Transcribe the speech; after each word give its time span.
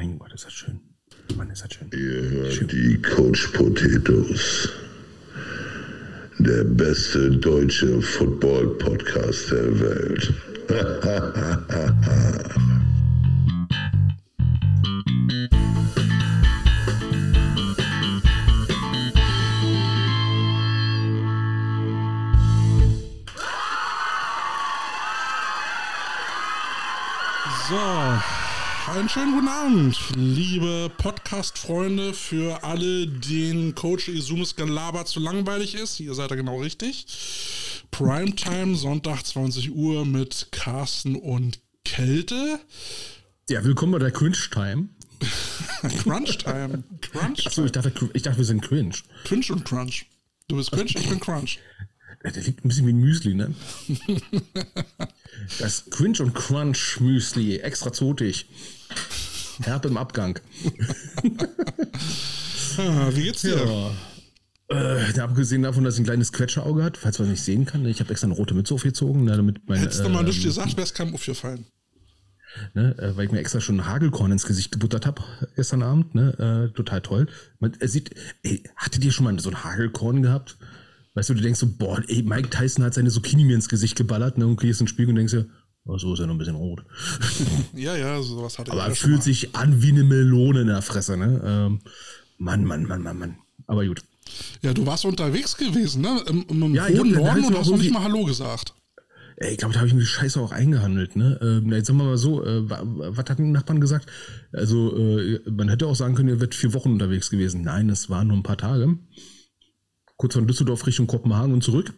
Mein 0.00 0.18
Gott, 0.18 0.32
ist 0.32 0.46
das 0.46 0.54
schön. 0.54 0.80
Mann, 1.36 1.50
ist 1.50 1.62
das 1.62 1.74
schön. 1.74 1.90
Ihr 1.92 2.30
hört 2.30 2.72
die 2.72 3.02
Coach 3.02 3.48
Potatoes. 3.48 4.70
Der 6.38 6.64
beste 6.64 7.30
deutsche 7.32 8.00
Football-Podcast 8.00 9.50
der 9.50 9.78
Welt. 9.78 10.32
einen 28.90 29.08
schönen 29.08 29.34
guten 29.34 29.48
Abend, 29.48 29.96
liebe 30.16 30.90
Podcast-Freunde. 30.98 32.12
Für 32.12 32.64
alle, 32.64 33.06
denen 33.06 33.76
Coach 33.76 34.08
Izumis 34.08 34.56
Gelaber 34.56 35.04
zu 35.04 35.20
langweilig 35.20 35.76
ist, 35.76 36.00
ihr 36.00 36.12
seid 36.14 36.32
da 36.32 36.34
genau 36.34 36.60
richtig. 36.60 37.06
Primetime, 37.92 38.74
Sonntag 38.74 39.24
20 39.24 39.70
Uhr 39.70 40.04
mit 40.04 40.48
Carsten 40.50 41.14
und 41.14 41.60
Kälte. 41.84 42.58
Ja, 43.48 43.62
willkommen 43.62 43.92
bei 43.92 44.00
der 44.00 44.10
Cringe-Time. 44.10 44.88
Crunch-Time. 46.02 46.82
Crunch. 47.00 47.46
Achso, 47.46 47.64
ich 47.64 47.72
dachte, 47.72 47.92
ich 48.12 48.22
dachte, 48.22 48.38
wir 48.38 48.44
sind 48.44 48.60
cringe. 48.60 48.96
Cringe 49.22 49.46
und 49.50 49.64
Crunch. 49.64 50.06
Du 50.48 50.56
bist 50.56 50.72
Cringe, 50.72 50.90
ich 50.96 51.08
bin 51.08 51.20
Crunch. 51.20 51.60
Der 52.22 52.42
liegt 52.42 52.64
ein 52.64 52.68
bisschen 52.68 52.86
wie 52.86 52.92
ein 52.92 52.98
Müsli, 52.98 53.34
ne? 53.34 53.54
Das 55.58 55.88
Cringe 55.90 56.18
und 56.20 56.34
Crunch 56.34 57.00
Müsli, 57.00 57.58
extra 57.58 57.92
zotig. 57.92 58.46
Herb 59.62 59.84
im 59.84 59.96
Abgang. 59.96 60.38
Ah, 62.78 63.10
wie 63.12 63.24
geht's 63.24 63.42
dir? 63.42 63.56
Ja. 64.70 65.10
Äh, 65.14 65.20
abgesehen 65.20 65.62
davon, 65.62 65.82
dass 65.82 65.96
er 65.96 66.02
ein 66.02 66.04
kleines 66.04 66.32
Quetscherauge 66.32 66.84
hat, 66.84 66.96
falls 66.96 67.18
man 67.18 67.26
es 67.26 67.32
nicht 67.32 67.42
sehen 67.42 67.64
kann. 67.66 67.84
Ich 67.84 67.98
habe 68.00 68.10
extra 68.10 68.26
eine 68.26 68.36
rote 68.36 68.54
Mütze 68.54 68.72
aufgezogen, 68.74 69.24
ne, 69.24 69.36
damit 69.36 69.68
meine, 69.68 69.82
Hättest 69.82 70.04
du 70.04 70.08
mal 70.08 70.22
nichts 70.22 70.44
gesagt, 70.44 70.76
wär's 70.76 70.94
keinem 70.94 71.12
aufgefallen. 71.12 71.66
ne, 72.74 72.96
äh, 72.98 73.16
weil 73.16 73.26
ich 73.26 73.32
mir 73.32 73.40
extra 73.40 73.60
schon 73.60 73.80
ein 73.80 73.86
Hagelkorn 73.86 74.30
ins 74.30 74.46
Gesicht 74.46 74.70
gebuttert 74.70 75.04
habe 75.04 75.22
gestern 75.56 75.82
Abend. 75.82 76.14
Ne, 76.14 76.68
äh, 76.70 76.74
total 76.74 77.00
toll. 77.02 77.26
Man 77.58 77.76
er 77.80 77.88
sieht, 77.88 78.14
ey, 78.44 78.62
hattet 78.76 79.04
ihr 79.04 79.10
schon 79.10 79.24
mal 79.24 79.38
so 79.40 79.50
ein 79.50 79.64
Hagelkorn 79.64 80.22
gehabt? 80.22 80.56
Weißt 81.14 81.28
du, 81.30 81.34
du 81.34 81.40
denkst 81.40 81.58
so, 81.60 81.66
boah, 81.76 82.00
ey, 82.08 82.22
Mike 82.22 82.50
Tyson 82.50 82.84
hat 82.84 82.94
seine 82.94 83.10
Zucchini 83.10 83.44
mir 83.44 83.54
ins 83.56 83.68
Gesicht 83.68 83.96
geballert, 83.96 84.38
ne, 84.38 84.46
und 84.46 84.60
gehst 84.60 84.80
ins 84.80 84.90
Spiegel 84.90 85.10
und 85.10 85.16
denkst 85.16 85.32
dir, 85.32 85.46
oh, 85.84 85.98
so 85.98 86.14
ist 86.14 86.20
er 86.20 86.26
noch 86.26 86.34
ein 86.34 86.38
bisschen 86.38 86.54
rot. 86.54 86.84
Ja, 87.74 87.96
ja, 87.96 88.22
sowas 88.22 88.58
Aber 88.58 88.68
ich 88.68 88.72
er 88.74 88.76
ja 88.76 88.94
schon 88.94 88.94
fühlt 89.08 89.18
mal. 89.18 89.22
sich 89.24 89.54
an 89.56 89.82
wie 89.82 89.88
eine 89.90 90.04
Melone 90.04 90.60
in 90.62 90.66
der 90.68 90.82
Fresse, 90.82 91.16
ne? 91.16 91.40
Ähm, 91.44 91.80
Mann, 92.38 92.64
Mann, 92.64 92.84
Mann, 92.84 93.02
Mann, 93.02 93.18
Mann. 93.18 93.36
Aber 93.66 93.84
gut. 93.86 94.02
Ja, 94.62 94.72
du 94.72 94.86
warst 94.86 95.04
unterwegs 95.04 95.56
gewesen, 95.56 96.02
ne? 96.02 96.22
Im, 96.28 96.44
im 96.48 96.74
Ja, 96.74 96.86
hohen 96.86 97.12
Norden 97.12 97.44
und 97.44 97.58
hast 97.58 97.70
noch 97.70 97.78
nicht 97.78 97.92
mal 97.92 98.04
Hallo 98.04 98.24
gesagt. 98.24 98.74
Ey, 99.36 99.52
ich 99.52 99.58
glaube, 99.58 99.72
da 99.72 99.80
habe 99.80 99.88
ich 99.88 99.94
mir 99.94 100.00
die 100.00 100.06
Scheiße 100.06 100.38
auch 100.40 100.52
eingehandelt, 100.52 101.16
ne? 101.16 101.38
Ähm, 101.42 101.72
jetzt 101.72 101.86
sagen 101.88 101.98
wir 101.98 102.04
mal 102.04 102.18
so, 102.18 102.44
äh, 102.44 102.68
wa- 102.70 102.82
wa- 102.84 103.08
was 103.16 103.24
hatten 103.30 103.44
die 103.44 103.50
Nachbarn 103.50 103.80
gesagt? 103.80 104.06
Also, 104.52 104.96
äh, 105.18 105.40
man 105.50 105.68
hätte 105.70 105.86
auch 105.86 105.96
sagen 105.96 106.14
können, 106.14 106.28
ihr 106.28 106.40
werdet 106.40 106.54
vier 106.54 106.74
Wochen 106.74 106.92
unterwegs 106.92 107.30
gewesen. 107.30 107.62
Nein, 107.62 107.88
es 107.88 108.10
waren 108.10 108.28
nur 108.28 108.36
ein 108.36 108.42
paar 108.42 108.58
Tage. 108.58 108.98
Kurz 110.20 110.34
von 110.34 110.46
Düsseldorf 110.46 110.86
Richtung 110.86 111.06
Kopenhagen 111.06 111.54
und 111.54 111.64
zurück. 111.64 111.94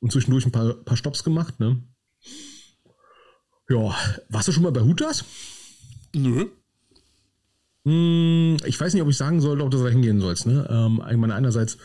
Und 0.00 0.10
zwischendurch 0.10 0.46
ein 0.46 0.50
paar, 0.50 0.74
paar 0.74 0.96
Stops 0.96 1.22
gemacht, 1.22 1.60
ne? 1.60 1.80
Ja, 3.68 3.94
warst 4.30 4.48
du 4.48 4.52
schon 4.52 4.64
mal 4.64 4.72
bei 4.72 4.80
Hutas? 4.80 5.24
Nö. 6.12 6.46
Hm, 7.84 8.56
ich 8.64 8.80
weiß 8.80 8.92
nicht, 8.94 9.02
ob 9.04 9.08
ich 9.08 9.16
sagen 9.16 9.40
soll, 9.40 9.60
ob 9.60 9.70
du 9.70 9.80
da 9.80 9.88
hingehen 9.90 10.20
sollst. 10.20 10.46
Ne? 10.46 10.66
Ähm, 10.68 11.00
ich 11.08 11.16
meine, 11.18 11.36
einerseits, 11.36 11.78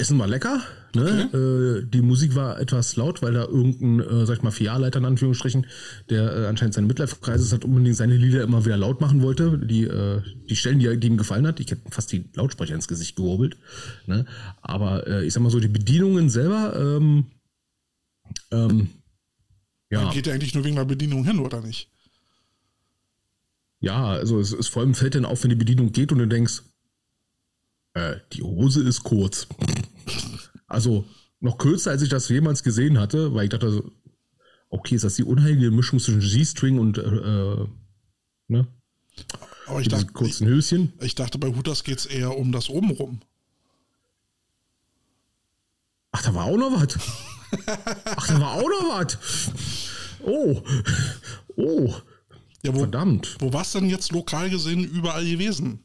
Essen 0.00 0.18
war 0.18 0.26
lecker. 0.26 0.62
Ne? 0.94 1.82
Äh, 1.82 1.86
die 1.88 2.02
Musik 2.02 2.34
war 2.34 2.58
etwas 2.58 2.96
laut, 2.96 3.22
weil 3.22 3.34
da 3.34 3.44
irgendein, 3.44 4.00
äh, 4.00 4.26
sag 4.26 4.38
ich 4.38 4.42
mal, 4.42 4.50
Filialleiter 4.50 4.98
in 4.98 5.04
Anführungsstrichen, 5.04 5.66
der 6.08 6.36
äh, 6.36 6.46
anscheinend 6.46 6.74
seine 6.74 6.88
Midlife-Kreises 6.88 7.52
hat, 7.52 7.64
unbedingt 7.64 7.96
seine 7.96 8.16
Lieder 8.16 8.42
immer 8.42 8.64
wieder 8.64 8.76
laut 8.76 9.00
machen 9.00 9.22
wollte. 9.22 9.58
Die, 9.58 9.84
äh, 9.84 10.22
die 10.48 10.56
Stellen, 10.56 10.80
die, 10.80 10.98
die 10.98 11.06
ihm 11.06 11.16
gefallen 11.16 11.46
hat, 11.46 11.60
ich 11.60 11.70
hätte 11.70 11.82
fast 11.90 12.10
die 12.10 12.24
Lautsprecher 12.34 12.74
ins 12.74 12.88
Gesicht 12.88 13.14
gehobelt. 13.14 13.56
Ne? 14.06 14.26
Aber 14.62 15.06
äh, 15.06 15.24
ich 15.24 15.32
sag 15.32 15.42
mal 15.42 15.50
so, 15.50 15.60
die 15.60 15.68
Bedienungen 15.68 16.28
selber, 16.28 16.74
ähm, 16.76 17.26
ähm, 18.50 18.88
ja. 19.90 20.08
Geht 20.12 20.28
ja 20.28 20.34
eigentlich 20.34 20.54
nur 20.54 20.64
wegen 20.64 20.76
der 20.76 20.84
Bedienung 20.84 21.24
hin, 21.24 21.40
oder 21.40 21.60
nicht? 21.60 21.88
Ja, 23.80 24.06
also 24.06 24.38
es 24.38 24.52
ist 24.52 24.68
vor 24.68 24.82
allem 24.82 24.94
fällt 24.94 25.16
dann 25.16 25.24
auf, 25.24 25.42
wenn 25.42 25.50
die 25.50 25.56
Bedienung 25.56 25.90
geht 25.90 26.12
und 26.12 26.18
du 26.18 26.28
denkst, 26.28 26.62
äh, 27.94 28.16
die 28.32 28.42
Hose 28.42 28.82
ist 28.84 29.02
kurz. 29.02 29.48
Also 30.70 31.04
noch 31.40 31.58
kürzer, 31.58 31.90
als 31.90 32.02
ich 32.02 32.08
das 32.08 32.28
jemals 32.28 32.62
gesehen 32.62 32.98
hatte, 32.98 33.34
weil 33.34 33.44
ich 33.44 33.50
dachte, 33.50 33.82
okay, 34.68 34.94
ist 34.94 35.04
das 35.04 35.16
die 35.16 35.24
unheilige 35.24 35.70
Mischung 35.70 35.98
zwischen 35.98 36.20
G-String 36.20 36.78
und 36.78 36.98
äh, 36.98 37.66
ne, 38.48 38.66
Aber 39.66 39.80
ich 39.80 39.88
dachte, 39.88 40.06
kurzen 40.12 40.46
Höschen? 40.46 40.92
ich, 41.00 41.06
ich 41.06 41.14
dachte, 41.14 41.38
bei 41.38 41.48
Hutas 41.48 41.82
geht's 41.84 42.06
eher 42.06 42.36
um 42.36 42.52
das 42.52 42.68
Obenrum. 42.70 43.20
Ach, 46.12 46.22
da 46.22 46.34
war 46.34 46.44
auch 46.46 46.56
noch 46.56 46.72
was. 46.72 46.98
Ach, 48.04 48.26
da 48.28 48.40
war 48.40 48.52
auch 48.54 48.68
noch 48.68 48.98
was. 49.00 49.18
Oh, 50.22 50.62
oh, 51.56 51.94
Ja, 52.62 52.74
wo, 52.74 52.80
verdammt. 52.80 53.36
wo 53.40 53.52
war's 53.52 53.72
denn 53.72 53.88
jetzt 53.88 54.12
lokal 54.12 54.50
gesehen 54.50 54.84
überall 54.84 55.24
gewesen? 55.24 55.84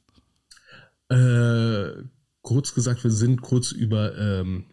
Äh, 1.10 2.04
kurz 2.42 2.74
gesagt, 2.74 3.04
wir 3.04 3.12
sind 3.12 3.42
kurz 3.42 3.72
über, 3.72 4.18
ähm, 4.18 4.66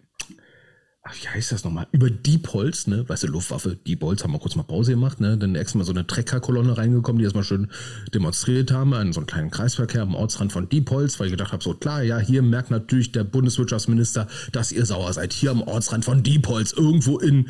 ach, 1.03 1.15
wie 1.21 1.29
heißt 1.29 1.53
das 1.53 1.65
nochmal? 1.65 1.87
Über 1.93 2.11
Diepholz, 2.11 2.87
ne? 2.87 3.09
Weißt 3.09 3.25
du, 3.25 3.27
Luftwaffe, 3.27 3.77
Diepholz, 3.77 4.23
haben 4.23 4.33
wir 4.33 4.39
kurz 4.39 4.55
mal 4.55 4.63
Pause 4.63 4.93
gemacht, 4.93 5.21
ne? 5.21 5.37
Dann 5.37 5.55
extra 5.55 5.79
mal 5.79 5.85
so 5.85 5.93
eine 5.93 6.07
Treckerkolonne 6.07 6.77
reingekommen, 6.77 7.19
die 7.19 7.25
erstmal 7.25 7.45
schön 7.45 7.71
demonstriert 8.15 8.71
haben, 8.71 8.95
an 8.95 9.13
so 9.13 9.21
einem 9.21 9.27
kleinen 9.27 9.51
Kreisverkehr 9.51 10.03
am 10.03 10.15
Ortsrand 10.15 10.53
von 10.53 10.69
Diepholz, 10.69 11.19
weil 11.19 11.27
ich 11.27 11.33
gedacht 11.33 11.53
habe, 11.53 11.63
so 11.63 11.75
klar, 11.75 12.03
ja, 12.03 12.19
hier 12.19 12.43
merkt 12.43 12.71
natürlich 12.71 13.13
der 13.13 13.25
Bundeswirtschaftsminister, 13.25 14.29
dass 14.53 14.73
ihr 14.73 14.87
sauer 14.87 15.13
seid. 15.13 15.33
Hier 15.33 15.51
am 15.51 15.63
Ortsrand 15.63 16.05
von 16.05 16.23
Diepholz, 16.23 16.73
irgendwo 16.73 17.19
in, 17.19 17.49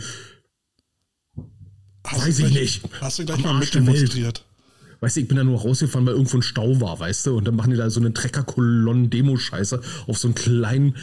Hast 2.04 2.26
Weiß 2.26 2.38
ich 2.40 2.46
gleich, 2.46 2.60
nicht. 2.60 2.82
Hast 3.00 3.18
du 3.18 3.24
gleich 3.24 3.38
mal 3.44 3.54
mitdemonstriert? 3.54 4.44
Weißt 5.00 5.16
du, 5.16 5.20
ich 5.20 5.28
bin 5.28 5.36
da 5.36 5.44
nur 5.44 5.60
rausgefahren, 5.60 6.06
weil 6.06 6.14
irgendwo 6.14 6.38
ein 6.38 6.42
Stau 6.42 6.80
war, 6.80 6.98
weißt 6.98 7.26
du? 7.26 7.36
Und 7.36 7.46
dann 7.46 7.56
machen 7.56 7.70
die 7.70 7.76
da 7.76 7.90
so 7.90 8.00
eine 8.00 8.12
Treckerkolonnen-Demo-Scheiße 8.12 9.80
auf 10.06 10.18
so 10.18 10.28
einen 10.28 10.34
kleinen 10.34 10.96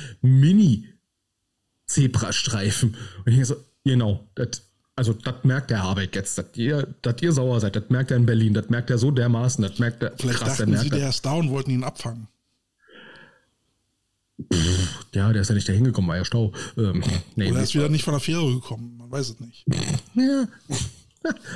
Mini-Zebrastreifen. 1.90 2.96
Und 3.26 3.32
ich 3.32 3.46
so, 3.46 3.56
genau, 3.84 4.28
das, 4.36 4.64
also 4.96 5.14
das 5.14 5.36
merkt 5.44 5.72
der 5.72 5.84
Habeck 5.84 6.16
jetzt, 6.16 6.38
dass 6.38 6.46
ihr, 6.56 6.88
dass 7.02 7.22
ihr 7.22 7.32
sauer 7.32 7.60
seid, 7.60 7.76
das 7.76 7.90
merkt 7.90 8.12
er 8.12 8.18
in 8.18 8.26
Berlin, 8.26 8.54
das 8.54 8.70
merkt 8.70 8.90
er 8.90 8.98
so 8.98 9.12
dermaßen, 9.12 9.62
das 9.62 9.80
merkt 9.80 10.04
er 10.04 10.14
Vielleicht 10.18 10.40
krass, 10.40 10.58
der 10.58 10.66
dachten 10.66 10.78
sie, 10.78 10.84
merkt 10.90 10.96
der 10.96 11.04
er. 11.04 11.10
ist 11.10 11.26
da 11.26 11.34
und 11.34 11.50
wollten 11.50 11.72
ihn 11.72 11.84
abfangen. 11.84 12.28
Ja, 15.14 15.34
der 15.34 15.42
ist 15.42 15.50
ja 15.50 15.56
nicht 15.56 15.68
da 15.68 15.74
hingekommen, 15.74 16.10
war 16.10 16.16
ja 16.16 16.24
Stau. 16.24 16.54
Ähm, 16.78 17.04
nee, 17.36 17.50
Oder 17.50 17.58
er 17.60 17.64
ist 17.64 17.76
wieder 17.76 17.90
nicht 17.90 18.06
von 18.06 18.14
der 18.14 18.22
Fähre 18.22 18.54
gekommen. 18.54 18.96
Man 18.98 19.12
weiß 19.12 19.32
es 19.32 19.40
nicht. 19.42 19.66
Ja. 20.16 20.48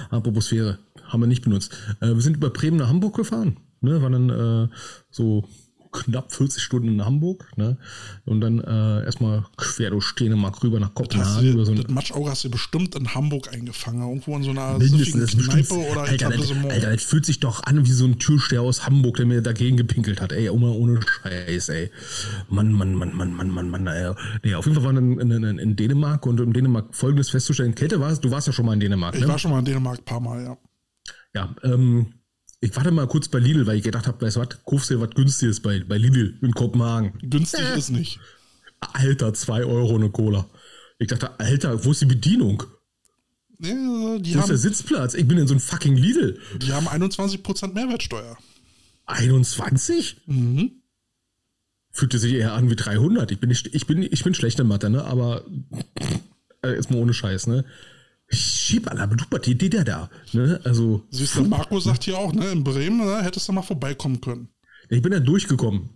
Apropos 0.09 0.47
Sphäre, 0.47 0.79
haben 1.05 1.21
wir 1.21 1.27
nicht 1.27 1.43
benutzt. 1.43 1.71
Äh, 2.01 2.07
wir 2.07 2.19
sind 2.19 2.35
über 2.35 2.49
Bremen 2.49 2.75
nach 2.77 2.89
Hamburg 2.89 3.15
gefahren. 3.15 3.57
Ne, 3.79 4.01
waren 4.01 4.27
dann 4.27 4.29
äh, 4.29 4.75
so 5.09 5.45
knapp 5.93 6.33
40 6.33 6.61
Stunden 6.61 6.89
in 6.89 7.05
Hamburg. 7.05 7.49
Ne? 7.55 7.77
Und 8.25 8.41
dann 8.41 8.59
äh, 8.59 9.05
erstmal 9.05 9.45
quer 9.57 9.91
durch 9.91 10.13
Dänemark 10.15 10.63
rüber 10.63 10.79
nach 10.79 10.89
Das, 10.89 10.95
Kopenhagen. 10.95 11.55
Du, 11.55 11.63
so 11.63 11.73
das 11.73 11.87
Matschauge 11.87 12.29
hast 12.29 12.43
du 12.43 12.49
bestimmt 12.49 12.95
in 12.95 13.13
Hamburg 13.13 13.53
eingefangen. 13.53 14.01
Irgendwo 14.01 14.35
in 14.35 14.43
so 14.43 14.51
einer 14.51 14.77
mindestens 14.77 15.35
das 15.35 15.45
Kneipe 15.45 15.73
oder 15.73 16.01
Alter, 16.01 16.11
das, 16.11 16.13
Etablissement. 16.13 16.71
Alter, 16.71 16.91
das 16.91 17.03
fühlt 17.03 17.25
sich 17.25 17.39
doch 17.39 17.63
an 17.63 17.85
wie 17.85 17.91
so 17.91 18.05
ein 18.05 18.19
Türsteher 18.19 18.61
aus 18.61 18.85
Hamburg, 18.85 19.17
der 19.17 19.25
mir 19.25 19.41
dagegen 19.41 19.77
gepinkelt 19.77 20.19
hat. 20.19 20.31
Ey, 20.31 20.49
Oma, 20.49 20.69
ohne 20.71 20.99
Scheiß, 21.01 21.69
ey. 21.69 21.91
Mann, 22.49 22.73
Mann, 22.73 22.93
Mann, 22.93 23.15
Mann, 23.15 23.33
Mann, 23.33 23.49
Mann, 23.49 23.69
Mann. 23.69 23.87
Ey. 23.87 24.13
Nee, 24.43 24.55
auf 24.55 24.65
jeden 24.65 24.75
Fall 24.75 24.83
waren 24.83 25.15
wir 25.15 25.21
in, 25.21 25.31
in, 25.31 25.43
in, 25.43 25.59
in 25.59 25.75
Dänemark 25.75 26.25
und 26.25 26.39
in 26.39 26.53
Dänemark 26.53 26.93
folgendes 26.95 27.29
festzustellen. 27.29 27.75
Kälte 27.75 27.99
warst, 27.99 28.23
du 28.25 28.31
warst 28.31 28.47
ja 28.47 28.53
schon 28.53 28.65
mal 28.65 28.73
in 28.73 28.79
Dänemark, 28.79 29.15
ich 29.15 29.21
ne? 29.21 29.27
war 29.27 29.39
schon 29.39 29.51
mal 29.51 29.59
in 29.59 29.65
Dänemark 29.65 29.99
ein 29.99 30.05
paar 30.05 30.19
Mal, 30.19 30.43
ja. 30.43 30.57
Ja, 31.35 31.55
ähm, 31.63 32.13
ich 32.63 32.75
warte 32.75 32.91
mal 32.91 33.07
kurz 33.07 33.27
bei 33.27 33.39
Lidl, 33.39 33.67
weil 33.67 33.77
ich 33.77 33.83
gedacht 33.83 34.07
habe, 34.07 34.25
weißt 34.25 34.37
du 34.37 34.39
was, 34.39 34.49
kaufst 34.65 34.89
dir 34.89 34.99
was 35.01 35.09
günstiges 35.11 35.59
bei, 35.59 35.81
bei 35.83 35.97
Lidl 35.97 36.37
in 36.41 36.53
Kopenhagen. 36.53 37.13
Günstig 37.21 37.65
ist 37.75 37.89
nicht. 37.89 38.19
Alter, 38.79 39.33
2 39.33 39.65
Euro 39.65 39.95
eine 39.95 40.09
Cola. 40.09 40.49
Ich 40.97 41.07
dachte, 41.07 41.39
Alter, 41.39 41.83
wo 41.83 41.91
ist 41.91 42.01
die 42.01 42.05
Bedienung? 42.05 42.63
Ja, 43.59 43.73
Wo 43.75 44.39
ist 44.39 44.49
der 44.49 44.57
Sitzplatz? 44.57 45.13
Ich 45.13 45.27
bin 45.27 45.37
in 45.37 45.47
so 45.47 45.53
einem 45.53 45.61
fucking 45.61 45.95
Lidl. 45.95 46.39
die 46.57 46.71
haben 46.73 46.87
21% 46.87 47.73
Mehrwertsteuer. 47.73 48.37
21? 49.05 50.21
Mhm. 50.25 50.71
Fühlte 51.91 52.17
sich 52.19 52.33
eher 52.33 52.53
an 52.53 52.69
wie 52.69 52.75
300. 52.75 53.31
Ich 53.31 53.39
bin, 53.39 53.49
nicht, 53.49 53.73
ich 53.73 53.85
bin, 53.85 54.01
ich 54.01 54.23
bin 54.23 54.33
schlecht 54.33 54.59
in 54.59 54.67
Mathe, 54.67 54.89
ne? 54.89 55.03
Aber 55.05 55.45
äh, 56.61 56.73
jetzt 56.73 56.91
mal 56.91 56.97
ohne 56.97 57.13
Scheiß, 57.13 57.47
ne? 57.47 57.65
Schiebalabedupa, 58.33 59.39
die 59.39 59.69
der 59.69 59.83
da. 59.83 60.09
Ne? 60.31 60.59
Also, 60.63 61.03
Siehst 61.09 61.35
du, 61.35 61.43
Marco 61.45 61.79
sagt 61.79 62.03
hier 62.03 62.17
auch, 62.17 62.33
ne, 62.33 62.51
in 62.51 62.63
Bremen 62.63 62.97
ne, 63.05 63.23
hättest 63.23 63.47
du 63.47 63.53
mal 63.53 63.61
vorbeikommen 63.61 64.21
können. 64.21 64.49
ich 64.89 65.01
bin 65.01 65.13
ja 65.13 65.19
durchgekommen. 65.19 65.89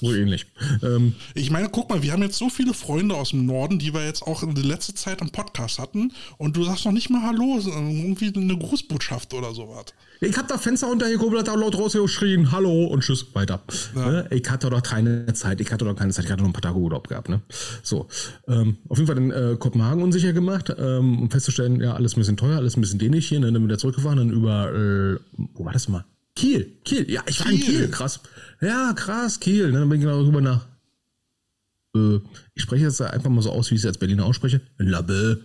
So 0.00 0.12
ähnlich. 0.14 0.46
Ähm, 0.82 1.14
Ich 1.34 1.50
meine, 1.50 1.68
guck 1.68 1.88
mal, 1.88 2.02
wir 2.02 2.12
haben 2.12 2.22
jetzt 2.22 2.38
so 2.38 2.48
viele 2.48 2.74
Freunde 2.74 3.14
aus 3.14 3.30
dem 3.30 3.46
Norden, 3.46 3.78
die 3.78 3.94
wir 3.94 4.04
jetzt 4.04 4.22
auch 4.22 4.42
in 4.42 4.54
der 4.54 4.64
letzten 4.64 4.96
Zeit 4.96 5.20
im 5.20 5.30
Podcast 5.30 5.78
hatten. 5.78 6.12
Und 6.36 6.56
du 6.56 6.64
sagst 6.64 6.84
noch 6.84 6.92
nicht 6.92 7.10
mal 7.10 7.22
Hallo, 7.22 7.58
irgendwie 7.64 8.32
eine 8.34 8.56
Grußbotschaft 8.56 9.34
oder 9.34 9.54
sowas. 9.54 9.86
ich 10.20 10.36
hab 10.36 10.48
da 10.48 10.58
Fenster 10.58 10.88
runtergekurbelt, 10.88 11.46
da 11.46 11.54
laut 11.54 11.76
rausgeschrien, 11.78 12.50
hallo 12.50 12.86
und 12.86 13.02
tschüss, 13.02 13.26
weiter. 13.34 13.62
Ne? 13.94 14.26
Ich 14.30 14.48
hatte 14.50 14.68
doch 14.68 14.82
keine 14.82 15.32
Zeit, 15.32 15.60
ich 15.60 15.70
hatte 15.72 15.84
doch 15.84 15.94
keine 15.94 16.12
Zeit, 16.12 16.24
ich 16.24 16.30
hatte 16.30 16.42
noch 16.42 16.50
ein 16.50 16.52
paar 16.52 16.62
Tage 16.62 16.76
Urlaub 16.78 17.08
gehabt. 17.08 17.28
Ne? 17.28 17.40
So, 17.82 18.08
ähm, 18.48 18.78
auf 18.88 18.98
jeden 18.98 19.06
Fall 19.06 19.18
in 19.18 19.30
äh, 19.30 19.56
Kopenhagen 19.58 20.02
unsicher 20.02 20.32
gemacht, 20.32 20.74
ähm, 20.76 21.22
um 21.22 21.30
festzustellen, 21.30 21.80
ja, 21.80 21.94
alles 21.94 22.16
ein 22.16 22.20
bisschen 22.20 22.36
teuer, 22.36 22.56
alles 22.56 22.76
ein 22.76 22.80
bisschen 22.80 22.98
dänisch 22.98 23.28
hier, 23.28 23.40
ne? 23.40 23.52
dann 23.52 23.64
wieder 23.64 23.78
zurückgefahren, 23.78 24.18
dann 24.18 24.30
über, 24.30 24.72
äh, 24.74 25.18
wo 25.54 25.64
war 25.64 25.72
das 25.72 25.88
mal? 25.88 26.04
Kiel, 26.38 26.78
Kiel, 26.84 27.10
ja, 27.10 27.20
ich 27.26 27.40
war 27.40 27.50
in 27.50 27.58
Kiel. 27.58 27.88
Krass. 27.88 28.20
Ja, 28.60 28.92
krass, 28.92 29.40
Kiel, 29.40 29.72
ne? 29.72 29.80
dann 29.80 29.88
bin 29.88 29.98
ich 29.98 30.04
genau 30.04 30.20
rüber 30.20 30.40
nach, 30.40 30.68
äh, 31.96 32.20
ich 32.54 32.62
spreche 32.62 32.84
jetzt 32.84 33.02
einfach 33.02 33.28
mal 33.28 33.42
so 33.42 33.50
aus, 33.50 33.72
wie 33.72 33.74
ich 33.74 33.80
es 33.80 33.86
als 33.86 33.98
Berliner 33.98 34.24
ausspreche, 34.24 34.60
Labbe. 34.76 35.40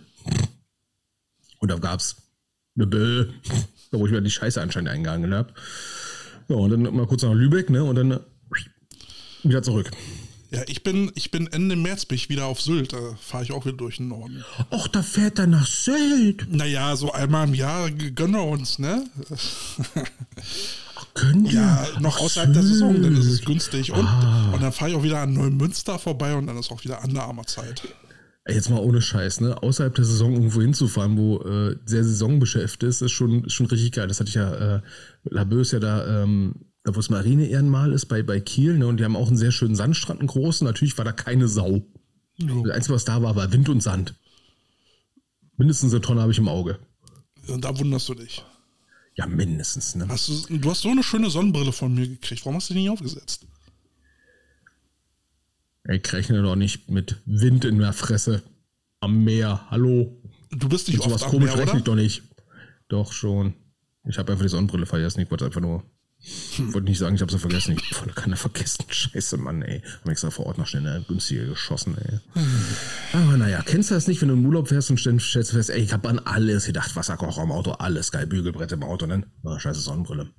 Und 1.58 1.70
da 1.72 1.78
gab's 1.78 2.22
eine 2.76 2.86
Bö, 2.86 3.26
da 3.90 3.98
wo 3.98 4.06
ich 4.06 4.12
mir 4.12 4.22
die 4.22 4.30
Scheiße 4.30 4.62
anscheinend 4.62 4.90
eingegangen 4.90 5.34
habe. 5.34 5.52
Ja, 6.46 6.54
und 6.54 6.70
dann 6.70 6.82
mal 6.82 7.08
kurz 7.08 7.22
nach 7.22 7.34
Lübeck, 7.34 7.70
ne? 7.70 7.82
Und 7.82 7.96
dann 7.96 8.20
wieder 9.42 9.64
zurück. 9.64 9.90
Ja, 10.56 10.62
ich 10.68 10.82
bin, 10.82 11.10
ich 11.14 11.30
bin 11.30 11.46
Ende 11.48 11.76
März 11.76 12.04
bin 12.06 12.16
ich 12.16 12.28
wieder 12.28 12.46
auf 12.46 12.60
Sylt. 12.60 12.92
Da 12.92 12.98
fahre 13.20 13.44
ich 13.44 13.52
auch 13.52 13.64
wieder 13.66 13.76
durch 13.76 13.96
den 13.98 14.08
Norden. 14.08 14.44
Och, 14.70 14.88
da 14.88 15.02
fährt 15.02 15.38
er 15.38 15.46
nach 15.46 15.66
Sylt. 15.66 16.46
Naja, 16.52 16.94
so 16.96 17.12
einmal 17.12 17.46
im 17.48 17.54
Jahr 17.54 17.90
gönnen 17.90 18.34
wir 18.34 18.44
uns, 18.44 18.78
ne? 18.78 19.04
Können 21.14 21.46
Ja, 21.46 21.86
wir? 21.94 22.00
noch 22.00 22.16
Ach, 22.18 22.22
außerhalb 22.22 22.52
der 22.52 22.62
Saison, 22.62 23.00
dann 23.02 23.12
ist 23.14 23.26
es 23.26 23.36
Sylt. 23.36 23.46
günstig. 23.46 23.92
Und, 23.92 24.06
und 24.52 24.62
dann 24.62 24.72
fahre 24.72 24.90
ich 24.90 24.96
auch 24.96 25.02
wieder 25.02 25.20
an 25.20 25.32
Neumünster 25.32 25.98
vorbei 25.98 26.34
und 26.34 26.46
dann 26.46 26.56
ist 26.58 26.70
auch 26.70 26.82
wieder 26.84 27.02
anderarmer 27.02 27.44
Zeit. 27.46 27.82
Ey, 28.44 28.54
Jetzt 28.56 28.68
mal 28.68 28.80
ohne 28.80 29.00
Scheiß, 29.00 29.40
ne? 29.40 29.62
Außerhalb 29.62 29.94
der 29.94 30.04
Saison 30.04 30.32
irgendwo 30.34 30.60
hinzufahren, 30.60 31.16
wo 31.16 31.40
äh, 31.42 31.76
sehr 31.86 32.04
saisonbeschäftigt 32.04 32.82
ist, 32.82 33.00
ist 33.00 33.12
schon, 33.12 33.48
schon 33.48 33.66
richtig 33.66 33.92
geil. 33.92 34.06
Das 34.08 34.20
hatte 34.20 34.28
ich 34.28 34.34
ja, 34.34 34.76
äh, 34.76 34.80
ist 35.60 35.72
ja 35.72 35.78
da, 35.78 36.22
ähm, 36.22 36.54
da 36.84 36.94
wo 36.94 36.96
das 36.96 37.08
Marine-Ehrenmal 37.08 37.92
ist, 37.92 38.06
bei, 38.06 38.22
bei 38.22 38.40
Kiel, 38.40 38.76
ne? 38.76 38.86
Und 38.86 39.00
die 39.00 39.04
haben 39.04 39.16
auch 39.16 39.28
einen 39.28 39.38
sehr 39.38 39.50
schönen 39.50 39.74
Sandstrand, 39.74 40.20
einen 40.20 40.28
großen. 40.28 40.66
Natürlich 40.66 40.96
war 40.98 41.04
da 41.04 41.12
keine 41.12 41.48
Sau. 41.48 41.82
Das 42.38 42.70
Einzige, 42.72 42.94
was 42.94 43.04
da 43.04 43.22
war, 43.22 43.34
war 43.36 43.52
Wind 43.52 43.68
und 43.70 43.82
Sand. 43.82 44.14
Mindestens 45.56 45.92
eine 45.92 46.02
Tonne 46.02 46.20
habe 46.20 46.32
ich 46.32 46.38
im 46.38 46.48
Auge. 46.48 46.78
Und 47.48 47.64
da 47.64 47.76
wunderst 47.78 48.08
du 48.08 48.14
dich. 48.14 48.44
Ja, 49.16 49.26
mindestens, 49.26 49.94
ne? 49.94 50.08
Hast 50.08 50.28
du, 50.28 50.58
du 50.58 50.70
hast 50.70 50.82
so 50.82 50.90
eine 50.90 51.02
schöne 51.02 51.30
Sonnenbrille 51.30 51.72
von 51.72 51.94
mir 51.94 52.06
gekriegt. 52.06 52.44
Warum 52.44 52.56
hast 52.56 52.68
du 52.68 52.74
die 52.74 52.80
nicht 52.80 52.90
aufgesetzt? 52.90 53.46
Ich 55.88 56.12
rechne 56.12 56.42
doch 56.42 56.56
nicht 56.56 56.90
mit 56.90 57.22
Wind 57.24 57.64
in 57.64 57.78
der 57.78 57.92
Fresse. 57.92 58.42
Am 59.00 59.24
Meer. 59.24 59.64
Hallo. 59.70 60.20
Du 60.50 60.68
bist 60.68 60.88
nicht 60.88 60.96
Mit 60.96 61.04
sowas 61.04 61.22
oft 61.22 61.24
am 61.24 61.30
komisch 61.30 61.54
Meer, 61.54 61.64
rechne 61.64 61.78
ich 61.78 61.84
doch 61.84 61.94
nicht. 61.94 62.22
Doch 62.88 63.12
schon. 63.12 63.54
Ich 64.06 64.18
habe 64.18 64.32
einfach 64.32 64.44
die 64.44 64.50
Sonnenbrille 64.50 64.86
vergessen. 64.86 65.20
Ich 65.20 65.30
wollte 65.30 65.46
einfach 65.46 65.60
nur. 65.60 65.82
Ich 66.26 66.58
wollte 66.72 66.88
nicht 66.88 66.98
sagen, 66.98 67.14
ich 67.16 67.20
habe 67.20 67.30
sie 67.30 67.38
vergessen. 67.38 67.76
Ich 67.76 67.94
voll 67.94 68.10
keine 68.14 68.36
vergessen. 68.36 68.82
Scheiße, 68.88 69.36
Mann, 69.36 69.60
ey. 69.60 69.82
Hab 70.00 70.08
extra 70.08 70.30
vor 70.30 70.46
Ort 70.46 70.56
noch 70.56 70.66
schnell 70.66 70.86
eine 70.86 71.04
günstige 71.04 71.46
geschossen, 71.48 71.98
ey. 71.98 72.18
Aber 73.12 73.36
naja, 73.36 73.60
kennst 73.62 73.90
du 73.90 73.94
das 73.94 74.06
nicht, 74.06 74.22
wenn 74.22 74.28
du 74.28 74.34
im 74.34 74.46
Urlaub 74.46 74.68
fährst 74.68 74.88
und 74.90 74.98
stell- 74.98 75.20
stellst 75.20 75.50
fest, 75.50 75.68
ey, 75.68 75.82
ich 75.82 75.92
habe 75.92 76.08
an 76.08 76.18
alles 76.20 76.64
gedacht. 76.64 76.96
Wasserkocher 76.96 77.42
im 77.42 77.52
Auto, 77.52 77.72
alles 77.72 78.10
geil. 78.10 78.26
Bügelbrett 78.26 78.72
im 78.72 78.82
Auto, 78.82 79.04
und 79.04 79.10
dann, 79.10 79.26
ah, 79.44 79.60
scheiße 79.60 79.80
Sonnenbrille. 79.80 80.30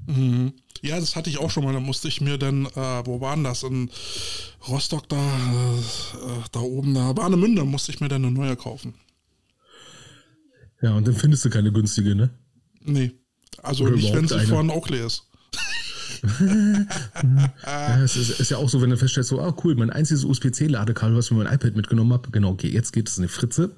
Ja, 0.81 0.99
das 0.99 1.15
hatte 1.15 1.29
ich 1.29 1.37
auch 1.37 1.51
schon 1.51 1.63
mal. 1.63 1.73
Da 1.73 1.79
musste 1.79 2.07
ich 2.07 2.19
mir 2.19 2.39
dann, 2.39 2.65
äh, 2.65 3.05
wo 3.05 3.21
waren 3.21 3.43
das? 3.43 3.61
In 3.61 3.91
Rostock 4.67 5.07
da, 5.07 5.17
äh, 5.17 5.77
äh, 5.77 6.43
da 6.51 6.61
oben, 6.61 6.95
da, 6.95 7.15
Warnemünde 7.15 7.63
musste 7.63 7.91
ich 7.91 7.99
mir 7.99 8.07
dann 8.07 8.25
eine 8.25 8.33
neue 8.33 8.55
kaufen. 8.55 8.95
Ja, 10.81 10.93
und 10.95 11.07
dann 11.07 11.15
findest 11.15 11.45
du 11.45 11.49
keine 11.51 11.71
günstige, 11.71 12.15
ne? 12.15 12.31
Nee. 12.81 13.11
Also 13.61 13.83
Oder 13.85 13.95
nicht, 13.95 14.13
wenn 14.13 14.27
sie 14.27 14.35
eine. 14.35 14.47
von 14.47 14.69
Oakley 14.71 15.05
ist. 15.05 15.23
Ja, 17.66 18.04
es 18.04 18.16
ist, 18.16 18.40
ist 18.40 18.52
ja 18.52 18.57
auch 18.57 18.69
so, 18.69 18.81
wenn 18.81 18.90
du 18.90 18.98
feststellst, 18.98 19.30
so, 19.30 19.40
ah 19.40 19.56
cool, 19.63 19.75
mein 19.75 19.90
einziges 19.90 20.24
USB-C-Ladekabel, 20.24 21.16
was 21.16 21.25
ich 21.25 21.30
für 21.30 21.36
mein 21.36 21.54
iPad 21.54 21.75
mitgenommen 21.75 22.13
habe, 22.13 22.31
genau, 22.31 22.52
okay, 22.52 22.69
jetzt 22.69 22.94
geht 22.94 23.10
es 23.10 23.18
in 23.18 23.24
eine 23.24 23.30
Fritze. 23.30 23.75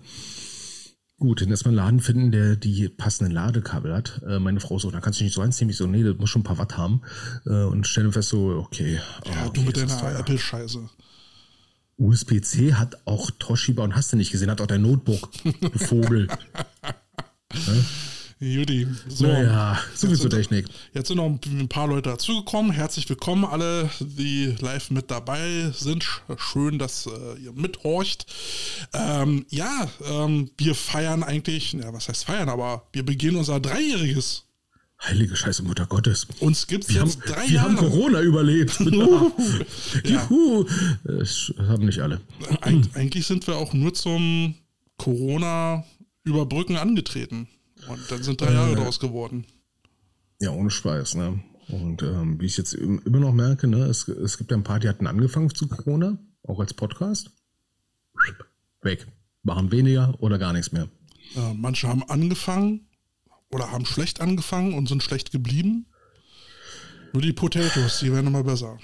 Gut, 1.20 1.42
dann 1.42 1.50
erstmal 1.50 1.72
einen 1.72 1.78
Laden 1.78 2.00
finden, 2.00 2.32
der 2.32 2.56
die 2.56 2.90
passenden 2.90 3.34
Ladekabel 3.34 3.94
hat. 3.94 4.22
Äh, 4.28 4.40
meine 4.40 4.60
Frau 4.60 4.78
so, 4.78 4.92
da 4.92 5.00
kannst 5.00 5.20
du 5.20 5.24
nicht 5.24 5.34
so 5.34 5.42
eins 5.42 5.60
nehmen. 5.60 5.72
Ich 5.72 5.78
so, 5.78 5.88
nee, 5.88 6.04
das 6.04 6.16
muss 6.18 6.30
schon 6.30 6.42
ein 6.42 6.46
paar 6.46 6.60
Watt 6.60 6.78
haben. 6.78 7.02
Äh, 7.48 7.64
und 7.64 7.88
stellen 7.88 8.12
fest 8.12 8.30
so, 8.30 8.50
okay. 8.50 9.00
Ja, 9.26 9.32
ah, 9.32 9.44
du 9.46 9.62
okay, 9.62 9.64
mit 9.66 9.78
deiner. 9.78 10.20
Apple-Scheiße. 10.20 10.88
USB-C 11.98 12.76
hat 12.76 13.00
auch 13.06 13.32
Toshiba 13.32 13.84
und 13.84 13.96
hast 13.96 14.14
du 14.14 14.18
nicht 14.18 14.32
gesehen, 14.32 14.52
hat 14.52 14.62
auch 14.62 14.68
dein 14.68 14.84
Notebook, 14.84 15.30
du 15.44 15.80
Vogel. 15.80 16.28
Judy. 18.39 18.88
So. 19.07 19.25
Naja, 19.25 19.80
so 19.95 20.01
viel 20.07 20.10
Jetzt 20.12 20.22
zur 20.22 20.30
sind- 20.31 20.39
Technik. 20.39 20.66
Jetzt 20.94 21.07
sind 21.07 21.18
noch 21.18 21.25
ein 21.25 21.68
paar 21.69 21.88
Leute 21.88 22.10
dazugekommen. 22.10 22.72
Herzlich 22.72 23.10
willkommen 23.10 23.45
alle, 23.45 23.89
die 24.00 24.56
live 24.60 24.92
mit 24.92 25.10
dabei 25.10 25.72
sind. 25.74 26.04
Sch- 26.04 26.22
Schön, 26.38 26.78
dass 26.78 27.07
äh, 27.07 27.39
ihr 27.44 27.51
mithorcht. 27.54 28.28
Ähm, 28.94 29.45
ja, 29.50 29.88
ähm, 30.07 30.51
wir 30.57 30.75
feiern 30.75 31.24
eigentlich, 31.24 31.74
ja, 31.74 31.92
was 31.94 32.10
heißt 32.10 32.25
feiern, 32.25 32.50
aber 32.50 32.88
wir 32.94 33.04
beginnen 33.04 33.38
unser 33.38 33.60
Dreijähriges. 33.60 34.44
Heilige 35.01 35.36
Scheiße, 35.36 35.63
Mutter 35.63 35.88
Gottes. 35.88 36.28
Uns 36.40 36.68
gibt 36.68 36.83
es 36.86 36.94
Wir 36.94 37.01
haben, 37.01 37.10
jetzt 37.10 37.22
drei 37.28 37.48
wir 37.50 37.62
haben 37.62 37.75
Jahre. 37.75 37.90
Corona 37.90 38.22
überlebt. 38.22 38.80
Ja. 40.04 40.28
Juhu. 40.30 40.66
Das 41.04 41.51
haben 41.57 41.86
nicht 41.86 42.01
alle. 42.01 42.22
Eig 42.62 42.75
eigentlich 42.94 43.25
sind 43.25 43.48
wir 43.48 43.57
auch 43.57 43.74
nur 43.74 43.94
zum 43.95 44.56
Corona-Überbrücken 44.98 46.78
angetreten. 46.78 47.48
Und 47.89 48.12
dann 48.12 48.24
sind 48.24 48.42
drei 48.42 48.51
Jahre 48.54 48.75
draus 48.75 49.00
geworden. 49.00 49.45
Ja, 50.39 50.51
ohne 50.51 50.69
Spaß, 50.69 51.16
ne? 51.16 51.42
Und 51.69 52.01
ähm, 52.04 52.39
wie 52.39 52.45
ich 52.45 52.57
jetzt 52.57 52.74
im- 52.74 53.01
immer 53.06 53.19
noch 53.19 53.34
merke, 53.34 53.68
ne, 53.68 53.86
es, 53.86 54.07
es 54.07 54.38
gibt 54.38 54.51
ja 54.51 54.57
ein 54.57 54.63
paar, 54.63 54.80
die 54.80 54.88
hatten 54.88 55.07
angefangen 55.07 55.54
zu 55.54 55.68
Corona, 55.68 56.18
auch 56.44 56.60
als 56.60 56.74
Podcast. 56.74 57.31
Weg. 58.81 59.07
Machen 59.44 59.72
weniger 59.72 60.16
oder 60.19 60.38
gar 60.38 60.54
nichts 60.54 60.72
mehr. 60.72 60.88
Äh, 61.36 61.54
manche 61.54 61.88
haben 61.88 62.04
angefangen 62.04 62.88
oder 63.51 63.72
haben 63.72 63.86
schlecht 63.86 64.22
angefangen 64.22 64.74
und 64.74 64.88
sind 64.88 65.04
schlecht 65.04 65.31
geblieben. 65.31 65.88
Nur 67.13 67.22
die 67.22 67.33
Potatoes, 67.33 68.00
die 68.00 68.12
werden 68.12 68.28
immer 68.28 68.44
besser. 68.44 68.78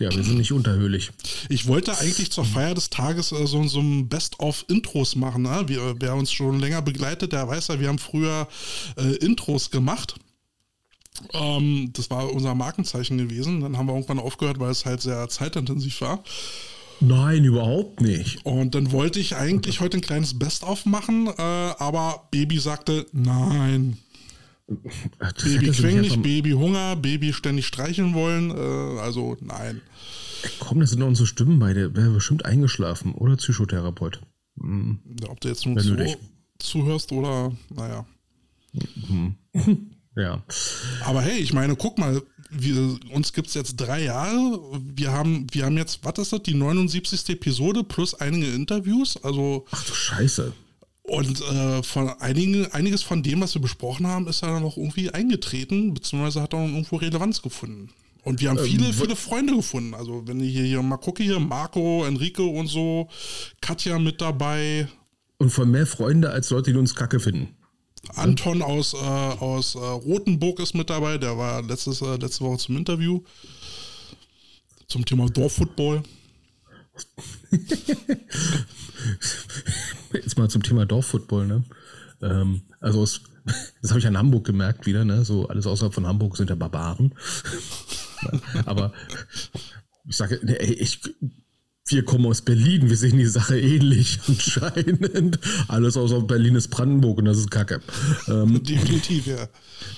Ja, 0.00 0.10
wir 0.10 0.24
sind 0.24 0.38
nicht 0.38 0.50
unterhöhlich. 0.50 1.12
Ich 1.48 1.68
wollte 1.68 1.96
eigentlich 1.98 2.32
zur 2.32 2.44
Feier 2.44 2.74
des 2.74 2.90
Tages 2.90 3.30
äh, 3.30 3.46
so, 3.46 3.62
so 3.68 3.80
ein 3.80 4.08
Best-of-Intros 4.08 5.14
machen. 5.14 5.42
Ne? 5.42 5.64
Wir, 5.66 5.94
wer 6.00 6.16
uns 6.16 6.32
schon 6.32 6.58
länger 6.58 6.82
begleitet, 6.82 7.32
der 7.32 7.46
weiß 7.46 7.68
ja, 7.68 7.78
wir 7.78 7.88
haben 7.88 7.98
früher 7.98 8.48
äh, 8.96 9.14
Intros 9.16 9.70
gemacht. 9.70 10.16
Ähm, 11.32 11.90
das 11.92 12.10
war 12.10 12.32
unser 12.32 12.56
Markenzeichen 12.56 13.18
gewesen. 13.18 13.60
Dann 13.60 13.76
haben 13.76 13.86
wir 13.86 13.94
irgendwann 13.94 14.18
aufgehört, 14.18 14.58
weil 14.58 14.72
es 14.72 14.84
halt 14.84 15.00
sehr 15.00 15.28
zeitintensiv 15.28 16.00
war. 16.00 16.24
Nein, 17.00 17.44
überhaupt 17.44 18.00
nicht. 18.00 18.44
Und 18.44 18.74
dann 18.74 18.90
wollte 18.90 19.20
ich 19.20 19.36
eigentlich 19.36 19.80
heute 19.80 19.98
ein 19.98 20.00
kleines 20.00 20.38
Best-of 20.38 20.86
machen, 20.86 21.28
äh, 21.28 21.42
aber 21.42 22.26
Baby 22.30 22.58
sagte 22.58 23.06
nein. 23.12 23.98
Das 25.18 25.34
Baby 25.44 25.70
quengelig, 25.70 26.22
Baby 26.22 26.50
Hunger, 26.52 26.96
Baby 26.96 27.32
ständig 27.32 27.66
streicheln 27.66 28.14
wollen. 28.14 28.50
Äh, 28.50 29.00
also 29.00 29.36
nein. 29.40 29.82
Komm, 30.58 30.80
das 30.80 30.90
sind 30.90 31.00
doch 31.00 31.06
unsere 31.06 31.26
Stimmen 31.26 31.58
beide. 31.58 31.94
Wäre 31.94 32.10
bestimmt 32.10 32.44
eingeschlafen. 32.44 33.14
Oder 33.14 33.36
Psychotherapeut. 33.36 34.20
Ob 35.28 35.40
du 35.40 35.48
jetzt 35.48 35.66
nur 35.66 35.76
zu, 35.78 35.94
nötig. 35.94 36.16
zuhörst 36.58 37.12
oder, 37.12 37.52
naja. 37.70 38.06
Ja. 40.16 40.44
Aber 41.02 41.22
hey, 41.22 41.40
ich 41.40 41.52
meine, 41.52 41.74
guck 41.74 41.98
mal, 41.98 42.22
wir, 42.50 42.98
uns 43.10 43.32
gibt 43.32 43.48
es 43.48 43.54
jetzt 43.54 43.76
drei 43.76 44.04
Jahre. 44.04 44.60
Wir 44.80 45.10
haben, 45.10 45.46
wir 45.50 45.64
haben 45.64 45.76
jetzt, 45.76 46.04
was 46.04 46.18
ist 46.18 46.32
das, 46.32 46.42
die 46.42 46.54
79. 46.54 47.30
Episode 47.30 47.82
plus 47.82 48.14
einige 48.14 48.46
Interviews. 48.52 49.16
Also, 49.24 49.66
Ach 49.72 49.84
du 49.84 49.92
Scheiße. 49.92 50.52
Und 51.06 51.40
äh, 51.42 51.82
von 51.82 52.08
einigen, 52.08 52.66
einiges 52.72 53.02
von 53.02 53.22
dem, 53.22 53.42
was 53.42 53.54
wir 53.54 53.60
besprochen 53.60 54.06
haben, 54.06 54.26
ist 54.26 54.40
ja 54.40 54.48
dann 54.48 54.64
auch 54.64 54.78
irgendwie 54.78 55.10
eingetreten, 55.10 55.92
beziehungsweise 55.92 56.40
hat 56.40 56.54
auch 56.54 56.64
irgendwo 56.64 56.96
Relevanz 56.96 57.42
gefunden. 57.42 57.90
Und 58.22 58.40
wir 58.40 58.48
haben 58.48 58.58
viele, 58.58 58.90
viele 58.90 59.14
Freunde 59.14 59.54
gefunden. 59.54 59.92
Also, 59.92 60.26
wenn 60.26 60.40
ich 60.40 60.52
hier, 60.52 60.64
hier 60.64 60.82
mal 60.82 60.96
gucke, 60.96 61.22
hier 61.22 61.38
Marco, 61.38 62.06
Enrico 62.06 62.46
und 62.46 62.68
so, 62.68 63.08
Katja 63.60 63.98
mit 63.98 64.22
dabei, 64.22 64.88
Und 65.36 65.50
von 65.50 65.70
mehr 65.70 65.86
Freunde 65.86 66.30
als 66.30 66.48
Leute, 66.48 66.72
die 66.72 66.78
uns 66.78 66.94
kacke 66.94 67.20
finden. 67.20 67.54
Anton 68.14 68.62
aus, 68.62 68.94
äh, 68.94 68.96
aus 68.96 69.74
äh, 69.74 69.78
Rothenburg 69.78 70.58
ist 70.60 70.74
mit 70.74 70.88
dabei, 70.88 71.18
der 71.18 71.36
war 71.36 71.62
letztes, 71.62 72.00
äh, 72.00 72.16
letzte 72.16 72.44
Woche 72.44 72.58
zum 72.58 72.78
Interview. 72.78 73.20
Zum 74.88 75.04
Thema 75.04 75.28
Dorffootball. 75.28 76.02
Jetzt 80.12 80.38
mal 80.38 80.48
zum 80.48 80.62
Thema 80.62 80.86
Dorffootball, 80.86 81.46
ne? 81.46 81.64
Ähm, 82.22 82.62
also 82.80 83.02
es, 83.02 83.20
das 83.82 83.90
habe 83.90 84.00
ich 84.00 84.06
an 84.06 84.16
Hamburg 84.16 84.44
gemerkt 84.44 84.86
wieder, 84.86 85.04
ne? 85.04 85.24
So 85.24 85.48
alles 85.48 85.66
außerhalb 85.66 85.94
von 85.94 86.06
Hamburg 86.06 86.36
sind 86.36 86.50
ja 86.50 86.56
Barbaren. 86.56 87.14
Aber 88.66 88.92
ich 90.06 90.16
sage, 90.16 90.40
ey, 90.42 90.74
ich, 90.74 91.00
wir 91.86 92.02
kommen 92.02 92.24
aus 92.24 92.40
Berlin, 92.40 92.88
wir 92.88 92.96
sehen 92.96 93.18
die 93.18 93.26
Sache 93.26 93.60
ähnlich 93.60 94.18
anscheinend. 94.26 95.38
Alles 95.68 95.98
außer 95.98 96.22
Berlin 96.22 96.54
ist 96.54 96.68
Brandenburg 96.68 97.18
und 97.18 97.26
das 97.26 97.38
ist 97.38 97.50
Kacke. 97.50 97.80
Ähm, 98.26 98.62
Definitiv, 98.64 99.26
ja. 99.26 99.48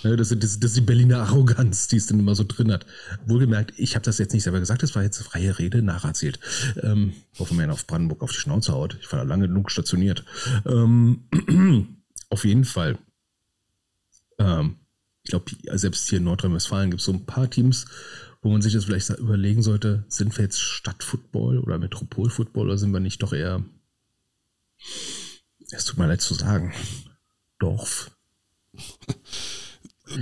Ne, 0.03 0.17
das, 0.17 0.31
das, 0.31 0.39
das 0.59 0.71
ist 0.71 0.77
die 0.77 0.81
Berliner 0.81 1.21
Arroganz, 1.21 1.87
die 1.87 1.97
es 1.97 2.07
dann 2.07 2.19
immer 2.19 2.35
so 2.35 2.43
drin 2.43 2.73
hat. 2.73 2.87
Wohlgemerkt, 3.27 3.73
ich 3.77 3.95
habe 3.95 4.05
das 4.05 4.19
jetzt 4.19 4.33
nicht 4.33 4.43
selber 4.43 4.59
gesagt, 4.59 4.83
das 4.83 4.97
war 4.97 5.05
jetzt 5.05 5.23
freie 5.23 5.61
Rede, 5.61 5.81
nacherzählt. 5.81 6.41
Ähm, 6.83 7.13
hoffen 7.39 7.57
wir 7.57 7.73
auf 7.73 7.87
Brandenburg 7.87 8.23
auf 8.23 8.33
die 8.33 8.39
Schnauze 8.39 8.73
haut. 8.73 8.99
Ich 9.01 9.13
war 9.13 9.21
da 9.21 9.25
lange 9.25 9.47
genug 9.47 9.71
stationiert. 9.71 10.25
Ähm, 10.67 11.29
auf 12.31 12.45
jeden 12.45 12.65
Fall. 12.65 12.99
Ähm, 14.39 14.75
ich 15.23 15.31
glaube, 15.31 15.53
selbst 15.79 16.09
hier 16.09 16.19
in 16.19 16.25
Nordrhein-Westfalen 16.25 16.91
gibt 16.91 17.01
es 17.01 17.07
so 17.07 17.13
ein 17.13 17.27
paar 17.27 17.51
Teams, 17.51 17.87
wo 18.43 18.51
man 18.51 18.63
sich 18.63 18.73
das 18.73 18.85
vielleicht 18.85 19.11
überlegen 19.11 19.63
sollte, 19.63 20.05
sind 20.09 20.37
wir 20.37 20.45
jetzt 20.45 20.61
Stadtfootball 20.61 21.59
oder 21.59 21.79
Metropolfootball 21.79 22.67
oder 22.67 22.79
sind 22.79 22.93
wir 22.93 23.01
nicht 23.01 23.23
doch 23.23 23.33
eher, 23.33 23.65
es 25.71 25.85
tut 25.85 25.99
mir 25.99 26.07
leid 26.07 26.21
zu 26.21 26.35
sagen, 26.35 26.73
Dorf? 27.59 28.11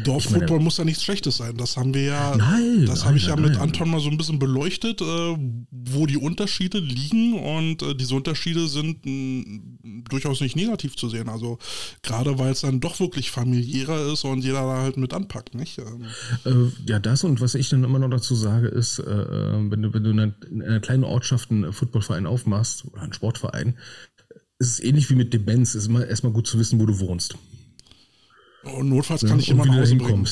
Dorffootball 0.03 0.61
muss 0.61 0.79
ja 0.79 0.85
nichts 0.85 1.03
Schlechtes 1.03 1.37
sein. 1.37 1.57
Das 1.57 1.77
haben 1.77 1.93
wir 1.93 2.03
ja, 2.03 2.37
nein, 2.37 2.87
das 2.87 3.05
habe 3.05 3.19
ich 3.19 3.27
ja 3.27 3.37
nein, 3.37 3.51
mit 3.51 3.61
Anton 3.61 3.91
mal 3.91 4.01
so 4.01 4.09
ein 4.09 4.17
bisschen 4.17 4.39
beleuchtet, 4.39 5.03
äh, 5.03 5.37
wo 5.71 6.07
die 6.07 6.17
Unterschiede 6.17 6.79
liegen 6.79 7.35
und 7.35 7.83
äh, 7.83 7.95
diese 7.95 8.15
Unterschiede 8.15 8.67
sind 8.69 9.05
mh, 9.05 10.05
durchaus 10.09 10.41
nicht 10.41 10.57
negativ 10.57 10.97
zu 10.97 11.11
sehen. 11.11 11.29
Also 11.29 11.59
gerade 12.03 12.39
weil 12.39 12.53
es 12.53 12.63
dann 12.63 12.81
doch 12.81 12.99
wirklich 12.99 13.31
familiärer 13.31 14.13
ist 14.13 14.25
und 14.25 14.43
jeder 14.43 14.63
da 14.63 14.83
halt 14.83 14.97
mit 14.97 15.13
anpackt, 15.13 15.55
nicht? 15.55 15.79
Ähm. 15.79 16.07
Äh, 16.45 16.91
ja, 16.91 16.99
das 16.99 17.23
und 17.25 17.43
was 17.43 17.55
ich 17.55 17.69
dann 17.69 17.85
immer 17.85 17.99
noch 17.99 18.11
dazu 18.11 18.35
sage 18.35 18.69
ist, 18.69 19.01
äh, 19.01 19.03
äh, 19.03 19.71
wenn 19.71 19.83
du, 19.83 19.93
wenn 19.93 20.05
du 20.05 20.11
in 20.11 20.21
einer, 20.21 20.35
in 20.51 20.63
einer 20.63 20.81
kleinen 20.81 21.05
Ortschaft 21.05 21.51
einen 21.51 21.73
Footballverein 21.73 22.27
aufmachst 22.27 22.87
oder 22.87 23.03
einen 23.03 23.13
Sportverein, 23.13 23.77
ist 24.59 24.69
es 24.69 24.81
ähnlich 24.81 25.11
wie 25.11 25.15
mit 25.15 25.35
Demenz. 25.35 25.71
Es 25.71 25.83
ist 25.83 25.89
immer 25.89 26.07
erstmal 26.07 26.33
gut 26.33 26.47
zu 26.47 26.59
wissen, 26.59 26.81
wo 26.81 26.87
du 26.87 26.99
wohnst. 27.01 27.37
Und 28.65 28.89
notfalls 28.89 29.25
kann 29.25 29.39
ich 29.39 29.49
immer 29.49 29.67
nach 29.67 29.77
Hause 29.77 29.97
bringen. 29.97 30.29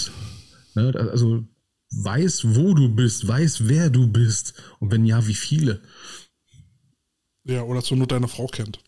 Ne, 0.74 0.92
also 1.10 1.44
weiß, 1.90 2.54
wo 2.54 2.74
du 2.74 2.88
bist, 2.88 3.26
weiß, 3.28 3.68
wer 3.68 3.90
du 3.90 4.06
bist 4.06 4.54
und 4.78 4.90
wenn 4.90 5.04
ja, 5.04 5.26
wie 5.26 5.34
viele. 5.34 5.82
Ja, 7.44 7.62
oder 7.62 7.82
zur 7.82 7.96
Not 7.96 8.12
deine 8.12 8.28
Frau 8.28 8.46
kennt. 8.46 8.80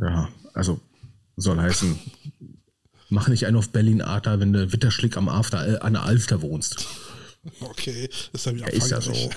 Ja, 0.00 0.28
also 0.52 0.80
soll 1.36 1.58
heißen, 1.58 1.98
mach 3.08 3.28
nicht 3.28 3.46
einen 3.46 3.56
auf 3.56 3.70
Berlin 3.70 4.02
Arta, 4.02 4.40
wenn 4.40 4.52
du 4.52 4.72
Witterschlick 4.72 5.16
am 5.16 5.28
After, 5.28 5.66
äh, 5.66 5.78
an 5.78 5.94
der 5.94 6.04
Alfter 6.04 6.42
wohnst. 6.42 6.86
Okay, 7.60 8.08
ist 8.32 8.46
ja 8.46 8.54
wieder 8.54 8.68
ja, 8.68 8.72
Ist 8.72 8.90
ja 8.90 9.00
so. 9.00 9.12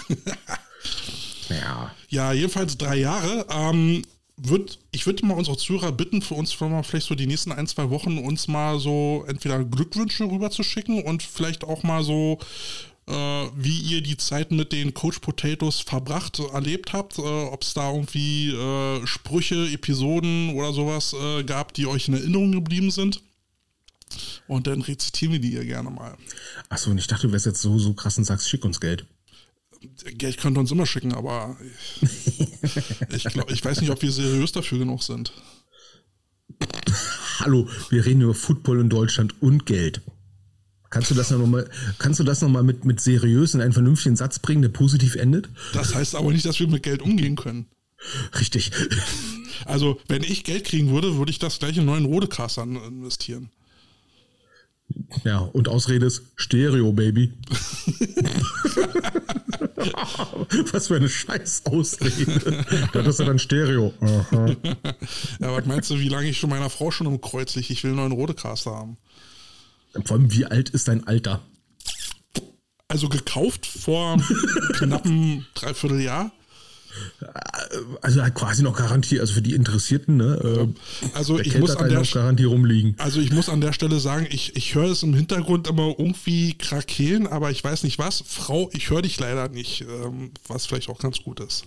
ja. 1.49 1.91
Ja, 2.09 2.33
jedenfalls 2.33 2.77
drei 2.77 2.97
Jahre. 2.97 3.45
Ähm, 3.49 4.03
würd, 4.37 4.79
ich 4.91 5.05
würde 5.05 5.25
mal 5.25 5.35
unsere 5.35 5.57
Zuhörer 5.57 5.91
bitten, 5.91 6.21
für 6.21 6.35
uns 6.35 6.59
mal 6.59 6.83
vielleicht 6.83 7.07
so 7.07 7.15
die 7.15 7.27
nächsten 7.27 7.51
ein, 7.51 7.67
zwei 7.67 7.89
Wochen 7.89 8.19
uns 8.19 8.47
mal 8.47 8.79
so 8.79 9.25
entweder 9.27 9.63
Glückwünsche 9.63 10.25
rüber 10.25 10.51
zu 10.51 10.63
schicken 10.63 11.03
und 11.03 11.23
vielleicht 11.23 11.63
auch 11.63 11.83
mal 11.83 12.03
so, 12.03 12.37
äh, 13.07 13.13
wie 13.55 13.79
ihr 13.79 14.01
die 14.01 14.17
Zeit 14.17 14.51
mit 14.51 14.71
den 14.71 14.93
Coach 14.93 15.19
Potatoes 15.19 15.79
verbracht, 15.79 16.39
erlebt 16.53 16.93
habt, 16.93 17.17
äh, 17.17 17.21
ob 17.21 17.63
es 17.63 17.73
da 17.73 17.91
irgendwie 17.91 18.51
äh, 18.51 19.05
Sprüche, 19.07 19.69
Episoden 19.71 20.53
oder 20.55 20.71
sowas 20.71 21.13
äh, 21.13 21.43
gab, 21.43 21.73
die 21.73 21.87
euch 21.87 22.07
in 22.07 22.13
Erinnerung 22.13 22.51
geblieben 22.51 22.91
sind. 22.91 23.21
Und 24.47 24.67
dann 24.67 24.81
rezitieren 24.81 25.33
wir 25.33 25.39
die 25.39 25.51
ihr 25.51 25.65
gerne 25.65 25.89
mal. 25.89 26.15
Achso, 26.69 26.91
und 26.91 26.97
ich 26.97 27.07
dachte, 27.07 27.27
du 27.27 27.33
wärst 27.33 27.45
jetzt 27.45 27.61
so, 27.61 27.77
so 27.77 27.93
krass 27.93 28.17
und 28.17 28.23
sagst, 28.23 28.47
schick 28.47 28.63
uns 28.63 28.79
Geld. 28.79 29.05
Geld 30.17 30.37
könnte 30.37 30.59
uns 30.59 30.71
immer 30.71 30.85
schicken, 30.85 31.13
aber 31.13 31.57
ich, 33.15 33.23
glaub, 33.25 33.51
ich 33.51 33.63
weiß 33.63 33.81
nicht, 33.81 33.91
ob 33.91 34.01
wir 34.01 34.11
seriös 34.11 34.51
dafür 34.51 34.79
genug 34.79 35.03
sind. 35.03 35.33
Hallo, 37.39 37.69
wir 37.89 38.05
reden 38.05 38.21
über 38.21 38.33
Football 38.33 38.79
in 38.79 38.89
Deutschland 38.89 39.41
und 39.41 39.65
Geld. 39.65 40.01
Kannst 40.89 41.11
du 41.11 41.15
das 41.15 41.31
nochmal, 41.31 41.69
kannst 41.99 42.19
du 42.19 42.23
das 42.23 42.41
noch 42.41 42.49
mal 42.49 42.63
mit, 42.63 42.85
mit 42.85 43.01
seriös 43.01 43.53
in 43.53 43.61
einen 43.61 43.73
vernünftigen 43.73 44.15
Satz 44.15 44.39
bringen, 44.39 44.61
der 44.61 44.69
positiv 44.69 45.15
endet? 45.15 45.49
Das 45.73 45.93
heißt 45.93 46.15
aber 46.15 46.31
nicht, 46.31 46.45
dass 46.45 46.59
wir 46.59 46.67
mit 46.67 46.83
Geld 46.83 47.01
umgehen 47.01 47.35
können. 47.35 47.67
Richtig. 48.39 48.71
Also, 49.65 49.99
wenn 50.07 50.23
ich 50.23 50.43
Geld 50.43 50.65
kriegen 50.65 50.91
würde, 50.91 51.17
würde 51.17 51.31
ich 51.31 51.39
das 51.39 51.59
gleich 51.59 51.77
in 51.77 51.85
neuen 51.85 52.05
Rodecaster 52.05 52.63
investieren. 52.63 53.49
Ja, 55.25 55.39
und 55.39 55.67
Ausrede 55.67 56.05
ist 56.05 56.23
Stereo, 56.35 56.93
Baby. 56.93 57.33
was 60.71 60.87
für 60.87 60.95
eine 60.95 61.09
scheiß 61.09 61.63
Ausrede. 61.65 62.65
Das 62.93 63.07
ist 63.07 63.19
ja 63.19 63.25
dann 63.25 63.39
Stereo. 63.39 63.93
Aha. 63.99 64.55
Ja, 65.39 65.55
was 65.55 65.65
meinst 65.65 65.89
du, 65.89 65.99
wie 65.99 66.09
lange 66.09 66.29
ich 66.29 66.37
schon 66.37 66.49
meiner 66.49 66.69
Frau 66.69 66.91
schon 66.91 67.07
im 67.07 67.21
Kreuz 67.21 67.55
liege? 67.55 67.73
Ich 67.73 67.83
will 67.83 67.91
einen 67.91 67.99
neuen 67.99 68.11
Rodecaster 68.11 68.71
haben. 68.71 68.97
Vor 70.05 70.17
allem, 70.17 70.31
wie 70.31 70.45
alt 70.45 70.69
ist 70.69 70.87
dein 70.87 71.07
Alter? 71.07 71.41
Also 72.87 73.09
gekauft 73.09 73.65
vor 73.65 74.17
knappen 74.73 75.45
Dreivierteljahr. 75.55 76.31
Also 78.01 78.21
quasi 78.33 78.63
noch 78.63 78.77
Garantie, 78.77 79.19
also 79.19 79.33
für 79.33 79.41
die 79.41 79.53
Interessierten, 79.53 80.17
ne? 80.17 80.69
Äh, 80.73 81.17
also 81.17 81.39
ich 81.39 81.57
muss 81.57 81.75
an 81.75 81.89
der 81.89 82.01
Garantie 82.03 82.45
rumliegen. 82.45 82.95
Also 82.97 83.19
ich 83.19 83.31
muss 83.31 83.49
an 83.49 83.61
der 83.61 83.73
Stelle 83.73 83.99
sagen, 83.99 84.27
ich, 84.29 84.55
ich 84.55 84.75
höre 84.75 84.91
es 84.91 85.03
im 85.03 85.13
Hintergrund 85.13 85.67
immer 85.67 85.95
irgendwie 85.97 86.53
krakeln, 86.53 87.27
aber 87.27 87.51
ich 87.51 87.63
weiß 87.63 87.83
nicht 87.83 87.99
was. 87.99 88.23
Frau, 88.25 88.69
ich 88.73 88.89
höre 88.89 89.01
dich 89.01 89.19
leider 89.19 89.49
nicht, 89.49 89.81
ähm, 89.81 90.31
was 90.47 90.65
vielleicht 90.65 90.89
auch 90.89 90.99
ganz 90.99 91.19
gut 91.19 91.39
ist. 91.39 91.65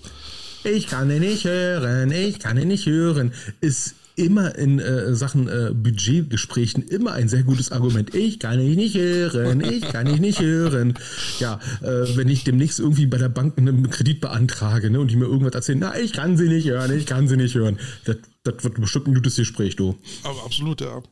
Ich 0.64 0.88
kann 0.88 1.10
ihn 1.10 1.20
nicht 1.20 1.44
hören, 1.44 2.10
ich 2.10 2.38
kann 2.38 2.58
ihn 2.58 2.68
nicht 2.68 2.86
hören. 2.86 3.32
Ist 3.60 3.94
immer 4.20 4.54
in 4.56 4.78
äh, 4.78 5.14
Sachen 5.14 5.48
äh, 5.48 5.72
Budgetgesprächen 5.72 6.82
immer 6.82 7.12
ein 7.12 7.28
sehr 7.28 7.42
gutes 7.42 7.72
Argument. 7.72 8.14
Ich 8.14 8.38
kann 8.38 8.58
dich 8.58 8.76
nicht 8.76 8.96
hören, 8.96 9.62
ich 9.62 9.82
kann 9.82 10.06
dich 10.06 10.20
nicht 10.20 10.40
hören. 10.40 10.94
Ja, 11.38 11.58
äh, 11.80 12.16
wenn 12.16 12.28
ich 12.28 12.44
demnächst 12.44 12.78
irgendwie 12.78 13.06
bei 13.06 13.16
der 13.16 13.30
Bank 13.30 13.56
einen 13.56 13.88
Kredit 13.88 14.20
beantrage 14.20 14.90
ne, 14.90 15.00
und 15.00 15.10
die 15.10 15.16
mir 15.16 15.24
irgendwas 15.24 15.54
erzählen, 15.54 15.78
na, 15.80 15.98
ich 15.98 16.12
kann 16.12 16.36
sie 16.36 16.48
nicht 16.48 16.68
hören, 16.68 16.96
ich 16.96 17.06
kann 17.06 17.28
sie 17.28 17.36
nicht 17.36 17.54
hören. 17.54 17.78
Das, 18.04 18.16
das 18.42 18.62
wird 18.62 18.80
bestimmt 18.80 19.08
ein 19.08 19.14
gutes 19.14 19.36
Gespräch, 19.36 19.76
du. 19.76 19.98
Aber 20.22 20.44
absolut, 20.44 20.82
ja. 20.82 21.02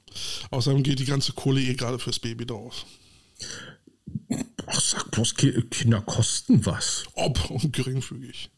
Außerdem 0.50 0.82
geht 0.82 0.98
die 0.98 1.06
ganze 1.06 1.32
Kohle 1.32 1.60
eh 1.60 1.74
gerade 1.74 1.98
fürs 1.98 2.18
Baby 2.18 2.44
drauf. 2.44 2.84
Ach, 4.66 4.80
sag 4.80 5.10
bloß, 5.10 5.34
Kinder 5.70 6.02
kosten 6.02 6.66
was. 6.66 7.04
Ob 7.14 7.50
und 7.50 7.72
geringfügig. 7.72 8.50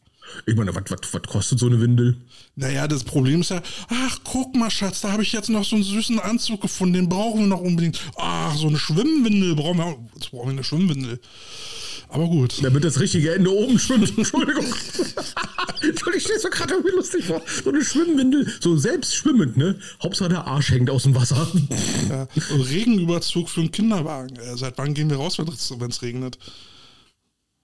Ich 0.45 0.55
meine, 0.55 0.73
was, 0.73 0.83
was, 0.89 1.13
was 1.13 1.21
kostet 1.23 1.59
so 1.59 1.67
eine 1.67 1.79
Windel? 1.79 2.17
Naja, 2.55 2.87
das 2.87 3.03
Problem 3.03 3.41
ist 3.41 3.51
ja, 3.51 3.61
ach, 3.89 4.19
guck 4.23 4.55
mal, 4.55 4.69
Schatz, 4.69 5.01
da 5.01 5.11
habe 5.11 5.23
ich 5.23 5.31
jetzt 5.31 5.49
noch 5.49 5.63
so 5.63 5.75
einen 5.75 5.83
süßen 5.83 6.19
Anzug 6.19 6.61
gefunden, 6.61 6.93
den 6.93 7.09
brauchen 7.09 7.41
wir 7.41 7.47
noch 7.47 7.61
unbedingt. 7.61 7.99
Ach, 8.17 8.55
so 8.55 8.67
eine 8.67 8.77
Schwimmwindel 8.77 9.55
brauchen 9.55 9.77
wir. 9.77 9.97
Jetzt 10.15 10.31
brauchen 10.31 10.47
wir 10.47 10.51
eine 10.51 10.63
Schwimmwindel. 10.63 11.19
Aber 12.09 12.27
gut. 12.27 12.61
Damit 12.61 12.83
das 12.83 12.99
richtige 12.99 13.33
Ende 13.33 13.51
oben 13.51 13.79
schwimmt. 13.79 14.09
Entschuldigung. 14.17 14.65
Entschuldigung, 14.65 16.13
ich 16.15 16.23
stelle 16.23 16.37
es 16.37 16.43
mir 16.43 16.49
gerade 16.49 16.73
irgendwie 16.73 16.95
lustig 16.95 17.25
vor. 17.25 17.41
So 17.63 17.69
eine 17.69 17.83
Schwimmwindel, 17.83 18.51
so 18.59 18.75
selbst 18.77 19.15
schwimmend, 19.15 19.55
ne? 19.55 19.79
Hauptsache 20.03 20.29
der 20.29 20.45
Arsch 20.45 20.71
hängt 20.71 20.89
aus 20.89 21.03
dem 21.03 21.15
Wasser. 21.15 21.47
Ja, 22.09 22.27
Regenüberzug 22.49 23.49
für 23.49 23.61
einen 23.61 23.71
Kinderwagen. 23.71 24.35
Äh, 24.35 24.57
seit 24.57 24.77
wann 24.77 24.93
gehen 24.93 25.09
wir 25.09 25.17
raus, 25.17 25.37
wenn 25.39 25.89
es 25.89 26.01
regnet? 26.01 26.37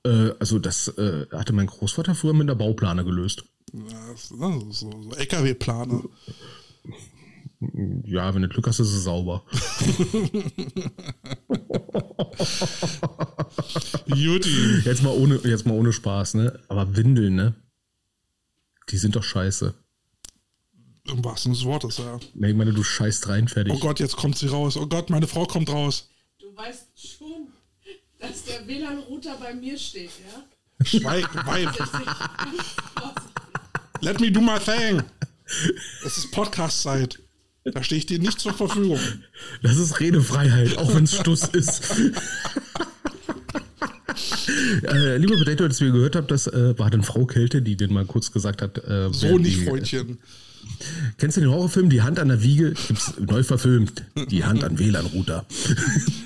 Äh, 0.08 0.34
also 0.40 0.58
das 0.60 0.88
äh, 0.98 1.26
hatte 1.32 1.52
mein 1.54 1.68
Großvater 1.68 2.16
früher 2.16 2.34
mit 2.34 2.44
einer 2.44 2.56
Bauplane 2.56 3.04
gelöst. 3.04 3.44
Ja, 3.74 4.16
so, 4.16 4.72
so 4.72 5.12
LKW-Plane. 5.18 6.04
Ja, 8.06 8.34
wenn 8.34 8.44
du 8.44 8.48
Glück 8.48 8.68
hast, 8.68 8.80
ist 8.80 8.94
es 8.94 9.04
sauber. 9.04 9.44
Juti. 14.06 14.82
Jetzt 14.86 15.04
mal, 15.04 15.10
ohne, 15.10 15.42
jetzt 15.44 15.66
mal 15.66 15.74
ohne 15.74 15.92
Spaß, 15.92 16.36
ne? 16.36 16.60
Aber 16.70 16.96
Windeln, 16.96 17.36
ne? 17.36 17.56
Die 18.90 18.98
sind 18.98 19.16
doch 19.16 19.24
scheiße. 19.24 19.74
Im 21.08 21.26
wahrsten 21.26 21.56
Sinne 21.56 21.64
des 21.64 21.66
Wortes, 21.66 21.98
ja. 21.98 22.18
Ich 22.18 22.56
meine, 22.56 22.74
du 22.74 22.84
scheißt 22.84 23.28
rein, 23.28 23.48
fertig. 23.48 23.74
Oh 23.76 23.80
Gott, 23.80 24.00
jetzt 24.00 24.16
kommt 24.18 24.38
sie 24.38 24.48
raus. 24.48 24.78
Oh 24.78 24.86
Gott, 24.88 25.10
meine 25.10 25.28
Frau 25.28 25.46
kommt 25.46 25.70
raus. 25.70 26.10
Du 26.40 26.56
weißt 26.56 26.87
dass 28.28 28.44
der 28.44 28.68
WLAN-Router 28.68 29.38
bei 29.40 29.54
mir 29.54 29.78
steht, 29.78 30.12
ja? 30.26 30.44
Schweig, 30.86 31.34
Weib. 31.46 31.70
Let 34.02 34.20
me 34.20 34.32
do 34.32 34.42
my 34.42 34.60
thing. 34.60 35.02
Es 36.06 36.18
ist 36.18 36.32
Podcast-Zeit. 36.32 37.20
Da 37.66 37.84
stehe 37.84 38.00
ich 38.00 38.06
dir 38.06 38.20
nicht 38.20 38.40
zur 38.40 38.54
Verfügung. 38.54 39.00
Das 39.62 39.78
ist 39.78 40.00
Redefreiheit, 40.00 40.78
auch 40.78 40.94
wenn 40.94 41.04
es 41.06 41.16
Stuss 41.16 41.44
ist. 41.50 41.92
äh, 44.84 45.18
lieber 45.18 45.36
Potato, 45.38 45.66
als 45.66 45.82
wir 45.82 45.92
gehört 45.92 46.16
habt, 46.16 46.32
das 46.32 46.48
äh, 46.48 46.78
war 46.80 46.90
dann 46.90 47.04
Frau 47.04 47.26
Kälte, 47.26 47.62
die 47.62 47.76
den 47.76 47.92
mal 47.92 48.06
kurz 48.06 48.32
gesagt 48.32 48.62
hat. 48.62 48.78
Äh, 48.88 49.10
so 49.12 49.38
nicht, 49.38 49.66
Freundchen. 49.66 50.20
Kennst 51.18 51.38
du 51.38 51.42
den 51.42 51.50
Horrorfilm 51.50 51.90
Die 51.90 52.02
Hand 52.02 52.20
an 52.20 52.28
der 52.28 52.44
Wiege? 52.44 52.74
Gibt's 52.88 53.14
neu 53.20 53.44
verfilmt. 53.44 54.04
Die 54.30 54.44
Hand 54.46 54.64
an 54.64 54.80
WLAN-Router. 54.80 55.46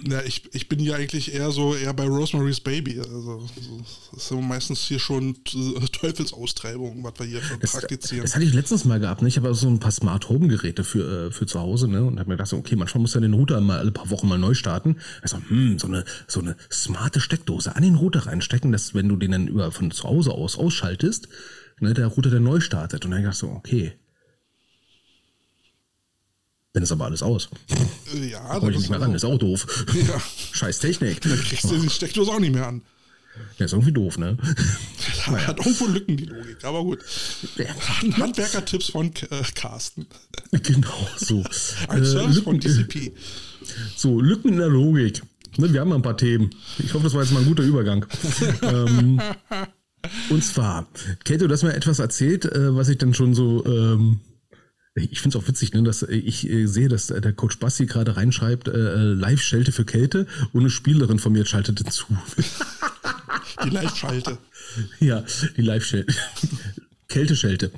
Ja, 0.10 0.20
ich, 0.24 0.50
ich 0.54 0.68
bin 0.68 0.80
ja 0.80 0.96
eigentlich 0.96 1.34
eher 1.34 1.52
so 1.52 1.76
eher 1.76 1.94
bei 1.94 2.06
Rosemary's 2.06 2.60
Baby. 2.60 3.00
Also 3.00 3.48
das 4.12 4.24
ist 4.24 4.32
meistens 4.32 4.82
hier 4.82 4.98
schon 5.00 5.38
Teufelsaustreibung, 5.92 7.04
was 7.04 7.14
wir 7.20 7.28
hier 7.28 7.42
Das, 7.60 7.74
praktizieren. 7.74 8.24
das 8.24 8.36
hatte 8.36 8.44
ich 8.44 8.54
letztens 8.54 8.84
mal 8.84 9.00
gehabt. 9.00 9.22
Ne? 9.22 9.28
Ich 9.28 9.38
habe 9.38 9.48
also 9.48 9.62
so 9.62 9.68
ein 9.70 9.80
paar 9.80 9.92
Smart 9.92 10.28
Home 10.28 10.48
Geräte 10.48 10.84
für, 10.84 11.28
äh, 11.28 11.32
für 11.32 11.46
zu 11.46 11.60
Hause 11.60 11.88
ne? 11.88 12.04
und 12.04 12.20
habe 12.20 12.30
mir 12.30 12.36
gedacht, 12.36 12.52
okay, 12.52 12.76
manchmal 12.76 13.02
muss 13.04 13.14
ja 13.14 13.22
den 13.22 13.34
Router 13.34 13.62
mal 13.62 13.78
alle 13.78 13.92
paar 13.92 14.10
Wochen 14.10 14.28
mal 14.28 14.40
neu 14.40 14.56
starten. 14.56 14.98
Also, 15.22 15.38
hm, 15.48 15.78
so 15.78 15.88
eine, 15.88 16.04
so 16.28 16.40
eine 16.42 16.56
smarte 16.72 17.20
Steckdose 17.20 17.76
an 17.76 17.84
den 17.84 17.96
Router 17.96 18.26
reinstecken, 18.26 18.72
dass 18.72 18.94
wenn 18.96 19.08
du 19.08 19.16
den 19.16 19.32
dann 19.32 19.48
über 19.48 19.72
von 19.72 19.92
zu 19.92 20.04
Hause 20.04 20.32
aus 20.32 20.58
ausschaltest, 20.58 21.28
ne, 21.80 21.94
der 21.94 22.08
Router 22.08 22.32
dann 22.32 22.44
neu 22.44 22.60
startet. 22.60 23.06
Und 23.06 23.12
dann 23.12 23.24
dachte 23.24 23.34
ich 23.34 23.40
so, 23.40 23.50
okay. 23.50 23.94
Dann 26.74 26.84
ist 26.84 26.92
aber 26.92 27.06
alles 27.06 27.22
aus. 27.22 27.50
Ja, 28.30 28.40
Brauche 28.58 28.70
ich 28.70 28.76
das 28.76 28.82
nicht 28.84 28.90
mehr 28.92 29.02
ran, 29.02 29.14
ist 29.14 29.26
auch 29.26 29.38
doof. 29.38 29.86
Ja. 30.08 30.22
Scheiß 30.54 30.80
Technik. 30.80 31.20
Dann 31.22 31.38
kriegst 31.38 31.66
du 31.70 31.78
die 31.78 31.90
Steckdose 31.90 32.32
auch 32.32 32.40
nicht 32.40 32.54
mehr 32.54 32.68
an. 32.68 32.82
Ja, 33.58 33.66
ist 33.66 33.72
irgendwie 33.74 33.92
doof, 33.94 34.18
ne? 34.18 34.38
Hat 35.26 35.58
irgendwo 35.60 35.86
Lücken, 35.88 36.18
die 36.18 36.26
Logik. 36.26 36.64
Aber 36.64 36.84
gut. 36.84 37.00
Handwerker-Tipps 38.18 38.90
von 38.90 39.08
äh, 39.30 39.44
Carsten. 39.56 40.08
Genau, 40.52 41.08
so. 41.18 41.44
Ein 41.88 42.04
Äh, 42.04 42.06
Service 42.06 42.40
von 42.40 42.60
Lücken, 42.60 42.88
DCP. 42.88 43.14
so, 43.96 44.20
Lücken 44.20 44.50
in 44.54 44.58
der 44.58 44.68
Logik. 44.68 45.22
Ne, 45.58 45.72
wir 45.72 45.80
haben 45.82 45.90
mal 45.90 45.96
ein 45.96 46.02
paar 46.02 46.18
Themen. 46.18 46.50
Ich 46.80 46.94
hoffe, 46.94 47.06
das 47.06 47.14
war 47.14 47.22
jetzt 47.24 47.32
mal 47.32 47.40
ein 47.40 47.46
guter 47.46 47.64
Übergang. 47.64 48.06
ähm, 48.64 49.22
und 50.30 50.44
zwar, 50.44 50.88
Kato, 51.24 51.48
du 51.48 51.54
hast 51.54 51.64
mir 51.64 51.74
etwas 51.74 52.00
erzählt, 52.00 52.46
äh, 52.46 52.76
was 52.76 52.90
ich 52.90 52.98
dann 52.98 53.14
schon 53.14 53.34
so. 53.34 53.66
Ähm, 53.66 54.20
ich 54.96 55.22
finde 55.22 55.38
es 55.38 55.44
auch 55.44 55.48
witzig, 55.48 55.74
ne, 55.74 55.84
dass 55.84 56.04
ich 56.04 56.50
äh, 56.50 56.66
sehe, 56.68 56.90
dass 56.90 57.08
der 57.08 57.34
Coach 57.34 57.60
Basti 57.60 57.86
gerade 57.86 58.18
reinschreibt, 58.18 58.68
äh, 58.68 59.14
Live-Schelte 59.14 59.72
für 59.72 59.86
Kälte 59.86 60.28
und 60.52 60.62
eine 60.62 60.70
Spielerin 60.70 61.20
von 61.20 61.32
mir 61.32 61.46
schaltete 61.46 61.86
zu. 61.86 62.06
Die 63.64 63.70
Live-Schalte. 63.70 64.38
ja, 65.00 65.24
die 65.56 65.62
Live-Schelte. 65.62 66.14
Kälteschelte. 67.08 67.72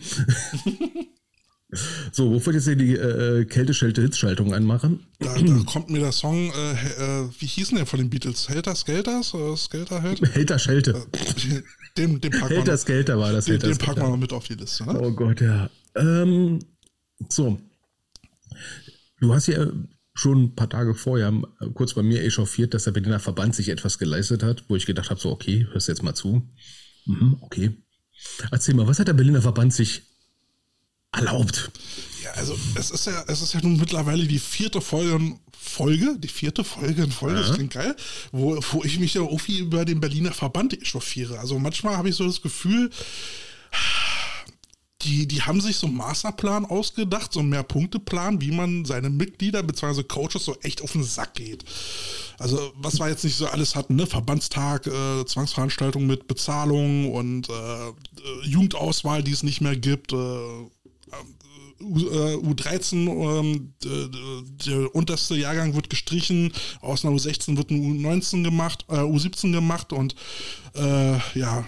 so, 2.11 2.29
wo 2.31 2.45
wollt 2.45 2.47
ihr 2.47 2.53
jetzt 2.53 2.79
die 2.79 2.95
äh, 2.95 3.45
Kälteschelte-Hitzschaltung 3.45 4.53
anmachen? 4.53 5.07
Da, 5.19 5.35
da 5.35 5.63
kommt 5.65 5.89
mir 5.89 5.99
der 5.99 6.11
Song, 6.11 6.51
äh, 6.51 6.71
äh, 6.73 7.29
wie 7.39 7.47
hieß 7.47 7.69
denn 7.69 7.77
der 7.77 7.87
von 7.87 7.99
den 7.99 8.09
Beatles? 8.09 8.47
Helter 8.49 8.75
Skelters? 8.75 9.33
Äh, 9.33 9.57
Skelter 9.57 10.01
Held? 10.01 10.21
Helter 10.33 10.59
Schelte. 10.59 11.05
Den 11.97 12.19
packen 12.21 12.33
wir 12.33 12.49
Helter 12.49 12.77
Skelter 12.77 13.19
war 13.19 13.31
das. 13.31 13.45
den, 13.45 13.59
Helter 13.59 13.67
den 13.69 13.77
packen 13.77 14.01
wir 14.01 14.09
noch 14.09 14.17
mit 14.17 14.33
auf 14.33 14.47
die 14.47 14.55
Liste. 14.55 14.85
Ne? 14.85 14.99
Oh 14.99 15.11
Gott, 15.11 15.41
ja. 15.41 15.69
Ähm, 15.95 16.59
so. 17.29 17.59
Du 19.19 19.33
hast 19.33 19.47
ja 19.47 19.67
schon 20.13 20.43
ein 20.43 20.55
paar 20.55 20.69
Tage 20.69 20.93
vorher 20.93 21.33
äh, 21.59 21.69
kurz 21.73 21.93
bei 21.93 22.03
mir 22.03 22.23
echauffiert, 22.23 22.73
dass 22.73 22.83
der 22.83 22.91
Berliner 22.91 23.19
Verband 23.19 23.55
sich 23.55 23.69
etwas 23.69 23.97
geleistet 23.97 24.43
hat, 24.43 24.65
wo 24.67 24.75
ich 24.75 24.85
gedacht 24.85 25.09
habe, 25.09 25.19
so, 25.19 25.31
okay, 25.31 25.67
hörst 25.71 25.87
jetzt 25.87 26.03
mal 26.03 26.13
zu. 26.13 26.47
Mhm, 27.05 27.37
okay. 27.41 27.71
Erzähl 28.51 28.75
mal, 28.75 28.87
was 28.87 28.99
hat 28.99 29.07
der 29.07 29.13
Berliner 29.13 29.41
Verband 29.41 29.73
sich 29.73 30.03
erlaubt? 31.11 31.71
Ja, 32.23 32.31
also 32.31 32.57
es 32.75 32.91
ist 32.91 33.05
ja, 33.05 33.23
es 33.27 33.41
ist 33.41 33.53
ja 33.53 33.61
nun 33.61 33.77
mittlerweile 33.77 34.25
die 34.25 34.39
vierte 34.39 34.81
Folge 34.81 35.15
in 35.15 35.39
Folge, 35.51 36.17
die 36.19 36.27
vierte 36.27 36.63
Folge 36.63 37.03
in 37.03 37.11
Folge, 37.11 37.39
das 37.39 37.53
klingt 37.53 37.73
geil, 37.73 37.95
wo, 38.31 38.59
wo 38.71 38.83
ich 38.83 38.99
mich 38.99 39.13
ja 39.13 39.21
irgendwie 39.21 39.59
über 39.59 39.85
den 39.85 39.99
Berliner 39.99 40.33
Verband 40.33 40.79
echauffiere. 40.79 41.39
Also 41.39 41.57
manchmal 41.59 41.97
habe 41.97 42.09
ich 42.09 42.15
so 42.15 42.25
das 42.25 42.41
Gefühl, 42.41 42.89
die, 45.03 45.27
die 45.27 45.41
haben 45.41 45.61
sich 45.61 45.77
so 45.77 45.87
einen 45.87 45.97
Masterplan 45.97 46.65
ausgedacht, 46.65 47.33
so 47.33 47.39
einen 47.41 47.49
Mehrpunkteplan, 47.49 48.41
wie 48.41 48.51
man 48.51 48.85
seine 48.85 49.09
Mitglieder 49.09 49.61
bzw. 49.63 50.03
Coaches 50.03 50.45
so 50.45 50.55
echt 50.61 50.81
auf 50.81 50.93
den 50.93 51.03
Sack 51.03 51.35
geht. 51.35 51.65
Also 52.39 52.71
was 52.75 52.99
wir 52.99 53.09
jetzt 53.09 53.23
nicht 53.23 53.35
so 53.35 53.47
alles 53.47 53.75
hatten, 53.75 53.95
ne? 53.95 54.07
Verbandstag, 54.07 54.87
äh, 54.87 55.25
Zwangsveranstaltungen 55.25 56.07
mit 56.07 56.27
Bezahlung 56.27 57.11
und 57.13 57.49
äh, 57.49 57.53
äh, 57.53 57.93
Jugendauswahl, 58.45 59.23
die 59.23 59.31
es 59.31 59.43
nicht 59.43 59.61
mehr 59.61 59.75
gibt, 59.75 60.13
äh, 60.13 60.15
äh, 60.15 60.65
U13, 62.37 63.07
ähm, 63.09 63.73
d- 63.83 64.07
d- 64.07 64.43
der 64.71 64.95
unterste 64.95 65.35
Jahrgang 65.35 65.75
wird 65.75 65.89
gestrichen, 65.89 66.53
aus 66.81 67.03
einer 67.03 67.13
U16 67.15 67.57
wird 67.57 67.71
ein 67.71 67.81
U19 68.01 68.43
gemacht, 68.43 68.85
äh, 68.89 68.95
U17 68.99 69.51
gemacht 69.51 69.91
und 69.91 70.15
äh, 70.75 71.17
ja, 71.37 71.65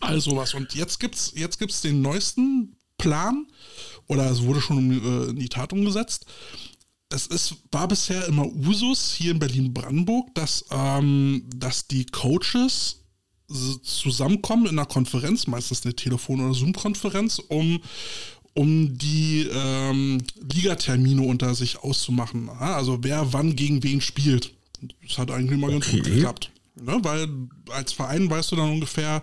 all 0.00 0.20
sowas. 0.20 0.54
Und 0.54 0.74
jetzt 0.74 1.00
gibt's, 1.00 1.32
jetzt 1.34 1.58
gibt's 1.58 1.80
den 1.80 2.02
neuesten 2.02 2.76
Plan, 2.98 3.46
oder 4.06 4.30
es 4.30 4.42
wurde 4.42 4.60
schon 4.60 4.90
äh, 4.90 5.30
in 5.30 5.36
die 5.36 5.48
Tat 5.48 5.72
umgesetzt. 5.72 6.26
Es 7.10 7.26
ist, 7.26 7.54
war 7.72 7.88
bisher 7.88 8.26
immer 8.26 8.46
Usus 8.46 9.14
hier 9.14 9.30
in 9.30 9.38
Berlin-Brandenburg, 9.38 10.34
dass, 10.34 10.64
ähm, 10.70 11.44
dass 11.54 11.86
die 11.86 12.04
Coaches 12.06 12.96
zusammenkommen 13.82 14.66
in 14.66 14.78
einer 14.78 14.84
Konferenz, 14.86 15.46
meistens 15.46 15.84
eine 15.84 15.94
Telefon- 15.96 16.40
oder 16.40 16.52
Zoom-Konferenz, 16.52 17.38
um, 17.38 17.80
um 18.52 18.98
die 18.98 19.48
ähm, 19.50 20.18
Ligatermine 20.52 21.22
unter 21.22 21.54
sich 21.54 21.78
auszumachen. 21.78 22.50
Also 22.50 22.98
wer 23.02 23.32
wann 23.32 23.56
gegen 23.56 23.82
wen 23.82 24.02
spielt. 24.02 24.52
Das 25.06 25.16
hat 25.16 25.30
eigentlich 25.30 25.52
immer 25.52 25.70
ganz 25.70 25.90
gut 25.90 26.00
Okay. 26.00 26.10
geklappt. 26.10 26.50
Ne? 26.82 26.98
Weil 27.02 27.28
als 27.70 27.92
Verein 27.92 28.30
weißt 28.30 28.52
du 28.52 28.56
dann 28.56 28.70
ungefähr, 28.70 29.22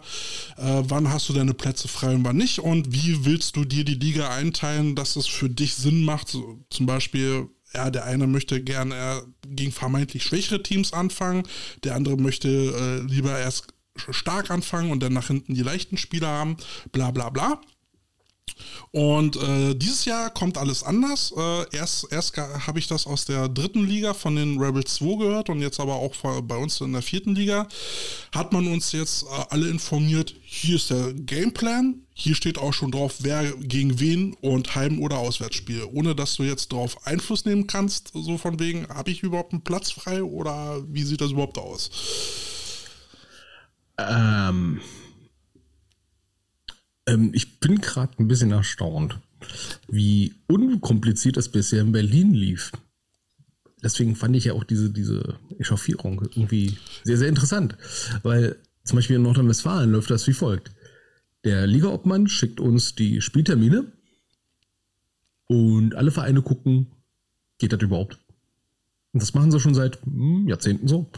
äh, 0.57 0.83
wann 0.83 1.09
hast 1.09 1.29
du 1.29 1.33
deine 1.33 1.53
Plätze 1.53 1.87
frei 1.87 2.15
und 2.15 2.23
wann 2.23 2.37
nicht 2.37 2.59
und 2.59 2.93
wie 2.93 3.25
willst 3.25 3.55
du 3.55 3.65
dir 3.65 3.83
die 3.83 3.95
Liga 3.95 4.29
einteilen, 4.29 4.95
dass 4.95 5.15
es 5.15 5.27
für 5.27 5.49
dich 5.49 5.75
Sinn 5.75 6.03
macht. 6.03 6.29
So, 6.29 6.59
zum 6.69 6.85
Beispiel, 6.85 7.49
ja, 7.73 7.89
der 7.89 8.05
eine 8.05 8.27
möchte 8.27 8.61
gerne 8.63 8.95
äh, 8.95 9.21
gegen 9.47 9.71
vermeintlich 9.71 10.23
schwächere 10.23 10.63
Teams 10.63 10.93
anfangen, 10.93 11.43
der 11.83 11.95
andere 11.95 12.17
möchte 12.17 12.47
äh, 12.47 13.11
lieber 13.11 13.37
erst 13.37 13.67
stark 14.09 14.51
anfangen 14.51 14.91
und 14.91 15.01
dann 15.01 15.13
nach 15.13 15.27
hinten 15.27 15.53
die 15.53 15.61
leichten 15.61 15.97
Spieler 15.97 16.27
haben, 16.27 16.57
bla 16.91 17.11
bla 17.11 17.29
bla. 17.29 17.61
Und 18.91 19.35
äh, 19.35 19.75
dieses 19.75 20.05
Jahr 20.05 20.29
kommt 20.29 20.57
alles 20.57 20.81
anders. 20.81 21.33
Äh, 21.35 21.75
erst 21.75 22.07
erst 22.11 22.37
habe 22.37 22.79
ich 22.79 22.87
das 22.87 23.07
aus 23.07 23.25
der 23.25 23.49
dritten 23.49 23.85
Liga 23.85 24.13
von 24.13 24.37
den 24.37 24.57
Rebels 24.57 24.95
2 24.95 25.17
gehört 25.17 25.49
und 25.49 25.59
jetzt 25.59 25.79
aber 25.79 25.95
auch 25.95 26.15
bei 26.43 26.55
uns 26.55 26.79
in 26.79 26.93
der 26.93 27.01
vierten 27.01 27.35
Liga. 27.35 27.67
Hat 28.33 28.53
man 28.53 28.67
uns 28.67 28.93
jetzt 28.93 29.23
äh, 29.23 29.45
alle 29.49 29.67
informiert, 29.67 30.33
hier 30.43 30.77
ist 30.77 30.91
der 30.91 31.13
Gameplan. 31.13 32.01
Hier 32.13 32.35
steht 32.35 32.57
auch 32.57 32.73
schon 32.73 32.91
drauf, 32.91 33.15
wer 33.19 33.51
gegen 33.57 33.99
wen 33.99 34.33
und 34.35 34.75
Heim- 34.75 35.01
oder 35.01 35.17
Auswärtsspiel. 35.17 35.83
Ohne 35.91 36.15
dass 36.15 36.35
du 36.35 36.43
jetzt 36.43 36.71
darauf 36.71 37.05
Einfluss 37.05 37.43
nehmen 37.43 37.67
kannst, 37.67 38.11
so 38.13 38.37
von 38.37 38.59
wegen, 38.61 38.87
habe 38.87 39.11
ich 39.11 39.23
überhaupt 39.23 39.51
einen 39.51 39.63
Platz 39.63 39.91
frei 39.91 40.23
oder 40.23 40.81
wie 40.87 41.03
sieht 41.03 41.19
das 41.19 41.31
überhaupt 41.31 41.57
aus? 41.57 41.91
Ähm, 43.97 44.79
ähm, 47.07 47.31
ich 47.33 47.59
bin 47.59 47.81
gerade 47.81 48.13
ein 48.19 48.27
bisschen 48.27 48.51
erstaunt, 48.51 49.19
wie 49.87 50.33
unkompliziert 50.47 51.37
das 51.37 51.49
bisher 51.49 51.81
in 51.81 51.91
Berlin 51.91 52.33
lief. 52.33 52.71
Deswegen 53.83 54.15
fand 54.15 54.35
ich 54.35 54.45
ja 54.45 54.53
auch 54.53 54.63
diese, 54.63 54.89
diese 54.89 55.37
Echauffierung 55.59 56.21
irgendwie 56.21 56.77
sehr, 57.03 57.17
sehr 57.17 57.29
interessant. 57.29 57.77
Weil 58.23 58.57
zum 58.83 58.95
Beispiel 58.95 59.17
in 59.17 59.21
Nordrhein-Westfalen 59.21 59.91
läuft 59.91 60.09
das 60.09 60.25
wie 60.27 60.33
folgt. 60.33 60.71
Der 61.43 61.67
Ligaobmann 61.67 62.27
schickt 62.27 62.59
uns 62.59 62.95
die 62.95 63.21
Spieltermine 63.21 63.91
und 65.47 65.93
alle 65.93 66.09
Vereine 66.09 66.41
gucken, 66.41 66.87
geht 67.59 67.73
das 67.73 67.81
überhaupt? 67.81 68.17
Und 69.13 69.21
das 69.21 69.33
machen 69.33 69.51
sie 69.51 69.59
schon 69.59 69.75
seit 69.75 70.03
hm, 70.03 70.47
Jahrzehnten 70.47 70.87
so. 70.87 71.11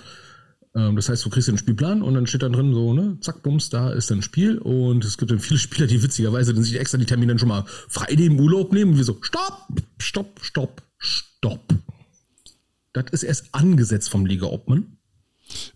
Ähm, 0.77 0.95
das 0.95 1.09
heißt, 1.09 1.25
du 1.25 1.29
kriegst 1.29 1.47
den 1.47 1.57
Spielplan 1.57 2.03
und 2.03 2.13
dann 2.13 2.27
steht 2.27 2.43
dann 2.43 2.53
drin 2.53 2.73
so, 2.73 2.93
ne, 2.93 3.17
zack, 3.21 3.41
bums, 3.41 3.69
da 3.69 3.89
ist 3.89 4.11
ein 4.11 4.21
Spiel 4.21 4.59
und 4.59 5.03
es 5.03 5.17
gibt 5.17 5.31
dann 5.31 5.39
viele 5.39 5.59
Spieler, 5.59 5.87
die 5.87 6.03
witzigerweise 6.03 6.53
dann 6.53 6.63
sich 6.63 6.79
extra 6.79 6.97
die 6.99 7.05
Termine 7.05 7.31
dann 7.31 7.39
schon 7.39 7.49
mal 7.49 7.65
frei 7.89 8.13
nehmen, 8.13 8.39
Urlaub 8.39 8.71
nehmen 8.71 8.91
und 8.91 8.97
wir 8.97 9.03
so, 9.03 9.17
stopp, 9.21 9.67
stopp, 9.97 10.39
stopp, 10.41 10.83
stopp. 10.99 11.73
Das 12.93 13.05
ist 13.11 13.23
erst 13.23 13.45
angesetzt 13.53 14.09
vom 14.09 14.25
Liga-Obmann. 14.25 14.97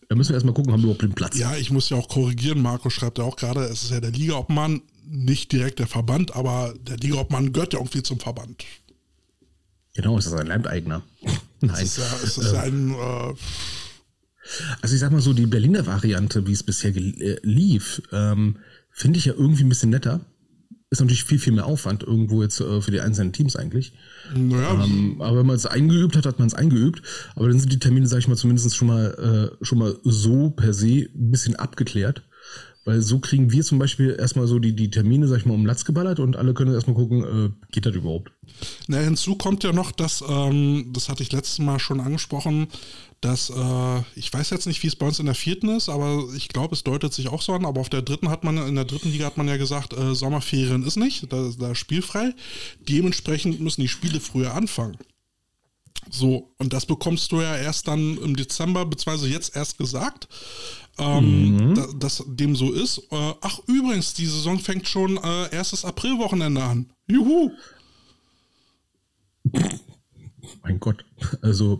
Da 0.10 0.16
müssen 0.16 0.30
wir 0.30 0.36
erstmal 0.36 0.54
gucken, 0.54 0.72
haben 0.72 0.82
wir 0.82 0.86
überhaupt 0.86 1.02
den 1.02 1.14
Platz. 1.14 1.38
Ja, 1.38 1.56
ich 1.56 1.72
muss 1.72 1.90
ja 1.90 1.98
auch 1.98 2.10
korrigieren. 2.10 2.62
Marco 2.62 2.90
schreibt 2.90 3.20
ja 3.20 3.24
auch 3.24 3.38
gerade, 3.38 3.62
es 3.62 3.84
ist 3.84 3.92
ja 3.92 4.02
der 4.02 4.12
Ligaobmann, 4.12 4.82
nicht 5.08 5.52
direkt 5.52 5.80
der 5.80 5.88
Verband, 5.88 6.36
aber 6.36 6.74
der 6.82 6.98
Ligaobmann 6.98 7.54
gehört 7.54 7.74
ja 7.74 7.80
irgendwie 7.80 8.04
zum 8.04 8.20
Verband. 8.20 8.66
Genau, 9.94 10.18
ist 10.18 10.26
das 10.26 10.34
ein 10.34 10.48
Leibeigner? 10.48 11.04
Nein. 11.62 11.76
Es 11.76 11.82
ist 11.84 11.98
ja, 11.98 12.20
es 12.24 12.38
ist 12.38 12.54
ja 12.54 12.62
ein, 12.62 12.92
äh, 12.92 13.34
Also 14.82 14.96
ich 14.96 15.02
sag 15.02 15.12
mal 15.12 15.22
so, 15.22 15.34
die 15.34 15.46
Berliner 15.46 15.86
Variante, 15.86 16.48
wie 16.48 16.54
es 16.54 16.64
bisher 16.64 16.96
äh, 16.96 17.38
lief, 17.44 18.02
ähm, 18.12 18.58
finde 18.90 19.20
ich 19.20 19.26
ja 19.26 19.34
irgendwie 19.34 19.64
ein 19.64 19.70
bisschen 19.70 19.90
netter. 19.90 20.22
Ist 20.90 21.00
natürlich 21.00 21.24
viel, 21.24 21.40
viel 21.40 21.54
mehr 21.54 21.66
Aufwand 21.66 22.04
irgendwo 22.04 22.44
jetzt 22.44 22.60
äh, 22.60 22.82
für 22.82 22.92
die 22.92 23.00
einzelnen 23.00 23.32
Teams 23.32 23.56
eigentlich. 23.56 23.94
naja, 24.36 24.84
Ähm, 24.84 25.22
aber 25.22 25.40
wenn 25.40 25.46
man 25.46 25.56
es 25.56 25.66
eingeübt 25.66 26.18
hat, 26.18 26.26
hat 26.26 26.40
man 26.40 26.50
es 26.50 26.54
eingeübt. 26.54 27.02
Aber 27.36 27.48
dann 27.48 27.60
sind 27.60 27.72
die 27.72 27.80
Termine, 27.80 28.08
sage 28.08 28.20
ich 28.20 28.28
mal, 28.28 28.36
zumindest 28.36 28.76
schon 28.76 28.90
mal, 28.90 29.56
äh, 29.62 29.66
schon 29.66 29.78
mal 29.78 29.98
so 30.04 30.50
per 30.50 30.74
se 30.74 31.08
ein 31.16 31.32
bisschen 31.32 31.56
abgeklärt. 31.56 32.24
Weil 32.84 33.02
so 33.02 33.20
kriegen 33.20 33.52
wir 33.52 33.64
zum 33.64 33.78
Beispiel 33.78 34.16
erstmal 34.18 34.48
so 34.48 34.58
die, 34.58 34.76
die 34.76 34.90
Termine, 34.90 35.28
sag 35.28 35.38
ich 35.38 35.46
mal, 35.46 35.54
um 35.54 35.66
Latz 35.66 35.86
geballert 35.86 36.20
und 36.20 36.36
alle 36.36 36.54
können 36.56 36.74
erstmal 36.74 36.96
gucken, 36.96 37.24
äh, 37.24 37.50
geht 37.72 37.86
das 37.86 37.94
überhaupt? 37.94 38.32
Na, 38.88 38.98
hinzu 38.98 39.36
kommt 39.36 39.64
ja 39.64 39.72
noch, 39.72 39.92
dass, 39.92 40.24
ähm, 40.28 40.92
das 40.92 41.08
hatte 41.08 41.22
ich 41.22 41.32
letztes 41.32 41.60
Mal 41.60 41.78
schon 41.80 42.00
angesprochen, 42.00 42.68
dass, 43.22 43.52
äh, 43.52 44.00
ich 44.16 44.34
weiß 44.34 44.50
jetzt 44.50 44.66
nicht, 44.66 44.82
wie 44.82 44.88
es 44.88 44.96
bei 44.96 45.06
uns 45.06 45.20
in 45.20 45.28
der 45.28 45.36
vierten 45.36 45.70
ist, 45.70 45.90
aber 45.90 46.26
ich 46.36 46.50
glaube, 46.50 46.74
es 46.74 46.84
deutet 46.84 47.14
sich 47.14 47.30
auch 47.30 47.44
so 47.44 47.54
an, 47.54 47.66
aber 47.66 47.80
auf 47.80 47.90
der 47.90 48.02
dritten 48.02 48.30
hat 48.30 48.44
man, 48.44 48.58
in 48.58 48.76
der 48.76 48.86
dritten 48.86 49.12
Liga 49.12 49.26
hat 49.28 49.38
man 49.38 49.48
ja 49.48 49.58
gesagt, 49.58 49.94
äh, 49.94 50.16
Sommerferien 50.16 50.84
ist 50.84 50.98
nicht, 50.98 51.32
da, 51.32 51.52
da 51.60 51.72
ist 51.72 51.78
spielfrei. 51.78 52.34
Dementsprechend 52.90 53.60
müssen 53.60 53.82
die 53.82 53.88
Spiele 53.88 54.20
früher 54.20 54.56
anfangen. 54.56 54.98
So, 56.10 56.54
und 56.58 56.74
das 56.74 56.86
bekommst 56.86 57.32
du 57.32 57.42
ja 57.42 57.56
erst 57.56 57.88
dann 57.88 58.18
im 58.18 58.36
Dezember, 58.36 58.86
beziehungsweise 58.86 59.30
jetzt 59.30 59.56
erst 59.56 59.78
gesagt, 59.78 60.28
ähm, 60.98 61.56
mhm. 61.56 61.76
da, 61.76 61.88
dass 61.98 62.24
dem 62.28 62.56
so 62.56 62.72
ist. 62.72 63.00
Äh, 63.12 63.34
ach, 63.42 63.60
übrigens, 63.68 64.14
die 64.14 64.26
Saison 64.26 64.60
fängt 64.60 64.88
schon 64.88 65.18
äh, 65.18 65.54
erstes 65.54 65.86
Aprilwochenende 65.86 66.64
an. 66.64 66.92
Juhu! 67.08 67.52
Mein 70.64 70.80
Gott, 70.80 71.06
also 71.42 71.80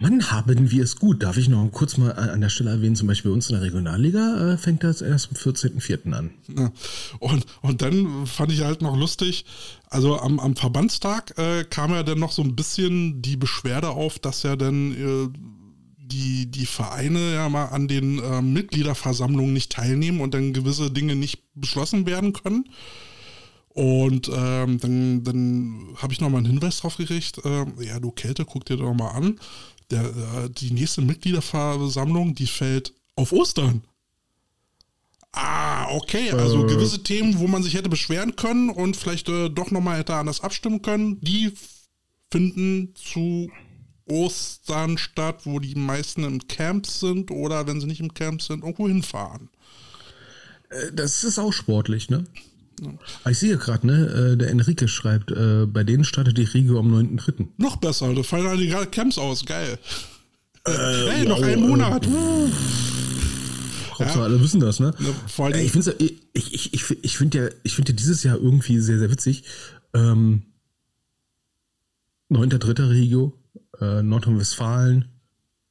Mann, 0.00 0.30
haben 0.30 0.70
wir 0.70 0.84
es 0.84 0.94
gut. 0.94 1.24
Darf 1.24 1.38
ich 1.38 1.48
noch 1.48 1.68
kurz 1.72 1.96
mal 1.96 2.12
an 2.12 2.40
der 2.40 2.50
Stelle 2.50 2.70
erwähnen, 2.70 2.94
zum 2.94 3.08
Beispiel 3.08 3.32
bei 3.32 3.34
uns 3.34 3.48
in 3.50 3.56
der 3.56 3.64
Regionalliga 3.64 4.52
äh, 4.52 4.56
fängt 4.56 4.84
das 4.84 5.02
erst 5.02 5.30
am 5.30 5.36
14.04. 5.36 6.12
an. 6.12 6.30
Und, 7.18 7.46
und 7.62 7.82
dann 7.82 8.26
fand 8.26 8.52
ich 8.52 8.60
halt 8.60 8.80
noch 8.80 8.96
lustig, 8.96 9.44
also 9.90 10.16
am, 10.20 10.38
am 10.38 10.54
Verbandstag 10.54 11.36
äh, 11.36 11.64
kam 11.64 11.90
ja 11.90 12.04
dann 12.04 12.20
noch 12.20 12.30
so 12.30 12.42
ein 12.42 12.54
bisschen 12.54 13.22
die 13.22 13.36
Beschwerde 13.36 13.90
auf, 13.90 14.20
dass 14.20 14.44
ja 14.44 14.54
dann 14.54 14.92
äh, 14.92 15.28
die, 15.98 16.46
die 16.46 16.66
Vereine 16.66 17.34
ja 17.34 17.48
mal 17.48 17.66
an 17.66 17.88
den 17.88 18.20
äh, 18.20 18.40
Mitgliederversammlungen 18.40 19.52
nicht 19.52 19.72
teilnehmen 19.72 20.20
und 20.20 20.32
dann 20.32 20.52
gewisse 20.52 20.92
Dinge 20.92 21.16
nicht 21.16 21.42
beschlossen 21.56 22.06
werden 22.06 22.32
können. 22.32 22.68
Und 23.70 24.30
ähm, 24.32 24.78
dann, 24.78 25.24
dann 25.24 25.88
habe 25.96 26.12
ich 26.12 26.20
nochmal 26.20 26.38
einen 26.38 26.50
Hinweis 26.50 26.80
drauf 26.80 26.96
gekriegt, 26.96 27.40
äh, 27.44 27.64
ja, 27.84 27.98
du 27.98 28.12
Kälte, 28.12 28.44
guck 28.44 28.64
dir 28.64 28.76
doch 28.76 28.94
mal 28.94 29.10
an 29.10 29.40
der, 29.90 30.04
äh, 30.04 30.50
die 30.50 30.70
nächste 30.70 31.02
Mitgliederversammlung, 31.02 32.34
die 32.34 32.46
fällt 32.46 32.94
auf 33.16 33.32
Ostern. 33.32 33.82
Ah, 35.32 35.90
okay. 35.90 36.30
Also 36.32 36.64
äh. 36.64 36.68
gewisse 36.68 37.02
Themen, 37.02 37.38
wo 37.38 37.46
man 37.46 37.62
sich 37.62 37.74
hätte 37.74 37.88
beschweren 37.88 38.36
können 38.36 38.70
und 38.70 38.96
vielleicht 38.96 39.28
äh, 39.28 39.48
doch 39.50 39.70
nochmal 39.70 39.98
hätte 39.98 40.14
anders 40.14 40.40
abstimmen 40.40 40.82
können, 40.82 41.20
die 41.20 41.52
finden 42.30 42.94
zu 42.94 43.50
Ostern 44.06 44.98
statt, 44.98 45.40
wo 45.44 45.60
die 45.60 45.74
meisten 45.74 46.24
im 46.24 46.48
Camp 46.48 46.86
sind 46.86 47.30
oder 47.30 47.66
wenn 47.66 47.80
sie 47.80 47.86
nicht 47.86 48.00
im 48.00 48.14
Camp 48.14 48.42
sind, 48.42 48.62
irgendwo 48.62 48.88
hinfahren. 48.88 49.50
Äh, 50.70 50.92
das 50.92 51.24
ist 51.24 51.38
auch 51.38 51.52
sportlich, 51.52 52.08
ne? 52.08 52.24
Ah, 53.24 53.30
ich 53.30 53.38
sehe 53.38 53.56
gerade, 53.56 53.86
ne, 53.86 54.32
äh, 54.32 54.36
der 54.36 54.50
Enrique 54.50 54.88
schreibt, 54.88 55.30
äh, 55.30 55.66
bei 55.66 55.84
denen 55.84 56.04
startet 56.04 56.38
die 56.38 56.44
Regio 56.44 56.78
am 56.78 56.92
9.3. 56.92 57.48
Noch 57.56 57.76
besser, 57.76 58.12
da 58.14 58.22
fallen 58.22 58.46
alle 58.46 58.66
gerade 58.66 58.86
Camps 58.86 59.18
aus, 59.18 59.44
geil. 59.44 59.78
Äh, 60.64 60.70
hey, 60.70 61.22
wow, 61.22 61.28
noch 61.28 61.42
ein 61.42 61.60
Monat. 61.60 62.06
Äh, 62.06 62.10
Hauptsache 63.90 64.18
ja. 64.18 64.24
alle 64.24 64.40
wissen 64.40 64.60
das, 64.60 64.80
ne? 64.80 64.94
Ja, 64.98 65.08
vor 65.26 65.46
allem 65.46 65.60
ich 65.60 65.72
finde 65.72 65.94
ich, 65.98 66.14
ich, 66.32 66.74
ich, 66.74 67.04
ich 67.04 67.18
finde 67.18 67.38
ja, 67.38 67.48
ich 67.64 67.74
finde 67.74 67.92
ja 67.92 67.96
dieses 67.96 68.22
Jahr 68.22 68.36
irgendwie 68.36 68.78
sehr, 68.78 68.98
sehr 68.98 69.10
witzig. 69.10 69.44
Ähm, 69.94 70.42
9.3. 72.30 72.90
Regio, 72.90 73.32
äh, 73.80 74.02
Nordrhein-Westfalen, 74.02 75.06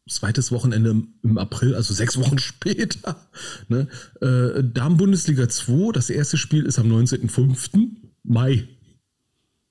zweites 0.08 0.52
Wochenende 0.52 1.04
im 1.24 1.38
April, 1.38 1.76
also 1.76 1.94
sechs 1.94 2.18
Wochen 2.18 2.40
später. 2.40 3.28
Ne? 3.68 3.88
Äh, 4.22 4.64
Damen-Bundesliga 4.64 5.50
2, 5.50 5.92
das 5.92 6.10
erste 6.10 6.38
Spiel 6.38 6.66
ist 6.66 6.80
am 6.80 6.92
19.05. 6.92 7.90
Mai. 8.24 8.68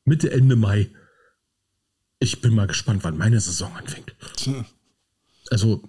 Mitte, 0.05 0.31
Ende 0.31 0.57
Mai. 0.57 0.88
Ich 2.18 2.40
bin 2.40 2.55
mal 2.55 2.66
gespannt, 2.66 3.05
wann 3.05 3.18
meine 3.18 3.40
Saison 3.40 3.75
anfängt. 3.77 4.14
Also, 5.51 5.83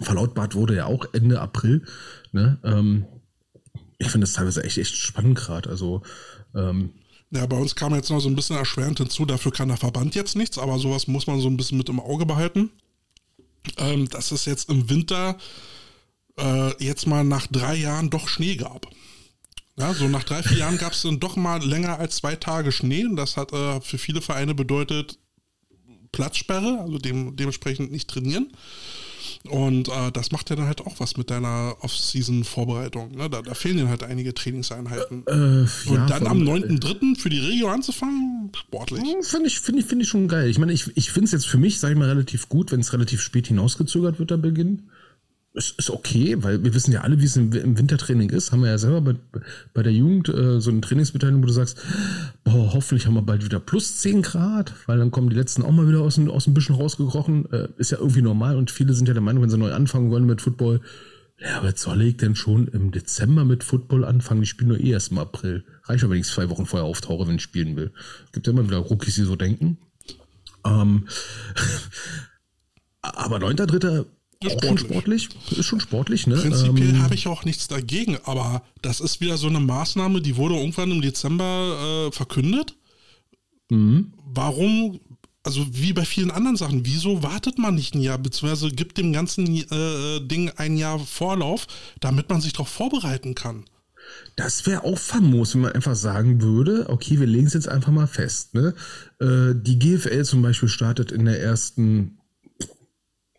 verlautbart 0.00 0.54
wurde 0.54 0.76
ja 0.76 0.86
auch 0.86 1.06
Ende 1.12 1.40
April. 1.40 1.84
Ne? 2.32 2.58
Ähm, 2.62 3.06
ich 3.98 4.10
finde 4.10 4.26
das 4.26 4.34
teilweise 4.34 4.62
echt, 4.62 4.78
echt 4.78 4.96
spannend 4.96 5.38
gerade. 5.38 5.68
Also, 5.68 6.02
ähm, 6.54 6.90
ja, 7.30 7.44
bei 7.46 7.56
uns 7.56 7.74
kam 7.74 7.94
jetzt 7.94 8.10
noch 8.10 8.20
so 8.20 8.28
ein 8.28 8.36
bisschen 8.36 8.56
erschwerend 8.56 8.98
hinzu, 8.98 9.26
dafür 9.26 9.52
kann 9.52 9.68
der 9.68 9.76
Verband 9.76 10.14
jetzt 10.14 10.36
nichts, 10.36 10.56
aber 10.56 10.78
sowas 10.78 11.08
muss 11.08 11.26
man 11.26 11.40
so 11.40 11.48
ein 11.48 11.58
bisschen 11.58 11.76
mit 11.76 11.88
im 11.88 12.00
Auge 12.00 12.24
behalten 12.24 12.70
ähm, 13.76 14.08
dass 14.08 14.30
es 14.32 14.44
jetzt 14.44 14.68
im 14.68 14.88
Winter 14.88 15.36
äh, 16.38 16.84
jetzt 16.84 17.06
mal 17.06 17.24
nach 17.24 17.46
drei 17.46 17.74
Jahren 17.74 18.10
doch 18.10 18.28
Schnee 18.28 18.56
gab. 18.56 18.86
Ja, 19.76 19.94
so 19.94 20.08
nach 20.08 20.24
drei, 20.24 20.42
vier 20.42 20.58
Jahren 20.58 20.78
gab 20.78 20.92
es 20.92 21.02
dann 21.02 21.20
doch 21.20 21.36
mal 21.36 21.64
länger 21.64 21.98
als 21.98 22.16
zwei 22.16 22.34
Tage 22.34 22.72
Schnee. 22.72 23.04
Und 23.04 23.16
das 23.16 23.36
hat 23.36 23.52
äh, 23.52 23.80
für 23.80 23.98
viele 23.98 24.20
Vereine 24.20 24.54
bedeutet 24.54 25.18
Platzsperre, 26.10 26.80
also 26.80 26.98
dem, 26.98 27.36
dementsprechend 27.36 27.92
nicht 27.92 28.08
trainieren. 28.08 28.52
Und 29.44 29.88
äh, 29.88 30.10
das 30.12 30.32
macht 30.32 30.50
ja 30.50 30.56
dann 30.56 30.66
halt 30.66 30.80
auch 30.80 30.98
was 30.98 31.16
mit 31.16 31.30
deiner 31.30 31.76
Off-Season-Vorbereitung. 31.80 33.12
Ne? 33.12 33.30
Da, 33.30 33.42
da, 33.42 33.54
fehlen 33.54 33.78
dir 33.78 33.88
halt 33.88 34.02
einige 34.02 34.34
Trainingseinheiten. 34.34 35.24
Äh, 35.26 35.32
äh 35.32 35.66
ja, 35.86 35.90
und 35.90 36.10
dann 36.10 36.26
am 36.26 36.38
9.3. 36.38 37.18
für 37.18 37.28
die 37.28 37.38
Regio 37.38 37.68
anzufangen, 37.68 38.50
sportlich. 38.56 39.00
Finde 39.00 39.48
ich, 39.48 39.60
find 39.60 39.78
ich, 39.78 39.86
find 39.86 40.02
ich 40.02 40.08
schon 40.08 40.28
geil. 40.28 40.48
Ich 40.48 40.58
meine, 40.58 40.72
ich, 40.72 40.90
ich 40.96 41.10
finde 41.12 41.26
es 41.26 41.32
jetzt 41.32 41.46
für 41.46 41.58
mich, 41.58 41.78
sage 41.80 41.94
ich 41.94 41.98
mal, 41.98 42.08
relativ 42.08 42.48
gut, 42.48 42.72
wenn 42.72 42.80
es 42.80 42.92
relativ 42.92 43.22
spät 43.22 43.46
hinausgezögert 43.46 44.18
wird, 44.18 44.30
der 44.30 44.38
Beginn 44.38 44.88
es 45.54 45.72
ist 45.72 45.90
okay, 45.90 46.36
weil 46.42 46.62
wir 46.62 46.74
wissen 46.74 46.92
ja 46.92 47.00
alle, 47.00 47.20
wie 47.20 47.24
es 47.24 47.36
im, 47.36 47.52
Wintertraining 47.52 48.30
ist. 48.30 48.52
Haben 48.52 48.62
wir 48.62 48.70
ja 48.70 48.78
selber 48.78 49.00
bei, 49.00 49.14
bei 49.74 49.82
der 49.82 49.92
Jugend 49.92 50.28
äh, 50.28 50.60
so 50.60 50.70
eine 50.70 50.80
Trainingsbeteiligung, 50.80 51.42
wo 51.42 51.46
du 51.46 51.52
sagst, 51.52 51.78
boah, 52.44 52.72
hoffentlich 52.72 53.06
haben 53.06 53.14
wir 53.14 53.22
bald 53.22 53.44
wieder 53.44 53.58
plus 53.58 53.98
10 53.98 54.22
Grad, 54.22 54.72
weil 54.86 54.98
dann 54.98 55.10
kommen 55.10 55.30
die 55.30 55.36
letzten 55.36 55.62
auch 55.62 55.72
mal 55.72 55.88
wieder 55.88 56.00
aus 56.00 56.16
dem, 56.16 56.30
aus 56.30 56.44
dem 56.44 56.54
Büschen 56.54 56.76
rausgekrochen. 56.76 57.50
Äh, 57.50 57.68
ist 57.76 57.90
ja 57.90 57.98
irgendwie 57.98 58.22
normal 58.22 58.56
und 58.56 58.70
viele 58.70 58.92
sind 58.92 59.08
ja 59.08 59.14
der 59.14 59.22
Meinung, 59.22 59.42
wenn 59.42 59.50
sie 59.50 59.58
neu 59.58 59.72
anfangen 59.72 60.10
wollen 60.10 60.26
mit 60.26 60.42
Football, 60.42 60.80
ja, 61.40 61.58
aber 61.58 61.72
soll 61.76 62.02
ich 62.02 62.16
denn 62.16 62.34
schon 62.34 62.66
im 62.66 62.90
Dezember 62.90 63.44
mit 63.44 63.62
Football 63.62 64.04
anfangen? 64.04 64.42
Ich 64.42 64.50
spiele 64.50 64.70
nur 64.70 64.80
eh 64.80 64.90
erst 64.90 65.12
im 65.12 65.18
April. 65.18 65.64
Reicht 65.84 66.02
aber, 66.02 66.12
wenn 66.12 66.20
ich 66.20 66.26
zwei 66.26 66.50
Wochen 66.50 66.66
vorher 66.66 66.86
auftauche, 66.86 67.28
wenn 67.28 67.36
ich 67.36 67.42
spielen 67.42 67.76
will. 67.76 67.92
Gibt 68.32 68.46
ja 68.48 68.52
immer 68.52 68.66
wieder 68.66 68.78
Rookies, 68.78 69.14
die 69.14 69.22
so 69.22 69.36
denken. 69.36 69.78
Ähm, 70.66 71.06
aber 73.02 73.36
9.3 73.36 74.04
ist 74.44 74.56
auch 74.56 74.78
sportlich. 74.78 75.22
schon 75.22 75.32
sportlich. 75.32 75.58
Ist 75.58 75.66
schon 75.66 75.80
sportlich, 75.80 76.26
ne? 76.26 76.36
Prinzipiell 76.36 76.90
ähm, 76.90 77.02
habe 77.02 77.14
ich 77.14 77.26
auch 77.26 77.44
nichts 77.44 77.66
dagegen, 77.66 78.18
aber 78.24 78.62
das 78.82 79.00
ist 79.00 79.20
wieder 79.20 79.36
so 79.36 79.48
eine 79.48 79.60
Maßnahme, 79.60 80.20
die 80.20 80.36
wurde 80.36 80.56
irgendwann 80.56 80.90
im 80.90 81.02
Dezember 81.02 82.08
äh, 82.08 82.12
verkündet. 82.12 82.76
Mhm. 83.70 84.12
Warum, 84.24 85.00
also 85.42 85.66
wie 85.72 85.92
bei 85.92 86.04
vielen 86.04 86.30
anderen 86.30 86.56
Sachen, 86.56 86.86
wieso 86.86 87.22
wartet 87.22 87.58
man 87.58 87.74
nicht 87.74 87.94
ein 87.94 88.00
Jahr, 88.00 88.18
beziehungsweise 88.18 88.70
gibt 88.70 88.98
dem 88.98 89.12
ganzen 89.12 89.46
äh, 89.56 90.20
Ding 90.20 90.50
ein 90.56 90.76
Jahr 90.76 91.00
Vorlauf, 91.00 91.66
damit 92.00 92.28
man 92.28 92.40
sich 92.40 92.52
darauf 92.52 92.68
vorbereiten 92.68 93.34
kann? 93.34 93.64
Das 94.36 94.66
wäre 94.66 94.84
auch 94.84 94.98
famos, 94.98 95.54
wenn 95.54 95.62
man 95.62 95.72
einfach 95.72 95.96
sagen 95.96 96.40
würde, 96.40 96.86
okay, 96.88 97.18
wir 97.18 97.26
legen 97.26 97.46
es 97.46 97.54
jetzt 97.54 97.68
einfach 97.68 97.92
mal 97.92 98.06
fest. 98.06 98.54
Ne? 98.54 98.74
Äh, 99.20 99.54
die 99.54 99.78
GFL 99.78 100.24
zum 100.24 100.42
Beispiel 100.42 100.68
startet 100.68 101.12
in 101.12 101.24
der 101.24 101.40
ersten 101.40 102.17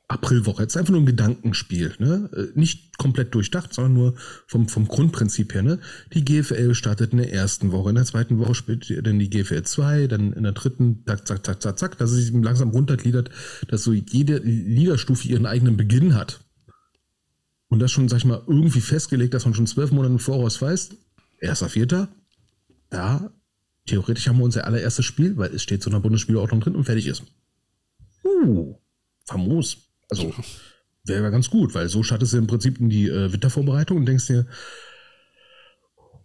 Aprilwoche. 0.09 0.63
Jetzt 0.63 0.75
einfach 0.75 0.91
nur 0.91 1.03
ein 1.03 1.05
Gedankenspiel, 1.05 1.93
ne? 1.99 2.29
Äh, 2.35 2.59
nicht 2.59 2.97
komplett 2.97 3.35
durchdacht, 3.35 3.73
sondern 3.73 3.93
nur 3.93 4.15
vom, 4.47 4.67
vom 4.67 4.87
Grundprinzip 4.87 5.53
her, 5.53 5.61
ne? 5.61 5.79
Die 6.13 6.25
GFL 6.25 6.73
startet 6.73 7.11
in 7.11 7.19
der 7.19 7.31
ersten 7.31 7.71
Woche, 7.71 7.89
in 7.89 7.95
der 7.95 8.05
zweiten 8.05 8.39
Woche 8.39 8.55
spielt 8.55 9.05
dann 9.05 9.19
die 9.19 9.29
GFL 9.29 9.61
2, 9.61 10.07
dann 10.07 10.33
in 10.33 10.43
der 10.43 10.53
dritten, 10.53 11.03
zack, 11.05 11.27
zack, 11.27 11.45
zack, 11.45 11.61
zack, 11.61 11.79
zack, 11.79 11.97
dass 11.99 12.09
es 12.11 12.25
sich 12.25 12.33
langsam 12.33 12.71
runtergliedert, 12.71 13.29
dass 13.67 13.83
so 13.83 13.93
jede 13.93 14.39
Ligastufe 14.39 15.27
ihren 15.27 15.45
eigenen 15.45 15.77
Beginn 15.77 16.15
hat. 16.15 16.39
Und 17.67 17.77
das 17.77 17.91
schon, 17.91 18.09
sag 18.09 18.17
ich 18.17 18.25
mal, 18.25 18.41
irgendwie 18.47 18.81
festgelegt, 18.81 19.35
dass 19.35 19.45
man 19.45 19.53
schon 19.53 19.67
zwölf 19.67 19.91
Monate 19.91 20.13
im 20.13 20.19
Voraus 20.19 20.59
weiß, 20.59 20.89
erster, 21.39 21.69
vierter, 21.69 22.09
ja, 22.91 23.29
theoretisch 23.85 24.27
haben 24.27 24.39
wir 24.39 24.43
unser 24.43 24.65
allererstes 24.65 25.05
Spiel, 25.05 25.37
weil 25.37 25.53
es 25.53 25.61
steht 25.61 25.83
so 25.83 25.91
einer 25.91 25.99
Bundesspielordnung 25.99 26.61
drin 26.61 26.75
und 26.75 26.85
fertig 26.85 27.05
ist. 27.05 27.21
Uh, 28.23 28.75
famos. 29.25 29.88
Also 30.09 30.33
wäre 31.05 31.23
ja 31.23 31.29
ganz 31.29 31.49
gut, 31.49 31.73
weil 31.75 31.89
so 31.89 32.03
startest 32.03 32.33
du 32.33 32.37
im 32.37 32.47
Prinzip 32.47 32.79
in 32.79 32.89
die 32.89 33.07
äh, 33.07 33.31
Wintervorbereitung 33.31 33.97
und 33.97 34.05
denkst 34.05 34.27
dir, 34.27 34.47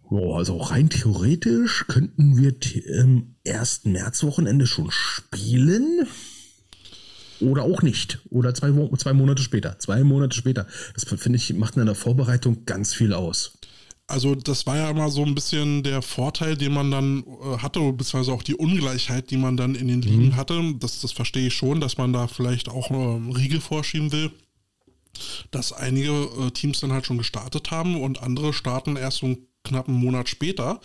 oh, 0.09 0.35
also 0.35 0.57
rein 0.57 0.89
theoretisch 0.89 1.85
könnten 1.87 2.37
wir 2.37 2.55
im 2.85 3.35
ersten 3.43 3.91
Märzwochenende 3.91 4.67
schon 4.67 4.91
spielen. 4.91 6.07
Oder 7.41 7.63
auch 7.63 7.81
nicht. 7.81 8.19
Oder 8.29 8.53
zwei, 8.53 8.71
zwei 8.97 9.11
Monate 9.11 9.41
später. 9.41 9.77
Zwei 9.79 10.03
Monate 10.03 10.35
später. 10.35 10.67
Das 10.93 11.03
finde 11.03 11.35
ich, 11.35 11.53
macht 11.53 11.75
in 11.75 11.81
einer 11.81 11.95
Vorbereitung 11.95 12.65
ganz 12.65 12.93
viel 12.93 13.13
aus. 13.13 13.57
Also 14.07 14.35
das 14.35 14.67
war 14.67 14.77
ja 14.77 14.89
immer 14.89 15.09
so 15.09 15.23
ein 15.23 15.33
bisschen 15.33 15.81
der 15.81 16.01
Vorteil, 16.03 16.55
den 16.55 16.73
man 16.73 16.91
dann 16.91 17.23
äh, 17.23 17.57
hatte, 17.57 17.79
beziehungsweise 17.91 18.33
auch 18.33 18.43
die 18.43 18.55
Ungleichheit, 18.55 19.31
die 19.31 19.37
man 19.37 19.57
dann 19.57 19.73
in 19.73 19.87
den 19.87 20.01
Ligen 20.01 20.27
mhm. 20.27 20.35
hatte. 20.35 20.75
Das, 20.79 21.01
das 21.01 21.11
verstehe 21.11 21.47
ich 21.47 21.55
schon, 21.55 21.81
dass 21.81 21.97
man 21.97 22.13
da 22.13 22.27
vielleicht 22.27 22.69
auch 22.69 22.91
äh, 22.91 23.35
Riegel 23.35 23.61
vorschieben 23.61 24.11
will. 24.11 24.31
dass 25.51 25.73
einige 25.73 26.11
äh, 26.11 26.51
Teams 26.51 26.81
dann 26.81 26.91
halt 26.91 27.05
schon 27.05 27.17
gestartet 27.17 27.71
haben 27.71 27.99
und 27.99 28.21
andere 28.21 28.53
starten 28.53 28.95
erst 28.95 29.19
so 29.19 29.27
einen 29.27 29.47
knappen 29.63 29.95
Monat 29.95 30.29
später, 30.29 30.79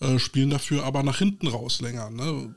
äh, 0.00 0.18
spielen 0.18 0.50
dafür 0.50 0.84
aber 0.84 1.02
nach 1.02 1.18
hinten 1.18 1.46
raus 1.48 1.80
länger. 1.80 2.10
Ne? 2.10 2.54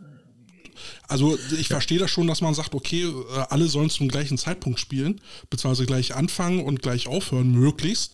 Also 1.07 1.37
ich 1.51 1.69
ja. 1.69 1.75
verstehe 1.75 1.99
das 1.99 2.11
schon, 2.11 2.27
dass 2.27 2.41
man 2.41 2.53
sagt, 2.53 2.75
okay, 2.75 3.03
äh, 3.03 3.13
alle 3.49 3.67
sollen 3.67 3.89
zum 3.89 4.07
gleichen 4.07 4.37
Zeitpunkt 4.37 4.79
spielen, 4.79 5.21
beziehungsweise 5.49 5.85
gleich 5.85 6.15
anfangen 6.15 6.63
und 6.63 6.81
gleich 6.81 7.07
aufhören, 7.07 7.51
möglichst, 7.51 8.13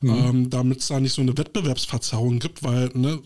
mhm. 0.00 0.10
ähm, 0.10 0.50
damit 0.50 0.80
es 0.80 0.88
da 0.88 1.00
nicht 1.00 1.12
so 1.12 1.22
eine 1.22 1.36
Wettbewerbsverzerrung 1.36 2.38
gibt, 2.38 2.62
weil 2.62 2.90
ne, 2.94 3.20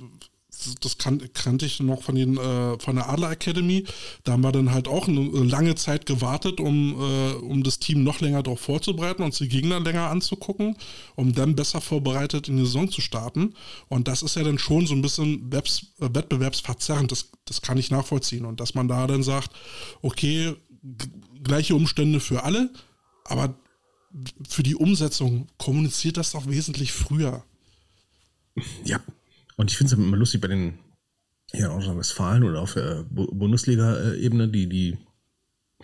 das 0.81 0.99
kan 0.99 1.23
kannte 1.33 1.67
ich 1.67 1.81
noch 1.81 2.03
von, 2.03 2.15
den, 2.15 2.37
äh, 2.37 2.79
von 2.79 2.97
der 2.97 3.09
Adler 3.09 3.31
Academy. 3.31 3.85
Da 4.25 4.33
haben 4.33 4.43
wir 4.43 4.53
dann 4.53 4.73
halt 4.73 4.89
auch 4.89 5.09
eine 5.09 5.21
lange 5.21 5.75
Zeit 5.75 6.07
gewartet, 6.07 6.61
um, 6.61 6.95
äh, 6.99 7.33
um 7.35 7.63
das 7.63 7.79
Team 7.79 8.05
noch 8.05 8.21
länger 8.21 8.43
darauf 8.43 8.61
vorzubereiten, 8.61 9.23
uns 9.23 9.39
die 9.39 9.49
Gegner 9.49 9.81
länger 9.81 10.09
anzugucken, 10.09 10.77
um 11.15 11.33
dann 11.33 11.57
besser 11.57 11.81
vorbereitet 11.81 12.49
in 12.49 12.57
die 12.57 12.65
Saison 12.65 12.91
zu 12.91 13.01
starten. 13.01 13.55
Und 13.89 14.09
das 14.09 14.23
ist 14.23 14.37
ja 14.37 14.43
dann 14.43 14.59
schon 14.59 14.87
so 14.87 14.95
ein 14.95 15.03
bisschen 15.03 15.53
Webs 15.53 15.93
äh, 16.01 16.09
wettbewerbsverzerrend. 16.13 17.11
Das, 17.13 17.31
das 17.45 17.63
kann 17.63 17.79
ich 17.79 17.91
nachvollziehen. 17.91 18.45
Und 18.45 18.61
dass 18.61 18.75
man 18.75 18.89
da 18.89 19.07
dann 19.07 19.23
sagt, 19.23 19.51
okay, 20.03 20.55
gleiche 21.43 21.75
Umstände 21.75 22.21
für 22.21 22.45
alle, 22.45 22.73
aber 23.25 23.55
für 24.49 24.63
die 24.63 24.77
Umsetzung 24.77 25.49
kommuniziert 25.59 26.17
das 26.17 26.33
doch 26.33 26.47
wesentlich 26.47 26.93
früher. 26.93 27.45
Ja, 28.85 29.01
und 29.57 29.71
ich 29.71 29.77
finde 29.77 29.93
es 29.93 29.99
immer 29.99 30.17
lustig 30.17 30.41
bei 30.41 30.49
den 30.49 30.79
hier 31.53 31.67
in 31.67 31.73
Nordrhein-Westfalen 31.73 32.45
oder 32.45 32.61
auf 32.61 32.75
der 32.75 33.05
Bundesliga-Ebene, 33.11 34.49
die, 34.49 34.69
die 34.69 34.99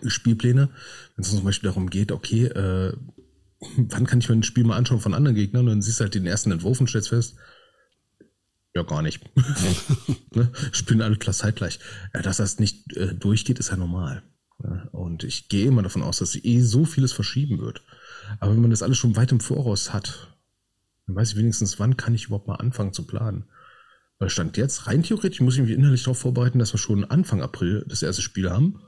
Spielpläne, 0.05 0.69
wenn 1.15 1.23
es 1.23 1.31
zum 1.31 1.43
Beispiel 1.43 1.69
darum 1.69 1.89
geht, 1.89 2.11
okay, 2.11 2.45
äh, 2.45 2.93
wann 3.77 4.05
kann 4.05 4.19
ich 4.19 4.29
mir 4.29 4.35
ein 4.35 4.43
Spiel 4.43 4.65
mal 4.65 4.77
anschauen 4.77 4.99
von 4.99 5.13
anderen 5.13 5.35
Gegnern 5.35 5.65
und 5.65 5.71
dann 5.71 5.81
siehst 5.81 5.99
du 5.99 6.03
halt 6.03 6.15
den 6.15 6.25
ersten 6.25 6.51
Entwurf 6.51 6.79
und 6.79 6.87
stellst 6.87 7.09
fest, 7.09 7.35
ja, 8.75 8.81
gar 8.83 9.01
nicht. 9.03 9.23
ne? 10.35 10.51
Spielen 10.71 11.03
alle 11.03 11.17
klar 11.17 11.33
zeitgleich. 11.33 11.79
Ja, 12.13 12.21
dass 12.21 12.37
das 12.37 12.59
nicht 12.59 12.95
äh, 12.97 13.13
durchgeht, 13.13 13.59
ist 13.59 13.69
ja 13.69 13.77
normal. 13.77 14.23
Ja? 14.63 14.87
Und 14.91 15.23
ich 15.23 15.47
gehe 15.47 15.67
immer 15.67 15.83
davon 15.83 16.01
aus, 16.01 16.17
dass 16.17 16.35
eh 16.35 16.61
so 16.61 16.83
vieles 16.83 17.13
verschieben 17.13 17.59
wird. 17.59 17.83
Aber 18.39 18.51
wenn 18.51 18.61
man 18.61 18.71
das 18.71 18.81
alles 18.81 18.97
schon 18.97 19.15
weit 19.15 19.31
im 19.31 19.39
Voraus 19.39 19.93
hat, 19.93 20.35
dann 21.05 21.15
weiß 21.15 21.31
ich 21.31 21.37
wenigstens, 21.37 21.79
wann 21.79 21.97
kann 21.97 22.15
ich 22.15 22.25
überhaupt 22.25 22.47
mal 22.47 22.55
anfangen 22.55 22.93
zu 22.93 23.05
planen. 23.05 23.45
Weil 24.23 24.29
Stand 24.29 24.55
jetzt, 24.55 24.87
rein 24.87 25.03
theoretisch 25.03 25.41
muss 25.41 25.55
ich 25.55 25.63
mich 25.63 25.71
innerlich 25.71 26.03
darauf 26.03 26.17
vorbereiten, 26.17 26.57
dass 26.57 26.73
wir 26.73 26.77
schon 26.77 27.03
Anfang 27.03 27.41
April 27.41 27.83
das 27.89 28.01
erste 28.01 28.21
Spiel 28.21 28.49
haben 28.49 28.79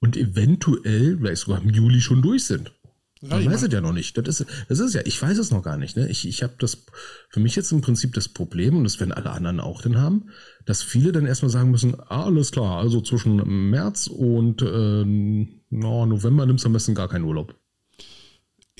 und 0.00 0.16
eventuell, 0.16 1.18
vielleicht 1.18 1.42
sogar 1.42 1.62
im 1.62 1.70
Juli 1.70 2.00
schon 2.00 2.20
durch 2.20 2.46
sind. 2.46 2.72
Ja, 3.20 3.36
Man 3.36 3.46
weiß 3.46 3.62
es 3.62 3.72
ja 3.72 3.80
noch 3.80 3.92
nicht. 3.92 4.18
Das 4.18 4.40
ist, 4.40 4.50
das 4.68 4.80
ist 4.80 4.96
ja, 4.96 5.02
ich 5.04 5.22
weiß 5.22 5.38
es 5.38 5.52
noch 5.52 5.62
gar 5.62 5.76
nicht. 5.76 5.96
Ne? 5.96 6.08
Ich, 6.10 6.26
ich 6.26 6.42
habe 6.42 6.54
das 6.58 6.84
für 7.28 7.38
mich 7.38 7.54
jetzt 7.54 7.70
im 7.70 7.80
Prinzip 7.80 8.12
das 8.12 8.28
Problem, 8.28 8.76
und 8.76 8.82
das 8.82 8.98
werden 8.98 9.12
alle 9.12 9.30
anderen 9.30 9.60
auch 9.60 9.82
dann 9.82 9.98
haben, 9.98 10.30
dass 10.66 10.82
viele 10.82 11.12
dann 11.12 11.26
erstmal 11.26 11.52
sagen 11.52 11.70
müssen, 11.70 11.94
ah, 12.08 12.24
alles 12.24 12.50
klar, 12.50 12.80
also 12.80 13.00
zwischen 13.00 13.70
März 13.70 14.08
und 14.08 14.62
äh, 14.62 15.04
no, 15.04 16.06
November 16.06 16.44
nimmst 16.44 16.64
du 16.64 16.70
am 16.70 16.72
besten 16.72 16.96
gar 16.96 17.08
keinen 17.08 17.24
Urlaub. 17.24 17.54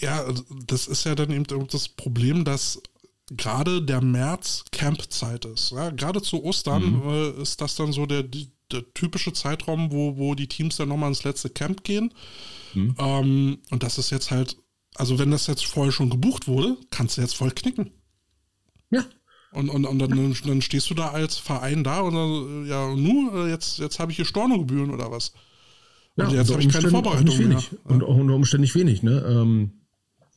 Ja, 0.00 0.26
das 0.66 0.88
ist 0.88 1.04
ja 1.04 1.14
dann 1.14 1.30
eben 1.30 1.44
das 1.68 1.90
Problem, 1.90 2.44
dass 2.44 2.83
gerade 3.30 3.82
der 3.82 4.02
März 4.02 4.64
Campzeit 4.72 5.44
ist. 5.44 5.70
Ja, 5.70 5.90
gerade 5.90 6.20
zu 6.20 6.42
Ostern 6.42 7.02
mhm. 7.02 7.08
äh, 7.08 7.42
ist 7.42 7.60
das 7.60 7.76
dann 7.76 7.92
so 7.92 8.06
der, 8.06 8.24
der 8.24 8.92
typische 8.94 9.32
Zeitraum, 9.32 9.92
wo, 9.92 10.16
wo 10.16 10.34
die 10.34 10.48
Teams 10.48 10.76
dann 10.76 10.88
nochmal 10.88 11.10
ins 11.10 11.24
letzte 11.24 11.50
Camp 11.50 11.84
gehen. 11.84 12.12
Mhm. 12.74 12.94
Ähm, 12.98 13.58
und 13.70 13.82
das 13.82 13.98
ist 13.98 14.10
jetzt 14.10 14.30
halt, 14.30 14.56
also 14.96 15.18
wenn 15.18 15.30
das 15.30 15.46
jetzt 15.46 15.64
vorher 15.64 15.92
schon 15.92 16.10
gebucht 16.10 16.48
wurde, 16.48 16.76
kannst 16.90 17.16
du 17.16 17.20
jetzt 17.20 17.36
voll 17.36 17.52
knicken. 17.52 17.92
Ja. 18.90 19.04
Und, 19.52 19.68
und, 19.68 19.84
und 19.84 19.98
dann, 19.98 20.36
dann 20.46 20.62
stehst 20.62 20.90
du 20.90 20.94
da 20.94 21.10
als 21.10 21.36
Verein 21.36 21.82
da 21.82 22.00
und 22.00 22.14
dann, 22.14 22.66
ja, 22.66 22.94
nu, 22.94 23.30
äh, 23.34 23.50
jetzt, 23.50 23.78
jetzt 23.78 23.98
habe 23.98 24.12
ich 24.12 24.16
hier 24.16 24.24
Stornogebühren 24.24 24.90
oder 24.90 25.10
was. 25.10 25.32
Und 26.16 26.30
ja, 26.30 26.38
jetzt 26.38 26.52
habe 26.52 26.62
ich 26.62 26.68
keine 26.68 26.90
Vorbereitung 26.90 27.36
mehr. 27.38 27.62
Und 27.84 28.02
auch 28.02 28.16
unter 28.16 28.34
Umständen 28.34 28.62
nicht 28.62 28.74
wenig, 28.74 29.02
ne? 29.02 29.24
Ähm, 29.26 29.79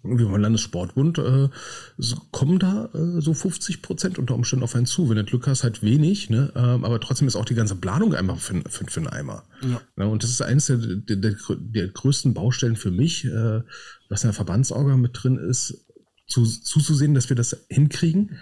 beim 0.03 0.35
Landessportbund 0.35 1.17
äh, 1.17 1.49
so, 1.97 2.17
kommen 2.31 2.59
da 2.59 2.89
äh, 2.93 3.21
so 3.21 3.33
50 3.33 3.81
Prozent 3.81 4.19
unter 4.19 4.35
Umständen 4.35 4.63
auf 4.63 4.75
einen 4.75 4.85
zu. 4.85 5.09
Wenn 5.09 5.15
du 5.15 5.23
Glück 5.23 5.47
hast, 5.47 5.63
halt 5.63 5.81
wenig, 5.81 6.29
ne? 6.29 6.51
Ähm, 6.55 6.83
aber 6.83 6.99
trotzdem 6.99 7.27
ist 7.27 7.37
auch 7.37 7.45
die 7.45 7.55
ganze 7.55 7.75
Planung 7.75 8.13
einfach 8.13 8.37
für, 8.37 8.61
für, 8.69 8.85
für 8.85 8.99
einen 8.99 9.07
Eimer. 9.07 9.43
Ja. 9.61 9.81
ja. 9.97 10.05
und 10.05 10.23
das 10.23 10.29
ist 10.29 10.41
eines 10.41 10.65
der, 10.65 10.77
der, 10.77 11.15
der, 11.15 11.35
der 11.57 11.87
größten 11.87 12.33
Baustellen 12.33 12.75
für 12.75 12.91
mich, 12.91 13.23
äh, 13.25 13.61
was 14.09 14.23
in 14.23 14.27
der 14.27 14.33
Verbandsorga 14.33 14.97
mit 14.97 15.11
drin 15.23 15.37
ist, 15.37 15.85
zu, 16.27 16.45
zuzusehen, 16.45 17.13
dass 17.13 17.29
wir 17.29 17.37
das 17.37 17.65
hinkriegen, 17.69 18.37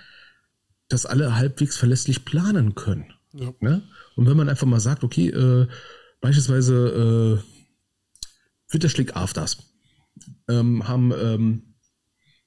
dass 0.87 1.05
alle 1.05 1.35
halbwegs 1.35 1.77
verlässlich 1.77 2.25
planen 2.25 2.73
können. 2.73 3.13
Ja. 3.33 3.53
Ne? 3.59 3.83
Und 4.15 4.27
wenn 4.27 4.37
man 4.37 4.49
einfach 4.49 4.67
mal 4.67 4.79
sagt, 4.79 5.03
okay, 5.03 5.29
äh, 5.29 5.67
beispielsweise 6.21 7.39
äh, 7.39 8.73
Witterschläg 8.73 9.15
Afters 9.15 9.70
ähm, 10.51 10.87
haben 10.87 11.11
ähm, 11.11 11.75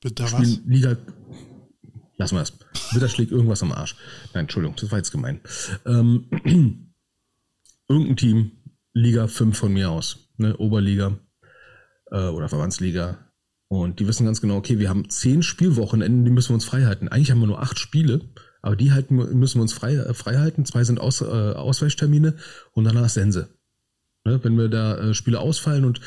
da 0.01 0.31
was? 0.33 0.61
Liga. 0.67 0.97
Lassen 2.17 2.37
wir 2.37 2.43
es. 2.43 2.53
Witter 2.93 3.09
schlägt 3.09 3.33
irgendwas 3.33 3.63
am 3.63 3.73
Arsch. 3.73 3.97
Nein, 4.35 4.45
Entschuldigung, 4.45 4.77
das 4.77 4.91
war 4.91 4.99
jetzt 4.99 5.11
gemein. 5.11 5.41
Ähm, 5.85 6.29
irgendein 7.89 8.17
Team, 8.17 8.53
Liga 8.93 9.27
5 9.27 9.57
von 9.57 9.73
mir 9.73 9.91
aus, 9.91 10.31
ne, 10.37 10.57
Oberliga 10.57 11.19
äh, 12.11 12.29
oder 12.29 12.49
Verbandsliga. 12.49 13.19
Und 13.69 13.99
die 13.99 14.07
wissen 14.07 14.27
ganz 14.27 14.41
genau, 14.41 14.57
okay, 14.57 14.79
wir 14.79 14.89
haben 14.89 15.09
zehn 15.11 15.43
Spielwochenenden, 15.43 16.25
die 16.25 16.31
müssen 16.31 16.51
wir 16.51 16.55
uns 16.55 16.65
frei 16.65 16.85
halten. 16.85 17.09
Eigentlich 17.09 17.33
haben 17.33 17.41
wir 17.41 17.49
nur 17.49 17.63
acht 17.63 17.79
Spiele, 17.79 18.21
aber 18.63 18.77
die 18.77 18.93
halten, 18.93 19.17
müssen 19.17 19.59
wir 19.59 19.63
uns 19.63 19.73
frei, 19.73 19.95
äh, 19.95 20.15
frei 20.15 20.37
halten. 20.37 20.65
Zwei 20.65 20.85
sind 20.85 21.01
Aus, 21.01 21.21
äh, 21.21 21.25
Ausweichtermine 21.25 22.37
und 22.73 22.85
danach 22.85 23.09
Sense. 23.09 23.49
Ne, 24.25 24.43
wenn 24.43 24.57
wir 24.57 24.69
da 24.69 24.97
äh, 24.99 25.15
Spiele 25.15 25.41
ausfallen 25.41 25.85
und 25.85 26.01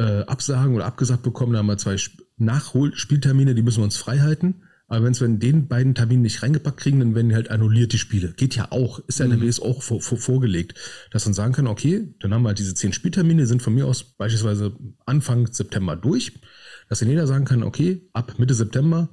äh, 0.00 0.24
absagen 0.24 0.74
oder 0.74 0.86
abgesagt 0.86 1.22
bekommen, 1.22 1.52
da 1.52 1.58
haben 1.58 1.66
wir 1.66 1.76
zwei 1.76 1.96
Nachholspieltermine, 2.38 3.54
die 3.54 3.62
müssen 3.62 3.80
wir 3.80 3.84
uns 3.84 3.98
frei 3.98 4.20
halten. 4.20 4.62
Aber 4.88 5.04
wenn 5.04 5.14
wir 5.14 5.26
in 5.26 5.38
den 5.38 5.68
beiden 5.68 5.94
Terminen 5.94 6.22
nicht 6.22 6.42
reingepackt 6.42 6.78
kriegen, 6.78 6.98
dann 6.98 7.14
werden 7.14 7.28
die 7.28 7.34
halt 7.36 7.50
annulliert, 7.50 7.92
die 7.92 7.98
Spiele. 7.98 8.32
Geht 8.32 8.56
ja 8.56 8.72
auch. 8.72 8.98
Ist 9.06 9.20
ja 9.20 9.26
in 9.26 9.30
der 9.30 9.38
mhm. 9.38 9.46
WS 9.46 9.60
auch 9.60 9.82
vor, 9.82 10.00
vor, 10.00 10.18
vorgelegt. 10.18 10.74
Dass 11.12 11.26
man 11.26 11.34
sagen 11.34 11.52
kann, 11.52 11.68
okay, 11.68 12.12
dann 12.18 12.34
haben 12.34 12.42
wir 12.42 12.48
halt 12.48 12.58
diese 12.58 12.74
zehn 12.74 12.92
Spieltermine, 12.92 13.46
sind 13.46 13.62
von 13.62 13.74
mir 13.74 13.86
aus 13.86 14.02
beispielsweise 14.02 14.74
Anfang 15.06 15.46
September 15.52 15.94
durch. 15.94 16.40
Dass 16.88 16.98
dann 16.98 17.08
jeder 17.08 17.28
sagen 17.28 17.44
kann, 17.44 17.62
okay, 17.62 18.08
ab 18.14 18.34
Mitte 18.38 18.54
September 18.54 19.08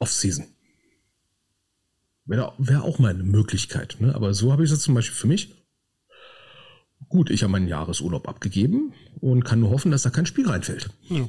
Off-Season. 0.00 0.46
Wäre 2.24 2.54
wär 2.58 2.82
auch 2.82 2.98
mal 2.98 3.10
eine 3.10 3.22
Möglichkeit. 3.22 3.98
Ne? 4.00 4.14
Aber 4.16 4.34
so 4.34 4.50
habe 4.50 4.64
ich 4.64 4.70
es 4.70 4.80
zum 4.80 4.94
Beispiel 4.94 5.14
für 5.16 5.28
mich 5.28 5.63
gut, 7.08 7.30
ich 7.30 7.42
habe 7.42 7.52
meinen 7.52 7.68
Jahresurlaub 7.68 8.28
abgegeben 8.28 8.92
und 9.20 9.44
kann 9.44 9.60
nur 9.60 9.70
hoffen, 9.70 9.90
dass 9.90 10.02
da 10.02 10.10
kein 10.10 10.26
Spiel 10.26 10.48
reinfällt. 10.48 10.90
Ja. 11.08 11.28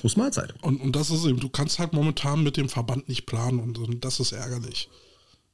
Groß 0.00 0.16
Mahlzeit. 0.16 0.54
Und, 0.62 0.80
und 0.80 0.96
das 0.96 1.10
ist 1.10 1.24
eben, 1.24 1.40
du 1.40 1.48
kannst 1.48 1.78
halt 1.78 1.92
momentan 1.92 2.42
mit 2.42 2.56
dem 2.56 2.68
Verband 2.68 3.08
nicht 3.08 3.26
planen 3.26 3.60
und, 3.60 3.78
und 3.78 4.04
das 4.04 4.20
ist 4.20 4.32
ärgerlich. 4.32 4.88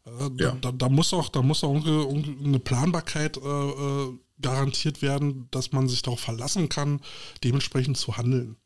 Äh, 0.05 0.31
da, 0.37 0.45
ja. 0.45 0.57
da, 0.61 0.73
da, 0.73 0.89
muss 0.89 1.13
auch, 1.13 1.29
da 1.29 1.43
muss 1.43 1.65
auch 1.65 1.85
eine 1.85 2.59
Planbarkeit 2.59 3.37
äh, 3.37 3.41
äh, 3.41 4.19
garantiert 4.41 5.03
werden, 5.03 5.49
dass 5.51 5.73
man 5.73 5.89
sich 5.89 6.03
darauf 6.03 6.21
verlassen 6.21 6.69
kann, 6.69 7.01
dementsprechend 7.45 7.97
zu 7.97 8.17
handeln. 8.17 8.57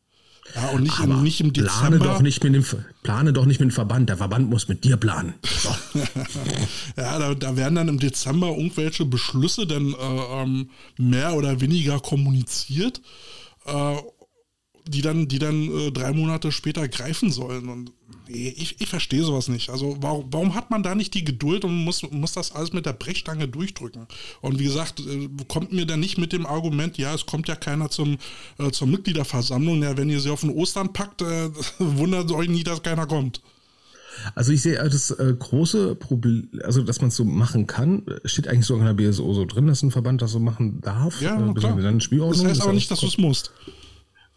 Ja, 0.55 0.69
und 0.69 0.83
nicht, 0.83 0.99
im, 0.99 1.23
nicht 1.23 1.41
im 1.41 1.53
Dezember. 1.53 1.97
Plane 1.97 1.99
doch 1.99 2.21
nicht, 2.21 2.43
mit 2.43 2.53
dem, 2.53 2.65
plane 3.01 3.33
doch 3.33 3.45
nicht 3.45 3.59
mit 3.59 3.69
dem 3.69 3.73
Verband. 3.73 4.09
Der 4.09 4.17
Verband 4.17 4.49
muss 4.49 4.67
mit 4.67 4.83
dir 4.83 4.97
planen. 4.97 5.33
So. 5.43 5.75
ja, 6.97 7.17
da, 7.17 7.33
da, 7.33 7.55
werden 7.55 7.75
dann 7.75 7.87
im 7.87 7.99
Dezember 7.99 8.49
irgendwelche 8.49 9.05
Beschlüsse 9.05 9.65
dann 9.65 9.93
äh, 9.93 10.41
ähm, 10.41 10.69
mehr 10.97 11.33
oder 11.33 11.61
weniger 11.61 11.99
kommuniziert. 11.99 13.01
Äh, 13.65 13.95
die 14.87 15.01
dann, 15.01 15.27
die 15.27 15.39
dann 15.39 15.69
äh, 15.69 15.91
drei 15.91 16.11
Monate 16.13 16.51
später 16.51 16.87
greifen 16.87 17.31
sollen. 17.31 17.69
Und 17.69 17.91
ich, 18.27 18.79
ich 18.79 18.87
verstehe 18.87 19.23
sowas 19.23 19.47
nicht. 19.47 19.69
Also 19.69 19.97
warum, 20.01 20.25
warum 20.31 20.55
hat 20.55 20.71
man 20.71 20.83
da 20.83 20.95
nicht 20.95 21.13
die 21.13 21.23
Geduld 21.23 21.63
und 21.65 21.75
muss, 21.75 22.03
muss 22.11 22.33
das 22.33 22.51
alles 22.51 22.73
mit 22.73 22.85
der 22.85 22.93
Brechstange 22.93 23.47
durchdrücken? 23.47 24.07
Und 24.41 24.59
wie 24.59 24.65
gesagt, 24.65 24.99
äh, 24.99 25.29
kommt 25.47 25.71
mir 25.71 25.85
dann 25.85 25.99
nicht 25.99 26.17
mit 26.17 26.33
dem 26.33 26.45
Argument, 26.45 26.97
ja, 26.97 27.13
es 27.13 27.25
kommt 27.25 27.47
ja 27.47 27.55
keiner 27.55 27.89
zum, 27.89 28.17
äh, 28.59 28.71
zur 28.71 28.87
Mitgliederversammlung. 28.87 29.81
Ja, 29.81 29.97
wenn 29.97 30.09
ihr 30.09 30.19
sie 30.19 30.29
auf 30.29 30.41
den 30.41 30.51
Ostern 30.51 30.91
packt, 30.91 31.21
äh, 31.21 31.49
wundert 31.79 32.31
euch 32.31 32.49
nie, 32.49 32.63
dass 32.63 32.83
keiner 32.83 33.07
kommt. 33.07 33.41
Also 34.35 34.51
ich 34.51 34.61
sehe 34.61 34.75
das 34.75 35.09
äh, 35.09 35.33
große 35.37 35.95
Problem, 35.95 36.47
also 36.63 36.83
dass 36.83 37.01
man 37.01 37.07
es 37.07 37.15
so 37.15 37.25
machen 37.25 37.65
kann, 37.65 38.03
steht 38.25 38.47
eigentlich 38.47 38.67
sogar 38.67 38.87
in 38.87 38.95
der 38.95 39.09
BSO 39.09 39.33
so 39.33 39.45
drin, 39.45 39.65
dass 39.65 39.81
ein 39.81 39.89
Verband 39.89 40.21
das 40.21 40.31
so 40.31 40.39
machen 40.39 40.81
darf. 40.81 41.19
Ja, 41.19 41.35
äh, 41.35 41.53
klar. 41.53 41.75
Dann 41.81 41.97
das 41.97 42.11
heißt 42.43 42.61
aber 42.61 42.73
nicht, 42.73 42.91
dass 42.91 42.99
du 42.99 43.07
es 43.07 43.17
musst 43.17 43.51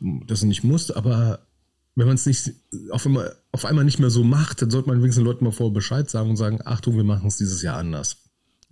dass 0.01 0.41
du 0.41 0.47
nicht 0.47 0.65
musst, 0.65 0.95
aber 0.95 1.47
wenn 1.95 2.07
man 2.07 2.17
es 2.17 2.27
nicht 2.27 2.53
auf 2.91 3.07
einmal, 3.07 3.35
auf 3.53 3.65
einmal 3.65 3.85
nicht 3.85 3.99
mehr 3.99 4.11
so 4.11 4.23
macht, 4.23 4.61
dann 4.61 4.71
sollte 4.71 4.89
man 4.89 4.99
wenigstens 4.99 5.23
den 5.23 5.27
Leuten 5.27 5.45
mal 5.45 5.51
vorher 5.51 5.73
Bescheid 5.73 6.09
sagen 6.11 6.31
und 6.31 6.37
sagen, 6.37 6.61
Achtung, 6.65 6.97
wir 6.97 7.05
machen 7.05 7.27
es 7.29 7.39
dieses 7.39 7.63
Jahr 7.63 7.79
anders. 7.79 8.19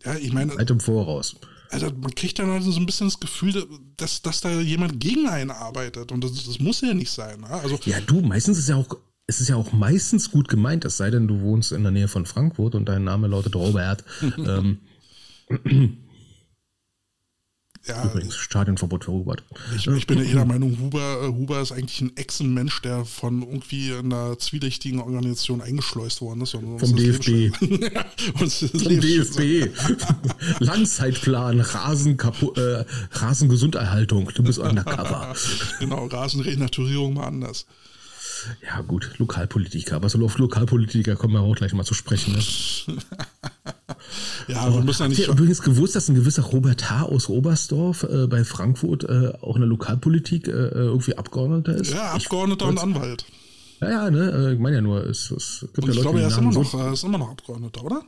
Ja, 0.04 0.14
ich 0.14 0.32
meine. 0.32 0.54
Halt 0.54 0.70
im 0.70 0.80
Voraus. 0.80 1.36
Also 1.70 1.86
man 1.86 2.14
kriegt 2.14 2.38
dann 2.38 2.50
also 2.50 2.70
so 2.70 2.78
ein 2.78 2.86
bisschen 2.86 3.08
das 3.08 3.18
Gefühl, 3.18 3.66
dass, 3.96 4.20
dass 4.22 4.42
da 4.42 4.60
jemand 4.60 5.00
gegen 5.00 5.26
einen 5.26 5.50
arbeitet. 5.50 6.12
Und 6.12 6.22
das, 6.22 6.32
das 6.44 6.60
muss 6.60 6.82
ja 6.82 6.92
nicht 6.92 7.10
sein. 7.10 7.40
Ne? 7.40 7.48
Also, 7.48 7.78
Ja, 7.84 8.00
du, 8.00 8.20
meistens 8.20 8.58
ist 8.58 8.68
ja 8.68 8.76
auch, 8.76 8.96
es 9.26 9.40
ist 9.40 9.48
ja 9.48 9.56
auch 9.56 9.72
meistens 9.72 10.30
gut 10.30 10.48
gemeint, 10.48 10.84
es 10.84 10.98
sei 10.98 11.10
denn, 11.10 11.26
du 11.26 11.40
wohnst 11.40 11.72
in 11.72 11.82
der 11.82 11.92
Nähe 11.92 12.08
von 12.08 12.26
Frankfurt 12.26 12.74
und 12.74 12.86
dein 12.86 13.04
Name 13.04 13.26
lautet 13.26 13.56
Robert. 13.56 14.04
ähm, 14.38 14.78
ja, 17.86 18.04
übrigens, 18.04 18.34
Stadionverbot 18.36 19.04
für 19.04 19.10
Robert. 19.10 19.42
ich, 19.76 19.86
ich 19.86 20.06
bin 20.06 20.18
ja 20.18 20.24
eh 20.24 20.32
der 20.32 20.44
Meinung, 20.44 20.78
Huber, 20.78 21.22
äh, 21.22 21.26
Huber 21.26 21.60
ist 21.60 21.72
eigentlich 21.72 22.00
ein 22.00 22.16
Echsenmensch, 22.16 22.80
der 22.82 23.04
von 23.04 23.42
irgendwie 23.42 23.92
einer 23.92 24.38
zwielichtigen 24.38 25.00
Organisation 25.00 25.60
eingeschleust 25.60 26.22
worden 26.22 26.42
ist. 26.42 26.52
Vom 26.52 26.96
DFB. 26.96 27.54
Vom 28.38 29.00
DFB. 29.00 29.70
Langzeitplan, 30.60 31.60
Rasen, 31.60 32.18
äh, 32.18 32.84
Rasengesunderhaltung. 33.12 34.30
Du 34.34 34.42
bist 34.42 34.58
undercover. 34.60 35.34
Genau, 35.78 36.06
Rasenrenaturierung 36.06 37.14
mal 37.14 37.26
anders. 37.26 37.66
Ja, 38.62 38.80
gut, 38.82 39.10
Lokalpolitiker. 39.18 39.96
Aber 39.96 40.08
so 40.08 40.24
auf 40.24 40.38
Lokalpolitiker 40.38 41.16
kommen 41.16 41.34
wir 41.34 41.40
auch 41.40 41.54
gleich 41.56 41.72
mal 41.72 41.84
zu 41.84 41.94
sprechen. 41.94 42.34
Ne? 42.34 43.02
Ja, 44.48 44.72
wir 44.72 44.82
müssen 44.82 45.02
ja 45.02 45.08
nicht. 45.08 45.26
übrigens 45.26 45.62
gewusst, 45.62 45.96
dass 45.96 46.08
ein 46.08 46.14
gewisser 46.14 46.42
Robert 46.42 46.90
H. 46.90 47.04
aus 47.04 47.28
Oberstdorf 47.28 48.02
äh, 48.02 48.26
bei 48.26 48.44
Frankfurt 48.44 49.04
äh, 49.04 49.32
auch 49.40 49.56
in 49.56 49.62
der 49.62 49.68
Lokalpolitik 49.68 50.46
äh, 50.46 50.50
irgendwie 50.50 51.16
Abgeordneter 51.16 51.74
ist? 51.76 51.90
Ja, 51.92 52.14
Ich- 52.16 52.24
Abgeordneter 52.26 52.66
und 52.66 52.78
Anwalt. 52.78 53.24
Ja, 53.80 53.90
ja, 53.90 54.10
ne? 54.10 54.30
äh, 54.50 54.52
Ich 54.54 54.58
meine 54.60 54.76
ja 54.76 54.82
nur, 54.82 55.04
es, 55.06 55.30
es 55.30 55.60
gibt 55.72 55.78
Und 55.78 55.84
ja 55.86 55.90
ich 55.90 55.96
Leute, 55.96 56.00
glaube, 56.02 56.18
die 56.18 56.24
er 56.24 56.28
ist 56.28 56.36
immer 56.38 56.52
so, 56.52 56.62
noch, 56.62 56.74
er 56.74 56.92
ist 56.92 57.04
immer 57.04 57.18
noch 57.18 57.30
Abgeordneter, 57.30 57.84
oder? 57.84 58.02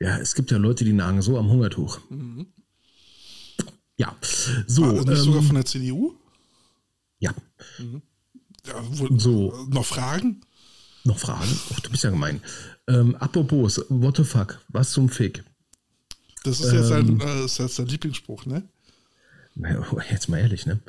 ja, 0.00 0.16
es 0.18 0.34
gibt 0.34 0.50
ja 0.50 0.56
Leute, 0.56 0.84
die 0.84 0.92
nagen 0.94 1.20
so 1.22 1.38
am 1.38 1.48
Hungertuch. 1.50 1.98
Ja, 3.96 4.16
so, 4.66 4.84
Ah, 4.84 4.92
nicht 4.92 5.16
sogar 5.18 5.40
ähm, 5.40 5.46
von 5.46 5.54
der 5.56 5.64
CDU? 5.66 6.14
ja, 7.20 7.32
Ja, 8.66 8.74
So. 9.18 9.66
Noch 9.70 9.84
Fragen? 9.84 10.40
noch 11.06 11.18
Fragen? 11.18 11.50
Oh, 11.70 11.76
du 11.82 11.90
bist 11.90 12.02
ja 12.04 12.10
gemein. 12.10 12.40
Ähm, 12.88 13.14
apropos, 13.16 13.78
what 13.90 14.16
the 14.16 14.24
fuck, 14.24 14.58
was 14.68 14.92
zum 14.92 15.08
Fick? 15.10 15.44
Das 16.44 16.60
ist 16.60 16.72
jetzt, 16.72 16.90
Ähm. 16.90 17.20
ein, 17.20 17.20
äh, 17.20 17.44
ist 17.44 17.58
jetzt 17.58 17.78
Lieblingsspruch, 17.78 18.46
ne? 18.46 18.62
Na, 19.54 19.84
Jetzt 20.10 20.28
mal 20.30 20.38
ehrlich, 20.38 20.64
ne? 20.66 20.80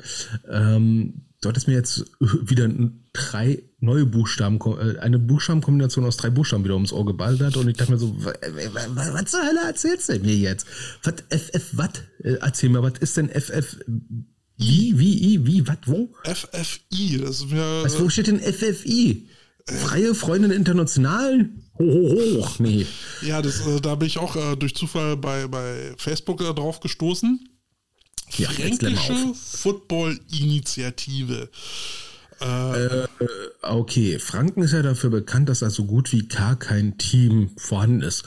Ähm, 0.50 1.22
du 1.42 1.48
hattest 1.50 1.68
mir 1.68 1.74
jetzt 1.74 2.04
wieder 2.20 2.68
drei 3.12 3.62
neue 3.78 4.06
Buchstaben, 4.06 4.58
äh, 4.78 4.98
eine 4.98 5.18
Buchstabenkombination 5.18 6.04
aus 6.06 6.16
drei 6.16 6.30
Buchstaben 6.30 6.64
wieder 6.64 6.74
ums 6.74 6.92
Ohr 6.92 7.04
geballert 7.06 7.56
und 7.58 7.68
ich 7.68 7.76
dachte 7.76 7.92
mir 7.92 7.98
so, 7.98 8.16
wa- 8.24 8.32
wa- 8.32 8.96
wa- 8.96 9.12
was 9.14 9.30
zur 9.30 9.40
Hölle 9.46 9.60
erzählst 9.66 10.08
du 10.08 10.14
denn 10.14 10.22
mir 10.22 10.34
jetzt? 10.36 10.66
Was, 11.04 11.14
FF, 11.30 11.76
was? 11.76 11.90
Äh, 12.24 12.38
Erzähl 12.40 12.70
mir, 12.70 12.82
was 12.82 12.98
ist 13.00 13.16
denn 13.18 13.28
FF? 13.28 13.76
Wie, 14.58 14.98
wie, 14.98 15.34
I, 15.34 15.46
wie, 15.46 15.66
was, 15.66 15.76
wo? 15.84 16.08
FFI, 16.24 17.18
das 17.18 17.40
ist 17.40 17.50
mir. 17.50 17.82
Was, 17.82 18.00
wo 18.00 18.08
steht 18.08 18.28
denn 18.28 18.40
FFI? 18.40 19.28
Freie 19.68 20.14
Freundin 20.14 20.50
International? 20.50 21.50
Ho, 21.78 21.84
ho, 21.84 22.40
ho. 22.40 22.48
Nee. 22.58 22.86
Ja, 23.22 23.42
das, 23.42 23.66
äh, 23.66 23.80
da 23.80 23.96
bin 23.96 24.06
ich 24.06 24.18
auch 24.18 24.36
äh, 24.36 24.56
durch 24.56 24.74
Zufall 24.74 25.16
bei, 25.16 25.46
bei 25.48 25.92
Facebook 25.98 26.40
äh, 26.40 26.54
drauf 26.54 26.80
gestoßen. 26.80 27.48
Ja, 28.38 28.48
Fränkische. 28.48 29.34
Football-Initiative. 29.34 31.48
Okay, 33.62 34.18
Franken 34.18 34.62
ist 34.62 34.72
ja 34.72 34.82
dafür 34.82 35.08
bekannt, 35.08 35.48
dass 35.48 35.60
da 35.60 35.70
so 35.70 35.84
gut 35.84 36.12
wie 36.12 36.28
gar 36.28 36.58
kein 36.58 36.98
Team 36.98 37.52
vorhanden 37.56 38.02
ist. 38.02 38.24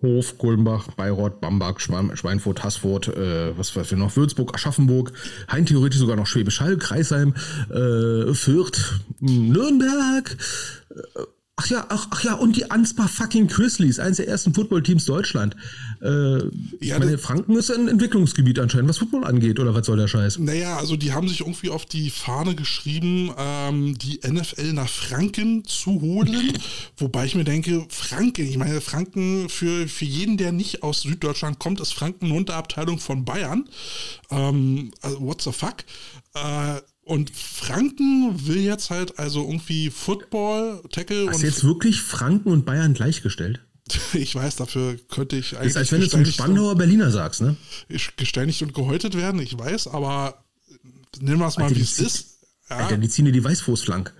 Hof, 0.00 0.38
Kulmbach, 0.38 0.88
Bayreuth, 0.96 1.40
Bamberg, 1.42 1.80
Schwein- 1.80 2.16
Schweinfurt, 2.16 2.64
Haßfurt, 2.64 3.08
äh, 3.08 3.56
was 3.58 3.76
weiß 3.76 3.92
ich 3.92 3.98
noch, 3.98 4.16
Würzburg, 4.16 4.54
Aschaffenburg, 4.54 5.12
Hein 5.52 5.66
theoretisch 5.66 5.98
sogar 6.00 6.16
noch 6.16 6.26
Schwäbisch 6.26 6.60
Hall, 6.60 6.78
Kreisheim, 6.78 7.34
äh, 7.68 8.32
Fürth, 8.32 9.00
Nürnberg, 9.20 10.36
äh, 10.90 11.22
ach 11.58 11.66
ja, 11.66 11.86
ach, 11.88 12.06
ach 12.10 12.24
ja, 12.24 12.34
und 12.34 12.54
die 12.56 12.70
Ansbach 12.70 13.10
fucking 13.10 13.48
Grizzlies, 13.48 13.98
eines 13.98 14.18
der 14.18 14.28
ersten 14.28 14.54
Footballteams 14.54 15.04
Deutschland. 15.04 15.56
Äh, 16.00 16.38
Ja, 16.80 16.98
meine, 16.98 17.18
Franken 17.18 17.56
ist 17.56 17.70
ein 17.70 17.88
Entwicklungsgebiet 17.88 18.60
anscheinend, 18.60 18.88
was 18.88 18.98
Football 18.98 19.24
angeht, 19.24 19.58
oder 19.58 19.74
was 19.74 19.84
soll 19.86 19.96
der 19.96 20.06
Scheiß? 20.06 20.38
Naja, 20.38 20.76
also 20.76 20.96
die 20.96 21.12
haben 21.12 21.28
sich 21.28 21.40
irgendwie 21.40 21.70
auf 21.70 21.84
die 21.84 22.10
Fahne 22.10 22.54
geschrieben, 22.54 23.32
ähm, 23.36 23.98
die 23.98 24.20
NFL 24.24 24.72
nach 24.72 24.88
Franken 24.88 25.64
zu 25.64 26.00
holen. 26.00 26.52
Wobei 26.96 27.26
ich 27.26 27.34
mir 27.34 27.44
denke, 27.44 27.84
Franken, 27.88 28.46
ich 28.46 28.56
meine, 28.56 28.80
Franken 28.80 29.48
für, 29.48 29.88
für 29.88 30.04
jeden, 30.04 30.36
der 30.36 30.52
nicht 30.52 30.84
aus 30.84 31.00
Süddeutschland 31.00 31.58
kommt, 31.58 31.80
ist 31.80 31.92
Franken 31.92 32.26
eine 32.26 32.34
Unterabteilung 32.34 33.00
von 33.00 33.24
Bayern. 33.24 33.68
Ähm, 34.30 34.92
also 35.02 35.20
what 35.20 35.42
the 35.42 35.50
fuck? 35.50 35.78
Äh, 36.34 36.80
und 37.08 37.30
Franken 37.34 38.46
will 38.46 38.58
jetzt 38.58 38.90
halt 38.90 39.18
also 39.18 39.40
irgendwie 39.40 39.88
Football, 39.88 40.82
Tackle 40.92 41.28
Hast 41.28 41.36
und 41.36 41.42
jetzt 41.42 41.64
wirklich 41.64 42.02
Franken 42.02 42.50
und 42.50 42.66
Bayern 42.66 42.92
gleichgestellt? 42.92 43.60
ich 44.12 44.34
weiß, 44.34 44.56
dafür 44.56 44.98
könnte 45.08 45.36
ich 45.36 45.50
Das 45.50 45.60
eigentlich 45.60 45.70
ist, 45.70 45.76
als 45.78 45.92
wenn 45.92 46.00
du 46.02 46.08
zum 46.08 46.24
Spandauer 46.26 46.76
Berliner 46.76 47.10
sagst, 47.10 47.40
ne? 47.40 47.56
und, 47.88 48.16
gesteinigt 48.18 48.60
und 48.60 48.74
gehäutet 48.74 49.16
werden, 49.16 49.40
ich 49.40 49.58
weiß, 49.58 49.88
aber 49.88 50.44
nehmen 51.18 51.38
wir 51.38 51.46
es 51.46 51.56
mal, 51.56 51.64
Alter, 51.64 51.76
wie 51.76 51.80
es 51.80 51.98
ist. 51.98 52.40
Ja, 52.68 52.76
Alter, 52.76 52.98
die 52.98 53.08
ziehen 53.08 53.24
dir 53.24 53.32
die 53.32 53.42
Weißwurstflank. 53.42 54.12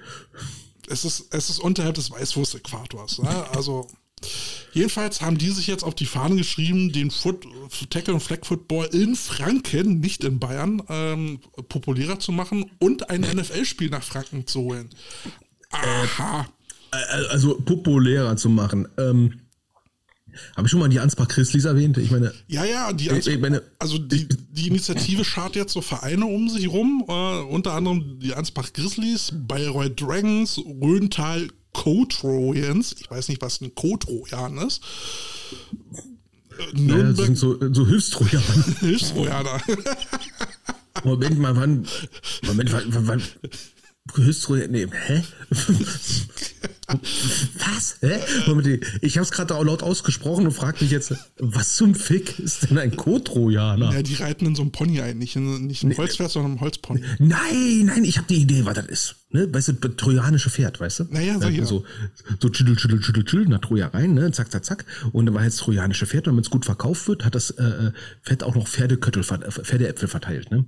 es 0.88 1.04
ist, 1.04 1.26
es 1.30 1.50
ist 1.50 1.58
unterhalb 1.58 1.94
des 1.94 2.10
Weißwurst-Äquators. 2.10 3.18
Ne? 3.18 3.50
Also, 3.50 3.86
jedenfalls 4.72 5.20
haben 5.20 5.38
die 5.38 5.50
sich 5.50 5.66
jetzt 5.66 5.82
auf 5.84 5.94
die 5.94 6.06
Fahne 6.06 6.36
geschrieben, 6.36 6.92
den 6.92 7.10
Foot, 7.10 7.44
Tackle- 7.90 8.14
und 8.14 8.20
Flag-Football 8.20 8.86
in 8.92 9.14
Franken, 9.16 10.00
nicht 10.00 10.24
in 10.24 10.38
Bayern, 10.38 10.82
ähm, 10.88 11.40
populärer 11.68 12.18
zu 12.18 12.32
machen 12.32 12.70
und 12.78 13.10
ein 13.10 13.20
NFL-Spiel 13.22 13.90
nach 13.90 14.02
Franken 14.02 14.46
zu 14.46 14.60
holen. 14.60 14.88
Aha. 15.70 16.46
Äh, 16.92 16.96
Also 17.30 17.58
populärer 17.60 18.36
zu 18.36 18.48
machen. 18.48 18.88
Ähm, 18.98 19.40
Habe 20.56 20.66
ich 20.66 20.70
schon 20.70 20.78
mal 20.80 20.88
die 20.88 21.00
Ansbach 21.00 21.26
Christlis 21.26 21.64
erwähnt? 21.64 21.98
Ich 21.98 22.10
meine, 22.12 22.32
Ja, 22.46 22.64
ja, 22.64 22.92
die, 22.92 23.08
Ich- 23.08 23.26
ich 23.26 23.40
meine- 23.40 23.62
also 23.80 23.98
die, 23.98 24.28
die 24.52 24.68
Initiative 24.68 25.24
schart 25.24 25.56
jetzt 25.56 25.72
so 25.72 25.80
Vereine 25.80 26.26
um 26.26 26.48
sich 26.48 26.68
rum, 26.68 27.04
äh, 27.08 27.40
unter 27.42 27.72
anderem 27.72 28.20
die 28.20 28.34
Ansbach 28.34 28.72
Grizzlies, 28.72 29.32
Bayreuth 29.34 30.00
Dragons, 30.00 30.58
Rhöntal 30.80 31.48
Co-Trojans, 31.72 32.96
ich 32.98 33.10
weiß 33.10 33.28
nicht, 33.28 33.42
was 33.42 33.60
ein 33.60 33.74
Co-Trojan 33.74 34.58
ist, 34.58 34.82
Äh, 36.58 36.62
ja, 36.62 36.66
das 36.72 36.80
Nürnberg 36.80 37.26
sind 37.26 37.38
so, 37.38 37.72
so 37.72 37.86
Hilfstrojaner. 37.86 38.64
Hilfstrojaner. 38.80 39.60
Moment 41.04 41.38
mal, 41.38 41.56
wann. 41.56 41.86
Moment, 42.42 42.72
wann. 42.72 42.84
wann, 42.88 43.06
wann 43.06 43.22
Hilfstrojaner. 44.16 44.68
Nee, 44.68 44.86
hä? 44.90 45.22
Was? 47.78 47.96
Hä? 48.00 48.18
Ich 49.02 49.16
habe 49.16 49.24
es 49.24 49.30
gerade 49.30 49.54
auch 49.54 49.64
laut 49.64 49.82
ausgesprochen 49.82 50.46
und 50.46 50.52
frage 50.52 50.78
mich 50.82 50.90
jetzt, 50.90 51.14
was 51.38 51.76
zum 51.76 51.94
Fick 51.94 52.38
ist 52.38 52.68
denn 52.68 52.78
ein 52.78 52.96
Co-Trojaner? 52.96 53.92
ja, 53.92 54.02
die 54.02 54.14
reiten 54.14 54.46
in 54.46 54.54
so 54.54 54.62
einem 54.62 54.72
Pony 54.72 55.00
ein, 55.00 55.18
nicht 55.18 55.36
in, 55.36 55.66
nicht 55.66 55.84
Holzpferd, 55.96 56.30
sondern 56.30 56.52
ein 56.52 56.60
Holzpony. 56.60 57.02
Nein, 57.18 57.84
nein, 57.84 58.04
ich 58.04 58.18
habe 58.18 58.26
die 58.28 58.42
Idee, 58.42 58.64
was 58.64 58.74
das 58.74 58.86
ist. 58.86 59.16
Ne? 59.30 59.52
Weißt 59.52 59.68
du, 59.68 59.74
trojanische 59.74 60.50
Pferd, 60.50 60.80
weißt 60.80 61.00
du? 61.00 61.04
Naja, 61.10 61.38
so, 61.40 61.48
ja. 61.48 61.64
So, 61.64 61.84
so 62.40 62.52
schüttel, 62.52 62.78
schüttel, 62.78 63.02
schüttel, 63.02 63.28
schüttel, 63.28 63.48
nach 63.48 63.60
Troja 63.60 63.88
rein, 63.88 64.14
ne? 64.14 64.32
zack, 64.32 64.50
zack, 64.50 64.64
zack. 64.64 64.84
Und 65.12 65.26
dann 65.26 65.34
war 65.34 65.44
jetzt 65.44 65.58
trojanische 65.58 66.06
Pferd 66.06 66.26
und 66.26 66.32
damit 66.32 66.46
es 66.46 66.50
gut 66.50 66.64
verkauft 66.64 67.06
wird, 67.06 67.24
hat 67.24 67.34
das 67.34 67.50
äh, 67.50 67.92
Pferd 68.22 68.42
auch 68.42 68.54
noch 68.54 68.66
Pferdeköttel, 68.66 69.22
äh, 69.22 69.50
Pferdeäpfel 69.50 70.08
verteilt. 70.08 70.50
Ne? 70.50 70.64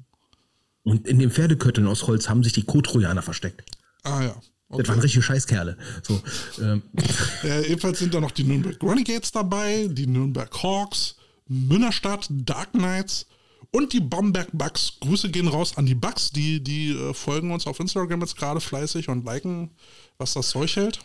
Und 0.85 1.09
in 1.09 1.19
den 1.19 1.31
Pferdekötteln 1.31 1.87
aus 1.89 2.07
Holz 2.07 2.29
haben 2.29 2.45
sich 2.45 2.53
die 2.53 2.63
Co-Trojaner 2.63 3.23
versteckt. 3.23 3.65
Ah 4.03 4.23
ja. 4.23 4.37
Das 4.71 4.89
waren 4.89 5.01
richtige 5.01 5.23
Scheißkerle. 5.23 5.77
So, 6.03 6.21
ähm, 6.61 6.83
Äh, 7.43 7.67
ebenfalls 7.69 7.99
sind 7.99 8.15
da 8.15 8.21
noch 8.21 8.31
die 8.31 8.45
Nürnberg 8.45 8.77
Renegades 8.83 9.33
dabei, 9.33 9.89
die 9.91 10.07
Nürnberg 10.07 10.51
Hawks, 10.63 11.17
Münnerstadt 11.49 12.29
Dark 12.31 12.73
Knights 12.73 13.27
und 13.73 13.93
die 13.93 14.01
Bamberg 14.01 14.49
Bucks. 14.53 14.95
Grüße 15.01 15.31
gehen 15.31 15.49
raus 15.49 15.77
an 15.77 15.87
die 15.87 15.95
Bucks, 15.95 16.31
die, 16.31 16.63
die 16.63 16.93
äh, 16.93 17.15
folgen 17.15 17.51
uns 17.53 17.67
auf 17.67 17.81
Instagram 17.81 18.21
jetzt 18.21 18.37
gerade 18.37 18.61
fleißig 18.61 19.09
und 19.09 19.25
liken, 19.25 19.71
was 20.19 20.35
das 20.35 20.51
Zeug 20.51 20.75
hält. 20.77 21.01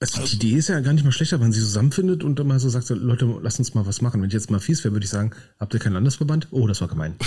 also 0.00 0.22
die 0.24 0.36
Idee 0.36 0.56
ist 0.58 0.68
ja 0.68 0.80
gar 0.80 0.92
nicht 0.92 1.04
mal 1.04 1.12
schlechter, 1.12 1.40
wenn 1.40 1.52
sie 1.52 1.60
zusammenfindet 1.60 2.22
und 2.24 2.38
dann 2.38 2.46
mal 2.46 2.58
so 2.60 2.68
sagt, 2.68 2.88
Leute, 2.90 3.26
lasst 3.42 3.58
uns 3.58 3.74
mal 3.74 3.86
was 3.86 4.00
machen. 4.00 4.22
Wenn 4.22 4.28
ich 4.28 4.34
jetzt 4.34 4.50
mal 4.50 4.60
fies 4.60 4.84
wäre, 4.84 4.94
würde 4.94 5.04
ich 5.04 5.10
sagen, 5.10 5.32
habt 5.58 5.74
ihr 5.74 5.80
keinen 5.80 5.94
Landesverband? 5.94 6.48
Oh, 6.50 6.66
das 6.66 6.80
war 6.80 6.88
gemein. 6.88 7.16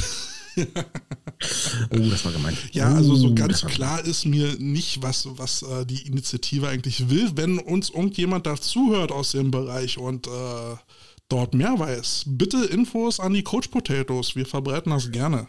oh, 1.92 2.10
das 2.10 2.26
war 2.26 2.32
gemein. 2.32 2.58
Ja, 2.72 2.94
also 2.94 3.16
so 3.16 3.30
das 3.30 3.36
ganz 3.36 3.66
klar 3.66 4.04
ist 4.04 4.26
mir 4.26 4.56
nicht, 4.60 5.02
was, 5.02 5.28
was 5.38 5.64
äh, 5.64 5.86
die 5.86 6.08
Initiative 6.08 6.68
eigentlich 6.68 7.10
will. 7.10 7.32
Wenn 7.36 7.60
uns 7.60 7.90
irgendjemand 7.90 8.46
dazuhört 8.46 9.12
aus 9.12 9.32
dem 9.32 9.52
Bereich 9.52 9.98
und 9.98 10.28
äh, 10.28 10.76
dort 11.30 11.54
mehr 11.54 11.78
weiß, 11.78 12.26
bitte 12.28 12.66
Infos 12.66 13.20
an 13.20 13.34
die 13.34 13.44
Coach 13.44 13.70
Potatoes. 13.70 14.36
Wir 14.36 14.46
verbreiten 14.46 14.92
das 14.92 15.12
gerne. 15.12 15.48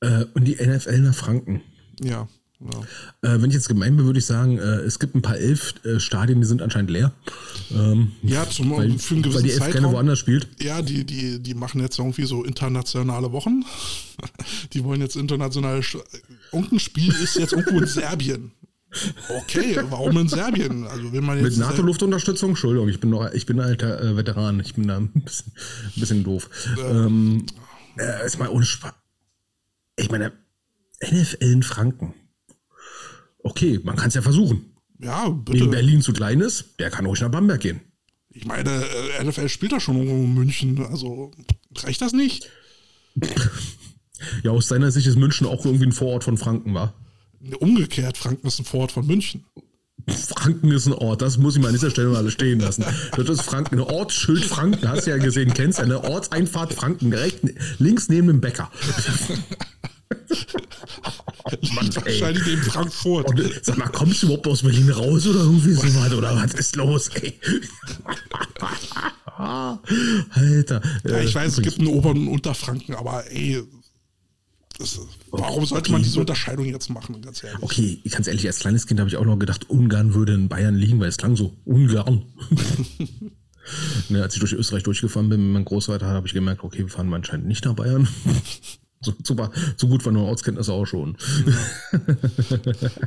Äh, 0.00 0.24
und 0.34 0.44
die 0.44 0.54
NFL 0.54 0.98
nach 1.00 1.14
Franken. 1.14 1.62
Ja. 2.02 2.28
Ja. 2.60 3.34
Äh, 3.34 3.42
wenn 3.42 3.50
ich 3.50 3.54
jetzt 3.54 3.68
gemein 3.68 3.96
bin, 3.96 4.06
würde 4.06 4.18
ich 4.18 4.26
sagen, 4.26 4.58
äh, 4.58 4.80
es 4.80 4.98
gibt 4.98 5.14
ein 5.14 5.22
paar 5.22 5.36
elf 5.36 5.74
äh, 5.84 6.00
Stadien, 6.00 6.40
die 6.40 6.46
sind 6.46 6.62
anscheinend 6.62 6.90
leer. 6.90 7.12
Ähm, 7.70 8.12
ja, 8.22 8.48
zum, 8.48 8.70
weil, 8.70 8.98
für 8.98 9.14
einen 9.14 9.22
gewissen 9.22 9.36
weil 9.36 9.42
die 9.42 9.50
elf 9.50 9.58
Zeitraum. 9.58 9.82
keine 9.82 9.92
woanders 9.92 10.18
spielt. 10.18 10.48
Ja, 10.62 10.80
die, 10.80 11.04
die, 11.04 11.38
die 11.42 11.54
machen 11.54 11.80
jetzt 11.80 11.98
irgendwie 11.98 12.24
so 12.24 12.44
internationale 12.44 13.32
Wochen. 13.32 13.64
Die 14.72 14.82
wollen 14.82 15.02
jetzt 15.02 15.14
internationale. 15.14 15.82
Irgendein 16.50 16.78
Spiel 16.78 17.12
ist 17.12 17.36
jetzt 17.36 17.52
irgendwo 17.52 17.80
in 17.80 17.86
Serbien. 17.86 18.52
Okay, 19.28 19.78
warum 19.90 20.16
in 20.16 20.28
Serbien? 20.28 20.86
Also 20.86 21.12
wenn 21.12 21.22
man 21.22 21.38
jetzt 21.38 21.58
Mit 21.58 21.68
NATO-Luftunterstützung? 21.68 22.50
Entschuldigung, 22.50 22.88
ich 22.88 22.98
bin 22.98 23.10
noch, 23.10 23.30
ich 23.32 23.44
bin 23.44 23.60
ein 23.60 23.66
alter 23.66 24.02
äh, 24.02 24.16
Veteran. 24.16 24.60
Ich 24.60 24.74
bin 24.74 24.88
da 24.88 24.96
ein 24.96 25.08
bisschen, 25.08 25.52
ein 25.84 26.00
bisschen 26.00 26.24
doof. 26.24 26.48
Ähm, 26.82 27.44
äh, 27.98 28.24
ist 28.24 28.38
mal 28.38 28.48
ohne 28.48 28.64
Spaß. 28.64 28.94
Ich 29.96 30.10
meine, 30.10 30.32
NFL 31.04 31.36
in 31.40 31.62
Franken. 31.62 32.14
Okay, 33.46 33.78
man 33.84 33.94
kann 33.94 34.08
es 34.08 34.14
ja 34.14 34.22
versuchen. 34.22 34.72
Ja, 34.98 35.28
bitte. 35.28 35.60
Wenn 35.60 35.70
Berlin 35.70 36.02
zu 36.02 36.12
klein 36.12 36.40
ist, 36.40 36.80
der 36.80 36.90
kann 36.90 37.06
ruhig 37.06 37.20
nach 37.20 37.30
Bamberg 37.30 37.60
gehen. 37.60 37.80
Ich 38.30 38.44
meine, 38.44 38.70
äh, 38.70 39.24
NFL 39.24 39.48
spielt 39.48 39.70
da 39.70 39.78
schon 39.78 39.96
irgendwo 39.96 40.16
in 40.16 40.34
München. 40.34 40.84
Also 40.84 41.30
reicht 41.76 42.02
das 42.02 42.12
nicht? 42.12 42.50
ja, 44.42 44.50
aus 44.50 44.66
seiner 44.66 44.90
Sicht 44.90 45.06
ist 45.06 45.16
München 45.16 45.46
auch 45.46 45.64
irgendwie 45.64 45.86
ein 45.86 45.92
Vorort 45.92 46.24
von 46.24 46.36
Franken, 46.36 46.74
war. 46.74 46.94
Umgekehrt, 47.60 48.18
Franken 48.18 48.48
ist 48.48 48.58
ein 48.58 48.64
Vorort 48.64 48.90
von 48.90 49.06
München. 49.06 49.44
Franken 50.08 50.72
ist 50.72 50.86
ein 50.86 50.92
Ort, 50.92 51.22
das 51.22 51.38
muss 51.38 51.54
ich 51.54 51.62
mal 51.62 51.68
an 51.68 51.74
dieser 51.74 51.90
Stelle 51.90 52.08
mal 52.08 52.28
stehen 52.30 52.58
lassen. 52.58 52.84
Das 53.16 53.28
ist 53.28 53.42
Franken, 53.42 53.76
ein 53.76 53.80
Ortsschild 53.80 54.44
Franken, 54.44 54.88
hast 54.88 55.06
du 55.06 55.10
ja 55.10 55.18
gesehen, 55.18 55.54
kennst 55.54 55.78
du, 55.78 55.82
eine 55.82 56.02
Ortseinfahrt 56.02 56.74
Franken, 56.74 57.10
direkt 57.10 57.44
links 57.78 58.08
neben 58.08 58.26
dem 58.26 58.40
Bäcker. 58.40 58.70
Mann, 61.74 61.94
wahrscheinlich 61.94 62.46
neben 62.46 62.62
Frankfurt. 62.62 63.28
Und, 63.28 63.42
sag 63.62 63.78
mal, 63.78 63.88
kommst 63.88 64.22
du 64.22 64.26
überhaupt 64.26 64.46
aus 64.46 64.62
Berlin 64.62 64.90
raus 64.90 65.26
oder 65.26 65.40
irgendwie 65.40 65.72
so 65.72 65.82
was? 65.82 66.12
Oder 66.12 66.36
was 66.36 66.54
ist 66.54 66.76
los, 66.76 67.08
ey? 67.08 67.38
Alter. 70.30 70.80
Ja, 71.04 71.20
ich 71.20 71.34
weiß, 71.34 71.58
es 71.58 71.62
gibt 71.62 71.78
einen 71.78 71.88
Ober- 71.88 72.10
und 72.10 72.28
Unterfranken, 72.28 72.94
aber 72.94 73.30
ey, 73.30 73.62
das, 74.78 75.00
warum 75.30 75.64
sollte 75.64 75.84
okay. 75.84 75.92
man 75.92 76.02
diese 76.02 76.20
Unterscheidung 76.20 76.66
jetzt 76.66 76.90
machen, 76.90 77.20
ganz 77.22 77.42
ehrlich? 77.42 77.62
Okay, 77.62 78.00
ganz 78.10 78.26
ehrlich, 78.26 78.46
als 78.46 78.58
kleines 78.58 78.86
Kind 78.86 79.00
habe 79.00 79.08
ich 79.08 79.16
auch 79.16 79.24
noch 79.24 79.38
gedacht, 79.38 79.70
Ungarn 79.70 80.14
würde 80.14 80.34
in 80.34 80.48
Bayern 80.48 80.74
liegen, 80.74 81.00
weil 81.00 81.08
es 81.08 81.16
klang 81.16 81.36
so, 81.36 81.54
Ungarn. 81.64 82.24
ne, 84.08 84.22
als 84.22 84.34
ich 84.34 84.40
durch 84.40 84.52
Österreich 84.52 84.82
durchgefahren 84.82 85.28
bin 85.28 85.44
mit 85.44 85.52
meinem 85.54 85.64
Großvater, 85.64 86.06
habe 86.06 86.26
ich 86.26 86.34
gemerkt, 86.34 86.62
okay, 86.62 86.78
wir 86.78 86.88
fahren 86.88 87.12
anscheinend 87.12 87.46
nicht 87.46 87.64
nach 87.64 87.74
Bayern. 87.74 88.08
So, 89.02 89.12
super, 89.22 89.50
so 89.76 89.88
gut 89.88 90.04
war 90.06 90.12
nur 90.12 90.24
Ortskenntnisse 90.24 90.72
auch 90.72 90.86
schon. 90.86 91.18
Ja. 91.46 91.98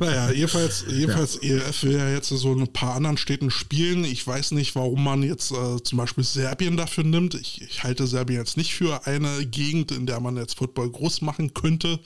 naja, 0.00 0.30
jedenfalls, 0.30 0.84
jedenfalls 0.88 1.40
ja. 1.42 1.56
ERF 1.56 1.82
will 1.82 1.92
ja 1.92 2.08
jetzt 2.08 2.28
so 2.28 2.54
ein 2.54 2.72
paar 2.72 2.94
anderen 2.94 3.16
Städten 3.16 3.50
spielen. 3.50 4.04
Ich 4.04 4.24
weiß 4.24 4.52
nicht, 4.52 4.76
warum 4.76 5.02
man 5.02 5.22
jetzt 5.22 5.50
äh, 5.50 5.82
zum 5.82 5.98
Beispiel 5.98 6.22
Serbien 6.22 6.76
dafür 6.76 7.04
nimmt. 7.04 7.34
Ich, 7.34 7.60
ich, 7.62 7.82
halte 7.82 8.06
Serbien 8.06 8.38
jetzt 8.38 8.56
nicht 8.56 8.72
für 8.72 9.06
eine 9.06 9.44
Gegend, 9.46 9.90
in 9.90 10.06
der 10.06 10.20
man 10.20 10.36
jetzt 10.36 10.58
Football 10.58 10.90
groß 10.90 11.22
machen 11.22 11.54
könnte. 11.54 11.98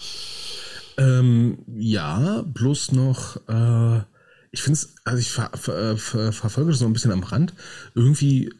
Ähm, 0.97 1.59
ja, 1.77 2.43
bloß 2.43 2.93
noch, 2.93 3.37
äh, 3.49 4.03
ich 4.51 4.63
finde 4.63 4.79
es, 4.79 4.95
also 5.05 5.19
ich 5.19 5.31
ver, 5.31 5.51
ver, 5.55 5.99
ver, 5.99 6.33
verfolge 6.33 6.71
das 6.71 6.81
so 6.81 6.87
ein 6.87 6.93
bisschen 6.93 7.13
am 7.13 7.23
Rand. 7.23 7.53
Irgendwie 7.95 8.51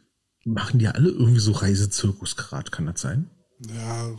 machen 0.43 0.77
die 0.77 0.87
alle 0.87 1.09
irgendwie 1.09 1.39
so 1.39 1.51
Reisezirkus 1.51 2.35
gerade, 2.35 2.69
kann 2.69 2.85
das 2.85 3.01
sein? 3.01 3.29
Ja, 3.67 4.11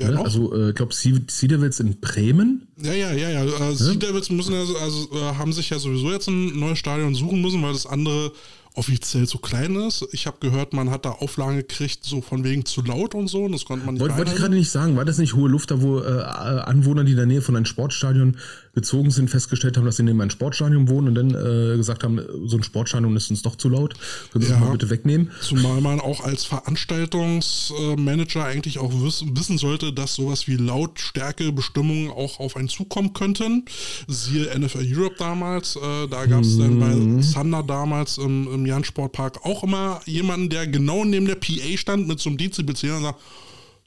Wer 0.00 0.12
ne? 0.12 0.24
Also, 0.24 0.54
äh, 0.54 0.70
ich 0.70 0.74
glaube, 0.74 0.94
Sea 0.94 1.18
Devils 1.42 1.80
in 1.80 2.00
Bremen. 2.00 2.66
Ja, 2.82 2.92
ja, 2.92 3.12
ja, 3.12 3.30
ja. 3.30 3.44
Äh, 3.44 3.74
sea 3.74 3.94
Devils 3.94 4.30
müssen 4.30 4.54
also, 4.54 4.76
also 4.78 5.08
äh, 5.12 5.34
haben 5.36 5.52
sich 5.52 5.70
ja 5.70 5.78
sowieso 5.78 6.10
jetzt 6.10 6.28
ein 6.28 6.58
neues 6.58 6.78
Stadion 6.78 7.14
suchen 7.14 7.40
müssen, 7.42 7.62
weil 7.62 7.72
das 7.72 7.86
andere 7.86 8.32
offiziell 8.74 9.26
zu 9.26 9.38
klein 9.38 9.74
ist. 9.76 10.06
Ich 10.12 10.26
habe 10.26 10.38
gehört, 10.40 10.72
man 10.72 10.90
hat 10.90 11.04
da 11.04 11.10
Auflagen 11.10 11.56
gekriegt, 11.56 12.04
so 12.04 12.20
von 12.20 12.44
wegen 12.44 12.64
zu 12.64 12.82
laut 12.82 13.14
und 13.14 13.28
so. 13.28 13.44
Und 13.44 13.52
das 13.52 13.64
konnte 13.64 13.84
man 13.84 13.94
nicht 13.94 14.02
Wollte 14.02 14.16
wollt 14.16 14.28
ich 14.28 14.36
gerade 14.36 14.54
nicht 14.54 14.70
sagen. 14.70 14.96
War 14.96 15.04
das 15.04 15.18
nicht 15.18 15.34
hohe 15.34 15.48
Luft, 15.48 15.70
da 15.70 15.82
wo 15.82 16.00
äh, 16.00 16.22
Anwohner, 16.22 17.04
die 17.04 17.12
in 17.12 17.16
der 17.16 17.26
Nähe 17.26 17.42
von 17.42 17.56
einem 17.56 17.64
Sportstadion 17.66 18.36
gezogen 18.74 19.10
sind, 19.10 19.28
festgestellt 19.28 19.76
haben, 19.76 19.84
dass 19.84 19.96
sie 19.96 20.04
neben 20.04 20.20
einem 20.20 20.30
Sportstadion 20.30 20.88
wohnen 20.88 21.08
und 21.08 21.14
dann 21.16 21.30
äh, 21.30 21.76
gesagt 21.76 22.04
haben, 22.04 22.20
so 22.46 22.56
ein 22.56 22.62
Sportstadion 22.62 23.16
ist 23.16 23.30
uns 23.30 23.42
doch 23.42 23.56
zu 23.56 23.68
laut. 23.68 23.94
Können 24.32 24.44
Sie 24.44 24.50
ja, 24.50 24.58
das 24.58 24.64
mal 24.64 24.72
bitte 24.72 24.90
wegnehmen? 24.90 25.30
Zumal 25.40 25.80
man 25.80 26.00
auch 26.00 26.20
als 26.20 26.44
Veranstaltungsmanager 26.44 28.44
eigentlich 28.44 28.78
auch 28.78 28.92
wissen 28.92 29.58
sollte, 29.58 29.92
dass 29.92 30.14
sowas 30.14 30.46
wie 30.46 30.56
Lautstärkebestimmungen 30.56 32.10
auch 32.10 32.38
auf 32.38 32.56
einen 32.56 32.68
zukommen 32.68 33.12
könnten. 33.12 33.64
Siehe 34.06 34.46
NFL 34.58 34.86
Europe 34.86 35.16
damals. 35.18 35.76
Äh, 35.76 36.08
da 36.08 36.26
gab 36.26 36.42
es 36.42 36.54
mhm. 36.54 36.60
dann 36.60 36.78
bei 36.78 36.94
mhm. 36.94 37.22
Thunder 37.22 37.62
damals 37.62 38.18
im, 38.18 38.52
im 38.52 38.66
Jan 38.66 38.84
Sportpark 38.84 39.44
auch 39.44 39.64
immer 39.64 40.00
jemanden, 40.06 40.48
der 40.48 40.66
genau 40.66 41.04
neben 41.04 41.26
der 41.26 41.34
PA 41.34 41.76
stand 41.76 42.06
mit 42.06 42.20
so 42.20 42.30
einem 42.30 42.38
Dezibelzähler 42.38 42.98
und 42.98 43.02
sagt, 43.02 43.20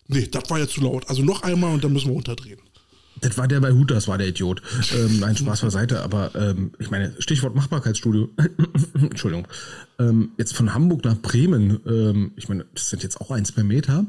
nee, 0.08 0.28
das 0.28 0.50
war 0.50 0.60
jetzt 0.60 0.74
zu 0.74 0.82
laut. 0.82 1.10
Also 1.10 1.24
noch 1.24 1.44
einmal 1.44 1.74
und 1.74 1.84
dann 1.84 1.94
müssen 1.94 2.08
wir 2.08 2.16
runterdrehen. 2.16 2.60
Das 3.24 3.38
war 3.38 3.48
der 3.48 3.62
bei 3.62 3.72
Hutas, 3.72 4.08
war 4.08 4.18
der 4.18 4.28
Idiot. 4.28 4.62
Ähm, 4.94 5.20
nein, 5.20 5.36
Spaß 5.38 5.62
beiseite, 5.62 6.02
aber 6.02 6.36
ähm, 6.36 6.74
ich 6.78 6.92
meine, 6.92 7.16
Stichwort 7.20 7.56
Machbarkeitsstudio. 7.56 8.30
Entschuldigung. 8.94 9.48
Ähm, 9.98 10.32
jetzt 10.38 10.54
von 10.54 10.74
Hamburg 10.74 11.06
nach 11.06 11.18
Bremen, 11.18 11.80
ähm, 11.88 12.34
ich 12.36 12.50
meine, 12.50 12.66
das 12.74 12.90
sind 12.90 13.02
jetzt 13.02 13.22
auch 13.22 13.32
ein, 13.32 13.46
zwei 13.46 13.64
Meter. 13.64 14.06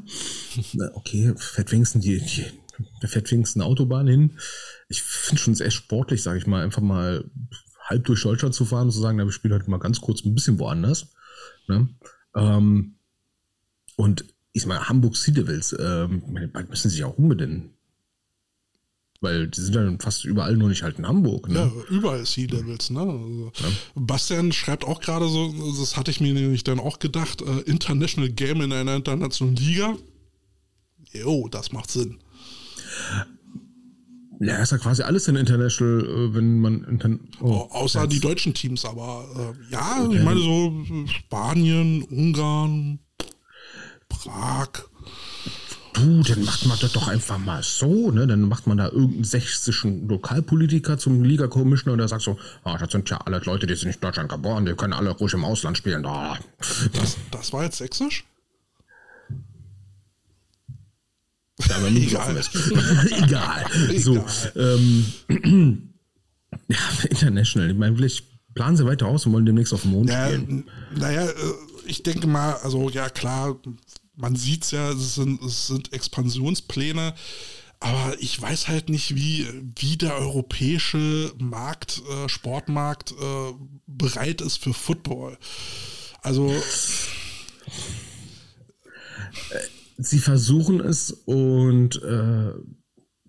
Okay, 0.93 1.33
fährt 1.37 1.71
wenigstens 1.71 2.03
die, 2.03 2.19
die 2.19 2.45
da 2.99 3.07
fährt 3.07 3.31
wenigstens 3.31 3.61
eine 3.61 3.69
Autobahn 3.69 4.07
hin. 4.07 4.37
Ich 4.89 5.01
finde 5.01 5.41
schon 5.41 5.55
sehr 5.55 5.71
sportlich, 5.71 6.21
sage 6.21 6.39
ich 6.39 6.47
mal, 6.47 6.61
einfach 6.61 6.81
mal 6.81 7.23
halb 7.79 8.03
durch 8.05 8.21
Deutschland 8.21 8.53
zu 8.53 8.65
fahren 8.65 8.87
und 8.87 8.91
zu 8.91 8.99
sagen, 8.99 9.17
na, 9.17 9.23
wir 9.23 9.31
spielen 9.31 9.53
heute 9.53 9.69
mal 9.69 9.79
ganz 9.79 10.01
kurz 10.01 10.25
ein 10.25 10.35
bisschen 10.35 10.59
woanders. 10.59 11.13
Ne? 11.69 11.87
Ähm, 12.35 12.97
und 13.95 14.25
ich 14.51 14.65
meine, 14.65 14.89
Hamburg 14.89 15.15
Sea 15.15 15.33
Devils, 15.33 15.75
ähm, 15.79 16.21
bald 16.51 16.69
müssen 16.69 16.89
sie 16.89 16.97
sich 16.97 17.05
auch 17.05 17.17
umbenennen. 17.17 17.74
Weil 19.21 19.47
die 19.47 19.61
sind 19.61 19.75
dann 19.75 19.99
fast 19.99 20.25
überall 20.25 20.57
nur 20.57 20.69
nicht 20.69 20.83
halt 20.83 20.99
in 20.99 21.07
Hamburg. 21.07 21.47
Ne? 21.49 21.55
Ja, 21.55 21.95
überall 21.95 22.25
Sea 22.25 22.47
Devils. 22.47 22.89
Ne? 22.89 22.99
Also 22.99 23.51
ja. 23.55 23.69
Bastian 23.95 24.51
schreibt 24.51 24.83
auch 24.83 24.99
gerade 24.99 25.27
so, 25.27 25.53
das 25.79 25.95
hatte 25.97 26.11
ich 26.11 26.19
mir 26.19 26.33
nämlich 26.33 26.63
dann 26.63 26.79
auch 26.79 26.99
gedacht, 26.99 27.41
äh, 27.41 27.61
International 27.61 28.29
Game 28.29 28.61
in 28.61 28.73
einer 28.73 28.95
internationalen 28.95 29.55
Liga. 29.55 29.95
Jo, 31.13 31.47
das 31.49 31.71
macht 31.71 31.91
Sinn. 31.91 32.19
Ja, 34.39 34.57
ist 34.57 34.71
ja 34.71 34.77
quasi 34.77 35.01
alles 35.03 35.27
in 35.27 35.35
International, 35.35 36.05
äh, 36.05 36.35
wenn 36.35 36.59
man. 36.59 36.83
Inter 36.83 37.17
oh, 37.39 37.67
Außer 37.71 38.01
jetzt. 38.03 38.13
die 38.13 38.19
deutschen 38.19 38.53
Teams, 38.53 38.83
aber 38.85 39.25
äh, 39.35 39.71
ja, 39.71 40.03
okay. 40.03 40.17
ich 40.17 40.23
meine 40.23 40.41
so 40.41 40.73
Spanien, 41.07 42.03
Ungarn, 42.03 42.99
Prag. 44.09 44.69
Du, 45.95 46.21
dann 46.23 46.43
macht 46.43 46.65
man 46.65 46.77
das 46.79 46.91
doch 46.91 47.07
einfach 47.07 47.37
mal 47.37 47.63
so, 47.63 48.11
ne? 48.11 48.27
Dann 48.27 48.41
macht 48.41 48.67
man 48.67 48.77
da 48.77 48.87
irgendeinen 48.87 49.23
sächsischen 49.23 50.07
Lokalpolitiker 50.09 50.97
zum 50.97 51.23
Liga-Commissioner 51.23 51.93
und 51.93 51.99
der 51.99 52.09
sagt 52.09 52.23
so, 52.23 52.37
ah, 52.65 52.77
das 52.77 52.91
sind 52.91 53.09
ja 53.09 53.17
alle 53.17 53.39
Leute, 53.45 53.65
die 53.65 53.75
sind 53.75 53.87
nicht 53.87 53.97
in 53.97 54.01
Deutschland 54.01 54.29
geboren, 54.29 54.65
die 54.65 54.73
können 54.73 54.93
alle 54.93 55.11
ruhig 55.11 55.33
im 55.33 55.45
Ausland 55.45 55.77
spielen. 55.77 56.03
Da. 56.03 56.37
Das, 56.93 57.17
das 57.31 57.53
war 57.53 57.63
jetzt 57.63 57.77
sächsisch? 57.77 58.25
Ja, 61.59 61.77
aber 61.77 61.87
Egal. 61.87 62.37
Egal. 63.23 63.65
So, 63.97 64.25
ähm, 64.55 65.05
ja, 66.67 66.77
international. 67.09 67.71
Ich 67.71 67.77
meine, 67.77 67.95
vielleicht 67.95 68.25
planen 68.53 68.75
sie 68.75 68.85
weiter 68.85 69.07
aus 69.07 69.25
und 69.25 69.31
wollen 69.33 69.45
demnächst 69.45 69.73
auf 69.73 69.83
den 69.83 69.91
Mond 69.91 70.09
ja, 70.09 70.27
spielen. 70.27 70.65
Naja, 70.95 71.25
äh, 71.25 71.33
ich 71.85 72.03
denke 72.03 72.27
mal, 72.27 72.53
also 72.63 72.89
ja 72.89 73.09
klar, 73.09 73.55
man 74.15 74.35
sieht 74.35 74.63
es 74.63 74.71
ja, 74.71 74.91
es 74.91 75.15
sind, 75.15 75.41
es 75.41 75.67
sind 75.67 75.93
Expansionspläne, 75.93 77.13
aber 77.79 78.15
ich 78.19 78.41
weiß 78.41 78.67
halt 78.67 78.89
nicht, 78.89 79.15
wie, 79.15 79.47
wie 79.75 79.97
der 79.97 80.15
europäische 80.15 81.33
Markt, 81.37 82.01
äh, 82.09 82.29
Sportmarkt 82.29 83.11
äh, 83.11 83.53
bereit 83.85 84.41
ist 84.41 84.57
für 84.57 84.73
Football. 84.73 85.37
Also. 86.21 86.53
Sie 89.97 90.19
versuchen 90.19 90.81
es 90.81 91.11
und 91.11 92.01
äh, 92.01 92.51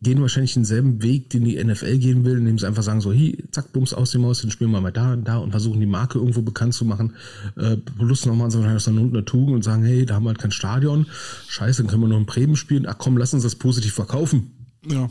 gehen 0.07 0.20
wahrscheinlich 0.20 0.54
denselben 0.54 1.02
Weg, 1.02 1.30
den 1.30 1.44
die 1.44 1.62
NFL 1.62 1.98
gehen 1.98 2.24
will, 2.24 2.38
indem 2.38 2.61
sie 2.61 2.66
einfach 2.68 2.84
sagen 2.84 3.00
so, 3.00 3.12
hey, 3.12 3.42
zack, 3.50 3.72
bums 3.72 3.92
aus 3.92 4.12
dem 4.12 4.22
Maus, 4.22 4.40
dann 4.40 4.52
spielen 4.52 4.70
wir 4.70 4.80
mal 4.80 4.92
da 4.92 5.14
und 5.14 5.26
da 5.26 5.38
und 5.38 5.50
versuchen 5.50 5.80
die 5.80 5.86
Marke 5.86 6.20
irgendwo 6.20 6.42
bekannt 6.42 6.74
zu 6.74 6.84
machen. 6.84 7.14
Äh, 7.57 7.76
plus 7.76 8.24
nochmal 8.24 8.48
so 8.52 8.62
aus 8.62 8.86
einer 8.86 9.00
eine 9.00 9.24
Tugend 9.24 9.57
und 9.57 9.64
sagen, 9.64 9.82
hey, 9.82 10.07
da 10.07 10.14
haben 10.14 10.22
wir 10.22 10.28
halt 10.28 10.38
kein 10.38 10.52
Stadion. 10.52 11.07
Scheiße, 11.48 11.82
dann 11.82 11.90
können 11.90 12.02
wir 12.02 12.09
noch 12.09 12.18
in 12.18 12.26
Bremen 12.26 12.54
spielen. 12.54 12.86
Ach 12.86 12.98
komm, 12.98 13.16
lass 13.16 13.34
uns 13.34 13.42
das 13.42 13.57
positiv 13.57 13.94
verkaufen. 13.94 14.52
Ja. 14.88 15.11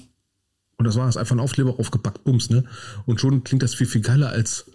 Und 0.78 0.86
das 0.86 0.96
war 0.96 1.10
es, 1.10 1.18
einfach 1.18 1.36
ein 1.36 1.42
Aufkleber 1.42 1.78
aufgepackt, 1.78 2.24
bums, 2.24 2.50
ne? 2.50 2.64
Und 3.06 3.20
schon 3.20 3.44
klingt 3.44 3.64
das 3.64 3.76
viel, 3.76 3.88
viel 3.88 4.02
geiler 4.02 4.30
als 4.30 4.72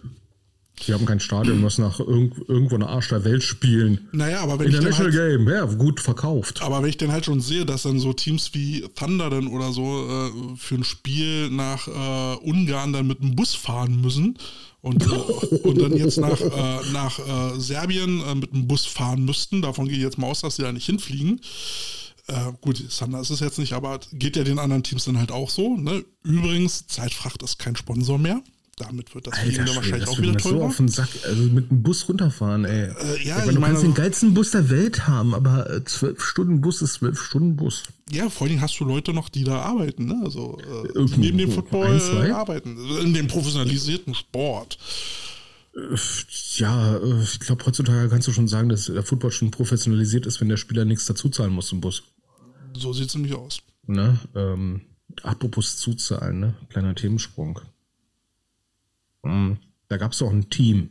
Die 0.87 0.93
haben 0.93 1.05
kein 1.05 1.19
Stadion, 1.19 1.63
was 1.63 1.77
nach 1.77 1.99
irgend, 1.99 2.37
irgendwo 2.49 2.75
einer 2.75 2.89
Arsch 2.89 3.09
der 3.09 3.23
Welt 3.23 3.43
spielen. 3.43 4.09
Naja, 4.13 4.41
aber 4.41 4.57
wenn 4.57 4.69
ich 4.69 4.75
International 4.75 5.13
halt, 5.13 5.37
Game, 5.37 5.47
ja, 5.47 5.65
gut 5.65 5.99
verkauft. 5.99 6.61
aber 6.63 6.81
wenn 6.81 6.89
ich 6.89 6.97
dann 6.97 7.11
halt 7.11 7.25
schon 7.25 7.39
sehe, 7.39 7.65
dass 7.65 7.83
dann 7.83 7.99
so 7.99 8.13
Teams 8.13 8.53
wie 8.53 8.87
Thunder 8.95 9.29
dann 9.29 9.47
oder 9.47 9.71
so 9.71 9.83
äh, 9.83 10.57
für 10.57 10.75
ein 10.75 10.83
Spiel 10.83 11.49
nach 11.51 11.87
äh, 11.87 12.35
Ungarn 12.43 12.93
dann 12.93 13.05
mit 13.05 13.21
dem 13.21 13.35
Bus 13.35 13.53
fahren 13.53 14.01
müssen 14.01 14.37
und, 14.81 15.05
äh, 15.05 15.09
und 15.09 15.79
dann 15.79 15.95
jetzt 15.95 16.17
nach, 16.17 16.41
äh, 16.41 16.91
nach 16.91 17.19
äh, 17.19 17.59
Serbien 17.59 18.21
äh, 18.21 18.35
mit 18.35 18.51
dem 18.51 18.67
Bus 18.67 18.85
fahren 18.85 19.23
müssten, 19.23 19.61
davon 19.61 19.87
gehe 19.87 19.97
ich 19.97 20.03
jetzt 20.03 20.17
mal 20.17 20.27
aus, 20.27 20.41
dass 20.41 20.55
sie 20.55 20.63
da 20.63 20.71
nicht 20.71 20.85
hinfliegen. 20.85 21.41
Gut, 22.61 22.81
Thunder 22.97 23.19
ist 23.19 23.29
es 23.29 23.41
jetzt 23.41 23.59
nicht, 23.59 23.73
aber 23.73 23.99
geht 24.13 24.37
ja 24.37 24.45
den 24.45 24.57
anderen 24.57 24.83
Teams 24.83 25.03
dann 25.03 25.17
halt 25.17 25.33
auch 25.33 25.49
so. 25.49 25.75
Ne? 25.75 26.05
Übrigens, 26.23 26.87
Zeitfracht 26.87 27.43
ist 27.43 27.59
kein 27.59 27.75
Sponsor 27.75 28.17
mehr. 28.17 28.41
Damit 28.87 29.13
wird 29.15 29.27
das 29.27 29.37
Fliegen 29.37 29.57
dann 29.57 29.67
Schwede, 29.67 29.75
wahrscheinlich 29.77 30.09
auch 30.09 30.17
wieder 30.19 30.33
mir 30.33 30.39
so 30.39 30.49
teurer. 30.51 30.65
auf 30.65 30.77
den 30.77 30.87
Sack, 30.87 31.09
also 31.25 31.43
mit 31.43 31.69
dem 31.69 31.83
Bus 31.83 32.07
runterfahren, 32.07 32.65
ey. 32.65 32.89
Äh, 32.89 33.27
ja, 33.27 33.35
meine, 33.37 33.49
ich 33.49 33.55
du 33.55 33.59
meine, 33.59 33.73
kannst 33.73 33.83
den 33.83 33.93
geilsten 33.93 34.33
Bus 34.33 34.51
der 34.51 34.69
Welt 34.69 35.07
haben, 35.07 35.33
aber 35.33 35.69
äh, 35.69 35.83
zwölf 35.85 36.21
Stunden 36.23 36.61
Bus 36.61 36.81
ist 36.81 36.93
zwölf 36.93 37.21
Stunden 37.21 37.55
Bus. 37.55 37.83
Ja, 38.11 38.29
vor 38.29 38.43
allen 38.43 38.49
Dingen 38.51 38.61
hast 38.61 38.79
du 38.79 38.85
Leute 38.85 39.13
noch, 39.13 39.29
die 39.29 39.43
da 39.43 39.61
arbeiten, 39.61 40.05
ne? 40.05 40.21
Also 40.23 40.57
äh, 40.59 40.87
Irgendwo 40.89 41.19
neben 41.19 41.37
dem 41.37 41.49
ein, 41.49 41.55
Football 41.55 41.99
zwei? 42.01 42.27
äh, 42.27 42.31
arbeiten. 42.31 42.77
In 43.01 43.13
dem 43.13 43.27
professionalisierten 43.27 44.13
Sport. 44.15 44.77
Ja, 46.57 46.97
äh, 46.97 47.21
ich 47.23 47.39
glaube, 47.39 47.65
heutzutage 47.65 48.09
kannst 48.09 48.27
du 48.27 48.33
schon 48.33 48.47
sagen, 48.47 48.69
dass 48.69 48.85
der 48.85 49.03
Football 49.03 49.31
schon 49.31 49.51
professionalisiert 49.51 50.25
ist, 50.25 50.41
wenn 50.41 50.49
der 50.49 50.57
Spieler 50.57 50.85
nichts 50.85 51.05
dazu 51.05 51.29
zahlen 51.29 51.53
muss 51.53 51.71
im 51.71 51.79
Bus. 51.81 52.03
So 52.73 52.93
sieht 52.93 53.07
es 53.07 53.15
nämlich 53.15 53.33
aus. 53.33 53.61
Ne? 53.87 54.19
Ähm, 54.35 54.81
apropos 55.23 55.77
zuzahlen, 55.77 56.39
ne? 56.39 56.53
Kleiner 56.69 56.95
Themensprung. 56.95 57.59
Mm, 59.23 59.53
Da 59.87 59.97
gab 59.97 60.13
es 60.13 60.21
auch 60.21 60.31
ein 60.31 60.49
Team, 60.49 60.89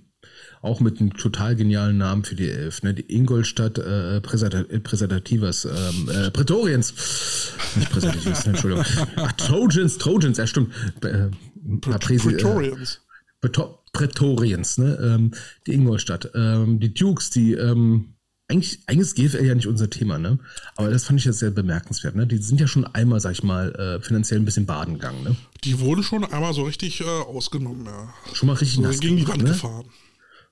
auch 0.62 0.80
mit 0.80 1.00
einem 1.00 1.14
total 1.14 1.56
genialen 1.56 1.96
Namen 1.98 2.24
für 2.24 2.34
die 2.34 2.48
Elf, 2.50 2.82
ne? 2.82 2.92
Die 2.94 3.12
Ingolstadt 3.14 3.78
äh, 3.78 4.20
Präsenta 4.20 4.64
Präsentativas, 4.82 5.64
ähm, 5.64 6.08
äh, 6.10 6.30
Prätoriens. 6.30 6.92
Nicht 7.76 7.90
Präsentativas, 7.90 8.46
Entschuldigung. 8.46 8.84
Ach, 9.16 9.32
Trojans, 9.32 9.98
Trojans, 9.98 10.36
ja 10.38 10.46
stimmt. 10.46 10.74
Äh, 11.02 11.08
äh, 11.08 11.30
Praetorians. 11.80 13.00
Präto- 13.42 13.78
Prätoriens, 13.92 14.78
ne? 14.78 14.98
Ähm, 15.02 15.32
die 15.66 15.72
Ingolstadt. 15.72 16.30
Ähm, 16.34 16.78
die 16.78 16.92
Dukes, 16.92 17.30
die, 17.30 17.54
ähm, 17.54 18.14
eigentlich, 18.50 18.80
eigentlich 18.86 19.06
ist 19.06 19.14
GFL 19.14 19.46
ja 19.46 19.54
nicht 19.54 19.68
unser 19.68 19.88
Thema, 19.88 20.18
ne? 20.18 20.38
Aber 20.76 20.90
das 20.90 21.04
fand 21.04 21.20
ich 21.20 21.24
jetzt 21.24 21.38
sehr 21.38 21.52
bemerkenswert, 21.52 22.16
ne? 22.16 22.26
Die 22.26 22.38
sind 22.38 22.60
ja 22.60 22.66
schon 22.66 22.84
einmal, 22.84 23.20
sag 23.20 23.32
ich 23.32 23.42
mal, 23.42 23.72
äh, 23.74 24.04
finanziell 24.04 24.40
ein 24.40 24.44
bisschen 24.44 24.66
baden 24.66 24.94
gegangen, 24.94 25.22
ne? 25.22 25.36
Die 25.64 25.78
wurden 25.78 26.02
schon 26.02 26.24
einmal 26.24 26.52
so 26.52 26.64
richtig 26.64 27.00
äh, 27.00 27.04
ausgenommen, 27.04 27.86
ja. 27.86 28.12
Schon 28.32 28.48
mal 28.48 28.54
richtig 28.54 28.76
So 28.76 28.82
nass 28.82 28.98
gegen 28.98 29.16
die 29.16 29.28
Wand 29.28 29.42
ne? 29.42 29.50
gefahren. 29.50 29.86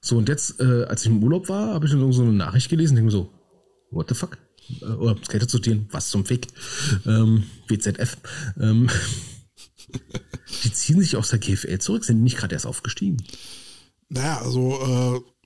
So, 0.00 0.16
und 0.16 0.28
jetzt, 0.28 0.60
äh, 0.60 0.84
als 0.84 1.02
ich 1.02 1.08
im 1.08 1.22
Urlaub 1.22 1.48
war, 1.48 1.74
habe 1.74 1.86
ich 1.86 1.92
dann 1.92 2.12
so 2.12 2.22
eine 2.22 2.32
Nachricht 2.32 2.68
gelesen, 2.68 2.94
denke 2.94 3.06
mir 3.06 3.10
so, 3.10 3.32
what 3.90 4.08
the 4.08 4.14
fuck? 4.14 4.38
Äh, 4.80 4.84
oder 4.84 5.16
Skater 5.24 5.48
zu 5.48 5.58
zitieren, 5.58 5.88
was 5.90 6.08
zum 6.08 6.24
Fick? 6.24 6.46
Ähm, 7.04 7.44
WZF. 7.66 8.16
Ähm, 8.60 8.88
die 10.64 10.72
ziehen 10.72 11.00
sich 11.00 11.16
aus 11.16 11.30
der 11.30 11.40
GFL 11.40 11.78
zurück, 11.78 12.04
sind 12.04 12.22
nicht 12.22 12.36
gerade 12.36 12.54
erst 12.54 12.66
aufgestiegen. 12.66 13.16
Naja, 14.08 14.38
also 14.38 14.78
äh, 15.16 15.37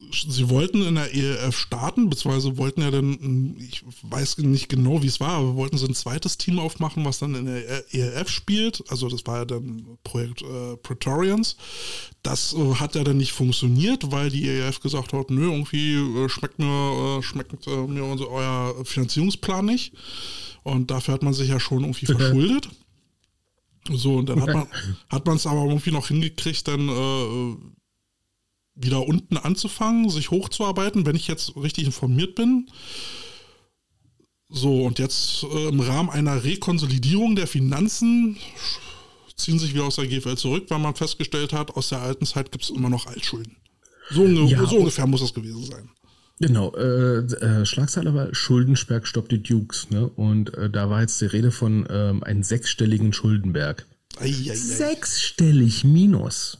sie 0.00 0.48
wollten 0.48 0.82
in 0.82 0.94
der 0.94 1.12
ELF 1.12 1.56
starten, 1.56 2.08
beziehungsweise 2.08 2.56
wollten 2.56 2.82
ja 2.82 2.90
dann, 2.90 3.18
ähm, 3.20 3.56
ich 3.58 3.84
weiß 4.02 4.38
nicht 4.38 4.68
genau, 4.68 5.02
wie 5.02 5.08
es 5.08 5.18
war, 5.18 5.30
aber 5.30 5.56
wollten 5.56 5.76
sie 5.76 5.86
ein 5.86 5.94
zweites 5.94 6.38
Team 6.38 6.58
aufmachen, 6.58 7.04
was 7.04 7.18
dann 7.18 7.34
in 7.34 7.46
der 7.46 7.94
ELF 7.94 8.28
spielt. 8.28 8.84
Also 8.90 9.08
das 9.08 9.26
war 9.26 9.38
ja 9.38 9.44
dann 9.44 9.98
Projekt 10.04 10.42
äh, 10.42 10.76
Praetorians. 10.76 11.56
Das 12.22 12.54
äh, 12.54 12.74
hat 12.74 12.94
ja 12.94 13.02
dann 13.02 13.16
nicht 13.16 13.32
funktioniert, 13.32 14.12
weil 14.12 14.30
die 14.30 14.48
ELF 14.48 14.80
gesagt 14.80 15.12
hat, 15.12 15.30
nö, 15.30 15.50
irgendwie 15.50 15.94
äh, 15.94 16.28
schmeckt 16.28 16.60
mir, 16.60 17.18
äh, 17.18 17.22
schmeckt 17.22 17.66
äh, 17.66 17.86
mir 17.86 18.04
unser, 18.04 18.30
euer 18.30 18.84
Finanzierungsplan 18.84 19.64
nicht. 19.64 19.94
Und 20.62 20.90
dafür 20.90 21.14
hat 21.14 21.22
man 21.22 21.34
sich 21.34 21.48
ja 21.48 21.58
schon 21.58 21.82
irgendwie 21.82 22.06
verschuldet. 22.12 22.68
So, 23.90 24.16
und 24.16 24.28
dann 24.28 24.40
hat 24.42 24.48
man 24.54 24.68
hat 25.08 25.26
man 25.26 25.36
es 25.36 25.46
aber 25.46 25.64
irgendwie 25.64 25.90
noch 25.90 26.06
hingekriegt, 26.06 26.68
dann 26.68 26.88
äh, 26.88 27.56
wieder 28.80 29.06
unten 29.06 29.36
anzufangen, 29.36 30.08
sich 30.08 30.30
hochzuarbeiten, 30.30 31.06
wenn 31.06 31.16
ich 31.16 31.28
jetzt 31.28 31.56
richtig 31.56 31.84
informiert 31.84 32.34
bin. 32.34 32.70
So, 34.48 34.84
und 34.84 34.98
jetzt 34.98 35.44
äh, 35.44 35.68
im 35.68 35.80
Rahmen 35.80 36.08
einer 36.08 36.44
Rekonsolidierung 36.44 37.36
der 37.36 37.46
Finanzen 37.46 38.38
ziehen 39.36 39.58
sich 39.58 39.74
wieder 39.74 39.84
aus 39.84 39.96
der 39.96 40.06
GFL 40.06 40.36
zurück, 40.36 40.64
weil 40.68 40.78
man 40.78 40.94
festgestellt 40.94 41.52
hat, 41.52 41.76
aus 41.76 41.90
der 41.90 42.00
alten 42.00 42.26
Zeit 42.26 42.50
gibt 42.50 42.64
es 42.64 42.70
immer 42.70 42.88
noch 42.88 43.06
Altschulden. 43.06 43.56
So, 44.10 44.24
Ja, 44.24 44.64
so 44.64 44.78
ungefähr 44.78 45.06
muss 45.06 45.20
das 45.20 45.34
gewesen 45.34 45.64
sein. 45.64 45.90
Genau, 46.40 46.72
äh, 46.76 47.18
äh, 47.18 47.66
Schlagzeile 47.66 48.14
war 48.14 48.34
Schuldensberg 48.34 49.06
stoppt 49.06 49.32
die 49.32 49.42
Dukes, 49.42 49.90
ne? 49.90 50.08
Und 50.08 50.54
äh, 50.54 50.70
da 50.70 50.88
war 50.88 51.00
jetzt 51.00 51.20
die 51.20 51.26
Rede 51.26 51.50
von 51.50 51.86
ähm, 51.90 52.22
einem 52.22 52.44
sechsstelligen 52.44 53.12
Schuldenberg. 53.12 53.86
Eieiei. 54.20 54.54
Sechsstellig 54.54 55.84
minus. 55.84 56.58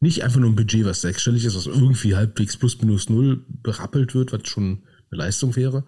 Nicht 0.00 0.22
einfach 0.22 0.40
nur 0.40 0.50
ein 0.50 0.56
Budget, 0.56 0.84
was 0.84 1.00
sechsstellig 1.00 1.44
ist, 1.44 1.56
was 1.56 1.66
irgendwie 1.66 2.16
halbwegs 2.16 2.56
plus 2.56 2.80
minus 2.80 3.08
null 3.08 3.44
berappelt 3.48 4.14
wird, 4.14 4.32
was 4.32 4.46
schon 4.48 4.82
eine 5.10 5.18
Leistung 5.18 5.56
wäre. 5.56 5.84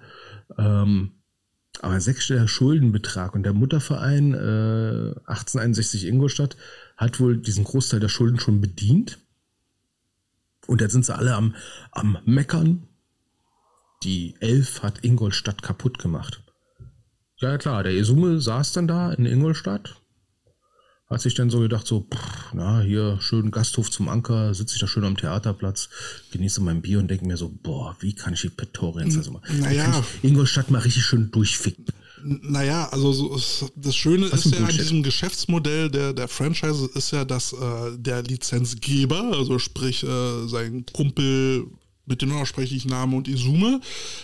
Ähm, 0.57 1.13
aber 1.81 1.95
ein 1.95 2.01
sechsstelliger 2.01 2.49
Schuldenbetrag 2.49 3.35
und 3.35 3.45
der 3.45 3.53
Mutterverein 3.53 4.35
äh, 4.35 5.15
1861 5.27 6.07
Ingolstadt 6.07 6.57
hat 6.97 7.21
wohl 7.21 7.37
diesen 7.37 7.65
Großteil 7.65 8.01
der 8.01 8.09
Schulden 8.09 8.41
schon 8.41 8.61
bedient. 8.61 9.19
Und 10.67 10.81
jetzt 10.81 10.93
sind 10.93 11.05
sie 11.05 11.15
alle 11.15 11.35
am, 11.35 11.55
am 11.93 12.19
Meckern. 12.25 12.89
Die 14.03 14.35
Elf 14.41 14.83
hat 14.83 15.05
Ingolstadt 15.05 15.63
kaputt 15.63 15.99
gemacht. 15.99 16.43
Ja, 17.37 17.57
klar, 17.57 17.85
der 17.85 17.93
Esume 17.93 18.41
saß 18.41 18.73
dann 18.73 18.89
da 18.89 19.13
in 19.13 19.25
Ingolstadt. 19.25 20.01
Hat 21.11 21.23
sich 21.23 21.35
dann 21.35 21.49
so 21.49 21.61
gedacht, 21.61 21.87
so, 21.87 22.07
pff, 22.13 22.53
na, 22.53 22.81
hier 22.81 23.19
schön 23.21 23.51
Gasthof 23.51 23.91
zum 23.91 24.11
Anker, 24.11 24.53
sitze 24.53 24.75
ich 24.75 24.81
da 24.81 24.87
schön 24.87 25.05
am 25.05 25.17
Theaterplatz, 25.17 25.89
genieße 26.33 26.61
mein 26.61 26.83
Bier 26.83 26.99
und 26.99 27.09
denke 27.09 27.25
mir 27.25 27.39
so, 27.39 27.51
boah, 27.63 27.97
wie 28.01 28.13
kann 28.13 28.35
ich 28.35 28.43
die 28.43 28.51
Petorians 28.51 29.17
also 29.17 29.33
mal, 29.33 29.43
naja. 29.59 30.05
Ingolstadt 30.23 30.71
mal 30.71 30.81
richtig 30.81 31.05
schön 31.05 31.31
durchficken. 31.31 31.87
Naja, 32.23 32.89
also 32.91 33.13
so 33.13 33.71
das 33.77 33.97
Schöne 33.97 34.31
Was 34.31 34.45
ist 34.45 34.55
ja 34.55 34.65
an 34.67 34.77
diesem 34.77 35.03
Geschäftsmodell 35.03 35.91
der, 35.91 36.13
der 36.13 36.29
Franchise 36.29 36.91
ist 36.95 37.13
ja, 37.13 37.25
dass 37.25 37.53
äh, 37.53 37.97
der 37.97 38.23
Lizenzgeber, 38.23 39.33
also 39.35 39.59
sprich 39.59 40.03
äh, 40.03 40.49
sein 40.49 40.85
Kumpel 40.93 41.69
mit 42.07 42.23
dem 42.23 42.33
unersprechlichen 42.33 42.91
Namen 42.91 43.15
und 43.15 43.29
Izume, 43.29 43.81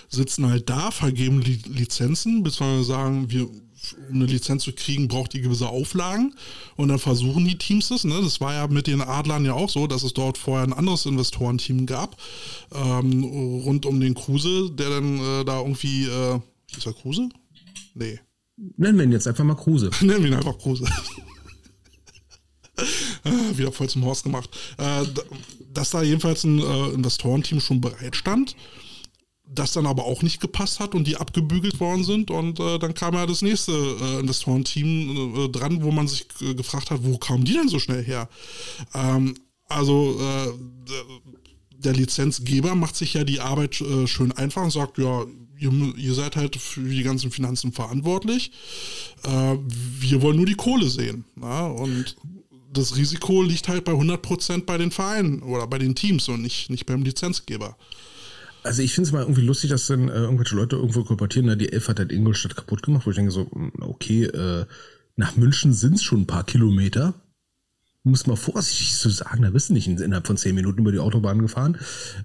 sitzen 0.09 0.49
halt 0.49 0.69
da, 0.69 0.91
vergeben 0.91 1.41
Li 1.43 1.61
Lizenzen, 1.69 2.43
beziehungsweise 2.43 2.85
sagen, 2.85 3.31
wir, 3.31 3.49
um 3.93 4.17
eine 4.17 4.27
Lizenz 4.27 4.65
zu 4.65 4.73
kriegen, 4.73 5.09
braucht 5.09 5.33
die 5.33 5.41
gewisse 5.41 5.69
Auflagen 5.69 6.35
und 6.77 6.89
dann 6.89 6.99
versuchen 6.99 7.45
die 7.45 7.59
Teams 7.59 7.91
es. 7.91 8.05
Ne? 8.05 8.21
Das 8.23 8.41
war 8.41 8.55
ja 8.55 8.67
mit 8.67 8.87
den 8.87 9.01
Adlern 9.01 9.45
ja 9.45 9.55
auch 9.55 9.71
so, 9.71 9.87
dass 9.87 10.03
es 10.03 10.15
dort 10.15 10.39
vorher 10.39 10.67
ein 10.67 10.73
anderes 10.73 11.07
Investorenteam 11.07 11.87
gab, 11.87 12.17
ähm, 12.75 13.25
rund 13.25 13.87
um 13.87 14.01
den 14.01 14.15
Kruse, 14.15 14.71
der 14.71 14.91
dann 14.91 15.19
äh, 15.19 15.45
da 15.45 15.61
irgendwie, 15.61 16.05
äh, 16.05 16.41
hieß 16.75 16.87
er 16.87 16.93
Kruse? 16.95 17.29
Nee. 17.95 18.21
Nennen 18.77 18.99
wir 18.99 19.05
ihn 19.05 19.13
jetzt 19.13 19.27
einfach 19.27 19.45
mal 19.45 19.57
Kruse. 19.57 19.91
Nennen 20.01 20.23
wir 20.23 20.31
ihn 20.31 20.35
einfach 20.35 20.59
Kruse. 20.59 20.87
Ah, 23.23 23.57
Wieder 23.57 23.71
voll 23.71 23.89
zum 23.89 24.05
Horst 24.05 24.25
gemacht. 24.25 24.51
Äh, 24.79 25.05
dass 25.73 25.91
da 25.91 26.03
jedenfalls 26.03 26.43
ein 26.43 26.59
äh, 26.59 26.89
Investorenteam 26.89 27.61
schon 27.61 27.81
bereit 27.81 28.17
stand, 28.17 28.57
das 29.47 29.73
dann 29.73 29.87
aber 29.87 30.05
auch 30.05 30.23
nicht 30.23 30.41
gepasst 30.41 30.81
hat 30.81 30.95
und 30.95 31.07
die 31.07 31.17
abgebügelt 31.17 31.79
worden 31.81 32.05
sind. 32.05 32.31
Und 32.31 32.61
äh, 32.61 32.79
dann 32.79 32.95
kam 32.95 33.15
ja 33.15 33.27
das 33.27 33.43
nächste 33.43 33.73
äh, 33.73 34.21
Investorenteam 34.21 35.37
äh, 35.37 35.49
dran, 35.49 35.83
wo 35.83 35.91
man 35.91 36.09
sich 36.09 36.27
äh, 36.41 36.55
gefragt 36.55 36.91
hat, 36.91 37.05
wo 37.05 37.19
kamen 37.19 37.45
die 37.45 37.53
denn 37.53 37.69
so 37.69 37.79
schnell 37.79 38.03
her? 38.03 38.29
Ähm, 38.95 39.35
also 39.69 40.19
äh, 40.21 40.53
der 41.71 41.93
Lizenzgeber 41.93 42.75
macht 42.75 42.97
sich 42.97 43.15
ja 43.15 43.25
die 43.25 43.41
Arbeit 43.41 43.81
äh, 43.81 44.07
schön 44.07 44.33
einfach 44.33 44.63
und 44.63 44.71
sagt, 44.71 44.99
ja, 44.99 45.25
ihr, 45.59 45.73
ihr 45.97 46.15
seid 46.15 46.37
halt 46.37 46.57
für 46.57 46.81
die 46.81 47.03
ganzen 47.03 47.31
Finanzen 47.31 47.73
verantwortlich. 47.73 48.53
Äh, 49.25 49.57
wir 50.01 50.23
wollen 50.23 50.37
nur 50.37 50.47
die 50.47 50.55
Kohle 50.55 50.89
sehen. 50.89 51.25
Ja? 51.41 51.67
Und 51.67 52.17
das 52.73 52.97
Risiko 52.97 53.43
liegt 53.43 53.69
halt 53.69 53.85
bei 53.85 53.93
100% 53.93 54.65
bei 54.65 54.79
den 54.79 54.91
Vereinen 54.91 55.43
oder 55.43 55.67
bei 55.67 55.79
den 55.79 55.95
Teams 55.95 56.29
und 56.29 56.43
nicht, 56.43 56.71
nicht 56.71 56.87
beim 56.87 57.03
Lizenzgeber. 57.03 57.77
Also 58.65 58.83
ich 58.83 58.95
finde 58.95 59.09
es 59.09 59.13
mal 59.13 59.21
irgendwie 59.21 59.43
lustig, 59.43 59.71
dass 59.71 59.87
dann 59.87 60.09
äh, 60.09 60.15
irgendwelche 60.15 60.57
Leute 60.57 60.77
irgendwo 60.77 61.05
kolportieren, 61.05 61.47
na, 61.47 61.55
die 61.55 61.71
Elf 61.71 61.89
hat 61.89 61.99
halt 61.99 62.11
Ingolstadt 62.11 62.57
kaputt 62.57 62.83
gemacht, 62.83 63.07
wo 63.07 63.11
ich 63.11 63.17
denke 63.17 63.31
so, 63.31 63.47
mh, 63.53 63.73
okay, 63.81 64.25
äh, 64.25 64.65
nach 65.17 65.37
München 65.37 65.75
sind 65.75 65.95
es 65.95 66.03
schon 66.03 66.23
ein 66.23 66.27
paar 66.27 66.45
Kilometer. 66.45 67.15
Muss 68.07 68.27
man 68.27 68.37
vorsichtig 68.37 68.93
zu 68.93 69.09
sagen, 69.09 69.43
da 69.43 69.51
bist 69.51 69.71
du 69.71 69.73
nicht 69.73 69.89
innerhalb 69.89 70.27
von 70.27 70.37
zehn 70.37 70.55
Minuten 70.55 70.81
über 70.81 70.93
die 70.93 70.99
Autobahn 70.99 71.39
gefahren. 71.39 71.79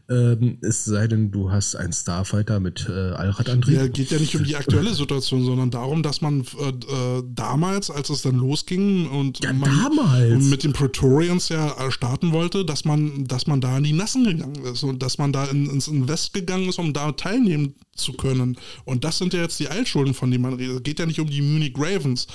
Ähm, 0.09 0.57
es 0.61 0.83
sei 0.83 1.07
denn, 1.07 1.31
du 1.31 1.51
hast 1.51 1.75
einen 1.75 1.93
Starfighter 1.93 2.59
mit 2.59 2.87
äh, 2.89 2.91
Allradantrieb. 2.91 3.75
Ja, 3.75 3.87
geht 3.87 4.11
ja 4.11 4.19
nicht 4.19 4.35
um 4.35 4.43
die 4.43 4.57
aktuelle 4.57 4.93
Situation, 4.93 5.45
sondern 5.45 5.71
darum, 5.71 6.03
dass 6.03 6.19
man 6.19 6.41
äh, 6.41 6.69
äh 6.69 7.23
damals, 7.33 7.89
als 7.89 8.09
es 8.09 8.21
dann 8.23 8.35
losging 8.35 9.07
und, 9.07 9.41
ja, 9.41 9.53
man 9.53 10.49
mit 10.49 10.65
den 10.65 10.73
Praetorians 10.73 11.47
ja 11.47 11.71
äh, 11.79 11.91
starten 11.91 12.33
wollte, 12.33 12.65
dass 12.65 12.83
man, 12.83 13.25
dass 13.25 13.47
man 13.47 13.61
da 13.61 13.77
in 13.77 13.85
die 13.85 13.93
Nassen 13.93 14.25
gegangen 14.25 14.65
ist 14.65 14.83
und 14.83 15.01
dass 15.01 15.17
man 15.17 15.31
da 15.31 15.45
in, 15.45 15.69
ins 15.69 15.87
Invest 15.87 16.33
gegangen 16.33 16.67
ist, 16.67 16.77
um 16.77 16.91
da 16.91 17.13
teilnehmen 17.13 17.75
zu 17.99 18.13
können. 18.13 18.57
Und 18.85 19.03
das 19.03 19.17
sind 19.17 19.33
ja 19.33 19.41
jetzt 19.41 19.59
die 19.59 19.67
Altschulden, 19.67 20.13
von 20.13 20.31
denen 20.31 20.43
man 20.43 20.53
redet. 20.53 20.77
Es 20.77 20.83
geht 20.83 20.99
ja 20.99 21.05
nicht 21.05 21.19
um 21.19 21.29
die 21.29 21.41
Munich 21.41 21.73
Ravens. 21.77 22.27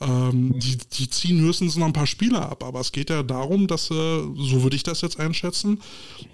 Ähm, 0.00 0.58
die, 0.58 0.76
die 0.76 1.10
ziehen 1.10 1.40
höchstens 1.40 1.76
noch 1.76 1.86
ein 1.86 1.92
paar 1.92 2.06
Spieler 2.06 2.50
ab, 2.50 2.62
aber 2.62 2.80
es 2.80 2.92
geht 2.92 3.10
ja 3.10 3.22
darum, 3.22 3.66
dass, 3.66 3.90
äh, 3.90 3.94
so 3.94 4.62
würde 4.62 4.76
ich 4.76 4.82
das 4.82 5.00
jetzt 5.00 5.18
einschätzen, 5.18 5.80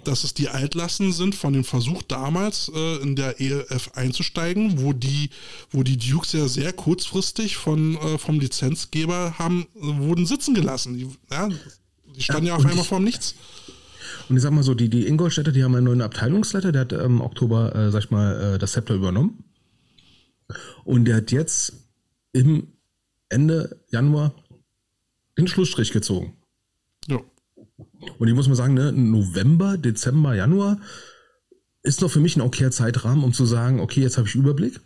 dass 0.05 0.25
es 0.25 0.35
die 0.35 0.49
Altlasten 0.49 1.13
sind 1.13 1.35
von 1.35 1.53
dem 1.53 1.65
Versuch 1.65 2.03
damals 2.03 2.71
äh, 2.75 2.97
in 3.03 3.17
der 3.17 3.41
ELF 3.41 3.91
einzusteigen, 3.95 4.83
wo 4.83 4.93
die, 4.93 5.31
wo 5.71 5.83
die 5.83 5.97
Dukes 5.97 6.33
ja 6.33 6.49
sehr 6.49 6.73
kurzfristig 6.73 7.57
von, 7.57 7.97
äh, 7.97 8.19
vom 8.19 8.41
Lizenzgeber 8.41 9.39
haben, 9.39 9.67
wurden 9.75 10.27
sitzen 10.27 10.55
gelassen. 10.55 10.99
Die, 10.99 11.09
ja, 11.31 11.49
die 12.17 12.23
standen 12.23 12.47
ja, 12.47 12.53
ja 12.53 12.57
auf 12.59 12.67
einmal 12.67 12.85
vorm 12.85 13.05
Nichts. 13.05 13.35
Und 14.33 14.39
ich 14.39 14.45
sag 14.45 14.53
mal 14.53 14.63
so, 14.63 14.73
die, 14.73 14.89
die 14.89 15.07
Ingolstädter, 15.07 15.53
die 15.53 15.63
haben 15.63 15.75
einen 15.75 15.85
neuen 15.85 16.01
Abteilungsleiter, 16.01 16.73
der 16.73 16.81
hat 16.81 16.93
im 16.95 17.21
Oktober, 17.21 17.77
äh, 17.77 17.91
sag 17.91 18.05
ich 18.05 18.11
mal, 18.11 18.55
äh, 18.55 18.59
das 18.59 18.73
Zepter 18.73 18.95
übernommen. 18.95 19.45
Und 20.85 21.05
der 21.05 21.17
hat 21.17 21.33
jetzt 21.33 21.75
im 22.33 22.69
Ende 23.29 23.83
Januar 23.91 24.35
den 25.37 25.49
Schlussstrich 25.49 25.93
gezogen. 25.93 26.33
Ja. 27.09 27.21
Und 28.19 28.27
ich 28.27 28.33
muss 28.33 28.49
mal 28.49 28.55
sagen, 28.55 28.73
ne, 28.73 28.91
November, 28.91 29.77
Dezember, 29.77 30.35
Januar 30.35 30.81
ist 31.83 32.01
noch 32.01 32.11
für 32.11 32.21
mich 32.21 32.35
ein 32.35 32.41
okayer 32.41 32.71
Zeitrahmen, 32.71 33.25
um 33.25 33.35
zu 33.35 33.45
sagen, 33.45 33.81
okay, 33.81 34.01
jetzt 34.01 34.17
habe 34.17 34.29
ich 34.29 34.35
Überblick. 34.35 34.81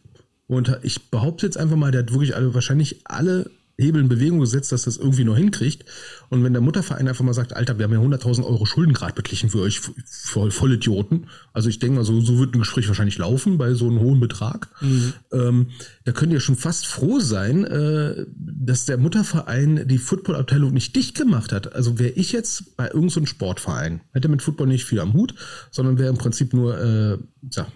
Und 0.49 0.77
ich 0.83 1.09
behaupte 1.09 1.47
jetzt 1.47 1.57
einfach 1.57 1.77
mal, 1.77 1.93
der 1.93 2.03
hat 2.03 2.11
wirklich 2.11 2.35
alle, 2.35 2.53
wahrscheinlich 2.53 3.03
alle 3.05 3.49
Hebel 3.79 4.01
in 4.01 4.09
Bewegung 4.09 4.41
gesetzt, 4.41 4.73
dass 4.73 4.83
das 4.83 4.97
irgendwie 4.97 5.25
noch 5.25 5.37
hinkriegt. 5.37 5.85
Und 6.31 6.43
wenn 6.43 6.53
der 6.53 6.63
Mutterverein 6.63 7.09
einfach 7.09 7.25
mal 7.25 7.35
sagt, 7.35 7.55
Alter, 7.55 7.79
wir 7.79 7.85
haben 7.85 7.93
ja 7.93 8.01
100.000 8.01 8.45
Euro 8.45 8.65
Schulden 8.65 8.95
gerade 8.95 9.13
beglichen 9.13 9.51
für 9.51 9.61
euch, 9.61 9.81
voll, 10.07 10.51
voll 10.51 10.73
Idioten. 10.73 11.27
Also 11.53 11.69
ich 11.69 11.79
denke 11.79 11.97
mal, 11.97 12.05
so, 12.05 12.21
so 12.21 12.39
wird 12.39 12.55
ein 12.55 12.61
Gespräch 12.61 12.89
wahrscheinlich 12.89 13.19
laufen 13.19 13.59
bei 13.59 13.75
so 13.75 13.87
einem 13.87 14.01
hohen 14.01 14.19
Betrag. 14.19 14.69
Mhm. 14.81 15.13
Ähm, 15.33 15.67
da 16.05 16.13
könnt 16.13 16.33
ihr 16.33 16.41
schon 16.41 16.57
fast 16.57 16.87
froh 16.87 17.21
sein, 17.21 17.65
äh, 17.65 18.27
dass 18.35 18.87
der 18.87 18.97
Mutterverein 18.97 19.87
die 19.87 19.99
Footballabteilung 19.99 20.73
nicht 20.73 20.97
dicht 20.97 21.17
gemacht 21.17 21.53
hat. 21.53 21.75
Also 21.75 21.99
wäre 21.99 22.13
ich 22.13 22.33
jetzt 22.33 22.77
bei 22.77 22.87
irgendeinem 22.87 23.11
so 23.11 23.27
Sportverein, 23.27 24.01
hätte 24.13 24.29
mit 24.29 24.43
Football 24.43 24.69
nicht 24.69 24.87
viel 24.87 25.01
am 25.01 25.13
Hut, 25.13 25.35
sondern 25.71 25.99
wäre 25.99 26.09
im 26.09 26.19
Prinzip 26.19 26.55
nur, 26.55 26.79
äh, 26.79 27.19
ja, 27.53 27.67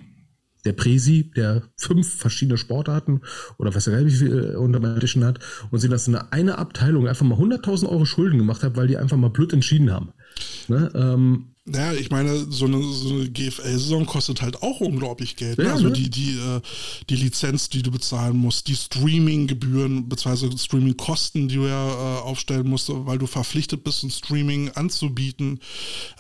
der 0.65 0.73
Presi, 0.73 1.31
der 1.35 1.63
fünf 1.77 2.13
verschiedene 2.13 2.59
Sportarten 2.59 3.23
oder 3.59 3.75
was 3.75 3.87
er 3.87 4.05
wie 4.05 4.11
viel 4.11 4.57
unter 4.57 4.83
Edition 4.97 5.25
hat 5.25 5.39
und 5.71 5.79
sie 5.79 5.89
das 5.89 6.09
in 6.09 6.17
eine 6.17 6.59
Abteilung 6.59 7.09
einfach 7.09 7.27
mal 7.27 7.39
100.000 7.39 7.89
Euro 7.89 8.05
Schulden 8.05 8.39
gemacht 8.39 8.63
hat, 8.63 8.77
weil 8.77 8.87
die 8.87 8.97
einfach 8.97 9.17
mal 9.17 9.31
blöd 9.31 9.53
entschieden 9.53 9.91
haben. 9.91 10.13
Ne? 10.69 10.91
Ähm, 10.95 11.55
naja, 11.71 11.93
ich 11.99 12.11
meine, 12.11 12.47
so 12.51 12.67
eine, 12.67 12.83
so 12.83 13.15
eine 13.15 13.31
GFL-Saison 13.31 14.07
kostet 14.07 14.43
halt 14.43 14.63
auch 14.63 14.81
unglaublich 14.81 15.37
Geld. 15.37 15.59
Ne? 15.59 15.65
Ja, 15.65 15.73
also 15.73 15.87
ne? 15.87 15.93
die, 15.93 16.11
die, 16.11 16.31
äh, 16.33 16.61
die 17.09 17.17
Lizenz, 17.17 17.69
die 17.69 17.83
du 17.83 17.91
bezahlen 17.91 18.37
musst, 18.37 18.69
die 18.69 18.77
Streaming-Gebühren 18.77 20.09
bzw. 20.09 20.57
Streaming-Kosten, 20.57 21.49
die 21.49 21.57
du 21.57 21.67
ja 21.67 21.89
äh, 21.89 22.21
aufstellen 22.23 22.69
musst, 22.69 22.91
weil 22.91 23.19
du 23.19 23.27
verpflichtet 23.27 23.85
bist, 23.85 24.03
ein 24.03 24.11
Streaming 24.11 24.71
anzubieten. 24.71 25.61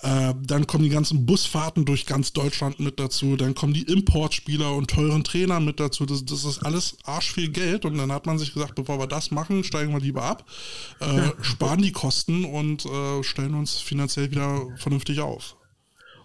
Äh, 0.03 0.35
dann 0.43 0.67
kommen 0.67 0.85
die 0.85 0.91
ganzen 0.91 1.27
Busfahrten 1.27 1.85
durch 1.85 2.07
ganz 2.07 2.33
Deutschland 2.33 2.79
mit 2.81 3.01
dazu. 3.01 3.37
Dann 3.37 3.55
kommen 3.55 3.75
die 3.75 3.83
Importspieler 3.83 4.75
und 4.75 4.91
teuren 4.91 5.25
Trainer 5.25 5.61
mit 5.61 5.81
dazu. 5.81 6.07
Das, 6.07 6.25
das 6.25 6.45
ist 6.45 6.65
alles 6.65 6.97
arsch 7.05 7.33
viel 7.33 7.49
Geld. 7.49 7.85
Und 7.85 7.99
dann 7.99 8.13
hat 8.13 8.27
man 8.27 8.39
sich 8.39 8.55
gesagt, 8.55 8.77
bevor 8.77 8.99
wir 8.99 9.07
das 9.07 9.31
machen, 9.31 9.65
steigen 9.65 9.93
wir 9.93 10.01
lieber 10.01 10.23
ab, 10.23 10.45
äh, 11.01 11.17
ja. 11.17 11.33
sparen 11.43 11.83
die 11.83 11.93
Kosten 11.93 12.45
und 12.45 12.85
äh, 12.87 13.23
stellen 13.23 13.55
uns 13.55 13.79
finanziell 13.79 14.31
wieder 14.31 14.67
vernünftig 14.77 15.21
auf. 15.21 15.40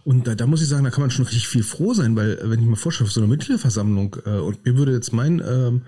Und 0.06 0.28
da, 0.28 0.36
da 0.36 0.46
muss 0.46 0.62
ich 0.62 0.70
sagen, 0.70 0.84
da 0.84 0.92
kann 0.92 1.02
man 1.02 1.10
schon 1.10 1.26
richtig 1.26 1.48
viel 1.48 1.64
froh 1.64 1.96
sein, 1.96 2.16
weil 2.16 2.40
wenn 2.44 2.60
ich 2.60 2.68
mir 2.68 2.76
vorstelle, 2.76 3.10
so 3.10 3.20
eine 3.20 3.28
Mitgliederversammlung 3.28 4.16
äh, 4.26 4.38
und 4.38 4.64
mir 4.64 4.78
würde 4.78 4.94
jetzt 4.94 5.12
mein 5.14 5.42
ähm, 5.44 5.82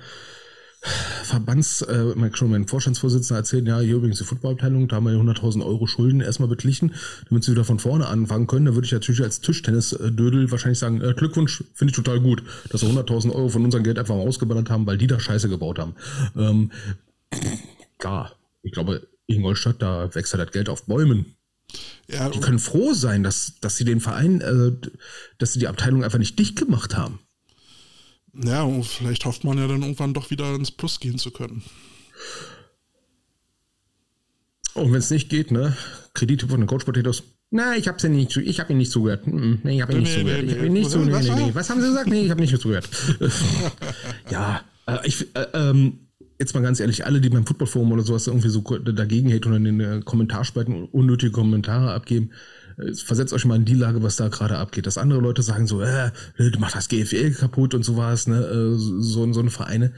Verbands, 1.24 1.84
äh, 1.84 2.16
schon 2.34 2.50
mein 2.50 2.68
Vorstandsvorsitzender 2.68 3.38
erzählen, 3.38 3.68
ja, 3.68 3.80
hier 3.80 3.98
übrigens 3.98 4.18
die 4.18 4.24
Footballabteilung, 4.24 4.88
da 4.88 4.96
haben 4.96 5.06
wir 5.06 5.14
100.000 5.14 5.64
Euro 5.64 5.86
Schulden 5.86 6.22
erstmal 6.22 6.50
beglichen, 6.50 6.96
damit 7.30 7.44
sie 7.44 7.52
wieder 7.52 7.64
von 7.64 7.78
vorne 7.78 8.08
anfangen 8.08 8.48
können. 8.48 8.66
Da 8.66 8.74
würde 8.74 8.88
ich 8.88 8.92
natürlich 8.92 9.22
als 9.22 9.40
Tischtennis-Dödel 9.42 10.50
wahrscheinlich 10.50 10.80
sagen, 10.80 11.00
äh, 11.02 11.14
Glückwunsch, 11.14 11.64
finde 11.76 11.92
ich 11.92 11.96
total 11.96 12.20
gut, 12.20 12.42
dass 12.72 12.82
wir 12.82 12.90
100.000 12.90 13.32
Euro 13.36 13.50
von 13.50 13.64
unserem 13.64 13.84
Geld 13.84 14.00
einfach 14.00 14.16
mal 14.16 14.28
ausgeballert 14.28 14.72
haben, 14.72 14.88
weil 14.88 14.98
die 14.98 15.08
da 15.08 15.20
Scheiße 15.20 15.48
gebaut 15.48 15.78
haben. 15.78 15.94
Ähm, 16.36 16.72
klar, 18.00 18.32
ich 18.64 18.72
glaube, 18.72 19.08
Ingolstadt, 19.28 19.80
da 19.80 20.14
wächst 20.16 20.34
halt 20.34 20.48
das 20.48 20.54
Geld 20.54 20.70
auf 20.70 20.88
Bäumen. 20.88 21.37
Ja, 22.08 22.30
die 22.30 22.40
können 22.40 22.60
froh 22.60 22.94
sein, 22.94 23.24
dass, 23.24 23.60
dass 23.60 23.76
sie 23.76 23.84
den 23.84 24.00
Verein, 24.00 24.42
äh, 24.42 24.72
dass 25.38 25.54
sie 25.54 25.60
die 25.60 25.68
Abteilung 25.68 26.04
einfach 26.04 26.20
nicht 26.20 26.40
dicht 26.40 26.56
gemacht 26.56 26.96
haben. 26.96 27.20
Ja, 28.34 28.64
und 28.64 28.86
vielleicht 28.86 29.26
hofft 29.26 29.44
man 29.44 29.58
ja 29.58 29.68
dann 29.68 29.82
irgendwann 29.82 30.14
doch 30.14 30.30
wieder 30.30 30.56
ins 30.56 30.72
Plus 30.72 31.00
gehen 31.00 31.18
zu 31.18 31.32
können. 31.32 31.64
Und 34.74 34.92
wenn 34.92 35.00
es 35.00 35.10
nicht 35.10 35.30
geht, 35.30 35.52
ne? 35.52 35.76
Kredite 36.14 36.48
von 36.48 36.60
den 36.60 36.68
Coach 36.68 36.86
Potatoes. 36.86 37.24
Na, 37.50 37.76
ich 37.76 37.88
hab's 37.88 38.04
ja 38.04 38.10
nicht, 38.10 38.36
ich 38.38 38.60
habe 38.60 38.74
ihn 38.74 38.78
nicht 38.78 38.92
zugehört. 38.92 39.26
Nee, 39.26 39.78
ich 39.78 39.82
habe 39.82 39.94
ihn 39.94 40.00
nicht 40.00 40.18
nee, 40.18 40.20
zugehört. 40.20 40.46
Nee, 40.46 40.52
ich 40.52 40.58
habe 40.58 40.68
ihn 40.68 40.74
nicht 40.74 40.92
zugehört. 40.92 41.24
Nee, 41.24 41.30
nee, 41.32 41.46
nee. 41.48 41.56
Was 41.56 41.70
haben 41.70 41.82
Sie 41.82 41.88
gesagt? 41.88 42.08
Nee, 42.08 42.22
ich 42.24 42.30
habe 42.30 42.42
nicht 42.42 42.60
zugehört. 42.60 42.90
ja, 44.30 44.62
äh, 44.86 45.08
ich, 45.08 45.36
äh, 45.36 45.48
ähm, 45.54 46.07
jetzt 46.40 46.54
mal 46.54 46.62
ganz 46.62 46.80
ehrlich, 46.80 47.06
alle, 47.06 47.22
die 47.22 47.30
beim 47.30 47.46
Footballforum 47.46 47.92
oder 47.92 48.04
sowas 48.04 48.28
irgendwie 48.28 48.50
so 48.50 48.62
dagegen 48.62 49.34
hate 49.34 49.50
und 49.50 49.56
in 49.56 49.64
den 49.64 49.80
äh, 49.80 50.02
Kommentarspalten 50.04 50.86
unnötige 50.86 51.32
Kommentare 51.32 51.94
abgeben, 51.94 52.32
äh, 52.78 52.94
versetzt 52.94 53.34
euch 53.34 53.46
mal 53.46 53.56
in 53.56 53.66
die 53.66 53.74
Lage, 53.74 54.04
was 54.04 54.18
da 54.18 54.28
gerade 54.28 54.58
abgeht. 54.58 54.86
Dass 54.86 54.98
andere 54.98 55.20
Leute 55.20 55.42
sagen 55.42 55.68
so, 55.68 55.82
äh, 55.82 56.12
du 56.38 56.60
machst 56.60 56.76
das 56.76 56.90
GFL 56.90 57.32
kaputt 57.32 57.74
und 57.74 57.84
sowas, 57.84 58.28
ne, 58.28 58.38
äh, 58.38 58.78
so, 58.78 59.32
so 59.34 59.40
eine 59.40 59.50
Vereine. 59.50 59.94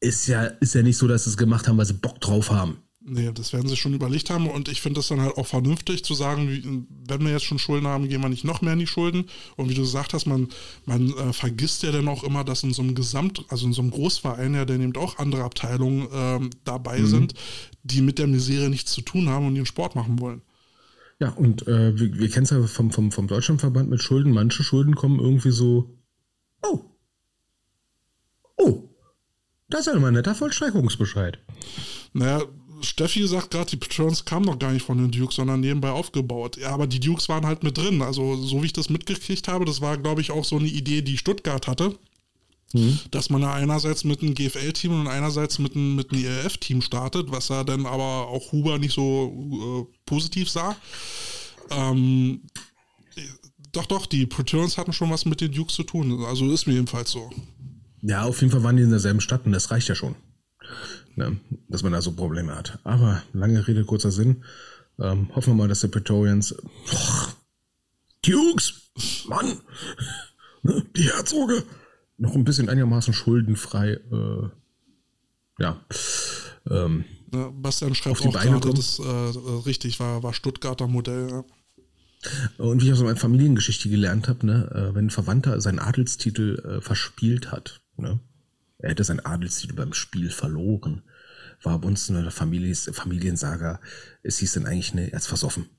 Ist 0.00 0.26
ja, 0.26 0.44
ist 0.44 0.74
ja 0.74 0.82
nicht 0.82 0.98
so, 0.98 1.08
dass 1.08 1.24
sie 1.24 1.30
es 1.30 1.36
gemacht 1.36 1.66
haben, 1.66 1.78
weil 1.78 1.86
sie 1.86 1.94
Bock 1.94 2.20
drauf 2.20 2.50
haben. 2.50 2.83
Nee, 3.06 3.30
das 3.34 3.52
werden 3.52 3.68
sie 3.68 3.76
schon 3.76 3.92
überlegt 3.92 4.30
haben 4.30 4.48
und 4.48 4.68
ich 4.68 4.80
finde 4.80 4.98
das 4.98 5.08
dann 5.08 5.20
halt 5.20 5.36
auch 5.36 5.46
vernünftig 5.46 6.04
zu 6.04 6.14
sagen, 6.14 6.86
wenn 7.06 7.22
wir 7.22 7.32
jetzt 7.32 7.44
schon 7.44 7.58
Schulden 7.58 7.86
haben, 7.86 8.08
gehen 8.08 8.22
wir 8.22 8.30
nicht 8.30 8.44
noch 8.44 8.62
mehr 8.62 8.72
in 8.72 8.78
die 8.78 8.86
Schulden. 8.86 9.26
Und 9.56 9.68
wie 9.68 9.74
du 9.74 9.82
gesagt 9.82 10.14
hast, 10.14 10.24
man, 10.24 10.48
man 10.86 11.10
äh, 11.10 11.34
vergisst 11.34 11.82
ja 11.82 11.92
dann 11.92 12.08
auch 12.08 12.24
immer, 12.24 12.44
dass 12.44 12.62
in 12.62 12.72
so 12.72 12.80
einem 12.80 12.94
Gesamt, 12.94 13.44
also 13.48 13.66
in 13.66 13.74
so 13.74 13.82
einem 13.82 13.90
Großverein 13.90 14.54
ja 14.54 14.64
dann 14.64 14.80
eben 14.80 14.96
auch 14.96 15.18
andere 15.18 15.44
Abteilungen 15.44 16.08
ähm, 16.14 16.50
dabei 16.64 17.00
mhm. 17.00 17.06
sind, 17.06 17.34
die 17.82 18.00
mit 18.00 18.18
der 18.18 18.26
Misere 18.26 18.70
nichts 18.70 18.92
zu 18.92 19.02
tun 19.02 19.28
haben 19.28 19.48
und 19.48 19.56
ihren 19.56 19.66
Sport 19.66 19.96
machen 19.96 20.18
wollen. 20.20 20.40
Ja, 21.20 21.28
und 21.28 21.68
äh, 21.68 21.98
wir, 21.98 22.18
wir 22.18 22.30
kennen 22.30 22.44
es 22.44 22.50
ja 22.50 22.66
vom, 22.66 22.90
vom, 22.90 23.12
vom 23.12 23.26
Deutschlandverband 23.26 23.90
mit 23.90 24.02
Schulden. 24.02 24.32
Manche 24.32 24.64
Schulden 24.64 24.94
kommen 24.94 25.20
irgendwie 25.20 25.50
so, 25.50 25.94
oh, 26.62 26.80
oh, 28.56 28.88
das 29.68 29.80
ist 29.80 29.86
ja 29.88 29.92
immer 29.92 30.08
ein 30.08 30.14
netter 30.14 30.34
Vollstreckungsbescheid. 30.34 31.38
Naja, 32.14 32.42
Steffi 32.84 33.26
sagt 33.26 33.50
gerade, 33.50 33.70
die 33.70 33.76
Patrons 33.76 34.24
kamen 34.24 34.46
noch 34.46 34.58
gar 34.58 34.72
nicht 34.72 34.84
von 34.84 34.98
den 34.98 35.10
Dukes, 35.10 35.36
sondern 35.36 35.60
nebenbei 35.60 35.90
aufgebaut. 35.90 36.56
Ja, 36.56 36.70
aber 36.70 36.86
die 36.86 37.00
Dukes 37.00 37.28
waren 37.28 37.46
halt 37.46 37.62
mit 37.62 37.78
drin. 37.78 38.02
Also, 38.02 38.36
so 38.36 38.62
wie 38.62 38.66
ich 38.66 38.72
das 38.72 38.90
mitgekriegt 38.90 39.48
habe, 39.48 39.64
das 39.64 39.80
war, 39.80 39.96
glaube 39.98 40.20
ich, 40.20 40.30
auch 40.30 40.44
so 40.44 40.56
eine 40.56 40.68
Idee, 40.68 41.02
die 41.02 41.18
Stuttgart 41.18 41.66
hatte. 41.66 41.98
Mhm. 42.72 42.98
Dass 43.10 43.30
man 43.30 43.42
da 43.42 43.54
einerseits 43.54 44.04
mit 44.04 44.22
einem 44.22 44.34
GFL-Team 44.34 45.00
und 45.00 45.08
einerseits 45.08 45.58
mit 45.58 45.76
einem, 45.76 45.96
mit 45.96 46.12
einem 46.12 46.24
ELF-Team 46.24 46.82
startet, 46.82 47.30
was 47.30 47.50
er 47.50 47.64
dann 47.64 47.86
aber 47.86 48.28
auch 48.28 48.52
Huber 48.52 48.78
nicht 48.78 48.94
so 48.94 49.88
äh, 49.88 49.96
positiv 50.06 50.50
sah. 50.50 50.76
Ähm, 51.70 52.42
doch, 53.72 53.86
doch, 53.86 54.06
die 54.06 54.26
Patrons 54.26 54.76
hatten 54.78 54.92
schon 54.92 55.10
was 55.10 55.24
mit 55.24 55.40
den 55.40 55.52
Dukes 55.52 55.74
zu 55.74 55.82
tun. 55.84 56.24
Also 56.24 56.50
ist 56.50 56.66
mir 56.66 56.74
jedenfalls 56.74 57.10
so. 57.10 57.30
Ja, 58.02 58.24
auf 58.24 58.40
jeden 58.40 58.52
Fall 58.52 58.62
waren 58.62 58.76
die 58.76 58.82
in 58.82 58.90
derselben 58.90 59.20
Stadt 59.20 59.46
und 59.46 59.52
das 59.52 59.70
reicht 59.70 59.88
ja 59.88 59.94
schon 59.94 60.14
ne, 61.16 61.38
dass 61.68 61.82
man 61.82 61.92
da 61.92 62.02
so 62.02 62.12
Probleme 62.12 62.54
hat. 62.54 62.78
Aber 62.84 63.22
lange 63.32 63.66
Rede, 63.66 63.84
kurzer 63.84 64.10
Sinn. 64.10 64.44
Ähm, 64.98 65.34
hoffen 65.34 65.52
wir 65.52 65.54
mal, 65.54 65.68
dass 65.68 65.80
die 65.80 65.88
Praetorians. 65.88 66.54
Oh, 66.92 67.28
Dukes! 68.22 68.90
Mann! 69.26 69.58
Ne, 70.62 70.84
die 70.96 71.02
Herzoge! 71.02 71.64
Noch 72.16 72.34
ein 72.34 72.44
bisschen 72.44 72.68
einigermaßen 72.68 73.12
schuldenfrei. 73.12 73.92
Äh, 73.92 74.48
ja. 75.58 75.80
Ähm, 76.70 77.04
ja, 77.32 77.50
Bastian 77.50 77.94
schreibt 77.94 78.24
auch 78.24 78.32
gerade, 78.32 78.72
das 78.72 78.98
äh, 78.98 79.02
richtig 79.66 79.98
war, 79.98 80.22
war 80.22 80.32
Stuttgarter 80.32 80.86
Modell. 80.86 81.28
Ja. 81.30 81.44
Und 82.58 82.80
wie 82.80 82.86
ich 82.86 82.92
aus 82.92 83.02
meiner 83.02 83.16
Familiengeschichte 83.16 83.88
gelernt 83.88 84.28
habe, 84.28 84.46
ne, 84.46 84.70
äh, 84.72 84.94
wenn 84.94 85.06
ein 85.06 85.10
Verwandter 85.10 85.60
seinen 85.60 85.78
Adelstitel 85.78 86.58
äh, 86.64 86.80
verspielt 86.80 87.52
hat, 87.52 87.82
ne, 87.96 88.20
er 88.84 88.90
hätte 88.90 89.02
seinen 89.02 89.24
Adelstitel 89.24 89.74
beim 89.74 89.94
Spiel 89.94 90.28
verloren. 90.28 91.02
war 91.62 91.78
bei 91.78 91.88
uns 91.88 92.10
eine 92.10 92.30
Familie, 92.30 92.74
Familiensaga. 92.74 93.80
Es 94.22 94.38
hieß 94.38 94.52
dann 94.52 94.66
eigentlich, 94.66 94.92
ne, 94.92 95.10
er 95.10 95.16
ist 95.16 95.26
versoffen. 95.26 95.70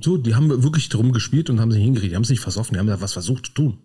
So, 0.00 0.16
die 0.16 0.36
haben 0.36 0.62
wirklich 0.62 0.88
drum 0.88 1.10
gespielt 1.10 1.50
und 1.50 1.58
haben 1.58 1.72
sich 1.72 1.82
hingekriegt. 1.82 2.12
Die 2.12 2.14
haben 2.14 2.22
es 2.22 2.30
nicht 2.30 2.40
versoffen, 2.40 2.74
die 2.74 2.78
haben 2.78 2.86
da 2.86 3.00
was 3.00 3.14
versucht 3.14 3.46
zu 3.46 3.52
tun. 3.54 3.82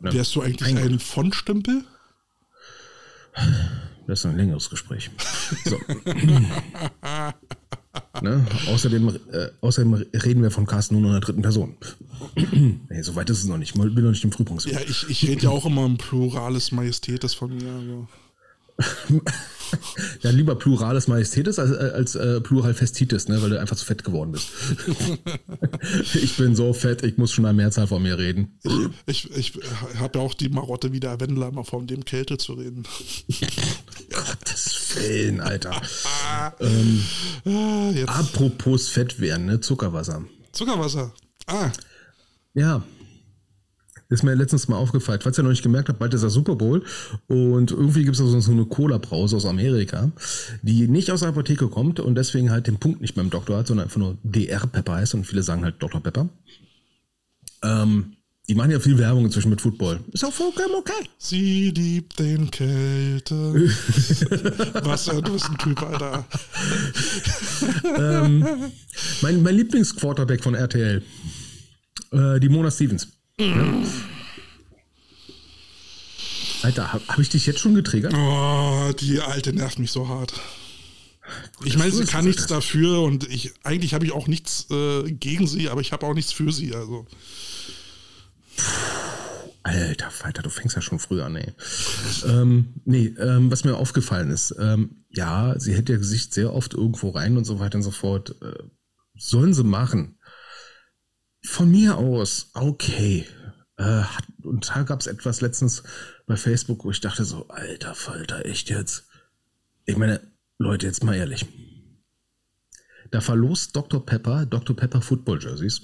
Wärst 0.00 0.34
du 0.34 0.42
eigentlich 0.42 0.68
ein, 0.68 0.78
ein 0.78 0.98
Fondstempel? 0.98 1.84
Das 4.06 4.20
ist 4.20 4.26
ein 4.26 4.36
längeres 4.36 4.68
Gespräch. 4.70 5.10
So. 5.64 5.78
ne? 8.22 8.46
außerdem, 8.68 9.08
äh, 9.32 9.48
außerdem 9.60 9.94
reden 9.94 10.42
wir 10.42 10.50
von 10.50 10.66
Carsten 10.66 11.00
nur 11.00 11.06
in 11.06 11.12
der 11.12 11.20
dritten 11.20 11.42
Person. 11.42 11.76
nee, 12.88 13.02
so 13.02 13.14
weit 13.16 13.30
ist 13.30 13.38
es 13.38 13.46
noch 13.46 13.58
nicht. 13.58 13.74
Ich 13.74 13.80
bin 13.80 14.04
noch 14.04 14.10
nicht 14.10 14.24
im 14.24 14.32
Frühpunkt. 14.32 14.64
Ja, 14.66 14.80
ich, 14.80 15.08
ich 15.08 15.28
rede 15.28 15.44
ja 15.44 15.50
auch 15.50 15.66
immer 15.66 15.86
im 15.86 15.96
Plurales 15.96 16.72
Majestätes 16.72 17.34
von 17.34 17.56
mir. 17.56 17.72
Also. 17.72 18.08
ja, 20.22 20.30
lieber 20.30 20.56
Plurales 20.56 21.08
Majestätis 21.08 21.58
als, 21.58 21.76
als 21.76 22.14
äh, 22.14 22.40
Plural 22.40 22.74
Festitis, 22.74 23.28
ne, 23.28 23.40
weil 23.40 23.50
du 23.50 23.60
einfach 23.60 23.76
zu 23.76 23.84
fett 23.84 24.04
geworden 24.04 24.32
bist. 24.32 24.48
ich 26.14 26.36
bin 26.36 26.56
so 26.56 26.72
fett, 26.72 27.02
ich 27.02 27.16
muss 27.18 27.32
schon 27.32 27.44
eine 27.46 27.54
Mehrzahl 27.54 27.86
von 27.86 28.02
mir 28.02 28.18
reden. 28.18 28.58
Ich, 29.06 29.30
ich, 29.36 29.56
ich 29.56 29.60
habe 29.98 30.18
ja 30.18 30.24
auch 30.24 30.34
die 30.34 30.48
Marotte 30.48 30.92
wie 30.92 31.00
der 31.00 31.20
Wendler, 31.20 31.52
mal 31.52 31.64
von 31.64 31.86
dem 31.86 32.04
Kälte 32.04 32.38
zu 32.38 32.54
reden. 32.54 32.84
Gottes 34.10 34.96
Willen, 34.96 35.40
Alter. 35.40 35.80
ähm, 36.60 37.02
ah, 37.46 37.90
apropos 38.06 38.88
Fett 38.88 39.20
werden, 39.20 39.46
ne? 39.46 39.60
Zuckerwasser. 39.60 40.24
Zuckerwasser. 40.52 41.12
Ah. 41.46 41.70
Ja, 42.54 42.82
ist 44.08 44.22
mir 44.22 44.34
letztens 44.34 44.68
mal 44.68 44.76
aufgefallen. 44.76 45.20
Falls 45.22 45.38
ihr 45.38 45.42
noch 45.42 45.50
nicht 45.50 45.62
gemerkt 45.62 45.88
habt, 45.88 45.98
bald 45.98 46.14
ist 46.14 46.22
der 46.22 46.30
Super 46.30 46.56
Bowl 46.56 46.82
und 47.26 47.70
irgendwie 47.70 48.04
gibt 48.04 48.18
es 48.18 48.44
so 48.44 48.52
eine 48.52 48.64
Cola-Brause 48.66 49.36
aus 49.36 49.46
Amerika, 49.46 50.10
die 50.62 50.88
nicht 50.88 51.10
aus 51.10 51.20
der 51.20 51.30
Apotheke 51.30 51.68
kommt 51.68 52.00
und 52.00 52.14
deswegen 52.14 52.50
halt 52.50 52.66
den 52.66 52.78
Punkt 52.78 53.00
nicht 53.00 53.14
beim 53.14 53.30
Doktor 53.30 53.58
hat, 53.58 53.66
sondern 53.66 53.84
einfach 53.84 53.98
nur 53.98 54.16
DR 54.22 54.66
Pepper 54.66 54.94
heißt 54.94 55.14
und 55.14 55.26
viele 55.26 55.42
sagen 55.42 55.64
halt 55.64 55.76
Dr. 55.82 56.00
Pepper. 56.00 56.28
Ähm, 57.62 58.16
die 58.46 58.54
machen 58.54 58.72
ja 58.72 58.78
viel 58.78 58.98
Werbung 58.98 59.24
inzwischen 59.24 59.48
mit 59.48 59.62
Football. 59.62 60.00
Ist 60.12 60.22
auch 60.22 60.32
vollkommen 60.32 60.74
okay. 60.74 61.08
Sie 61.16 61.70
liebt 61.70 62.18
den 62.18 62.50
Kälte. 62.50 63.34
Was 64.84 65.06
du 65.06 65.22
bist 65.22 65.48
ein 65.48 65.56
Typ, 65.56 65.82
Alter. 65.82 66.26
ähm, 67.96 68.46
mein, 69.22 69.42
mein 69.42 69.56
Lieblingsquarterback 69.56 70.42
von 70.42 70.54
RTL. 70.54 71.02
Äh, 72.12 72.38
die 72.38 72.50
Mona 72.50 72.70
Stevens. 72.70 73.08
Alter, 76.62 76.92
habe 76.92 77.02
hab 77.08 77.18
ich 77.18 77.28
dich 77.28 77.46
jetzt 77.46 77.58
schon 77.58 77.74
getriggert? 77.74 78.14
Oh, 78.14 78.92
die 79.00 79.20
alte 79.20 79.52
nervt 79.52 79.80
mich 79.80 79.90
so 79.90 80.08
hart. 80.08 80.32
Ich 81.64 81.76
meine, 81.76 81.90
sie 81.90 82.04
kann 82.04 82.24
nichts 82.24 82.46
dafür 82.46 83.00
und 83.02 83.28
ich 83.28 83.52
eigentlich 83.64 83.92
habe 83.94 84.04
ich 84.04 84.12
auch 84.12 84.28
nichts 84.28 84.70
äh, 84.70 85.10
gegen 85.10 85.48
sie, 85.48 85.68
aber 85.68 85.80
ich 85.80 85.92
habe 85.92 86.06
auch 86.06 86.14
nichts 86.14 86.32
für 86.32 86.52
sie. 86.52 86.74
Also. 86.74 87.06
Alter 89.64 90.10
Falter, 90.10 90.42
du 90.42 90.50
fängst 90.50 90.76
ja 90.76 90.82
schon 90.82 91.00
früh 91.00 91.20
an, 91.20 91.34
ey. 91.34 91.52
ähm, 92.26 92.74
nee, 92.84 93.06
ähm, 93.18 93.50
was 93.50 93.64
mir 93.64 93.76
aufgefallen 93.76 94.30
ist, 94.30 94.54
ähm, 94.60 95.04
ja, 95.10 95.58
sie 95.58 95.74
hält 95.74 95.88
ihr 95.88 95.98
Gesicht 95.98 96.34
sehr 96.34 96.52
oft 96.52 96.74
irgendwo 96.74 97.10
rein 97.10 97.36
und 97.36 97.46
so 97.46 97.58
weiter 97.58 97.78
und 97.78 97.82
so 97.82 97.90
fort. 97.90 98.36
Äh, 98.42 98.62
sollen 99.16 99.54
sie 99.54 99.64
machen. 99.64 100.13
Von 101.44 101.70
mir 101.70 101.98
aus, 101.98 102.50
okay. 102.54 103.26
Äh, 103.76 104.02
und 104.42 104.70
da 104.70 104.82
gab 104.82 105.00
es 105.00 105.06
etwas 105.06 105.40
letztens 105.40 105.82
bei 106.26 106.36
Facebook, 106.36 106.84
wo 106.84 106.90
ich 106.90 107.00
dachte 107.00 107.24
so, 107.24 107.48
alter 107.48 107.94
Falter, 107.94 108.46
echt 108.46 108.70
jetzt? 108.70 109.06
Ich 109.84 109.96
meine, 109.96 110.20
Leute, 110.58 110.86
jetzt 110.86 111.04
mal 111.04 111.14
ehrlich. 111.14 111.46
Da 113.10 113.20
verlost 113.20 113.76
Dr. 113.76 114.04
Pepper 114.04 114.46
Dr. 114.46 114.74
Pepper 114.74 115.02
Football 115.02 115.42
Jerseys. 115.42 115.82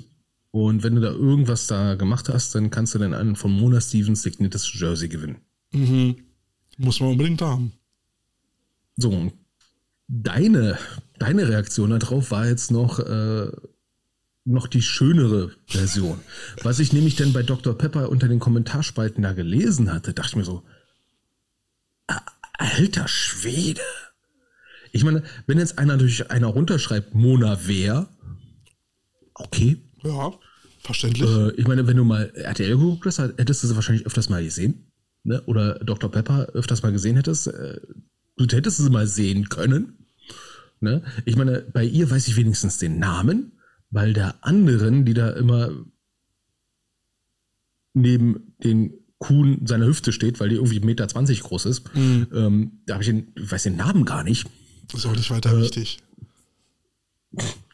Und 0.50 0.82
wenn 0.82 0.96
du 0.96 1.00
da 1.00 1.10
irgendwas 1.10 1.66
da 1.66 1.94
gemacht 1.94 2.28
hast, 2.28 2.54
dann 2.54 2.70
kannst 2.70 2.94
du 2.94 2.98
dann 2.98 3.14
einen 3.14 3.36
von 3.36 3.52
Mona 3.52 3.80
Stevens 3.80 4.22
signiertes 4.22 4.72
Jersey 4.72 5.08
gewinnen. 5.08 5.38
Mhm. 5.72 6.16
Muss 6.78 7.00
man 7.00 7.10
unbedingt 7.10 7.42
haben. 7.42 7.72
So, 8.96 9.30
deine, 10.08 10.78
deine 11.18 11.48
Reaktion 11.48 11.90
darauf 11.90 12.30
war 12.30 12.46
jetzt 12.46 12.70
noch, 12.70 12.98
äh, 12.98 13.50
noch 14.50 14.66
die 14.66 14.82
schönere 14.82 15.52
Version. 15.66 16.20
Was 16.62 16.78
ich 16.78 16.92
nämlich 16.92 17.16
dann 17.16 17.32
bei 17.32 17.42
Dr. 17.42 17.76
Pepper 17.76 18.08
unter 18.08 18.28
den 18.28 18.40
Kommentarspalten 18.40 19.22
da 19.22 19.32
gelesen 19.32 19.92
hatte, 19.92 20.12
dachte 20.12 20.30
ich 20.30 20.36
mir 20.36 20.44
so, 20.44 20.62
alter 22.60 23.08
Schwede. 23.08 23.80
Ich 24.92 25.04
meine, 25.04 25.22
wenn 25.46 25.58
jetzt 25.58 25.78
einer 25.78 25.96
durch 25.96 26.30
einer 26.30 26.48
runterschreibt, 26.48 27.14
Mona 27.14 27.58
wer, 27.64 28.08
okay. 29.34 29.80
Ja, 30.02 30.32
verständlich. 30.82 31.28
Äh, 31.28 31.52
ich 31.52 31.66
meine, 31.66 31.86
wenn 31.86 31.96
du 31.96 32.04
mal 32.04 32.30
RTL 32.34 32.76
geguckt 32.76 33.06
hast, 33.06 33.18
hättest 33.18 33.62
du 33.62 33.68
sie 33.68 33.74
wahrscheinlich 33.74 34.06
öfters 34.06 34.28
mal 34.28 34.42
gesehen. 34.42 34.90
Ne? 35.22 35.40
Oder 35.42 35.78
Dr. 35.78 36.10
Pepper 36.10 36.48
öfters 36.54 36.82
mal 36.82 36.92
gesehen 36.92 37.16
hättest. 37.16 37.46
Äh, 37.48 37.80
du 38.36 38.56
hättest 38.56 38.78
sie 38.78 38.90
mal 38.90 39.06
sehen 39.06 39.48
können. 39.48 40.06
Ne? 40.80 41.02
Ich 41.24 41.36
meine, 41.36 41.60
bei 41.60 41.84
ihr 41.84 42.10
weiß 42.10 42.26
ich 42.28 42.36
wenigstens 42.36 42.78
den 42.78 42.98
Namen 42.98 43.52
weil 43.90 44.12
der 44.12 44.44
anderen, 44.44 45.04
die 45.04 45.14
da 45.14 45.30
immer 45.30 45.70
neben 47.92 48.54
den 48.62 48.94
Kuhn 49.18 49.66
seiner 49.66 49.86
Hüfte 49.86 50.12
steht, 50.12 50.40
weil 50.40 50.48
die 50.48 50.56
irgendwie 50.56 50.78
1,20 50.78 50.86
Meter 50.86 51.06
groß 51.42 51.66
ist, 51.66 51.94
mhm. 51.94 52.26
ähm, 52.32 52.72
da 52.86 52.94
habe 52.94 53.02
ich 53.02 53.10
den, 53.10 53.32
ich 53.36 53.50
weiß 53.50 53.64
den 53.64 53.76
Namen 53.76 54.04
gar 54.04 54.24
nicht. 54.24 54.48
Das 54.88 55.00
ist 55.00 55.06
auch 55.06 55.14
nicht 55.14 55.30
weiter 55.30 55.52
äh, 55.52 55.62
wichtig. 55.62 55.98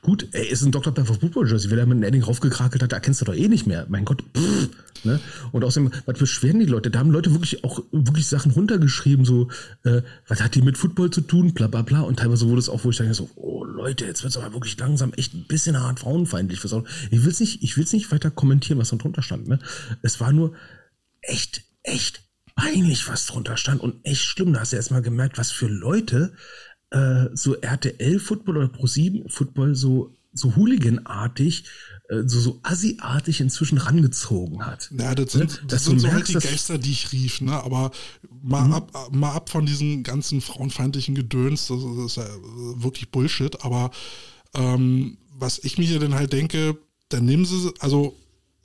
Gut, 0.07 0.29
er 0.31 0.49
ist 0.49 0.63
ein 0.63 0.71
Dr. 0.71 0.95
Pepper 0.95 1.15
Football 1.15 1.49
Jersey. 1.49 1.69
Wenn 1.69 1.81
er 1.81 1.87
mit 1.87 1.97
einem 1.97 2.05
Edding 2.05 2.23
raufgekrakelt 2.23 2.81
hat, 2.81 2.93
da 2.93 3.01
kennst 3.01 3.21
du 3.21 3.25
doch 3.25 3.35
eh 3.35 3.49
nicht 3.49 3.67
mehr. 3.67 3.87
Mein 3.89 4.05
Gott. 4.05 4.23
Pff, 4.37 4.69
ne? 5.03 5.19
Und 5.51 5.65
außerdem, 5.65 5.91
was 6.05 6.17
beschweren 6.17 6.61
die 6.61 6.67
Leute? 6.67 6.93
Da 6.93 7.01
haben 7.01 7.11
Leute 7.11 7.33
wirklich 7.33 7.65
auch 7.65 7.83
wirklich 7.91 8.29
Sachen 8.29 8.53
runtergeschrieben, 8.53 9.25
so, 9.25 9.49
äh, 9.83 10.03
was 10.29 10.41
hat 10.41 10.55
die 10.55 10.63
mit 10.63 10.79
Football 10.79 11.11
zu 11.11 11.23
tun, 11.23 11.55
bla 11.55 11.67
bla 11.67 11.83
bla. 11.83 12.03
Und 12.03 12.21
teilweise 12.21 12.47
wurde 12.47 12.61
es 12.61 12.69
auch, 12.69 12.85
wo 12.85 12.91
ich 12.91 12.99
dachte, 12.99 13.15
so, 13.15 13.29
oh 13.35 13.65
Leute, 13.65 14.05
jetzt 14.05 14.23
wird 14.23 14.31
es 14.31 14.37
aber 14.37 14.55
wirklich 14.55 14.79
langsam 14.79 15.13
echt 15.15 15.35
ein 15.35 15.49
bisschen 15.49 15.81
hart 15.81 15.99
frauenfeindlich. 15.99 16.63
Ich 16.63 16.73
will 17.25 17.33
es 17.33 17.41
nicht, 17.41 17.77
nicht 17.93 18.13
weiter 18.13 18.31
kommentieren, 18.31 18.79
was 18.79 18.91
da 18.91 18.97
drunter 18.99 19.23
stand. 19.23 19.49
Ne? 19.49 19.59
Es 20.03 20.21
war 20.21 20.31
nur 20.31 20.55
echt, 21.21 21.63
echt 21.83 22.23
peinlich, 22.55 23.09
was 23.09 23.27
drunter 23.27 23.57
stand 23.57 23.81
und 23.81 24.05
echt 24.05 24.23
schlimm. 24.23 24.53
Da 24.53 24.61
hast 24.61 24.73
du 24.73 24.77
erst 24.77 24.93
mal 24.93 25.03
gemerkt, 25.03 25.37
was 25.37 25.51
für 25.51 25.67
Leute 25.67 26.33
äh, 26.91 27.27
so 27.35 27.55
RTL-Football 27.55 28.57
oder 28.59 28.67
Pro7-Football 28.67 29.75
so, 29.75 30.15
so 30.33 30.55
Hooligan-artig, 30.57 31.65
äh, 32.09 32.23
so, 32.27 32.41
so 32.41 32.61
Assi-artig 32.63 33.41
inzwischen 33.41 33.79
rangezogen 33.79 34.65
hat. 34.65 34.91
Ja, 34.97 35.15
das 35.15 35.33
sind, 35.33 35.63
ne? 35.63 35.69
das 35.69 35.85
sind 35.85 36.01
so 36.01 36.07
merkst, 36.07 36.35
halt 36.35 36.45
die 36.45 36.49
Geister, 36.49 36.79
die 36.79 36.93
ich 36.93 37.13
rief, 37.13 37.41
ne? 37.41 37.53
aber 37.53 37.91
mal, 38.43 38.67
mhm. 38.67 38.73
ab, 38.75 39.09
mal 39.13 39.33
ab 39.33 39.51
von 39.51 39.67
diesen 39.67 40.03
ganzen 40.03 40.41
frauenfeindlichen 40.41 41.15
Gedöns, 41.15 41.67
das, 41.67 41.83
ist 41.83 42.17
ja 42.17 42.27
wirklich 42.77 43.11
Bullshit, 43.11 43.65
aber 43.65 43.91
ähm, 44.55 45.19
was 45.39 45.59
ich 45.59 45.79
mir 45.79 45.99
dann 45.99 46.15
halt 46.15 46.33
denke, 46.33 46.79
dann 47.09 47.25
nehmen 47.25 47.45
sie, 47.45 47.73
also 47.81 48.17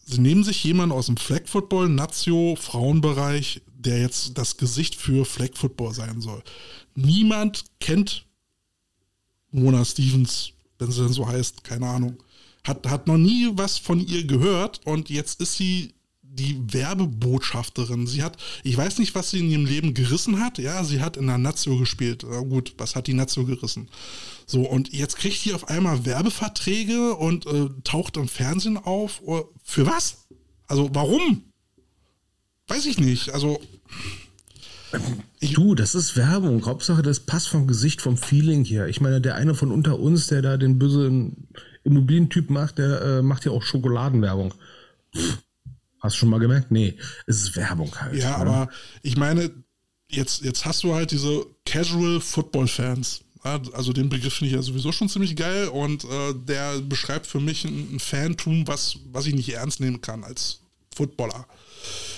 sie 0.05 0.21
nehmen 0.21 0.43
sich 0.43 0.63
jemanden 0.63 0.95
aus 0.95 1.07
dem 1.07 1.17
Flag 1.17 1.41
Football, 1.45 1.89
Nazio, 1.89 2.55
Frauenbereich, 2.59 3.61
der 3.77 3.99
jetzt 3.99 4.37
das 4.37 4.57
Gesicht 4.57 4.95
für 4.95 5.25
Flag 5.25 5.51
Football 5.55 5.93
sein 5.93 6.21
soll. 6.21 6.43
Niemand 6.95 7.65
kennt 7.79 8.25
Mona 9.51 9.83
Stevens, 9.85 10.51
wenn 10.79 10.91
sie 10.91 11.03
denn 11.03 11.13
so 11.13 11.27
heißt, 11.27 11.63
keine 11.63 11.87
Ahnung. 11.87 12.21
Hat, 12.63 12.87
hat 12.87 13.07
noch 13.07 13.17
nie 13.17 13.49
was 13.53 13.77
von 13.77 13.99
ihr 13.99 14.25
gehört 14.25 14.81
und 14.85 15.09
jetzt 15.09 15.41
ist 15.41 15.55
sie 15.55 15.93
die 16.33 16.73
Werbebotschafterin. 16.73 18.07
Sie 18.07 18.23
hat, 18.23 18.37
ich 18.63 18.77
weiß 18.77 18.99
nicht, 18.99 19.13
was 19.15 19.31
sie 19.31 19.39
in 19.39 19.49
ihrem 19.49 19.65
Leben 19.65 19.93
gerissen 19.93 20.39
hat. 20.39 20.59
Ja, 20.59 20.83
sie 20.83 21.01
hat 21.01 21.17
in 21.17 21.27
der 21.27 21.37
Nazio 21.37 21.77
gespielt. 21.77 22.25
Na 22.27 22.39
gut, 22.39 22.73
was 22.77 22.95
hat 22.95 23.07
die 23.07 23.13
Nazio 23.13 23.45
gerissen? 23.45 23.89
So, 24.45 24.61
und 24.61 24.93
jetzt 24.93 25.17
kriegt 25.17 25.39
sie 25.39 25.53
auf 25.53 25.67
einmal 25.67 26.05
Werbeverträge 26.05 27.15
und 27.15 27.45
äh, 27.47 27.69
taucht 27.83 28.15
im 28.15 28.29
Fernsehen 28.29 28.77
auf. 28.77 29.21
Für 29.63 29.85
was? 29.85 30.25
Also, 30.67 30.89
warum? 30.93 31.43
Weiß 32.67 32.85
ich 32.85 32.97
nicht. 32.97 33.29
Also. 33.31 33.59
Du, 35.41 35.75
das 35.75 35.95
ist 35.95 36.15
Werbung. 36.17 36.65
Hauptsache, 36.65 37.01
das 37.01 37.21
passt 37.21 37.47
vom 37.47 37.67
Gesicht, 37.67 38.01
vom 38.01 38.17
Feeling 38.17 38.63
her. 38.63 38.87
Ich 38.87 39.01
meine, 39.01 39.21
der 39.21 39.35
eine 39.35 39.55
von 39.55 39.71
unter 39.71 39.99
uns, 39.99 40.27
der 40.27 40.41
da 40.41 40.57
den 40.57 40.79
bösen 40.79 41.47
Immobilientyp 41.83 42.49
macht, 42.49 42.77
der 42.77 43.01
äh, 43.01 43.21
macht 43.21 43.45
ja 43.45 43.51
auch 43.51 43.63
Schokoladenwerbung. 43.63 44.53
Hast 45.99 46.15
du 46.15 46.19
schon 46.19 46.29
mal 46.29 46.39
gemerkt? 46.39 46.71
Nee, 46.71 46.97
es 47.27 47.41
ist 47.41 47.55
Werbung 47.55 47.91
halt. 47.99 48.15
Ja, 48.15 48.41
oder? 48.41 48.51
aber 48.51 48.69
ich 49.01 49.17
meine, 49.17 49.51
jetzt, 50.09 50.43
jetzt 50.43 50.65
hast 50.65 50.83
du 50.83 50.93
halt 50.93 51.11
diese 51.11 51.45
Casual 51.65 52.19
Football 52.19 52.67
Fans. 52.67 53.21
Also 53.43 53.91
den 53.91 54.09
Begriff 54.09 54.35
finde 54.35 54.49
ich 54.49 54.55
ja 54.55 54.61
sowieso 54.61 54.91
schon 54.91 55.09
ziemlich 55.09 55.35
geil 55.35 55.67
und 55.67 56.03
äh, 56.03 56.33
der 56.35 56.79
beschreibt 56.81 57.25
für 57.25 57.39
mich 57.39 57.65
ein, 57.65 57.95
ein 57.95 57.99
Fantum, 57.99 58.67
was, 58.67 58.97
was 59.11 59.25
ich 59.25 59.33
nicht 59.33 59.51
ernst 59.51 59.79
nehmen 59.79 60.01
kann 60.01 60.23
als 60.23 60.59
Footballer. 60.95 61.47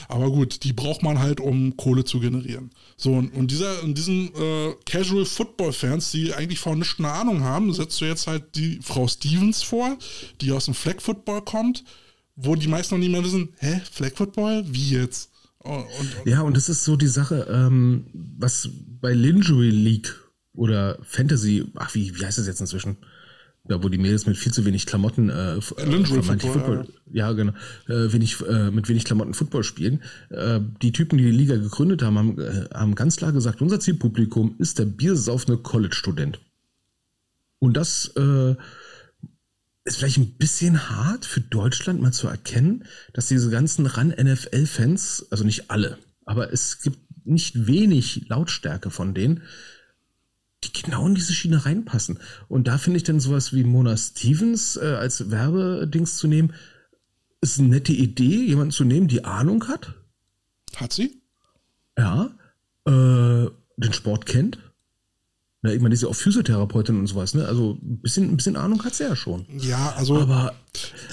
Aber 0.07 0.31
gut, 0.31 0.63
die 0.63 0.73
braucht 0.73 1.03
man 1.03 1.19
halt, 1.19 1.39
um 1.39 1.77
Kohle 1.77 2.03
zu 2.03 2.19
generieren. 2.19 2.71
So, 2.97 3.13
und, 3.13 3.33
und 3.33 3.51
dieser, 3.51 3.83
und 3.83 3.97
diesen 3.97 4.33
äh, 4.35 4.73
Casual 4.85 5.25
Football-Fans, 5.25 6.11
die 6.11 6.33
eigentlich 6.33 6.59
von 6.59 6.79
nichts 6.79 6.99
eine 6.99 7.11
Ahnung 7.11 7.41
haben, 7.41 7.73
setzt 7.73 7.99
du 8.01 8.05
jetzt 8.05 8.27
halt 8.27 8.55
die 8.55 8.79
Frau 8.81 9.07
Stevens 9.07 9.63
vor, 9.63 9.97
die 10.41 10.51
aus 10.51 10.65
dem 10.65 10.73
Flag 10.73 10.99
Football 10.99 11.41
kommt, 11.41 11.83
wo 12.35 12.55
die 12.55 12.67
meisten 12.67 12.95
noch 12.95 12.99
nicht 12.99 13.11
mehr 13.11 13.23
wissen, 13.23 13.49
hä, 13.59 13.81
Flag 13.91 14.11
Football? 14.15 14.63
Wie 14.67 14.91
jetzt? 14.91 15.29
Und, 15.59 15.85
und, 15.99 16.11
ja, 16.25 16.41
und 16.41 16.57
das 16.57 16.67
ist 16.67 16.83
so 16.83 16.95
die 16.97 17.07
Sache, 17.07 17.47
ähm, 17.49 18.05
was 18.13 18.69
bei 19.01 19.13
Lingerie 19.13 19.69
League 19.69 20.13
oder 20.53 20.99
Fantasy, 21.03 21.65
ach, 21.75 21.93
wie, 21.95 22.17
wie 22.17 22.25
heißt 22.25 22.37
das 22.37 22.47
jetzt 22.47 22.59
inzwischen? 22.59 22.97
Ja, 23.69 23.81
wo 23.81 23.87
die 23.87 23.97
Mädels 23.97 24.25
mit 24.25 24.37
viel 24.37 24.51
zu 24.51 24.65
wenig 24.65 24.85
Klamotten 24.85 25.29
äh, 25.29 25.55
Lingerie 25.85 26.21
Football, 26.21 26.51
Football 26.51 26.87
ja. 27.11 27.29
ja 27.29 27.31
genau 27.31 27.53
äh, 27.87 28.11
wenig 28.11 28.41
äh, 28.41 28.71
mit 28.71 28.89
wenig 28.89 29.05
Klamotten 29.05 29.33
Football 29.33 29.63
spielen. 29.63 30.01
Äh, 30.29 30.59
die 30.81 30.91
Typen, 30.91 31.17
die 31.17 31.23
die 31.23 31.31
Liga 31.31 31.55
gegründet 31.55 32.01
haben, 32.01 32.17
haben, 32.17 32.39
äh, 32.39 32.65
haben 32.73 32.93
ganz 32.95 33.15
klar 33.15 33.31
gesagt, 33.31 33.61
unser 33.61 33.79
Zielpublikum 33.79 34.55
ist 34.59 34.79
der 34.79 34.85
biersaufende 34.85 35.61
College-Student. 35.61 36.41
Und 37.59 37.77
das 37.77 38.11
äh, 38.17 38.55
ist 39.85 39.97
vielleicht 39.97 40.17
ein 40.17 40.33
bisschen 40.33 40.89
hart 40.89 41.25
für 41.25 41.39
Deutschland 41.39 42.01
mal 42.01 42.11
zu 42.11 42.27
erkennen, 42.27 42.83
dass 43.13 43.27
diese 43.27 43.49
ganzen 43.49 43.85
RAN-NFL-Fans, 43.85 45.27
also 45.29 45.45
nicht 45.45 45.71
alle, 45.71 45.97
aber 46.25 46.51
es 46.51 46.81
gibt 46.81 46.99
nicht 47.25 47.67
wenig 47.67 48.27
Lautstärke 48.27 48.89
von 48.89 49.13
denen, 49.13 49.43
die 50.63 50.81
genau 50.81 51.07
in 51.07 51.15
diese 51.15 51.33
Schiene 51.33 51.65
reinpassen. 51.65 52.19
Und 52.47 52.67
da 52.67 52.77
finde 52.77 52.97
ich 52.97 53.03
dann 53.03 53.19
sowas 53.19 53.53
wie 53.53 53.63
Mona 53.63 53.97
Stevens 53.97 54.77
äh, 54.77 54.95
als 54.99 55.29
Werbedings 55.29 56.17
zu 56.17 56.27
nehmen, 56.27 56.53
ist 57.41 57.59
eine 57.59 57.69
nette 57.69 57.93
Idee, 57.93 58.45
jemanden 58.45 58.71
zu 58.71 58.85
nehmen, 58.85 59.07
die 59.07 59.25
Ahnung 59.25 59.67
hat. 59.67 59.93
Hat 60.75 60.93
sie? 60.93 61.21
Ja. 61.97 62.31
Äh, 62.85 63.49
den 63.77 63.93
Sport 63.93 64.25
kennt. 64.25 64.59
Na, 65.61 65.71
ich 65.71 65.79
meine, 65.79 65.89
die 65.89 65.95
ist 65.95 66.01
ja 66.01 66.09
auch 66.09 66.15
Physiotherapeutin 66.15 66.99
und 66.99 67.07
sowas, 67.07 67.33
ne? 67.35 67.45
Also 67.45 67.77
ein 67.81 67.99
bisschen, 68.01 68.29
ein 68.29 68.35
bisschen 68.35 68.57
Ahnung 68.57 68.83
hat 68.83 68.95
sie 68.95 69.03
ja 69.03 69.15
schon. 69.15 69.45
Ja, 69.59 69.93
also. 69.95 70.19
Aber 70.19 70.53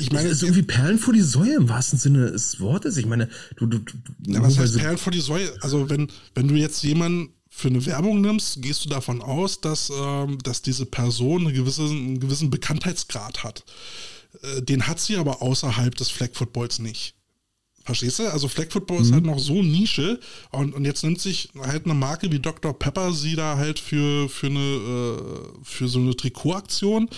ich 0.00 0.10
meine, 0.10 0.26
es 0.26 0.38
ist 0.38 0.42
irgendwie 0.42 0.62
Perlen 0.62 0.98
vor 0.98 1.14
die 1.14 1.20
Säue 1.20 1.54
im 1.54 1.68
wahrsten 1.68 2.00
Sinne 2.00 2.32
des 2.32 2.58
Wortes. 2.58 2.96
Ich 2.96 3.06
meine, 3.06 3.28
du, 3.56 3.66
du, 3.66 3.78
du 3.78 3.92
ja, 4.26 4.42
was 4.42 4.58
heißt 4.58 4.76
Perlen 4.76 4.98
vor 4.98 5.12
die 5.12 5.20
Säue? 5.20 5.48
Also 5.60 5.88
wenn, 5.88 6.08
wenn 6.34 6.48
du 6.48 6.56
jetzt 6.56 6.82
jemanden 6.82 7.32
für 7.60 7.68
eine 7.68 7.84
Werbung 7.86 8.20
nimmst, 8.20 8.62
gehst 8.62 8.84
du 8.84 8.88
davon 8.88 9.22
aus, 9.22 9.60
dass, 9.60 9.92
ähm, 9.94 10.38
dass 10.42 10.62
diese 10.62 10.86
Person 10.86 11.42
eine 11.42 11.52
gewisse, 11.52 11.82
einen 11.82 12.18
gewissen 12.18 12.50
Bekanntheitsgrad 12.50 13.44
hat. 13.44 13.64
Äh, 14.42 14.62
den 14.62 14.86
hat 14.86 14.98
sie 15.00 15.16
aber 15.16 15.42
außerhalb 15.42 15.94
des 15.94 16.08
Flag 16.08 16.30
Footballs 16.32 16.78
nicht. 16.78 17.14
Verstehst 17.84 18.18
du? 18.18 18.30
Also 18.30 18.48
Flag 18.48 18.70
Football 18.70 18.98
mhm. 18.98 19.04
ist 19.04 19.12
halt 19.12 19.24
noch 19.24 19.38
so 19.38 19.62
Nische 19.62 20.20
und, 20.50 20.74
und 20.74 20.84
jetzt 20.84 21.02
nimmt 21.02 21.20
sich 21.20 21.50
halt 21.58 21.84
eine 21.84 21.94
Marke 21.94 22.30
wie 22.30 22.38
Dr. 22.38 22.78
Pepper 22.78 23.12
sie 23.12 23.36
da 23.36 23.56
halt 23.56 23.78
für, 23.78 24.28
für 24.28 24.46
eine 24.46 24.60
äh, 24.60 25.64
für 25.64 25.88
so 25.88 25.98
eine 25.98 26.14
Trikotaktion. 26.14 27.08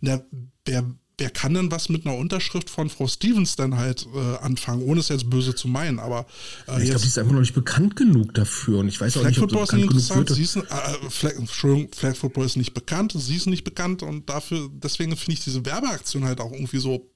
Der, 0.00 0.24
der 0.66 0.84
wer 1.18 1.30
kann 1.30 1.54
denn 1.54 1.70
was 1.70 1.88
mit 1.88 2.06
einer 2.06 2.16
Unterschrift 2.16 2.70
von 2.70 2.90
Frau 2.90 3.06
Stevens 3.06 3.56
dann 3.56 3.76
halt 3.76 4.06
äh, 4.14 4.36
anfangen, 4.38 4.82
ohne 4.82 5.00
es 5.00 5.08
jetzt 5.08 5.28
böse 5.30 5.54
zu 5.54 5.68
meinen, 5.68 5.98
aber 5.98 6.26
äh, 6.68 6.82
ich 6.82 6.90
glaube, 6.90 7.00
die 7.00 7.08
ist 7.08 7.18
einfach 7.18 7.32
noch 7.32 7.40
nicht 7.40 7.54
bekannt 7.54 7.96
genug 7.96 8.34
dafür 8.34 8.78
und 8.78 8.88
ich 8.88 9.00
weiß 9.00 9.12
Flag 9.14 9.24
auch 9.24 9.28
nicht, 9.28 9.38
ob 9.38 9.50
Football 9.50 9.64
ist 9.64 9.72
nicht 9.72 9.84
interessant, 9.84 10.30
sie 10.30 10.42
ist, 10.42 10.56
äh, 10.56 10.62
Flag, 11.10 11.36
Entschuldigung, 11.36 11.92
Flag 11.92 12.16
Football 12.16 12.46
ist 12.46 12.56
nicht 12.56 12.74
bekannt, 12.74 13.14
sie 13.16 13.36
ist 13.36 13.46
nicht 13.46 13.64
bekannt 13.64 14.02
und 14.02 14.28
dafür, 14.28 14.68
deswegen 14.72 15.16
finde 15.16 15.32
ich 15.32 15.44
diese 15.44 15.64
Werbeaktion 15.64 16.24
halt 16.24 16.40
auch 16.40 16.52
irgendwie 16.52 16.78
so 16.78 17.10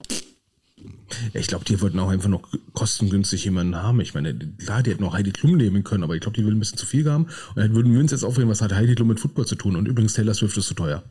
ja, 1.32 1.40
ich 1.40 1.46
glaube, 1.46 1.64
die 1.64 1.80
wollten 1.80 1.98
auch 1.98 2.08
einfach 2.08 2.28
noch 2.28 2.48
kostengünstig 2.72 3.44
jemanden 3.44 3.76
haben. 3.76 4.00
Ich 4.00 4.14
meine, 4.14 4.34
klar, 4.34 4.82
die 4.82 4.90
hätten 4.90 5.02
noch 5.02 5.14
Heidi 5.14 5.32
Klum 5.32 5.56
nehmen 5.56 5.84
können, 5.84 6.02
aber 6.04 6.14
ich 6.14 6.20
glaube, 6.20 6.36
die 6.36 6.44
will 6.44 6.52
ein 6.52 6.58
bisschen 6.58 6.78
zu 6.78 6.86
viel 6.86 7.08
haben. 7.10 7.24
Und 7.24 7.56
dann 7.56 7.74
würden 7.74 7.92
wir 7.92 8.00
uns 8.00 8.10
jetzt 8.10 8.24
aufregen, 8.24 8.50
was 8.50 8.60
hat 8.60 8.74
Heidi 8.74 8.94
Klum 8.94 9.08
mit 9.08 9.20
Football 9.20 9.46
zu 9.46 9.54
tun? 9.54 9.76
Und 9.76 9.86
übrigens, 9.88 10.14
Taylor 10.14 10.34
Swift 10.34 10.56
ist 10.56 10.66
zu 10.66 10.74
teuer. 10.74 11.02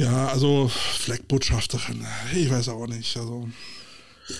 Ja, 0.00 0.28
also 0.28 0.68
Fleckbotschafterin, 0.68 2.06
ich 2.34 2.48
weiß 2.48 2.70
auch 2.70 2.86
nicht. 2.86 3.14
Also, 3.18 3.50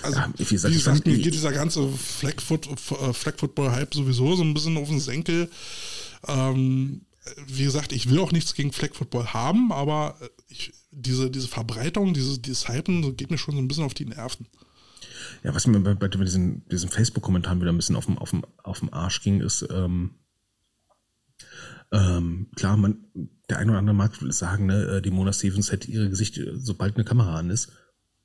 also 0.03 0.19
ja, 0.19 0.33
wie 0.39 0.45
gesagt, 0.45 0.73
wie 0.73 0.79
gesagt 0.79 1.07
mir 1.07 1.19
geht 1.19 1.35
dieser 1.35 1.53
ganze 1.53 1.87
Fleckfoot, 1.93 2.67
äh, 2.67 3.13
Fleckfootball-Hype 3.13 3.93
sowieso 3.93 4.37
so 4.37 4.43
ein 4.43 4.55
bisschen 4.55 4.79
auf 4.79 4.89
den 4.89 5.01
Senkel. 5.01 5.51
Ähm, 6.27 7.03
wie 7.47 7.65
gesagt, 7.65 7.93
ich 7.93 8.09
will 8.09 8.21
auch 8.21 8.33
nichts 8.33 8.55
gegen 8.55 8.73
Fleckfootball 8.73 9.35
haben, 9.35 9.71
aber 9.71 10.17
ich, 10.49 10.73
diese, 10.93 11.31
diese 11.31 11.49
Verbreitung, 11.49 12.15
dieses, 12.15 12.41
dieses 12.41 12.67
Hypen 12.67 13.15
geht 13.19 13.31
mir 13.31 13.37
schon 13.37 13.55
so 13.55 13.61
ein 13.61 13.69
bisschen 13.69 13.85
auf 13.85 13.93
die 13.93 14.07
Nerven. 14.07 14.47
Ja, 15.43 15.55
was 15.55 15.67
mir 15.67 15.79
bei, 15.81 15.93
bei 15.93 16.09
diesen, 16.09 16.67
diesen 16.71 16.89
Facebook-Kommentaren 16.89 17.61
wieder 17.61 17.71
ein 17.71 17.77
bisschen 17.77 17.97
auf 17.97 18.07
dem, 18.07 18.17
auf 18.17 18.31
dem, 18.31 18.47
auf 18.63 18.79
dem 18.79 18.95
Arsch 18.95 19.21
ging, 19.21 19.43
ist, 19.43 19.69
ähm, 19.71 20.13
ähm, 21.93 22.49
klar, 22.55 22.77
man, 22.77 23.05
der 23.49 23.59
eine 23.59 23.73
oder 23.73 23.79
andere 23.81 23.95
mag 23.95 24.13
sagen, 24.29 24.67
ne, 24.67 24.83
äh, 24.85 25.03
die 25.03 25.11
Mona 25.11 25.33
Stevens 25.33 25.73
hätte 25.73 25.91
ihre 25.91 26.09
Gesicht, 26.09 26.39
äh, 26.39 26.53
sobald 26.57 26.97
eine 26.97 27.05
Kamera 27.05 27.39
an 27.39 27.51
ist. 27.51 27.73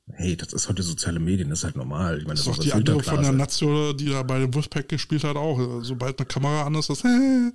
Hey, 0.08 0.36
das 0.36 0.54
ist 0.54 0.70
heute 0.70 0.84
soziale 0.84 1.20
Medien, 1.20 1.50
das 1.50 1.60
ist 1.60 1.64
halt 1.66 1.76
normal. 1.76 2.20
Ich 2.20 2.26
meine, 2.26 2.38
das 2.38 2.46
ist 2.46 2.54
auch 2.54 2.60
die 2.60 2.74
andere 2.74 3.02
von 3.02 3.24
der 3.24 3.32
Nazio, 3.32 3.94
die 3.94 4.10
da 4.10 4.22
bei 4.22 4.38
dem 4.38 4.54
Wolfpack 4.54 4.88
gespielt 4.88 5.24
hat, 5.24 5.36
auch. 5.36 5.82
Sobald 5.82 6.20
eine 6.20 6.28
Kamera 6.28 6.64
an 6.66 6.76
ist, 6.76 6.92
das, 6.92 7.04
hey, 7.04 7.52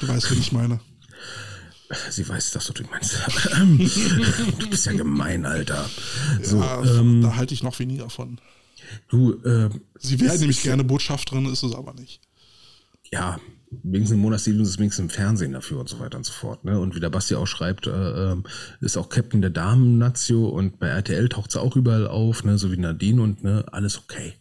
du 0.00 0.08
weißt, 0.08 0.32
wie 0.32 0.40
ich 0.40 0.50
meine. 0.50 0.80
Sie 2.10 2.28
weiß, 2.28 2.52
dass 2.52 2.66
du 2.66 2.82
meinst. 2.84 3.18
du 4.58 4.70
bist 4.70 4.86
ja 4.86 4.92
gemein, 4.92 5.44
Alter. 5.44 5.88
So, 6.42 6.60
ja, 6.60 6.82
ähm, 6.84 7.20
da 7.20 7.36
halte 7.36 7.54
ich 7.54 7.62
noch 7.62 7.78
weniger 7.78 8.10
von. 8.10 8.40
Du, 9.08 9.34
äh, 9.44 9.70
Sie 9.98 10.20
wäre 10.20 10.38
nämlich 10.38 10.62
gerne 10.62 10.82
Botschafterin, 10.82 11.46
ist 11.46 11.62
es 11.62 11.74
aber 11.74 11.94
nicht. 11.94 12.20
Ja, 13.12 13.40
wenigstens 13.70 14.18
Mona 14.18 14.38
Stevens 14.38 14.70
ist 14.70 14.78
wenigstens 14.78 15.04
im 15.04 15.10
Fernsehen 15.10 15.52
dafür 15.52 15.80
und 15.80 15.88
so 15.88 16.00
weiter 16.00 16.18
und 16.18 16.24
so 16.24 16.32
fort. 16.32 16.64
Ne? 16.64 16.78
Und 16.78 16.94
wie 16.94 17.00
der 17.00 17.10
Basti 17.10 17.34
auch 17.36 17.46
schreibt, 17.46 17.86
äh, 17.86 17.90
ähm, 18.32 18.44
ist 18.80 18.96
auch 18.96 19.08
Captain 19.08 19.40
der 19.40 19.50
Damen-Nazio 19.50 20.48
und 20.48 20.78
bei 20.78 20.88
RTL 20.88 21.28
taucht 21.28 21.52
sie 21.52 21.60
auch 21.60 21.76
überall 21.76 22.06
auf, 22.06 22.44
ne? 22.44 22.58
so 22.58 22.72
wie 22.72 22.76
Nadine 22.76 23.22
und 23.22 23.44
ne, 23.44 23.64
alles 23.70 23.98
okay. 23.98 24.34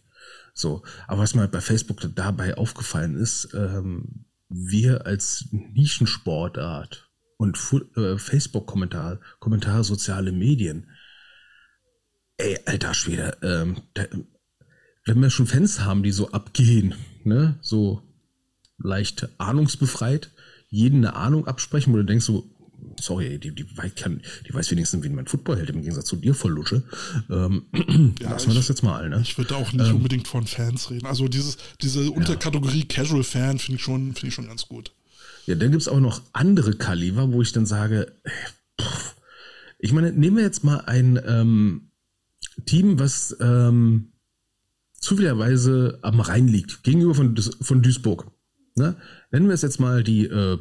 So, 0.53 0.83
aber 1.07 1.21
was 1.21 1.35
mir 1.35 1.41
halt 1.41 1.51
bei 1.51 1.61
Facebook 1.61 2.01
dabei 2.15 2.57
aufgefallen 2.57 3.15
ist, 3.15 3.49
ähm, 3.53 4.25
wir 4.49 5.05
als 5.05 5.47
Nischensportart 5.51 7.09
und 7.37 7.57
äh, 7.95 8.17
Facebook-Kommentare, 8.17 9.19
Kommentare, 9.39 9.83
soziale 9.83 10.31
Medien, 10.31 10.89
ey, 12.37 12.57
alter 12.65 12.93
Schwede, 12.93 13.37
ähm, 13.43 13.77
da, 13.93 14.05
wenn 15.05 15.21
wir 15.21 15.29
schon 15.29 15.47
Fans 15.47 15.81
haben, 15.81 16.03
die 16.03 16.11
so 16.11 16.31
abgehen, 16.31 16.95
ne, 17.23 17.57
so 17.61 18.08
leicht 18.81 19.27
ahnungsbefreit, 19.37 20.29
jeden 20.69 21.05
eine 21.05 21.15
Ahnung 21.15 21.47
absprechen, 21.47 21.93
wo 21.93 21.97
du 21.97 22.05
denkst 22.05 22.25
so, 22.25 22.49
sorry, 22.99 23.39
die, 23.39 23.53
die, 23.53 23.65
kann, 23.95 24.21
die 24.47 24.53
weiß 24.53 24.71
wenigstens, 24.71 25.03
wie 25.03 25.09
man 25.09 25.27
Football 25.27 25.57
hält, 25.57 25.69
im 25.69 25.81
Gegensatz 25.81 26.05
zu 26.05 26.15
dir 26.15 26.33
voll 26.33 26.51
Lusche. 26.51 26.83
Ähm, 27.29 27.63
ja, 28.21 28.31
lassen 28.31 28.49
wir 28.49 28.55
das 28.55 28.67
jetzt 28.67 28.83
mal, 28.83 29.09
ne? 29.09 29.21
Ich 29.21 29.37
würde 29.37 29.55
auch 29.55 29.71
nicht 29.73 29.89
ähm, 29.89 29.97
unbedingt 29.97 30.27
von 30.27 30.45
Fans 30.45 30.89
reden. 30.89 31.05
Also 31.05 31.27
dieses, 31.27 31.57
diese 31.81 32.11
Unterkategorie 32.11 32.79
ja. 32.79 32.85
Casual 32.85 33.23
Fan 33.23 33.59
finde 33.59 33.77
ich, 33.77 33.83
schon, 33.83 34.13
find 34.13 34.29
ich 34.29 34.33
schon 34.33 34.47
ganz 34.47 34.67
gut. 34.67 34.91
Ja, 35.45 35.55
dann 35.55 35.71
gibt 35.71 35.81
es 35.81 35.87
auch 35.87 35.99
noch 35.99 36.21
andere 36.33 36.75
Kaliber, 36.75 37.31
wo 37.31 37.41
ich 37.41 37.51
dann 37.51 37.65
sage, 37.65 38.11
pff, 38.79 39.15
ich 39.79 39.93
meine, 39.93 40.11
nehmen 40.11 40.37
wir 40.37 40.43
jetzt 40.43 40.63
mal 40.63 40.81
ein 40.81 41.19
ähm, 41.25 41.91
Team, 42.65 42.99
was 42.99 43.35
ähm, 43.39 44.11
zufälligerweise 44.93 45.99
am 46.01 46.19
Rhein 46.19 46.47
liegt, 46.47 46.83
gegenüber 46.83 47.15
von, 47.15 47.35
von 47.61 47.81
Duisburg. 47.81 48.29
Ne? 48.79 48.95
Nennen 49.31 49.47
wir 49.47 49.53
es 49.53 49.61
jetzt 49.61 49.79
mal 49.79 50.03
die 50.03 50.25
äh, 50.25 50.57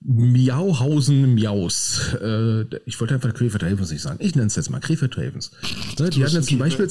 Miauhausen 0.00 1.34
Miaus. 1.34 2.14
Äh, 2.22 2.62
ich 2.86 3.00
wollte 3.00 3.14
einfach 3.14 3.34
Krefeld 3.34 3.64
Ravens 3.64 3.90
nicht 3.90 4.02
sagen. 4.02 4.18
Ich 4.20 4.36
nenne 4.36 4.46
es 4.46 4.56
jetzt 4.56 4.70
mal 4.70 4.78
Krefeld 4.78 5.18
Ravens. 5.18 5.50
Ne? 5.98 6.10
Die 6.10 6.24
hatten 6.24 6.36
jetzt 6.36 6.52
ein 6.52 6.58
Beispiel, 6.58 6.88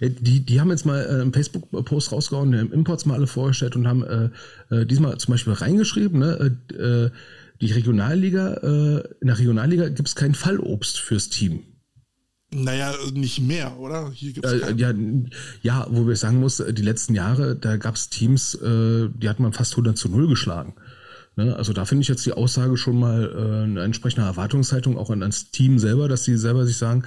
die, 0.00 0.40
die 0.40 0.60
haben 0.60 0.70
jetzt 0.70 0.86
mal 0.86 1.04
äh, 1.04 1.20
einen 1.20 1.32
Facebook-Post 1.32 2.12
rausgehauen, 2.12 2.52
die 2.52 2.58
haben 2.58 2.72
Imports 2.72 3.06
mal 3.06 3.14
alle 3.14 3.26
vorgestellt 3.26 3.74
und 3.74 3.88
haben 3.88 4.04
äh, 4.04 4.30
äh 4.70 4.86
diesmal 4.86 5.18
zum 5.18 5.32
Beispiel 5.32 5.54
reingeschrieben, 5.54 6.20
ne? 6.20 6.56
Äh, 6.78 7.10
die 7.60 7.72
Regionalliga, 7.72 8.54
äh, 8.62 9.02
in 9.20 9.26
der 9.26 9.38
Regionalliga 9.38 9.88
gibt 9.88 10.06
es 10.06 10.14
kein 10.14 10.34
Fallobst 10.34 11.00
fürs 11.00 11.28
Team. 11.28 11.64
Naja, 12.50 12.94
nicht 13.12 13.40
mehr, 13.40 13.78
oder? 13.78 14.10
Äh, 14.20 14.72
ja, 14.74 14.94
ja, 15.60 15.86
wo 15.90 16.10
ich 16.10 16.18
sagen 16.18 16.40
muss, 16.40 16.62
die 16.66 16.82
letzten 16.82 17.14
Jahre, 17.14 17.56
da 17.56 17.76
gab 17.76 17.96
es 17.96 18.08
Teams, 18.08 18.54
äh, 18.54 19.10
die 19.14 19.28
hat 19.28 19.38
man 19.38 19.52
fast 19.52 19.72
100 19.72 19.98
zu 19.98 20.08
0 20.08 20.28
geschlagen. 20.28 20.74
Ne? 21.36 21.54
Also 21.54 21.74
da 21.74 21.84
finde 21.84 22.02
ich 22.02 22.08
jetzt 22.08 22.24
die 22.24 22.32
Aussage 22.32 22.78
schon 22.78 22.98
mal 22.98 23.24
äh, 23.24 23.64
eine 23.64 23.82
entsprechende 23.82 24.26
Erwartungshaltung 24.26 24.96
auch 24.96 25.10
an 25.10 25.20
das 25.20 25.50
Team 25.50 25.78
selber, 25.78 26.08
dass 26.08 26.24
sie 26.24 26.38
selber 26.38 26.66
sich 26.66 26.78
sagen, 26.78 27.04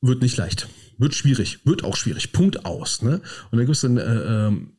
wird 0.00 0.22
nicht 0.22 0.38
leicht, 0.38 0.68
wird 0.96 1.14
schwierig, 1.14 1.66
wird 1.66 1.84
auch 1.84 1.96
schwierig, 1.96 2.32
Punkt 2.32 2.64
aus. 2.64 3.02
Ne? 3.02 3.20
Und 3.50 3.58
dann 3.58 3.66
gibt 3.66 3.76
es 3.76 3.82
dann 3.82 3.98
äh, 3.98 4.46
ähm, 4.46 4.72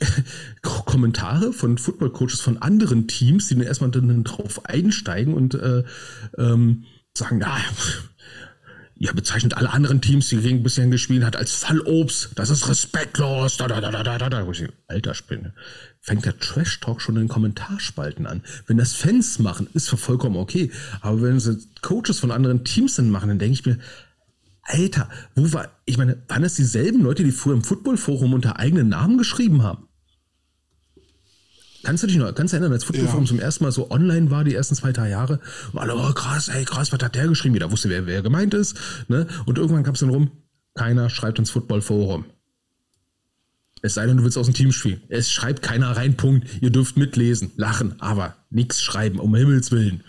Kommentare 0.62 1.52
von 1.52 1.76
Football-Coaches 1.76 2.40
von 2.40 2.56
anderen 2.58 3.06
Teams, 3.06 3.48
die 3.48 3.56
dann 3.56 3.64
erstmal 3.64 3.90
dann 3.90 4.24
drauf 4.24 4.64
einsteigen 4.64 5.34
und 5.34 5.54
äh, 5.54 5.84
ähm, 6.38 6.84
sagen, 7.20 7.40
ja, 7.40 7.58
Ja, 9.02 9.12
bezeichnet 9.14 9.54
alle 9.56 9.70
anderen 9.70 10.02
Teams, 10.02 10.28
die 10.28 10.36
gegen 10.36 10.62
bisher 10.62 10.86
gespielt 10.88 11.24
hat, 11.24 11.34
als 11.34 11.54
Fallobst. 11.54 12.32
Das 12.34 12.50
ist 12.50 12.68
respektlos. 12.68 13.56
Da, 13.56 13.66
da, 13.66 13.80
da, 13.80 13.90
da, 13.90 14.18
da, 14.18 14.28
da. 14.28 14.46
Alter 14.88 15.14
Spinne. 15.14 15.54
Fängt 16.02 16.26
der 16.26 16.38
Trash-Talk 16.38 17.00
schon 17.00 17.16
in 17.16 17.22
den 17.22 17.28
Kommentarspalten 17.28 18.26
an. 18.26 18.42
Wenn 18.66 18.76
das 18.76 18.92
Fans 18.92 19.38
machen, 19.38 19.68
ist 19.72 19.88
vollkommen 19.88 20.36
okay. 20.36 20.70
Aber 21.00 21.22
wenn 21.22 21.36
es 21.36 21.48
Coaches 21.80 22.18
von 22.18 22.30
anderen 22.30 22.62
Teams 22.64 22.96
dann 22.96 23.08
machen, 23.08 23.30
dann 23.30 23.38
denke 23.38 23.54
ich 23.54 23.64
mir, 23.64 23.78
Alter, 24.64 25.08
wo 25.34 25.50
war, 25.54 25.70
ich 25.86 25.96
meine, 25.96 26.22
waren 26.28 26.42
das 26.42 26.54
dieselben 26.56 27.00
Leute, 27.02 27.24
die 27.24 27.32
früher 27.32 27.54
im 27.54 27.64
Football-Forum 27.64 28.34
unter 28.34 28.58
eigenen 28.58 28.90
Namen 28.90 29.16
geschrieben 29.16 29.62
haben? 29.62 29.88
Kannst 31.82 32.02
du 32.02 32.06
dich 32.06 32.16
noch 32.16 32.34
ganz 32.34 32.52
erinnern, 32.52 32.72
als 32.72 32.84
Footballforum 32.84 33.24
ja. 33.24 33.28
zum 33.28 33.40
ersten 33.40 33.64
Mal 33.64 33.72
so 33.72 33.90
online 33.90 34.30
war, 34.30 34.44
die 34.44 34.54
ersten 34.54 34.74
zwei, 34.74 34.92
drei 34.92 35.08
Jahre? 35.08 35.40
Und 35.72 35.78
alle, 35.78 35.96
oh 35.96 36.12
krass, 36.12 36.48
ey, 36.48 36.64
krass, 36.64 36.92
was 36.92 37.02
hat 37.02 37.14
der 37.14 37.28
geschrieben? 37.28 37.54
Jeder 37.54 37.70
wusste, 37.70 37.88
wer, 37.88 38.06
wer 38.06 38.22
gemeint 38.22 38.54
ist. 38.54 38.76
Ne? 39.08 39.26
Und 39.46 39.58
irgendwann 39.58 39.82
kam 39.82 39.94
es 39.94 40.00
dann 40.00 40.10
rum, 40.10 40.30
keiner 40.74 41.08
schreibt 41.08 41.38
ins 41.38 41.50
Footballforum. 41.50 42.26
Es 43.82 43.94
sei 43.94 44.06
denn, 44.06 44.18
du 44.18 44.24
willst 44.24 44.36
aus 44.36 44.46
dem 44.46 44.54
Team 44.54 44.72
spielen. 44.72 45.00
Es 45.08 45.30
schreibt 45.30 45.62
keiner 45.62 45.96
rein, 45.96 46.16
Punkt. 46.16 46.46
Ihr 46.60 46.70
dürft 46.70 46.98
mitlesen, 46.98 47.52
lachen, 47.56 48.00
aber 48.00 48.36
nichts 48.50 48.82
schreiben, 48.82 49.18
um 49.18 49.34
Himmels 49.34 49.70
Willen. 49.70 50.04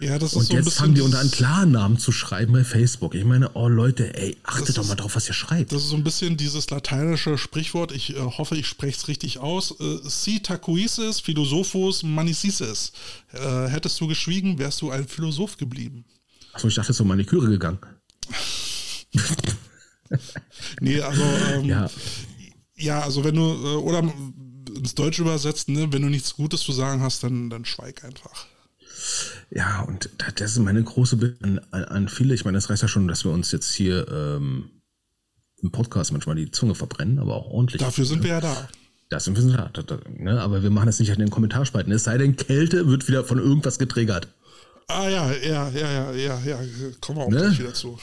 Ja, 0.00 0.18
das 0.18 0.32
ist 0.32 0.36
Und 0.36 0.46
so 0.46 0.54
jetzt 0.54 0.74
fangen 0.74 0.94
die 0.94 1.00
unter 1.00 1.20
einen 1.20 1.30
Klarnamen 1.30 1.98
zu 1.98 2.10
schreiben 2.10 2.52
bei 2.52 2.64
Facebook. 2.64 3.14
Ich 3.14 3.24
meine, 3.24 3.50
oh 3.54 3.68
Leute, 3.68 4.14
ey, 4.16 4.36
achtet 4.42 4.76
doch 4.76 4.86
mal 4.86 4.96
drauf, 4.96 5.14
was 5.14 5.28
ihr 5.28 5.34
schreibt. 5.34 5.72
Das 5.72 5.82
ist 5.82 5.90
so 5.90 5.96
ein 5.96 6.02
bisschen 6.02 6.36
dieses 6.36 6.68
lateinische 6.70 7.38
Sprichwort, 7.38 7.92
ich 7.92 8.16
äh, 8.16 8.18
hoffe, 8.18 8.56
ich 8.56 8.66
spreche 8.66 8.98
es 8.98 9.08
richtig 9.08 9.38
aus. 9.38 9.78
Äh, 9.80 9.98
si 10.02 10.40
tacuisis, 10.40 11.20
philosophus 11.20 12.02
manicisis. 12.02 12.92
Äh, 13.32 13.68
hättest 13.68 14.00
du 14.00 14.08
geschwiegen, 14.08 14.58
wärst 14.58 14.82
du 14.82 14.90
ein 14.90 15.06
Philosoph 15.06 15.56
geblieben. 15.56 16.04
Achso, 16.52 16.68
ich 16.68 16.74
dachte, 16.74 16.90
es 16.90 16.96
ist 16.96 17.00
um 17.00 17.08
Maniküre 17.08 17.48
gegangen. 17.48 17.78
nee, 20.80 21.00
also, 21.00 21.22
ähm, 21.22 21.64
ja. 21.64 21.90
ja, 22.76 23.00
also 23.00 23.22
wenn 23.22 23.36
du, 23.36 23.42
äh, 23.42 23.76
oder 23.76 24.02
ins 24.76 24.94
Deutsche 24.94 25.22
übersetzt, 25.22 25.68
ne, 25.68 25.92
wenn 25.92 26.02
du 26.02 26.08
nichts 26.08 26.34
Gutes 26.34 26.60
zu 26.60 26.72
sagen 26.72 27.00
hast, 27.00 27.22
dann, 27.22 27.48
dann 27.48 27.64
schweig 27.64 28.04
einfach. 28.04 28.46
Ja, 29.50 29.82
und 29.82 30.08
das 30.36 30.52
ist 30.52 30.58
meine 30.58 30.82
große 30.82 31.16
Bitte 31.16 31.36
an, 31.42 31.84
an, 31.84 32.08
viele. 32.08 32.34
Ich 32.34 32.44
meine, 32.44 32.56
das 32.56 32.70
reicht 32.70 32.82
ja 32.82 32.88
schon, 32.88 33.08
dass 33.08 33.24
wir 33.24 33.32
uns 33.32 33.52
jetzt 33.52 33.72
hier 33.72 34.06
ähm, 34.08 34.70
im 35.62 35.70
Podcast 35.70 36.12
manchmal 36.12 36.36
die 36.36 36.50
Zunge 36.50 36.74
verbrennen, 36.74 37.18
aber 37.18 37.34
auch 37.34 37.50
ordentlich. 37.50 37.80
Dafür 37.80 38.04
sind 38.04 38.22
wir 38.22 38.30
ja 38.30 38.40
da. 38.40 38.68
Das 39.10 39.24
sind 39.24 39.36
wir 39.36 39.44
da. 39.56 39.70
da, 39.72 39.82
da 39.82 39.98
ne? 40.16 40.40
Aber 40.40 40.62
wir 40.62 40.70
machen 40.70 40.86
das 40.86 40.98
nicht 40.98 41.10
in 41.10 41.18
den 41.18 41.30
Kommentarspalten. 41.30 41.92
Es 41.92 42.04
sei 42.04 42.18
denn, 42.18 42.36
Kälte 42.36 42.88
wird 42.88 43.06
wieder 43.08 43.24
von 43.24 43.38
irgendwas 43.38 43.78
getriggert. 43.78 44.28
Ah 44.88 45.08
ja, 45.08 45.32
ja, 45.32 45.70
ja, 45.70 45.90
ja, 45.90 46.12
ja, 46.12 46.40
ja. 46.44 46.58
Kommen 47.00 47.18
wir 47.18 47.24
auch 47.24 47.30
ne? 47.30 47.38
gleich 47.38 47.58
wieder 47.58 47.74
zu. 47.74 47.98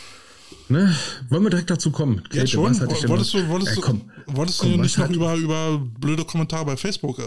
Ne? 0.70 0.96
Wollen 1.30 1.44
wir 1.44 1.50
direkt 1.50 1.70
dazu 1.70 1.92
kommen? 1.92 2.24
Kälte, 2.24 2.38
Jetzt 2.38 2.52
schon? 2.52 2.64
Wolltest 2.64 3.34
du, 3.34 3.48
wolltest, 3.50 3.78
äh, 3.78 3.82
komm, 3.82 4.10
wolltest 4.28 4.60
komm, 4.60 4.72
du 4.72 4.78
nicht 4.78 4.98
noch 4.98 5.10
über, 5.10 5.36
über 5.36 5.78
blöde 6.00 6.24
Kommentare 6.24 6.66
bei 6.66 6.78
Facebook 6.78 7.20
äh, 7.20 7.24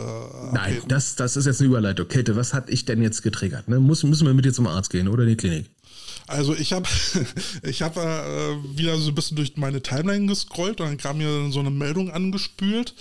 Nein, 0.52 0.78
das, 0.88 1.14
das 1.16 1.36
ist 1.36 1.44
jetzt 1.46 1.60
eine 1.60 1.68
Überleitung. 1.68 2.08
Kälte, 2.08 2.36
was 2.36 2.54
hat 2.54 2.70
ich 2.70 2.86
denn 2.86 3.02
jetzt 3.02 3.22
getriggert? 3.22 3.68
Ne? 3.68 3.80
Muss, 3.80 4.02
müssen 4.02 4.26
wir 4.26 4.34
mit 4.34 4.44
dir 4.44 4.52
zum 4.52 4.66
Arzt 4.66 4.90
gehen 4.90 5.08
oder 5.08 5.24
in 5.24 5.30
die 5.30 5.36
Klinik? 5.36 5.66
Also 6.26 6.54
ich 6.54 6.72
habe 6.72 6.88
ich 7.62 7.82
hab, 7.82 7.96
äh, 7.96 8.56
wieder 8.76 8.96
so 8.96 9.10
ein 9.10 9.14
bisschen 9.14 9.36
durch 9.36 9.56
meine 9.56 9.82
Timeline 9.82 10.26
gescrollt 10.26 10.80
und 10.80 10.86
dann 10.88 10.96
kam 10.96 11.18
mir 11.18 11.50
so 11.50 11.60
eine 11.60 11.70
Meldung 11.70 12.10
angespült. 12.10 12.94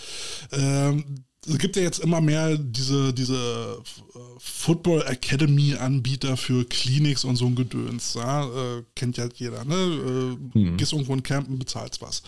Ähm, 0.51 1.23
es 1.47 1.57
gibt 1.57 1.75
ja 1.75 1.81
jetzt 1.81 1.99
immer 1.99 2.21
mehr 2.21 2.57
diese, 2.57 3.13
diese 3.13 3.81
äh, 4.15 4.19
Football 4.39 5.03
Academy 5.07 5.75
Anbieter 5.75 6.37
für 6.37 6.65
Clinics 6.65 7.23
und 7.23 7.35
so 7.35 7.45
ein 7.45 7.55
Gedöns. 7.55 8.13
Ja? 8.13 8.45
Äh, 8.45 8.83
kennt 8.95 9.17
ja 9.17 9.27
jeder, 9.35 9.65
ne? 9.65 9.75
Äh, 9.75 10.57
mhm. 10.57 10.77
Gehst 10.77 10.93
irgendwo 10.93 11.13
in 11.13 11.23
Campen, 11.23 11.59
bezahlst 11.59 12.01
was. 12.01 12.23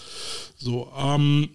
So, 0.58 0.92
ähm, 0.98 1.50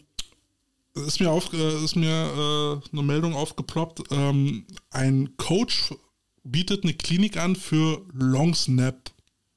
ist 0.95 1.21
mir, 1.21 1.31
auf, 1.31 1.53
äh, 1.53 1.85
ist 1.85 1.97
mir 1.97 2.09
äh, 2.09 2.93
eine 2.93 3.03
Meldung 3.03 3.35
aufgeploppt. 3.35 4.03
Ähm, 4.11 4.65
ein 4.91 5.37
Coach 5.37 5.95
bietet 6.43 6.85
eine 6.85 6.95
Klinik 6.95 7.37
an 7.37 7.57
für 7.57 8.03
Long 8.13 8.55
Snap 8.55 9.11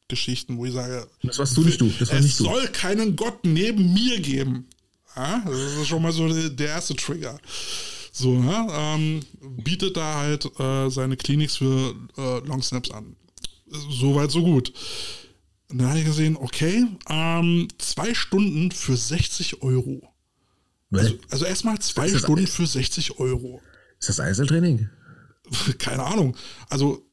Geschichten, 0.10 0.58
wo 0.58 0.66
ich 0.66 0.74
sage, 0.74 1.08
das 1.24 1.40
warst 1.40 1.58
du 1.58 1.64
nicht 1.64 1.82
du. 1.82 1.92
Das 2.00 2.10
war 2.10 2.20
es 2.20 2.26
nicht 2.26 2.40
du. 2.40 2.44
soll 2.44 2.68
keinen 2.68 3.16
Gott 3.16 3.46
neben 3.46 3.94
mir 3.94 4.20
geben. 4.20 4.68
Ja, 5.16 5.44
das 5.46 5.58
ist 5.58 5.88
schon 5.88 6.02
mal 6.02 6.12
so 6.12 6.28
der 6.50 6.68
erste 6.68 6.96
Trigger. 6.96 7.40
So, 8.16 8.40
ne? 8.40 8.68
ähm, 8.70 9.22
bietet 9.64 9.98
da 9.98 10.20
halt 10.20 10.46
äh, 10.60 10.90
seine 10.90 11.18
Clinics 11.18 11.58
für 11.58 11.96
äh, 12.16 12.48
Long 12.48 12.62
Snaps 12.62 12.92
an. 12.92 13.16
Soweit, 13.66 14.30
so 14.30 14.44
gut. 14.44 14.72
Und 15.72 15.80
dann 15.80 15.90
habe 15.90 16.00
ich 16.00 16.06
gesehen, 16.06 16.38
okay, 16.38 16.86
ähm, 17.10 17.68
zwei 17.80 18.14
Stunden 18.14 18.70
für 18.70 18.96
60 18.96 19.64
Euro. 19.64 20.08
Also, 20.92 21.16
also 21.32 21.46
erstmal 21.46 21.80
zwei 21.80 22.08
Stunden 22.08 22.46
für 22.46 22.68
60 22.68 23.20
Euro. 23.20 23.60
Ist 24.00 24.10
das 24.10 24.20
Einzeltraining? 24.20 24.90
Keine 25.80 26.04
Ahnung. 26.04 26.38
Also 26.70 27.10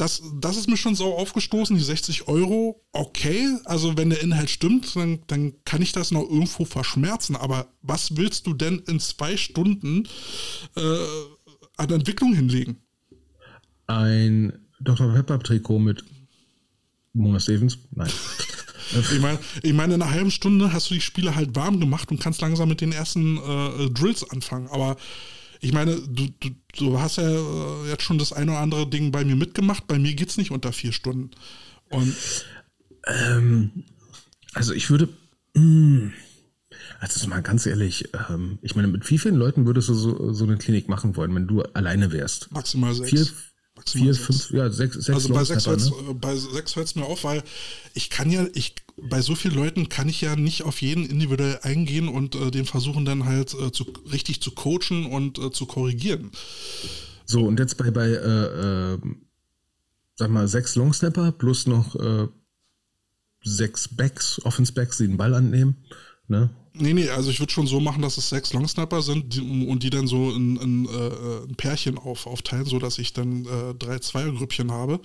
das, 0.00 0.22
das 0.40 0.56
ist 0.56 0.68
mir 0.68 0.78
schon 0.78 0.94
sau 0.94 1.14
aufgestoßen, 1.16 1.76
die 1.76 1.82
60 1.82 2.26
Euro, 2.26 2.82
okay, 2.92 3.46
also 3.66 3.98
wenn 3.98 4.10
der 4.10 4.22
Inhalt 4.22 4.48
stimmt, 4.48 4.96
dann, 4.96 5.20
dann 5.26 5.52
kann 5.64 5.82
ich 5.82 5.92
das 5.92 6.10
noch 6.10 6.22
irgendwo 6.22 6.64
verschmerzen, 6.64 7.36
aber 7.36 7.68
was 7.82 8.16
willst 8.16 8.46
du 8.46 8.54
denn 8.54 8.78
in 8.86 8.98
zwei 8.98 9.36
Stunden 9.36 10.08
äh, 10.76 10.80
an 11.76 11.90
Entwicklung 11.90 12.34
hinlegen? 12.34 12.78
Ein 13.86 14.52
Dr. 14.80 15.12
Pepper-Trikot 15.12 15.78
mit 15.78 16.04
Mona 17.12 17.40
Stevens? 17.40 17.78
Nein. 17.90 18.10
Ich 18.92 19.20
meine, 19.20 19.38
ich 19.62 19.72
meine, 19.72 19.94
in 19.94 20.02
einer 20.02 20.10
halben 20.10 20.32
Stunde 20.32 20.72
hast 20.72 20.90
du 20.90 20.94
die 20.94 21.00
Spiele 21.00 21.36
halt 21.36 21.54
warm 21.54 21.78
gemacht 21.78 22.10
und 22.10 22.20
kannst 22.20 22.40
langsam 22.40 22.68
mit 22.68 22.80
den 22.80 22.90
ersten 22.90 23.36
äh, 23.36 23.88
Drills 23.90 24.28
anfangen. 24.28 24.66
Aber 24.66 24.96
ich 25.60 25.72
meine, 25.72 25.96
du, 25.96 26.28
du, 26.40 26.50
du 26.76 27.00
hast 27.00 27.16
ja 27.16 27.28
äh, 27.28 27.88
jetzt 27.88 28.02
schon 28.02 28.18
das 28.18 28.32
eine 28.32 28.52
oder 28.52 28.60
andere 28.60 28.88
Ding 28.88 29.12
bei 29.12 29.24
mir 29.24 29.36
mitgemacht. 29.36 29.86
Bei 29.86 29.98
mir 29.98 30.14
geht 30.14 30.30
es 30.30 30.38
nicht 30.38 30.50
unter 30.50 30.72
vier 30.72 30.92
Stunden. 30.92 31.30
Und 31.90 32.14
ähm, 33.06 33.84
also 34.54 34.72
ich 34.72 34.90
würde. 34.90 35.08
Mh, 35.54 35.62
hm, 35.62 36.12
also 37.00 37.26
mal 37.28 37.42
ganz 37.42 37.66
ehrlich, 37.66 38.10
ähm, 38.28 38.58
ich 38.62 38.76
meine, 38.76 38.88
mit 38.88 39.08
wie 39.10 39.18
vielen 39.18 39.34
Leuten 39.34 39.66
würdest 39.66 39.88
du 39.88 39.94
so, 39.94 40.32
so 40.32 40.44
eine 40.44 40.56
Klinik 40.56 40.88
machen 40.88 41.16
wollen, 41.16 41.34
wenn 41.34 41.46
du 41.46 41.62
alleine 41.62 42.12
wärst? 42.12 42.52
Maximal 42.52 42.94
sechs. 42.94 43.10
Vier, 43.10 43.26
Vier, 43.86 44.14
fünf, 44.14 44.50
ja, 44.50 44.70
sechs, 44.70 44.94
sechs 44.94 45.10
Also 45.10 45.32
bei 45.32 45.44
sechs, 45.44 45.66
hört's, 45.66 45.90
ne? 45.90 46.14
bei 46.14 46.36
sechs 46.36 46.76
hört 46.76 46.86
es 46.86 46.94
mir 46.94 47.04
auf, 47.04 47.24
weil 47.24 47.42
ich 47.94 48.10
kann 48.10 48.30
ja, 48.30 48.46
ich, 48.54 48.74
bei 48.96 49.20
so 49.20 49.34
vielen 49.34 49.54
Leuten 49.54 49.88
kann 49.88 50.08
ich 50.08 50.20
ja 50.20 50.36
nicht 50.36 50.62
auf 50.62 50.82
jeden 50.82 51.06
individuell 51.06 51.58
eingehen 51.62 52.08
und 52.08 52.34
äh, 52.34 52.50
den 52.50 52.66
versuchen 52.66 53.04
dann 53.04 53.24
halt 53.24 53.54
äh, 53.54 53.72
zu, 53.72 53.86
richtig 54.12 54.42
zu 54.42 54.50
coachen 54.52 55.06
und 55.06 55.38
äh, 55.38 55.50
zu 55.50 55.66
korrigieren. 55.66 56.30
So, 57.24 57.46
und 57.46 57.58
jetzt 57.58 57.76
bei, 57.76 57.90
bei 57.90 58.08
äh, 58.08 58.94
äh, 58.94 58.98
sag 60.16 60.30
mal, 60.30 60.48
sechs 60.48 60.76
Longsnapper 60.76 61.32
plus 61.32 61.66
noch 61.66 61.94
äh, 61.96 62.28
sechs 63.42 63.88
Backs, 63.88 64.40
Offense-Backs, 64.44 64.98
die 64.98 65.06
den 65.06 65.16
Ball 65.16 65.34
annehmen, 65.34 65.76
ne? 66.30 66.50
Nee, 66.72 66.94
nee, 66.94 67.08
also 67.10 67.30
ich 67.30 67.40
würde 67.40 67.52
schon 67.52 67.66
so 67.66 67.80
machen, 67.80 68.00
dass 68.00 68.16
es 68.16 68.28
sechs 68.28 68.52
Longsnapper 68.52 69.02
sind 69.02 69.34
die, 69.34 69.40
und 69.40 69.82
die 69.82 69.90
dann 69.90 70.06
so 70.06 70.30
in, 70.30 70.56
in, 70.56 70.86
äh, 70.86 71.48
ein 71.48 71.56
Pärchen 71.56 71.98
auf, 71.98 72.26
aufteilen, 72.26 72.64
sodass 72.64 72.98
ich 72.98 73.12
dann 73.12 73.44
äh, 73.44 73.74
drei 73.78 73.98
Zweiergrüppchen 73.98 74.70
habe. 74.70 75.00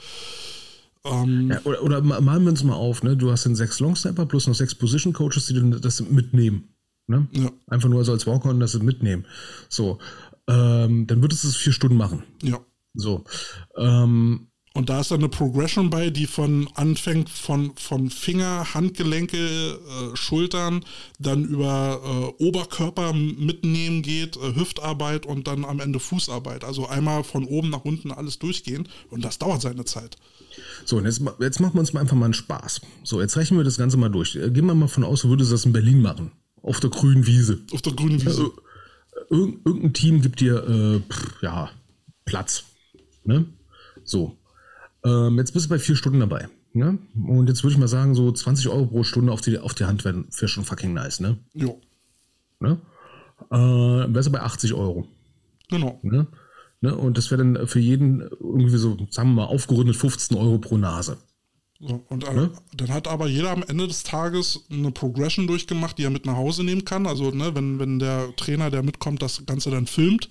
Ähm, 1.03 1.49
ja, 1.51 1.61
oder, 1.65 1.83
oder 1.83 2.01
malen 2.01 2.43
wir 2.43 2.51
uns 2.51 2.63
mal 2.63 2.75
auf, 2.75 3.03
ne? 3.03 3.17
Du 3.17 3.31
hast 3.31 3.45
dann 3.45 3.55
sechs 3.55 3.79
Longsnapper 3.79 4.25
plus 4.25 4.47
noch 4.47 4.55
sechs 4.55 4.75
Position 4.75 5.13
Coaches, 5.13 5.47
die 5.47 5.55
dann 5.55 5.71
das 5.81 6.01
mitnehmen. 6.01 6.69
Ne? 7.07 7.27
Ja. 7.31 7.51
Einfach 7.67 7.89
nur 7.89 8.03
so 8.03 8.11
als 8.11 8.25
Walk-On 8.25 8.59
das 8.59 8.77
mitnehmen. 8.79 9.25
So. 9.69 9.99
Ähm, 10.47 11.07
dann 11.07 11.21
würdest 11.21 11.43
du 11.43 11.47
es 11.47 11.55
vier 11.55 11.73
Stunden 11.73 11.97
machen. 11.97 12.23
Ja. 12.41 12.59
So. 12.93 13.23
Ähm, 13.77 14.47
und 14.75 14.89
da 14.89 14.99
ist 14.99 15.09
dann 15.09 15.19
eine 15.19 15.29
Progression 15.29 15.89
bei, 15.89 16.09
die 16.09 16.27
von 16.27 16.69
anfängt 16.75 17.29
von, 17.29 17.71
von 17.77 18.09
Finger, 18.09 18.73
Handgelenke, 18.73 19.37
äh, 19.37 20.15
Schultern, 20.17 20.83
dann 21.17 21.45
über 21.45 22.01
äh, 22.03 22.43
Oberkörper 22.43 23.13
mitnehmen 23.13 24.01
geht, 24.01 24.35
äh, 24.35 24.53
Hüftarbeit 24.53 25.25
und 25.25 25.47
dann 25.47 25.63
am 25.63 25.79
Ende 25.79 26.01
Fußarbeit. 26.01 26.65
Also 26.65 26.87
einmal 26.87 27.23
von 27.23 27.45
oben 27.45 27.69
nach 27.69 27.85
unten 27.85 28.11
alles 28.11 28.37
durchgehen 28.37 28.89
und 29.09 29.23
das 29.23 29.39
dauert 29.39 29.61
seine 29.61 29.85
Zeit. 29.85 30.17
So, 30.83 30.97
und 30.97 31.05
jetzt, 31.05 31.21
jetzt 31.39 31.61
machen 31.61 31.75
wir 31.75 31.79
uns 31.79 31.93
mal 31.93 32.01
einfach 32.01 32.17
mal 32.17 32.25
einen 32.25 32.33
Spaß. 32.33 32.81
So, 33.03 33.21
jetzt 33.21 33.37
rechnen 33.37 33.57
wir 33.57 33.63
das 33.63 33.77
Ganze 33.77 33.95
mal 33.95 34.09
durch. 34.09 34.35
Äh, 34.35 34.51
gehen 34.51 34.65
wir 34.65 34.75
mal 34.75 34.89
von 34.89 35.05
aus, 35.05 35.21
du 35.21 35.29
würdest 35.29 35.53
das 35.53 35.63
in 35.63 35.71
Berlin 35.71 36.01
machen. 36.01 36.33
Auf 36.61 36.81
der 36.81 36.89
grünen 36.89 37.25
Wiese. 37.25 37.61
Auf 37.71 37.81
der 37.81 37.93
grünen 37.93 38.19
Wiese. 38.19 38.27
Also, 38.27 38.53
irgendein 39.29 39.93
Team 39.93 40.21
gibt 40.21 40.41
dir, 40.41 40.67
äh, 40.67 41.45
ja, 41.45 41.69
Platz. 42.25 42.65
Ne? 43.23 43.45
So. 44.03 44.37
Ähm, 45.05 45.37
jetzt 45.37 45.53
bist 45.53 45.67
du 45.67 45.69
bei 45.69 45.79
vier 45.79 45.95
Stunden 45.95 46.19
dabei. 46.19 46.49
Ne? 46.73 46.97
Und 47.15 47.47
jetzt 47.47 47.63
würde 47.63 47.73
ich 47.73 47.79
mal 47.79 47.87
sagen, 47.87 48.15
so 48.15 48.31
20 48.31 48.67
Euro 48.69 48.87
pro 48.87 49.03
Stunde 49.03 49.31
auf 49.31 49.41
die, 49.41 49.59
auf 49.59 49.75
die 49.75 49.85
Hand 49.85 50.03
wäre 50.03 50.25
wär 50.37 50.47
schon 50.47 50.65
fucking 50.65 50.93
nice, 50.93 51.19
ne? 51.19 51.37
Ja. 51.53 51.69
Ne? 52.59 52.81
Äh, 53.51 54.13
wärst 54.13 54.27
du 54.27 54.31
bei 54.31 54.41
80 54.41 54.73
Euro. 54.73 55.07
Genau. 55.69 55.99
Ne? 56.01 56.27
Ne? 56.81 56.95
Und 56.95 57.17
das 57.17 57.31
wäre 57.31 57.43
dann 57.43 57.67
für 57.67 57.79
jeden 57.79 58.21
irgendwie 58.21 58.77
so, 58.77 58.97
sagen 59.09 59.29
wir 59.29 59.35
mal, 59.35 59.45
aufgerundet 59.45 59.95
15 59.95 60.35
Euro 60.37 60.57
pro 60.57 60.77
Nase. 60.77 61.17
So, 61.79 62.05
und 62.09 62.27
äh, 62.27 62.33
ne? 62.33 62.51
dann 62.75 62.89
hat 62.89 63.07
aber 63.07 63.27
jeder 63.27 63.51
am 63.51 63.63
Ende 63.63 63.87
des 63.87 64.03
Tages 64.03 64.65
eine 64.71 64.91
Progression 64.91 65.45
durchgemacht, 65.45 65.97
die 65.97 66.03
er 66.03 66.09
mit 66.09 66.25
nach 66.25 66.35
Hause 66.35 66.63
nehmen 66.63 66.85
kann. 66.85 67.05
Also, 67.05 67.31
ne, 67.31 67.53
wenn, 67.53 67.79
wenn 67.79 67.99
der 67.99 68.35
Trainer, 68.37 68.71
der 68.71 68.81
mitkommt, 68.81 69.21
das 69.21 69.45
Ganze 69.45 69.71
dann 69.71 69.85
filmt, 69.85 70.29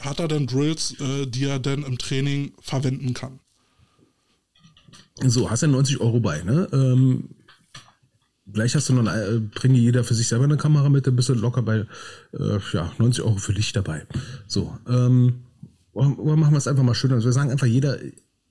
hat 0.00 0.20
er 0.20 0.28
dann 0.28 0.46
Drills, 0.46 0.98
äh, 1.00 1.26
die 1.26 1.44
er 1.44 1.58
dann 1.58 1.84
im 1.84 1.98
Training 1.98 2.52
verwenden 2.60 3.14
kann. 3.14 3.40
So, 5.16 5.50
hast 5.50 5.62
ja 5.62 5.68
90 5.68 6.00
Euro 6.00 6.20
bei, 6.20 6.42
ne? 6.42 6.68
Ähm, 6.72 7.30
gleich 8.50 8.74
hast 8.74 8.88
du 8.88 8.94
noch, 8.94 9.12
äh, 9.12 9.40
bringe 9.40 9.78
jeder 9.78 10.04
für 10.04 10.14
sich 10.14 10.28
selber 10.28 10.44
eine 10.44 10.56
Kamera 10.56 10.88
mit, 10.88 11.06
dann 11.06 11.16
bist 11.16 11.28
du 11.28 11.34
locker 11.34 11.62
bei, 11.62 11.86
äh, 12.32 12.58
ja, 12.72 12.92
90 12.98 13.24
Euro 13.24 13.36
für 13.36 13.54
dich 13.54 13.72
dabei. 13.72 14.06
So, 14.46 14.76
ähm, 14.88 15.42
oder 15.92 16.36
machen 16.36 16.52
wir 16.52 16.58
es 16.58 16.66
einfach 16.66 16.82
mal 16.82 16.94
schön. 16.94 17.12
Also 17.12 17.26
wir 17.26 17.32
sagen 17.32 17.50
einfach, 17.50 17.66
jeder, 17.66 17.98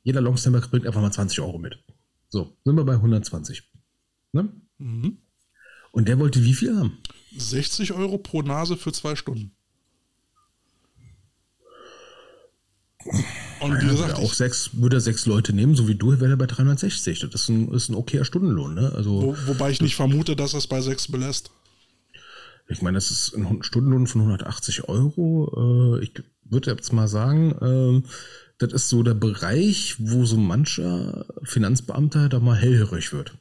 jeder 0.04 0.22
Longsnapper 0.22 0.68
bringt 0.68 0.86
einfach 0.86 1.02
mal 1.02 1.12
20 1.12 1.40
Euro 1.42 1.58
mit. 1.58 1.84
So, 2.30 2.56
sind 2.64 2.76
wir 2.76 2.86
bei 2.86 2.94
120. 2.94 3.64
Ne? 4.34 4.50
Mhm. 4.78 5.18
Und 5.92 6.08
der 6.08 6.20
wollte 6.20 6.44
wie 6.44 6.54
viel 6.54 6.78
haben? 6.78 6.98
60 7.38 7.94
Euro 7.94 8.18
pro 8.18 8.42
Nase 8.42 8.78
für 8.78 8.94
zwei 8.94 9.16
Stunden. 9.16 9.56
Und 13.62 13.80
wie 13.80 13.88
gesagt, 13.88 14.16
auch 14.16 14.34
sechs, 14.34 14.72
würde 14.74 14.98
er 14.98 15.02
sechs 15.02 15.26
Leute 15.28 15.54
nehmen, 15.54 15.76
so 15.76 15.88
wie 15.88 15.96
du, 15.96 16.20
wäre 16.20 16.32
er 16.32 16.38
bei 16.38 16.48
360. 16.48 17.20
Das 17.20 17.42
ist 17.42 17.50
ein, 17.50 17.72
ist 17.72 17.90
ein 17.90 17.96
okayer 17.96 18.26
Stundenlohn. 18.26 18.74
Ne? 18.74 18.92
Also, 18.96 19.22
Wo, 19.22 19.36
wobei 19.46 19.70
ich 19.70 19.82
nicht 19.82 19.96
vermute, 19.96 20.36
dass 20.36 20.54
es 20.54 20.66
bei 20.68 20.82
sechs 20.82 21.08
belässt. 21.08 21.52
Ich 22.68 22.82
meine, 22.82 22.96
das 22.96 23.12
ist 23.12 23.36
ein 23.36 23.64
Stundenlohn 23.64 24.08
von 24.08 24.22
180 24.22 24.90
Euro. 24.90 25.98
Äh, 26.00 26.04
ich 26.04 26.14
würde 26.44 26.72
jetzt 26.72 26.92
mal 26.92 27.08
sagen, 27.08 27.56
ähm, 27.62 28.04
das 28.58 28.74
ist 28.74 28.90
so 28.90 29.04
der 29.04 29.14
Bereich, 29.14 29.96
wo 30.00 30.26
so 30.26 30.38
mancher 30.38 31.26
Finanzbeamter 31.44 32.30
da 32.30 32.40
mal 32.40 32.58
hellhörig 32.58 33.14
wird. 33.14 33.34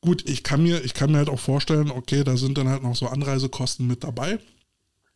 Gut, 0.00 0.28
ich 0.28 0.42
kann 0.42 0.62
mir, 0.62 0.84
ich 0.84 0.94
kann 0.94 1.12
mir 1.12 1.18
halt 1.18 1.30
auch 1.30 1.40
vorstellen, 1.40 1.90
okay, 1.90 2.24
da 2.24 2.36
sind 2.36 2.58
dann 2.58 2.68
halt 2.68 2.82
noch 2.82 2.94
so 2.94 3.06
Anreisekosten 3.06 3.86
mit 3.86 4.04
dabei. 4.04 4.38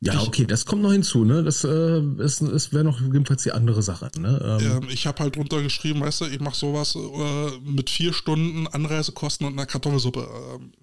Ja, 0.01 0.23
okay, 0.23 0.47
das 0.47 0.65
kommt 0.65 0.83
noch 0.83 0.93
hinzu, 0.93 1.25
ne? 1.25 1.43
Das 1.43 1.65
äh, 1.65 2.01
ist, 2.19 2.41
ist 2.41 2.73
wäre 2.73 2.85
noch 2.85 3.01
jedenfalls 3.01 3.43
die 3.43 3.51
andere 3.51 3.83
Sache, 3.83 4.11
ne? 4.17 4.59
Ähm, 4.61 4.83
ähm, 4.83 4.89
ich 4.91 5.09
habe 5.09 5.19
halt 5.19 5.37
runtergeschrieben, 5.37 6.01
weißt 6.03 6.21
du, 6.21 6.25
ich 6.27 6.39
mache 6.39 6.57
sowas 6.57 6.95
äh, 6.95 7.59
mit 7.69 7.91
vier 7.91 8.13
Stunden 8.13 8.69
Anreisekosten 8.69 9.47
und 9.47 9.55
einer 9.55 9.67
Kartoffelsuppe. 9.67 10.21
Äh, 10.21 10.79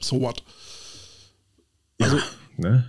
so 0.00 0.20
what? 0.20 0.42
Also, 2.00 2.16
ja, 2.16 2.22
ne? 2.56 2.84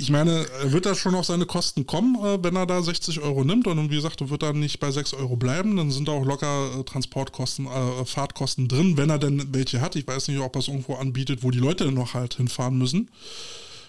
Ich 0.00 0.10
meine, 0.10 0.46
wird 0.62 0.86
da 0.86 0.94
schon 0.94 1.16
auf 1.16 1.24
seine 1.24 1.46
Kosten 1.46 1.86
kommen, 1.86 2.16
äh, 2.24 2.44
wenn 2.44 2.54
er 2.54 2.66
da 2.66 2.82
60 2.82 3.20
Euro 3.20 3.44
nimmt 3.44 3.66
und 3.66 3.90
wie 3.90 3.96
gesagt, 3.96 4.28
wird 4.28 4.42
er 4.42 4.52
nicht 4.52 4.78
bei 4.78 4.90
6 4.90 5.14
Euro 5.14 5.36
bleiben, 5.36 5.76
dann 5.76 5.90
sind 5.90 6.06
da 6.06 6.12
auch 6.12 6.24
locker 6.24 6.80
äh, 6.80 6.84
Transportkosten, 6.84 7.66
äh, 7.66 8.04
Fahrtkosten 8.04 8.68
drin, 8.68 8.98
wenn 8.98 9.08
er 9.08 9.18
denn 9.18 9.54
welche 9.54 9.80
hat. 9.80 9.96
Ich 9.96 10.06
weiß 10.06 10.28
nicht, 10.28 10.38
ob 10.38 10.54
er 10.54 10.60
es 10.60 10.68
irgendwo 10.68 10.96
anbietet, 10.96 11.42
wo 11.42 11.50
die 11.50 11.58
Leute 11.58 11.86
dann 11.86 11.94
noch 11.94 12.12
halt 12.12 12.34
hinfahren 12.34 12.76
müssen. 12.76 13.10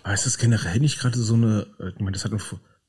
Aber 0.03 0.13
ist 0.13 0.25
das 0.25 0.37
generell 0.37 0.79
nicht 0.79 0.99
gerade 0.99 1.17
so 1.17 1.33
eine, 1.33 1.67
äh, 1.79 1.89
ich 1.89 1.99
meine, 1.99 2.11
das 2.11 2.25
hat 2.25 2.31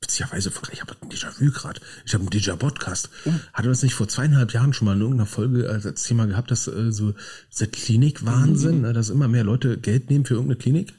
witzigerweise, 0.00 0.50
ich 0.72 0.80
habe 0.80 0.96
ein 1.02 1.08
Déjà-vu 1.08 1.50
gerade, 1.50 1.80
ich 2.06 2.14
habe 2.14 2.22
einen 2.22 2.30
Déjà-Podcast. 2.30 3.10
Oh. 3.26 3.32
Hatte 3.52 3.68
das 3.68 3.82
nicht 3.82 3.94
vor 3.94 4.08
zweieinhalb 4.08 4.52
Jahren 4.52 4.72
schon 4.72 4.86
mal 4.86 4.94
in 4.94 5.02
irgendeiner 5.02 5.26
Folge 5.26 5.68
als 5.68 6.04
Thema 6.04 6.26
gehabt, 6.26 6.50
dass 6.50 6.66
äh, 6.66 6.90
so 6.90 7.14
dieser 7.52 7.66
Klinik-Wahnsinn, 7.66 8.76
mhm. 8.76 8.82
Ne, 8.82 8.92
dass 8.92 9.10
immer 9.10 9.28
mehr 9.28 9.44
Leute 9.44 9.78
Geld 9.78 10.10
nehmen 10.10 10.24
für 10.24 10.34
irgendeine 10.34 10.58
Klinik? 10.58 10.94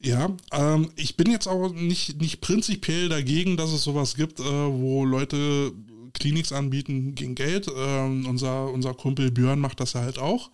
Ja, 0.00 0.30
ähm, 0.52 0.90
ich 0.96 1.16
bin 1.16 1.30
jetzt 1.30 1.48
auch 1.48 1.72
nicht, 1.72 2.20
nicht 2.20 2.40
prinzipiell 2.40 3.08
dagegen, 3.08 3.56
dass 3.56 3.72
es 3.72 3.82
sowas 3.82 4.14
gibt, 4.14 4.38
äh, 4.40 4.44
wo 4.44 5.04
Leute 5.04 5.72
Kliniks 6.14 6.52
anbieten 6.52 7.14
gegen 7.14 7.34
Geld. 7.34 7.68
Ähm, 7.74 8.26
unser, 8.26 8.70
unser 8.70 8.94
Kumpel 8.94 9.30
Björn 9.30 9.58
macht 9.58 9.80
das 9.80 9.92
ja 9.94 10.02
halt 10.02 10.18
auch. 10.18 10.50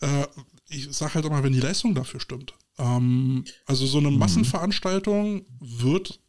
Äh, 0.00 0.26
ich 0.68 0.88
sage 0.92 1.14
halt 1.14 1.26
immer, 1.26 1.42
wenn 1.42 1.52
die 1.52 1.60
Leistung 1.60 1.94
dafür 1.94 2.20
stimmt. 2.20 2.54
Ähm, 2.80 3.44
also 3.66 3.86
so 3.86 3.98
eine 3.98 4.10
mhm. 4.10 4.18
Massenveranstaltung 4.18 5.44
wird 5.60 6.20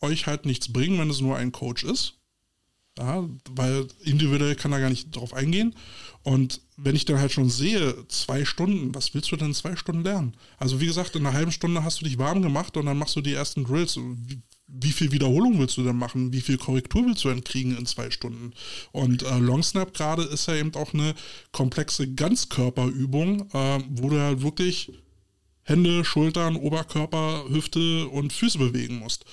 euch 0.00 0.26
halt 0.26 0.46
nichts 0.46 0.72
bringen, 0.72 0.98
wenn 0.98 1.10
es 1.10 1.20
nur 1.20 1.36
ein 1.36 1.52
Coach 1.52 1.84
ist. 1.84 2.14
Ja, 2.98 3.26
weil 3.50 3.86
individuell 4.02 4.56
kann 4.56 4.72
er 4.72 4.80
gar 4.80 4.90
nicht 4.90 5.14
drauf 5.14 5.32
eingehen. 5.32 5.74
Und 6.22 6.60
wenn 6.76 6.96
ich 6.96 7.04
dann 7.06 7.18
halt 7.18 7.32
schon 7.32 7.48
sehe, 7.48 7.94
zwei 8.08 8.44
Stunden, 8.44 8.94
was 8.94 9.14
willst 9.14 9.30
du 9.32 9.36
denn 9.36 9.48
in 9.48 9.54
zwei 9.54 9.76
Stunden 9.76 10.02
lernen? 10.02 10.34
Also 10.58 10.80
wie 10.80 10.86
gesagt, 10.86 11.16
in 11.16 11.24
einer 11.24 11.34
halben 11.34 11.52
Stunde 11.52 11.82
hast 11.84 12.00
du 12.00 12.04
dich 12.04 12.18
warm 12.18 12.42
gemacht 12.42 12.76
und 12.76 12.86
dann 12.86 12.98
machst 12.98 13.16
du 13.16 13.20
die 13.20 13.32
ersten 13.32 13.64
Drills. 13.64 13.96
Wie, 13.96 14.42
wie 14.66 14.92
viel 14.92 15.12
Wiederholung 15.12 15.58
willst 15.58 15.76
du 15.78 15.82
denn 15.82 15.96
machen? 15.96 16.32
Wie 16.32 16.40
viel 16.42 16.58
Korrektur 16.58 17.06
willst 17.06 17.24
du 17.24 17.28
denn 17.28 17.44
kriegen 17.44 17.76
in 17.76 17.86
zwei 17.86 18.10
Stunden? 18.10 18.52
Und 18.92 19.22
äh, 19.22 19.38
Long 19.38 19.62
Snap 19.62 19.94
gerade 19.94 20.24
ist 20.24 20.48
ja 20.48 20.56
eben 20.56 20.74
auch 20.74 20.92
eine 20.92 21.14
komplexe 21.52 22.12
Ganzkörperübung, 22.12 23.48
äh, 23.52 23.78
wo 23.88 24.10
du 24.10 24.20
halt 24.20 24.42
wirklich 24.42 24.92
Hände, 25.64 26.04
Schultern, 26.04 26.56
Oberkörper, 26.56 27.44
Hüfte 27.48 28.08
und 28.08 28.32
Füße 28.32 28.58
bewegen 28.58 28.98
musst. 28.98 29.24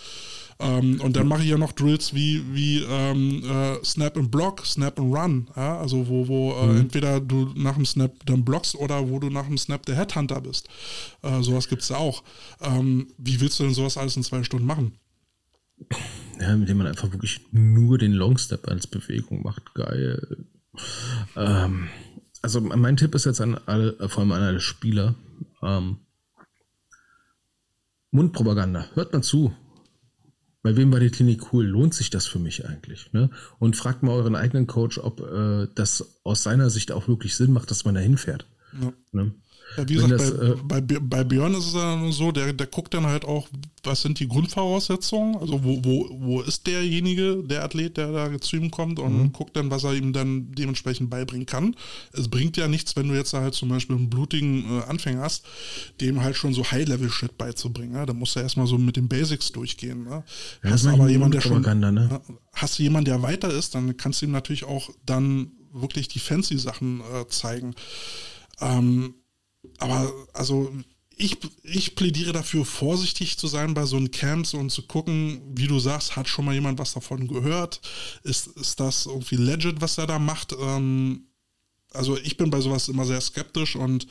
Ähm, 0.60 1.00
und 1.02 1.16
dann 1.16 1.28
mache 1.28 1.44
ich 1.44 1.50
ja 1.50 1.58
noch 1.58 1.72
Drills 1.72 2.16
wie, 2.16 2.44
wie 2.52 2.80
ähm, 2.80 3.44
äh, 3.44 3.84
Snap 3.86 4.18
and 4.18 4.32
Block, 4.32 4.66
Snap 4.66 5.00
and 5.00 5.16
Run. 5.16 5.48
Ja? 5.56 5.80
Also 5.80 6.08
wo, 6.08 6.28
wo 6.28 6.54
äh, 6.54 6.68
mhm. 6.68 6.78
entweder 6.78 7.20
du 7.20 7.54
nach 7.56 7.76
dem 7.76 7.86
Snap 7.86 8.12
dann 8.26 8.44
blockst 8.44 8.76
oder 8.76 9.08
wo 9.08 9.20
du 9.20 9.30
nach 9.30 9.46
dem 9.46 9.58
Snap 9.58 9.86
der 9.86 9.96
Headhunter 9.96 10.42
bist. 10.42 10.68
Äh, 11.22 11.42
sowas 11.44 11.68
gibt 11.68 11.84
es 11.84 11.90
ja 11.90 11.98
auch. 11.98 12.24
Ähm, 12.62 13.08
wie 13.18 13.40
willst 13.40 13.60
du 13.60 13.64
denn 13.64 13.74
sowas 13.74 13.98
alles 13.98 14.18
in 14.18 14.24
zwei 14.24 14.44
Stunden 14.44 14.66
machen? 14.66 14.94
Ja, 16.40 16.56
mit 16.56 16.68
dem 16.70 16.78
man 16.78 16.88
einfach 16.88 17.12
wirklich 17.12 17.42
nur 17.52 18.00
den 18.00 18.14
Long 18.14 18.38
Step 18.40 18.68
als 18.68 18.88
Bewegung 18.88 19.44
macht. 19.44 19.76
Geil. 19.76 20.46
Ähm, 21.36 21.90
also 22.42 22.62
mein 22.62 22.98
Tipp 22.98 23.14
ist 23.14 23.26
jetzt 23.26 23.42
an 23.42 23.60
alle, 23.68 23.96
vor 24.10 24.22
allem 24.22 24.32
an 24.32 24.42
alle 24.42 24.60
Spieler. 24.60 25.14
Ähm, 25.62 25.98
Mundpropaganda. 28.12 28.86
Hört 28.94 29.14
mal 29.14 29.22
zu. 29.22 29.54
Bei 30.64 30.76
wem 30.76 30.92
war 30.92 31.00
die 31.00 31.10
Klinik 31.10 31.54
cool? 31.54 31.66
Lohnt 31.66 31.94
sich 31.94 32.10
das 32.10 32.28
für 32.28 32.40
mich 32.40 32.68
eigentlich? 32.68 33.14
Ne? 33.14 33.30
Und 33.60 33.78
fragt 33.78 34.04
mal 34.04 34.12
euren 34.12 34.36
eigenen 34.36 34.68
Coach, 34.68 34.98
ob 34.98 35.22
äh, 35.22 35.68
das 35.76 36.20
aus 36.24 36.44
seiner 36.44 36.70
Sicht 36.70 36.92
auch 36.92 37.08
wirklich 37.08 37.36
Sinn 37.36 37.54
macht, 37.54 37.72
dass 37.72 37.86
man 37.86 37.96
da 37.96 38.02
hinfährt. 38.02 38.46
Ja. 38.82 38.94
Ne? 39.12 39.34
Ja, 39.76 39.90
wie 39.90 39.94
gesagt, 39.96 40.14
das, 40.14 40.38
bei, 40.38 40.78
äh, 40.78 40.82
bei, 40.82 41.00
bei, 41.00 41.24
Björn 41.24 41.54
ist 41.54 41.68
es 41.68 41.74
ja 41.74 42.12
so, 42.12 42.32
der, 42.32 42.54
der 42.54 42.68
guckt 42.68 42.94
dann 42.94 43.06
halt 43.06 43.26
auch, 43.26 43.48
was 43.84 44.02
sind 44.02 44.20
die 44.20 44.28
Grundvoraussetzungen, 44.28 45.36
also 45.38 45.64
wo, 45.64 45.84
wo, 45.84 46.08
wo 46.20 46.42
ist 46.42 46.66
derjenige, 46.68 47.44
der 47.44 47.64
Athlet, 47.64 47.98
der 47.98 48.12
da 48.12 48.40
zu 48.40 48.56
ihm 48.56 48.72
kommt 48.72 49.00
und 49.00 49.18
mhm. 49.18 49.34
guckt 49.34 49.56
dann, 49.56 49.70
was 49.70 49.84
er 49.84 49.94
ihm 49.94 50.14
dann 50.14 50.52
dementsprechend 50.52 51.10
beibringen 51.10 51.46
kann. 51.46 51.76
Es 52.14 52.28
bringt 52.28 52.58
ja 52.58 52.68
nichts, 52.68 52.96
wenn 52.96 53.08
du 53.08 53.16
jetzt 53.16 53.34
halt 53.34 53.54
zum 53.54 53.70
Beispiel 53.70 53.96
einen 53.96 54.10
blutigen 54.10 54.80
äh, 54.80 54.84
Anfänger 54.84 55.22
hast, 55.22 55.46
dem 56.02 56.22
halt 56.22 56.36
schon 56.36 56.54
so 56.54 56.64
High-Level-Shit 56.64 57.38
beizubringen. 57.38 57.96
Ja? 57.96 58.06
Da 58.06 58.14
musst 58.14 58.36
du 58.36 58.40
erstmal 58.40 58.68
so 58.68 58.78
mit 58.78 58.96
den 58.96 59.08
Basics 59.08 59.52
durchgehen. 59.52 60.04
Ne? 60.06 60.24
Ja, 60.64 60.72
hast 60.72 60.86
aber 60.86 61.10
jemand, 61.10 61.34
der 61.34 61.42
schon, 61.42 61.62
ne? 61.62 62.22
hast 62.54 62.80
du 62.80 62.84
jemanden, 62.84 63.06
der 63.06 63.22
weiter 63.22 63.50
ist, 63.50 63.76
dann 63.76 63.98
kannst 63.98 64.22
du 64.22 64.26
ihm 64.26 64.32
natürlich 64.32 64.64
auch 64.64 64.90
dann 65.06 65.52
wirklich 65.74 66.08
die 66.08 66.20
fancy 66.20 66.58
Sachen 66.58 67.02
äh, 67.02 67.28
zeigen. 67.28 67.76
Ähm, 68.60 69.14
aber 69.78 70.12
also 70.34 70.72
ich, 71.18 71.38
ich 71.64 71.96
plädiere 71.96 72.32
dafür, 72.32 72.64
vorsichtig 72.64 73.38
zu 73.38 73.48
sein 73.48 73.74
bei 73.74 73.86
so 73.86 73.98
einen 73.98 74.12
Camps 74.12 74.54
und 74.54 74.70
zu 74.70 74.84
gucken, 74.84 75.42
wie 75.56 75.68
du 75.68 75.80
sagst, 75.80 76.16
hat 76.16 76.28
schon 76.30 76.46
mal 76.46 76.54
jemand 76.54 76.78
was 76.78 76.94
davon 76.94 77.28
gehört? 77.28 77.82
Ist, 78.24 78.48
ist 78.48 78.80
das 78.80 79.08
irgendwie 79.08 79.38
legit, 79.38 79.82
was 79.82 79.98
er 79.98 80.06
da 80.06 80.20
macht? 80.20 80.54
Ähm, 80.60 81.28
also 81.92 82.18
ich 82.18 82.38
bin 82.38 82.52
bei 82.52 82.62
sowas 82.62 82.88
immer 82.88 83.06
sehr 83.06 83.22
skeptisch 83.22 83.76
und 83.76 84.08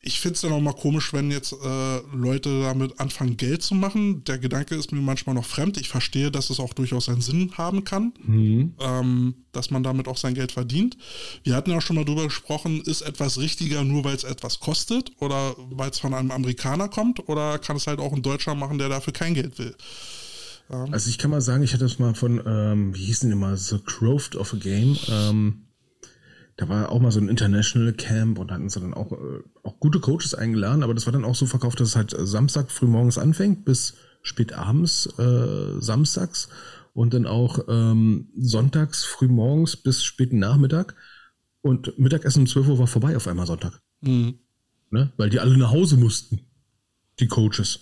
ich 0.00 0.20
finde 0.20 0.34
es 0.34 0.42
dann 0.42 0.52
auch 0.52 0.60
mal 0.60 0.74
komisch, 0.74 1.12
wenn 1.12 1.30
jetzt 1.32 1.52
äh, 1.52 1.98
Leute 2.14 2.62
damit 2.62 3.00
anfangen, 3.00 3.36
Geld 3.36 3.62
zu 3.62 3.74
machen. 3.74 4.22
Der 4.24 4.38
Gedanke 4.38 4.76
ist 4.76 4.92
mir 4.92 5.00
manchmal 5.00 5.34
noch 5.34 5.44
fremd. 5.44 5.76
Ich 5.76 5.88
verstehe, 5.88 6.30
dass 6.30 6.50
es 6.50 6.60
auch 6.60 6.72
durchaus 6.72 7.08
einen 7.08 7.20
Sinn 7.20 7.52
haben 7.58 7.82
kann, 7.82 8.14
mhm. 8.24 8.74
ähm, 8.78 9.34
dass 9.50 9.72
man 9.72 9.82
damit 9.82 10.06
auch 10.06 10.16
sein 10.16 10.34
Geld 10.34 10.52
verdient. 10.52 10.96
Wir 11.42 11.56
hatten 11.56 11.70
ja 11.70 11.78
auch 11.78 11.82
schon 11.82 11.96
mal 11.96 12.04
drüber 12.04 12.24
gesprochen, 12.24 12.80
ist 12.82 13.02
etwas 13.02 13.38
richtiger 13.38 13.82
nur, 13.82 14.04
weil 14.04 14.14
es 14.14 14.22
etwas 14.22 14.60
kostet 14.60 15.10
oder 15.18 15.56
weil 15.70 15.90
es 15.90 15.98
von 15.98 16.14
einem 16.14 16.30
Amerikaner 16.30 16.88
kommt 16.88 17.28
oder 17.28 17.58
kann 17.58 17.76
es 17.76 17.88
halt 17.88 17.98
auch 17.98 18.12
ein 18.12 18.22
Deutscher 18.22 18.54
machen, 18.54 18.78
der 18.78 18.88
dafür 18.88 19.12
kein 19.12 19.34
Geld 19.34 19.58
will? 19.58 19.74
Ähm. 20.70 20.92
Also 20.92 21.10
ich 21.10 21.18
kann 21.18 21.32
mal 21.32 21.40
sagen, 21.40 21.64
ich 21.64 21.72
hatte 21.72 21.84
das 21.84 21.98
mal 21.98 22.14
von, 22.14 22.40
ähm, 22.46 22.94
wie 22.94 23.04
hieß 23.04 23.20
denn 23.20 23.32
immer, 23.32 23.56
The 23.56 23.78
Growth 23.84 24.36
of 24.36 24.54
a 24.54 24.58
Game. 24.58 24.96
Ähm 25.10 25.64
da 26.58 26.68
war 26.68 26.90
auch 26.90 27.00
mal 27.00 27.12
so 27.12 27.20
ein 27.20 27.28
International 27.28 27.92
Camp 27.92 28.38
und 28.38 28.50
hatten 28.50 28.68
sie 28.68 28.80
dann 28.80 28.92
auch, 28.92 29.12
äh, 29.12 29.42
auch 29.62 29.78
gute 29.78 30.00
Coaches 30.00 30.34
eingeladen, 30.34 30.82
aber 30.82 30.92
das 30.92 31.06
war 31.06 31.12
dann 31.12 31.24
auch 31.24 31.36
so 31.36 31.46
verkauft, 31.46 31.80
dass 31.80 31.90
es 31.90 31.96
halt 31.96 32.14
Samstag 32.18 32.70
frühmorgens 32.70 33.16
anfängt 33.16 33.64
bis 33.64 33.94
spät 34.22 34.52
abends 34.52 35.06
äh, 35.18 35.80
samstags 35.80 36.48
und 36.94 37.14
dann 37.14 37.26
auch 37.26 37.60
ähm, 37.68 38.28
sonntags 38.36 39.04
frühmorgens 39.04 39.76
bis 39.76 40.02
späten 40.02 40.40
Nachmittag 40.40 40.96
und 41.62 41.96
Mittagessen 41.96 42.40
um 42.40 42.46
12 42.48 42.68
Uhr 42.68 42.78
war 42.80 42.86
vorbei 42.88 43.16
auf 43.16 43.28
einmal 43.28 43.46
Sonntag. 43.46 43.80
Mhm. 44.00 44.40
Ne? 44.90 45.12
Weil 45.16 45.30
die 45.30 45.38
alle 45.38 45.56
nach 45.56 45.70
Hause 45.70 45.96
mussten, 45.96 46.40
die 47.20 47.28
Coaches. 47.28 47.80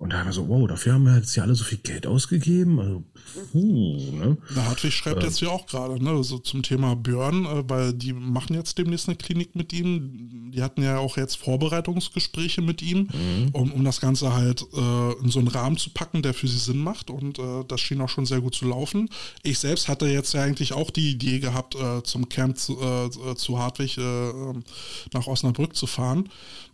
Und 0.00 0.14
da 0.14 0.18
haben 0.20 0.28
wir 0.28 0.32
so, 0.32 0.48
wow, 0.48 0.66
dafür 0.66 0.94
haben 0.94 1.04
wir 1.04 1.16
jetzt 1.16 1.36
ja 1.36 1.42
alle 1.42 1.54
so 1.54 1.62
viel 1.62 1.76
Geld 1.76 2.06
ausgegeben. 2.06 2.80
Also, 2.80 3.04
puh, 3.52 3.98
ne? 4.16 4.38
Na, 4.56 4.64
Hartwig 4.64 4.94
schreibt 4.94 5.22
äh, 5.22 5.26
jetzt 5.26 5.42
ja 5.42 5.50
auch 5.50 5.66
gerade, 5.66 6.02
ne, 6.02 6.24
so 6.24 6.38
zum 6.38 6.62
Thema 6.62 6.96
Björn, 6.96 7.44
äh, 7.44 7.68
weil 7.68 7.92
die 7.92 8.14
machen 8.14 8.54
jetzt 8.54 8.78
demnächst 8.78 9.10
eine 9.10 9.18
Klinik 9.18 9.54
mit 9.54 9.74
ihm. 9.74 10.52
Die 10.52 10.62
hatten 10.62 10.82
ja 10.82 10.96
auch 10.96 11.18
jetzt 11.18 11.36
Vorbereitungsgespräche 11.36 12.62
mit 12.62 12.80
ihm, 12.80 13.08
mhm. 13.12 13.50
um, 13.52 13.72
um 13.72 13.84
das 13.84 14.00
Ganze 14.00 14.32
halt 14.32 14.62
äh, 14.72 15.12
in 15.22 15.28
so 15.28 15.38
einen 15.38 15.48
Rahmen 15.48 15.76
zu 15.76 15.90
packen, 15.90 16.22
der 16.22 16.32
für 16.32 16.48
sie 16.48 16.56
Sinn 16.56 16.78
macht. 16.78 17.10
Und 17.10 17.38
äh, 17.38 17.64
das 17.68 17.82
schien 17.82 18.00
auch 18.00 18.08
schon 18.08 18.24
sehr 18.24 18.40
gut 18.40 18.54
zu 18.54 18.64
laufen. 18.64 19.10
Ich 19.42 19.58
selbst 19.58 19.86
hatte 19.88 20.06
jetzt 20.06 20.32
ja 20.32 20.42
eigentlich 20.42 20.72
auch 20.72 20.90
die 20.90 21.10
Idee 21.10 21.40
gehabt, 21.40 21.74
äh, 21.74 22.02
zum 22.04 22.26
Camp 22.30 22.56
zu, 22.56 22.80
äh, 22.80 23.34
zu 23.36 23.58
Hartwig 23.58 23.98
ähm, 23.98 24.64
nach 25.12 25.26
Osnabrück 25.26 25.76
zu 25.76 25.86
fahren. 25.86 26.30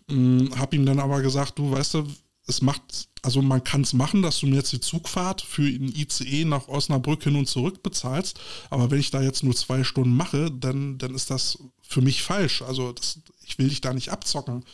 Ähm, 0.08 0.50
hab 0.56 0.72
ihm 0.72 0.86
dann 0.86 1.00
aber 1.00 1.22
gesagt, 1.22 1.58
du 1.58 1.72
weißt 1.72 1.94
du, 1.94 2.06
es 2.46 2.62
macht, 2.62 3.08
also 3.22 3.42
man 3.42 3.64
kann 3.64 3.80
es 3.80 3.92
machen, 3.92 4.22
dass 4.22 4.38
du 4.38 4.46
mir 4.46 4.56
jetzt 4.56 4.72
die 4.72 4.80
Zugfahrt 4.80 5.40
für 5.40 5.62
ein 5.62 5.92
ICE 5.94 6.44
nach 6.44 6.68
Osnabrück 6.68 7.24
hin 7.24 7.36
und 7.36 7.46
zurück 7.46 7.82
bezahlst, 7.82 8.38
aber 8.70 8.90
wenn 8.90 9.00
ich 9.00 9.10
da 9.10 9.20
jetzt 9.20 9.42
nur 9.42 9.54
zwei 9.54 9.82
Stunden 9.82 10.14
mache, 10.16 10.50
dann, 10.50 10.98
dann 10.98 11.14
ist 11.14 11.30
das 11.30 11.58
für 11.82 12.00
mich 12.00 12.22
falsch. 12.22 12.62
Also 12.62 12.92
das, 12.92 13.20
ich 13.44 13.58
will 13.58 13.68
dich 13.68 13.80
da 13.80 13.92
nicht 13.92 14.10
abzocken. 14.10 14.64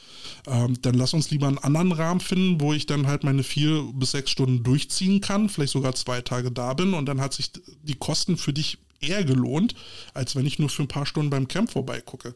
Ähm, 0.47 0.81
dann 0.82 0.94
lass 0.94 1.15
uns 1.15 1.31
lieber 1.31 1.49
einen 1.49 1.59
anderen 1.59 1.93
Rahmen 1.93 2.20
finden, 2.20 2.61
wo 2.61 2.73
ich 2.73 2.86
dann 2.86 3.07
halt 3.07 3.24
meine 3.24 3.43
vier 3.43 3.90
bis 3.94 4.12
sechs 4.12 4.31
Stunden 4.31 4.62
durchziehen 4.62 5.20
kann, 5.20 5.49
vielleicht 5.49 5.73
sogar 5.73 5.94
zwei 5.94 6.20
Tage 6.20 6.51
da 6.51 6.74
bin 6.74 6.94
und 6.94 7.07
dann 7.07 7.20
hat 7.20 7.32
sich 7.32 7.51
die 7.82 7.97
Kosten 7.97 8.36
für 8.36 8.53
dich 8.53 8.78
eher 9.01 9.24
gelohnt, 9.24 9.74
als 10.15 10.36
wenn 10.36 10.47
ich 10.47 10.59
nur 10.59 10.69
für 10.69 10.82
ein 10.82 10.89
paar 10.89 11.07
Stunden 11.07 11.31
beim 11.31 11.49
Camp 11.49 11.70
vorbeigucke. 11.70 12.35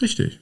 Richtig. 0.00 0.40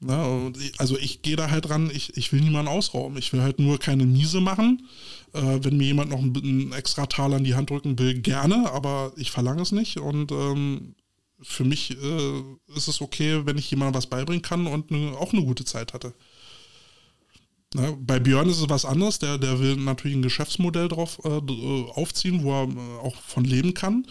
Ne? 0.00 0.52
Also 0.78 0.96
ich 0.98 1.22
gehe 1.22 1.36
da 1.36 1.50
halt 1.50 1.70
ran, 1.70 1.90
ich, 1.92 2.16
ich 2.16 2.32
will 2.32 2.40
niemanden 2.40 2.70
ausrauben. 2.70 3.16
Ich 3.18 3.32
will 3.32 3.42
halt 3.42 3.58
nur 3.58 3.78
keine 3.78 4.06
Miese 4.06 4.40
machen. 4.40 4.86
Äh, 5.32 5.58
wenn 5.62 5.76
mir 5.76 5.86
jemand 5.86 6.10
noch 6.10 6.18
einen, 6.18 6.72
extra 6.72 7.06
Taler 7.06 7.38
in 7.38 7.44
die 7.44 7.54
Hand 7.54 7.70
drücken 7.70 7.98
will, 7.98 8.20
gerne, 8.20 8.70
aber 8.72 9.12
ich 9.16 9.30
verlange 9.30 9.62
es 9.62 9.72
nicht. 9.72 9.98
Und 9.98 10.32
ähm, 10.32 10.94
für 11.40 11.64
mich 11.64 11.90
äh, 11.90 12.42
ist 12.74 12.88
es 12.88 13.00
okay, 13.00 13.44
wenn 13.44 13.58
ich 13.58 13.70
jemandem 13.70 13.94
was 13.94 14.06
beibringen 14.06 14.42
kann 14.42 14.66
und 14.66 14.90
ne, 14.90 15.14
auch 15.18 15.32
eine 15.32 15.44
gute 15.44 15.64
Zeit 15.64 15.92
hatte. 15.92 16.14
Ne, 17.74 17.98
bei 18.00 18.18
Björn 18.18 18.48
ist 18.48 18.62
es 18.62 18.70
was 18.70 18.86
anderes, 18.86 19.18
der, 19.18 19.36
der 19.36 19.60
will 19.60 19.76
natürlich 19.76 20.16
ein 20.16 20.22
Geschäftsmodell 20.22 20.88
drauf 20.88 21.20
äh, 21.24 21.36
äh, 21.36 21.90
aufziehen, 21.90 22.42
wo 22.42 22.52
er 22.52 22.66
äh, 22.66 22.98
auch 23.02 23.14
von 23.16 23.44
leben 23.44 23.74
kann. 23.74 24.06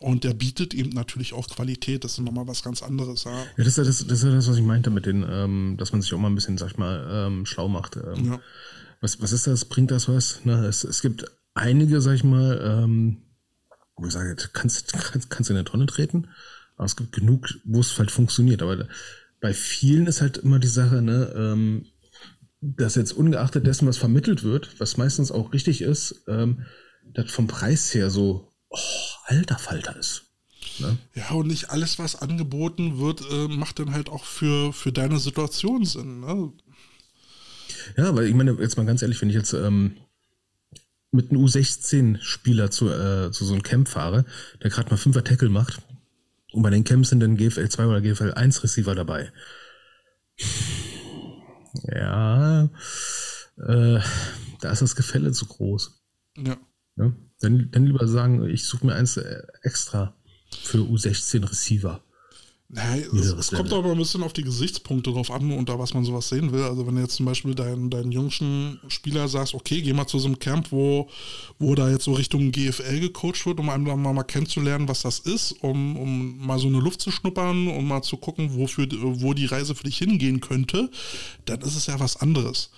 Und 0.00 0.24
der 0.24 0.32
bietet 0.32 0.72
ihm 0.72 0.88
natürlich 0.88 1.34
auch 1.34 1.46
Qualität, 1.46 2.04
das 2.04 2.12
ist 2.12 2.20
nochmal 2.20 2.48
was 2.48 2.62
ganz 2.62 2.82
anderes. 2.82 3.24
Ja, 3.24 3.32
ja 3.32 3.46
das, 3.58 3.66
ist 3.66 3.76
ja 3.76 3.84
das, 3.84 4.06
das, 4.06 4.22
ist 4.22 4.24
das, 4.24 4.48
was 4.48 4.56
ich 4.56 4.62
meinte 4.62 4.88
mit 4.88 5.04
den, 5.04 5.22
ähm, 5.28 5.76
dass 5.76 5.92
man 5.92 6.00
sich 6.00 6.14
auch 6.14 6.18
mal 6.18 6.28
ein 6.28 6.34
bisschen, 6.34 6.56
sag 6.56 6.70
ich 6.70 6.78
mal, 6.78 7.26
ähm, 7.28 7.44
schlau 7.44 7.68
macht. 7.68 7.96
Ähm, 7.96 8.24
ja. 8.24 8.40
was, 9.02 9.20
was 9.20 9.32
ist 9.32 9.46
das? 9.46 9.66
Bringt 9.66 9.90
das 9.90 10.08
was? 10.08 10.42
Ne? 10.46 10.64
Es, 10.64 10.82
es 10.82 11.02
gibt 11.02 11.26
einige, 11.52 12.00
sag 12.00 12.14
ich 12.14 12.24
mal, 12.24 12.58
ähm, 12.84 13.18
wo 13.96 14.06
ich 14.06 14.14
sage, 14.14 14.34
kannst, 14.54 14.90
kannst, 14.94 15.28
kannst 15.28 15.50
in 15.50 15.56
eine 15.56 15.66
Tonne 15.66 15.84
treten, 15.84 16.28
aber 16.76 16.86
es 16.86 16.96
gibt 16.96 17.12
genug, 17.12 17.48
wo 17.64 17.80
es 17.80 17.98
halt 17.98 18.10
funktioniert. 18.10 18.62
Aber 18.62 18.88
bei 19.42 19.52
vielen 19.52 20.06
ist 20.06 20.22
halt 20.22 20.38
immer 20.38 20.58
die 20.58 20.68
Sache, 20.68 21.02
ne, 21.02 21.30
ähm, 21.36 21.84
dass 22.76 22.94
jetzt 22.94 23.12
ungeachtet 23.12 23.66
dessen, 23.66 23.86
was 23.86 23.98
vermittelt 23.98 24.42
wird, 24.42 24.80
was 24.80 24.96
meistens 24.96 25.30
auch 25.30 25.52
richtig 25.52 25.82
ist, 25.82 26.24
ähm, 26.28 26.64
das 27.12 27.30
vom 27.30 27.46
Preis 27.46 27.92
her 27.94 28.10
so, 28.10 28.52
oh, 28.70 28.78
alter 29.26 29.58
Falter 29.58 29.96
ist. 29.96 30.24
Ne? 30.78 30.96
Ja, 31.14 31.30
und 31.32 31.48
nicht 31.48 31.70
alles, 31.70 31.98
was 31.98 32.16
angeboten 32.16 32.98
wird, 32.98 33.22
äh, 33.30 33.48
macht 33.48 33.78
dann 33.78 33.92
halt 33.92 34.08
auch 34.08 34.24
für, 34.24 34.72
für 34.72 34.92
deine 34.92 35.18
Situation 35.18 35.84
Sinn. 35.84 36.20
Ne? 36.20 36.52
Ja, 37.96 38.14
weil 38.16 38.26
ich 38.26 38.34
meine, 38.34 38.56
jetzt 38.60 38.76
mal 38.76 38.86
ganz 38.86 39.02
ehrlich, 39.02 39.20
wenn 39.20 39.28
ich 39.28 39.36
jetzt 39.36 39.52
ähm, 39.52 39.96
mit 41.12 41.30
einem 41.30 41.44
U16-Spieler 41.44 42.70
zu, 42.70 42.90
äh, 42.90 43.30
zu 43.30 43.44
so 43.44 43.52
einem 43.52 43.62
Camp 43.62 43.88
fahre, 43.88 44.24
der 44.62 44.70
gerade 44.70 44.90
mal 44.90 44.96
5er 44.96 45.22
Tackle 45.22 45.50
macht, 45.50 45.80
und 46.52 46.62
bei 46.62 46.70
den 46.70 46.84
Camps 46.84 47.08
sind 47.10 47.20
dann 47.20 47.36
GFL 47.36 47.68
2 47.68 47.86
oder 47.86 48.00
GFL 48.00 48.32
1 48.32 48.62
Receiver 48.62 48.94
dabei 48.94 49.32
ja, 51.82 52.64
äh, 53.56 54.00
da 54.60 54.70
ist 54.70 54.82
das 54.82 54.96
Gefälle 54.96 55.32
zu 55.32 55.46
groß. 55.46 56.00
Ja. 56.36 56.56
ja? 56.96 57.12
Dann, 57.40 57.70
dann 57.70 57.86
lieber 57.86 58.06
sagen, 58.08 58.44
ich 58.48 58.64
suche 58.64 58.86
mir 58.86 58.94
eins 58.94 59.16
äh, 59.16 59.42
extra 59.62 60.14
für 60.62 60.78
U16 60.78 61.48
Receiver. 61.48 62.03
Naja, 62.74 63.06
es, 63.38 63.52
kommt 63.52 63.72
aber 63.72 63.92
ein 63.92 63.98
bisschen 63.98 64.24
auf 64.24 64.32
die 64.32 64.42
Gesichtspunkte 64.42 65.12
drauf 65.12 65.30
an, 65.30 65.52
unter 65.52 65.78
was 65.78 65.94
man 65.94 66.04
sowas 66.04 66.28
sehen 66.28 66.50
will. 66.50 66.64
Also 66.64 66.84
wenn 66.84 66.96
du 66.96 67.02
jetzt 67.02 67.14
zum 67.14 67.26
Beispiel 67.26 67.54
deinen, 67.54 67.88
deinen 67.88 68.10
jüngsten 68.10 68.80
Spieler 68.88 69.28
sagst, 69.28 69.54
okay, 69.54 69.80
geh 69.80 69.92
mal 69.92 70.08
zu 70.08 70.18
so 70.18 70.26
einem 70.26 70.40
Camp, 70.40 70.72
wo, 70.72 71.08
wo 71.60 71.76
da 71.76 71.88
jetzt 71.88 72.02
so 72.02 72.14
Richtung 72.14 72.50
GFL 72.50 72.98
gecoacht 72.98 73.46
wird, 73.46 73.60
um 73.60 73.70
einfach 73.70 73.94
mal, 73.94 74.12
mal 74.12 74.24
kennenzulernen, 74.24 74.88
was 74.88 75.02
das 75.02 75.20
ist, 75.20 75.52
um, 75.60 75.96
um 75.96 76.44
mal 76.44 76.58
so 76.58 76.66
eine 76.66 76.80
Luft 76.80 77.00
zu 77.00 77.12
schnuppern, 77.12 77.68
um 77.68 77.86
mal 77.86 78.02
zu 78.02 78.16
gucken, 78.16 78.56
wofür, 78.56 78.88
wo 78.90 79.34
die 79.34 79.46
Reise 79.46 79.76
für 79.76 79.84
dich 79.84 79.98
hingehen 79.98 80.40
könnte, 80.40 80.90
dann 81.44 81.60
ist 81.60 81.76
es 81.76 81.86
ja 81.86 82.00
was 82.00 82.16
anderes. 82.16 82.70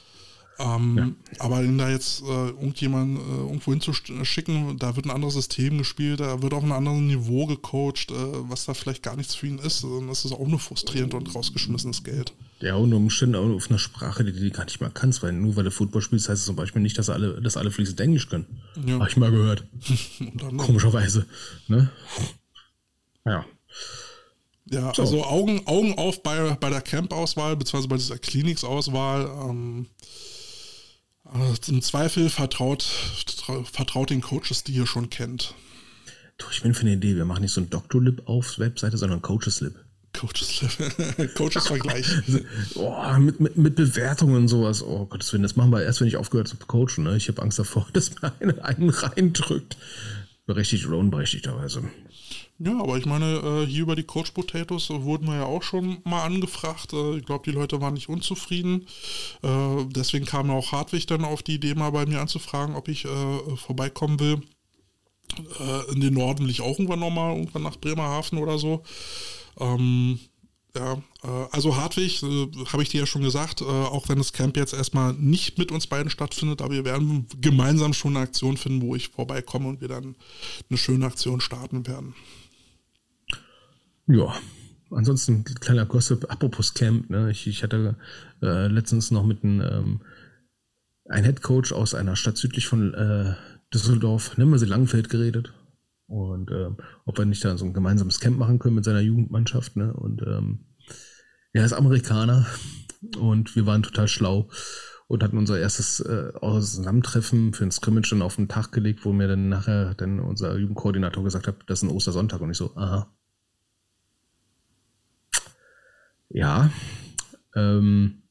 Ähm, 0.58 0.96
ja. 0.96 1.40
Aber 1.44 1.62
ihn 1.62 1.76
da 1.76 1.90
jetzt 1.90 2.22
äh, 2.22 2.48
irgendjemand 2.48 3.18
äh, 3.18 3.22
irgendwo 3.22 3.72
hinzuschicken, 3.72 4.78
da 4.78 4.96
wird 4.96 5.04
ein 5.04 5.10
anderes 5.10 5.34
System 5.34 5.76
gespielt, 5.76 6.20
da 6.20 6.40
wird 6.40 6.54
auf 6.54 6.62
einem 6.62 6.72
anderen 6.72 7.06
Niveau 7.06 7.46
gecoacht, 7.46 8.10
äh, 8.10 8.14
was 8.48 8.64
da 8.64 8.72
vielleicht 8.72 9.02
gar 9.02 9.16
nichts 9.16 9.34
für 9.34 9.48
ihn 9.48 9.58
ist. 9.58 9.84
Und 9.84 10.08
das 10.08 10.24
ist 10.24 10.32
auch 10.32 10.46
nur 10.46 10.58
frustrierend 10.58 11.12
und 11.12 11.34
rausgeschmissenes 11.34 12.04
Geld. 12.04 12.32
Ja, 12.60 12.76
und 12.76 12.92
Umständen 12.94 13.36
auch 13.36 13.54
auf 13.54 13.68
einer 13.68 13.78
Sprache, 13.78 14.24
die 14.24 14.32
du 14.32 14.50
gar 14.50 14.64
nicht 14.64 14.80
mal 14.80 14.90
kannst, 14.90 15.22
weil 15.22 15.32
nur 15.32 15.56
weil 15.56 15.64
du 15.64 15.70
Football 15.70 16.00
spielst, 16.00 16.30
heißt 16.30 16.40
es 16.40 16.46
zum 16.46 16.56
Beispiel 16.56 16.80
nicht, 16.80 16.96
dass 16.96 17.10
alle, 17.10 17.40
dass 17.42 17.58
alle 17.58 17.70
fließend 17.70 18.00
Englisch 18.00 18.28
können. 18.28 18.46
Ja. 18.86 18.94
Habe 18.94 19.10
ich 19.10 19.16
mal 19.18 19.30
gehört. 19.30 19.64
Komischerweise. 20.56 21.26
Ne? 21.68 21.90
Ja. 23.26 23.44
Ja, 24.68 24.92
so. 24.94 25.02
also 25.02 25.24
Augen, 25.24 25.66
Augen 25.66 25.96
auf 25.96 26.22
bei, 26.22 26.56
bei 26.58 26.70
der 26.70 26.80
Camp-Auswahl, 26.80 27.56
beziehungsweise 27.56 27.88
bei 27.88 27.96
dieser 27.96 28.18
Kliniksauswahl. 28.18 29.30
Ähm, 29.48 29.86
also 31.32 31.72
Im 31.72 31.82
Zweifel 31.82 32.30
vertraut, 32.30 32.82
vertraut 33.72 34.10
den 34.10 34.20
Coaches, 34.20 34.64
die 34.64 34.72
ihr 34.72 34.86
schon 34.86 35.10
kennt. 35.10 35.54
Du, 36.38 36.46
ich 36.50 36.62
bin 36.62 36.74
für 36.74 36.82
eine 36.82 36.92
Idee. 36.92 37.16
Wir 37.16 37.24
machen 37.24 37.42
nicht 37.42 37.52
so 37.52 37.60
ein 37.60 37.70
Doctor-Lib 37.70 38.28
auf 38.28 38.58
Webseite, 38.58 38.98
sondern 38.98 39.22
Coaches-Lib. 39.22 39.74
Coaches-Lib. 40.12 41.34
Coaches-Vergleich. 41.34 42.06
oh, 42.74 43.18
mit, 43.18 43.40
mit, 43.40 43.56
mit 43.56 43.74
Bewertungen 43.76 44.36
und 44.36 44.48
sowas. 44.48 44.82
Oh 44.82 45.06
Gottes 45.06 45.32
Willen, 45.32 45.42
das 45.42 45.56
machen 45.56 45.70
wir 45.70 45.82
erst, 45.82 46.00
wenn 46.00 46.08
ich 46.08 46.16
aufgehört 46.16 46.48
habe 46.48 46.60
zu 46.60 46.66
coachen. 46.66 47.04
Ne? 47.04 47.16
Ich 47.16 47.28
habe 47.28 47.42
Angst 47.42 47.58
davor, 47.58 47.86
dass 47.92 48.10
mir 48.20 48.32
einer 48.40 48.64
einen 48.64 48.90
reindrückt. 48.90 49.76
Berechtigt 50.46 50.86
oder 50.86 50.98
unberechtigterweise. 50.98 51.82
Ja, 52.58 52.80
aber 52.80 52.96
ich 52.96 53.04
meine, 53.04 53.36
äh, 53.36 53.66
hier 53.66 53.82
über 53.82 53.96
die 53.96 54.04
Coach 54.04 54.30
Potatoes 54.30 54.88
wurden 54.88 55.26
wir 55.26 55.34
ja 55.34 55.44
auch 55.44 55.62
schon 55.62 55.98
mal 56.04 56.24
angefragt. 56.24 56.94
Äh, 56.94 57.18
ich 57.18 57.26
glaube, 57.26 57.44
die 57.44 57.54
Leute 57.54 57.82
waren 57.82 57.92
nicht 57.94 58.08
unzufrieden. 58.08 58.86
Äh, 59.42 59.84
deswegen 59.90 60.24
kam 60.24 60.50
auch 60.50 60.72
Hartwig 60.72 61.06
dann 61.06 61.24
auf 61.26 61.42
die 61.42 61.56
Idee, 61.56 61.74
mal 61.74 61.90
bei 61.90 62.06
mir 62.06 62.20
anzufragen, 62.20 62.74
ob 62.74 62.88
ich 62.88 63.06
vorbeikommen 63.56 64.20
will. 64.20 64.42
in 65.92 66.00
den 66.00 66.14
Norden 66.14 66.44
will 66.44 66.50
ich 66.50 66.60
auch 66.60 66.78
irgendwann 66.78 67.00
nochmal, 67.00 67.36
irgendwann 67.36 67.62
nach 67.62 67.76
Bremerhaven 67.76 68.38
oder 68.38 68.58
so. 68.58 68.82
Ähm, 69.58 70.20
ja, 70.74 71.02
also 71.52 71.76
Hartwig, 71.76 72.22
äh, 72.22 72.48
habe 72.72 72.82
ich 72.82 72.90
dir 72.90 73.00
ja 73.00 73.06
schon 73.06 73.22
gesagt, 73.22 73.60
äh, 73.60 73.64
auch 73.64 74.08
wenn 74.08 74.18
das 74.18 74.32
Camp 74.32 74.56
jetzt 74.56 74.74
erstmal 74.74 75.14
nicht 75.14 75.58
mit 75.58 75.72
uns 75.72 75.86
beiden 75.86 76.10
stattfindet, 76.10 76.62
aber 76.62 76.74
wir 76.74 76.84
werden 76.84 77.26
gemeinsam 77.40 77.92
schon 77.94 78.16
eine 78.16 78.24
Aktion 78.26 78.56
finden, 78.56 78.82
wo 78.82 78.94
ich 78.94 79.08
vorbeikomme 79.08 79.68
und 79.68 79.80
wir 79.80 79.88
dann 79.88 80.16
eine 80.68 80.78
schöne 80.78 81.06
Aktion 81.06 81.40
starten 81.40 81.86
werden. 81.86 82.14
Ja, 84.08 84.34
ansonsten 84.90 85.44
kleiner 85.44 85.86
Gossip, 85.86 86.30
apropos 86.30 86.74
Camp, 86.74 87.10
ne? 87.10 87.30
ich, 87.30 87.46
ich 87.46 87.62
hatte 87.62 87.96
äh, 88.40 88.68
letztens 88.68 89.10
noch 89.10 89.24
mit 89.24 89.42
einem 89.42 89.60
ähm, 89.60 90.00
ein 91.08 91.24
Head 91.24 91.42
Coach 91.42 91.72
aus 91.72 91.94
einer 91.94 92.16
Stadt 92.16 92.36
südlich 92.36 92.66
von 92.66 92.94
äh, 92.94 93.34
Düsseldorf, 93.72 94.36
nennen 94.36 94.50
wir 94.50 94.58
sie 94.58 94.66
Langfeld, 94.66 95.08
geredet. 95.08 95.52
Und 96.06 96.50
äh, 96.52 96.70
ob 97.04 97.18
wir 97.18 97.24
nicht 97.24 97.44
da 97.44 97.56
so 97.58 97.64
ein 97.64 97.74
gemeinsames 97.74 98.20
Camp 98.20 98.38
machen 98.38 98.60
können 98.60 98.76
mit 98.76 98.84
seiner 98.84 99.00
Jugendmannschaft. 99.00 99.76
Ne? 99.76 99.92
Und 99.92 100.22
ähm, 100.22 100.66
er 101.52 101.64
ist 101.64 101.72
Amerikaner 101.72 102.46
und 103.18 103.56
wir 103.56 103.66
waren 103.66 103.82
total 103.82 104.06
schlau 104.06 104.48
und 105.08 105.22
hatten 105.24 105.38
unser 105.38 105.58
erstes 105.58 106.00
äh, 106.00 106.32
Zusammentreffen 106.40 107.54
für 107.54 107.64
ein 107.64 107.72
Scrimmage 107.72 108.10
dann 108.10 108.22
auf 108.22 108.36
den 108.36 108.48
Tag 108.48 108.70
gelegt, 108.70 109.04
wo 109.04 109.12
mir 109.12 109.26
dann 109.26 109.48
nachher 109.48 109.94
dann 109.94 110.20
unser 110.20 110.56
Jugendkoordinator 110.56 111.24
gesagt 111.24 111.48
hat, 111.48 111.56
das 111.66 111.80
ist 111.80 111.88
ein 111.88 111.94
Ostersonntag 111.94 112.40
und 112.40 112.50
ich 112.50 112.56
so, 112.56 112.76
aha, 112.76 113.15
ja. 116.30 116.70
Ähm, 117.54 118.22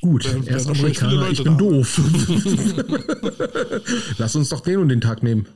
gut, 0.00 0.26
er 0.26 0.56
ist 0.56 0.68
Amerikaner, 0.68 1.30
ich 1.30 1.42
bin 1.42 1.58
doof. 1.58 1.98
Lass 4.18 4.36
uns 4.36 4.48
doch 4.48 4.60
den 4.60 4.78
und 4.78 4.88
den 4.88 5.00
Tag 5.00 5.22
nehmen. 5.22 5.46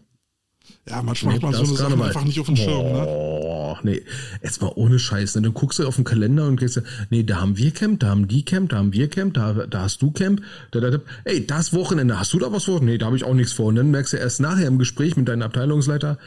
Ja, 0.88 1.02
manchmal 1.02 1.34
hat 1.34 1.42
man 1.42 1.52
so 1.52 1.64
eine 1.64 1.76
Sache 1.76 2.02
einfach 2.02 2.24
nicht 2.24 2.40
auf 2.40 2.46
dem 2.46 2.56
Schirm. 2.56 2.92
Ne? 2.92 3.74
Ach 3.76 3.84
nee, 3.84 4.02
jetzt 4.42 4.62
mal 4.62 4.72
ohne 4.74 4.98
Scheiß. 4.98 5.36
Ne? 5.36 5.42
Dann 5.42 5.54
guckst 5.54 5.78
du 5.78 5.86
auf 5.86 5.96
den 5.96 6.04
Kalender 6.04 6.46
und 6.46 6.58
gehst, 6.58 6.80
nee, 7.10 7.22
da 7.22 7.40
haben 7.40 7.58
wir 7.58 7.70
Camp, 7.72 8.00
da 8.00 8.08
haben 8.08 8.26
die 8.26 8.44
Camp, 8.44 8.70
da 8.70 8.78
haben 8.78 8.92
wir 8.92 9.08
Camp, 9.08 9.34
da, 9.34 9.52
da 9.52 9.82
hast 9.82 10.00
du 10.00 10.10
Camp. 10.10 10.42
Da, 10.70 10.80
da, 10.80 10.90
da. 10.90 10.98
Ey, 11.24 11.46
das 11.46 11.74
Wochenende, 11.74 12.18
hast 12.18 12.32
du 12.32 12.38
da 12.38 12.50
was 12.52 12.64
vor? 12.64 12.82
Nee, 12.82 12.98
da 12.98 13.06
habe 13.06 13.16
ich 13.16 13.24
auch 13.24 13.34
nichts 13.34 13.52
vor. 13.52 13.66
Und 13.66 13.76
dann 13.76 13.90
merkst 13.90 14.14
du 14.14 14.16
erst 14.16 14.40
nachher 14.40 14.66
im 14.66 14.78
Gespräch 14.78 15.16
mit 15.16 15.28
deinem 15.28 15.42
Abteilungsleiter, 15.42 16.18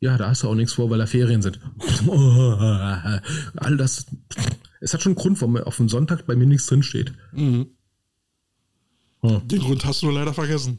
ja, 0.00 0.18
da 0.18 0.28
hast 0.28 0.42
du 0.42 0.48
auch 0.48 0.54
nichts 0.54 0.74
vor, 0.74 0.90
weil 0.90 0.98
da 0.98 1.06
Ferien 1.06 1.42
sind. 1.42 1.58
All 3.56 3.76
das, 3.76 4.06
es 4.80 4.92
hat 4.94 5.02
schon 5.02 5.12
einen 5.12 5.20
Grund, 5.20 5.40
warum 5.40 5.56
auf 5.56 5.76
dem 5.76 5.88
Sonntag 5.88 6.26
bei 6.26 6.36
mir 6.36 6.46
nichts 6.46 6.66
drinsteht. 6.66 7.12
Mhm. 7.32 7.68
Hm. 9.22 9.48
Den 9.48 9.60
Grund 9.60 9.84
hast 9.84 10.02
du 10.02 10.10
leider 10.10 10.34
vergessen. 10.34 10.78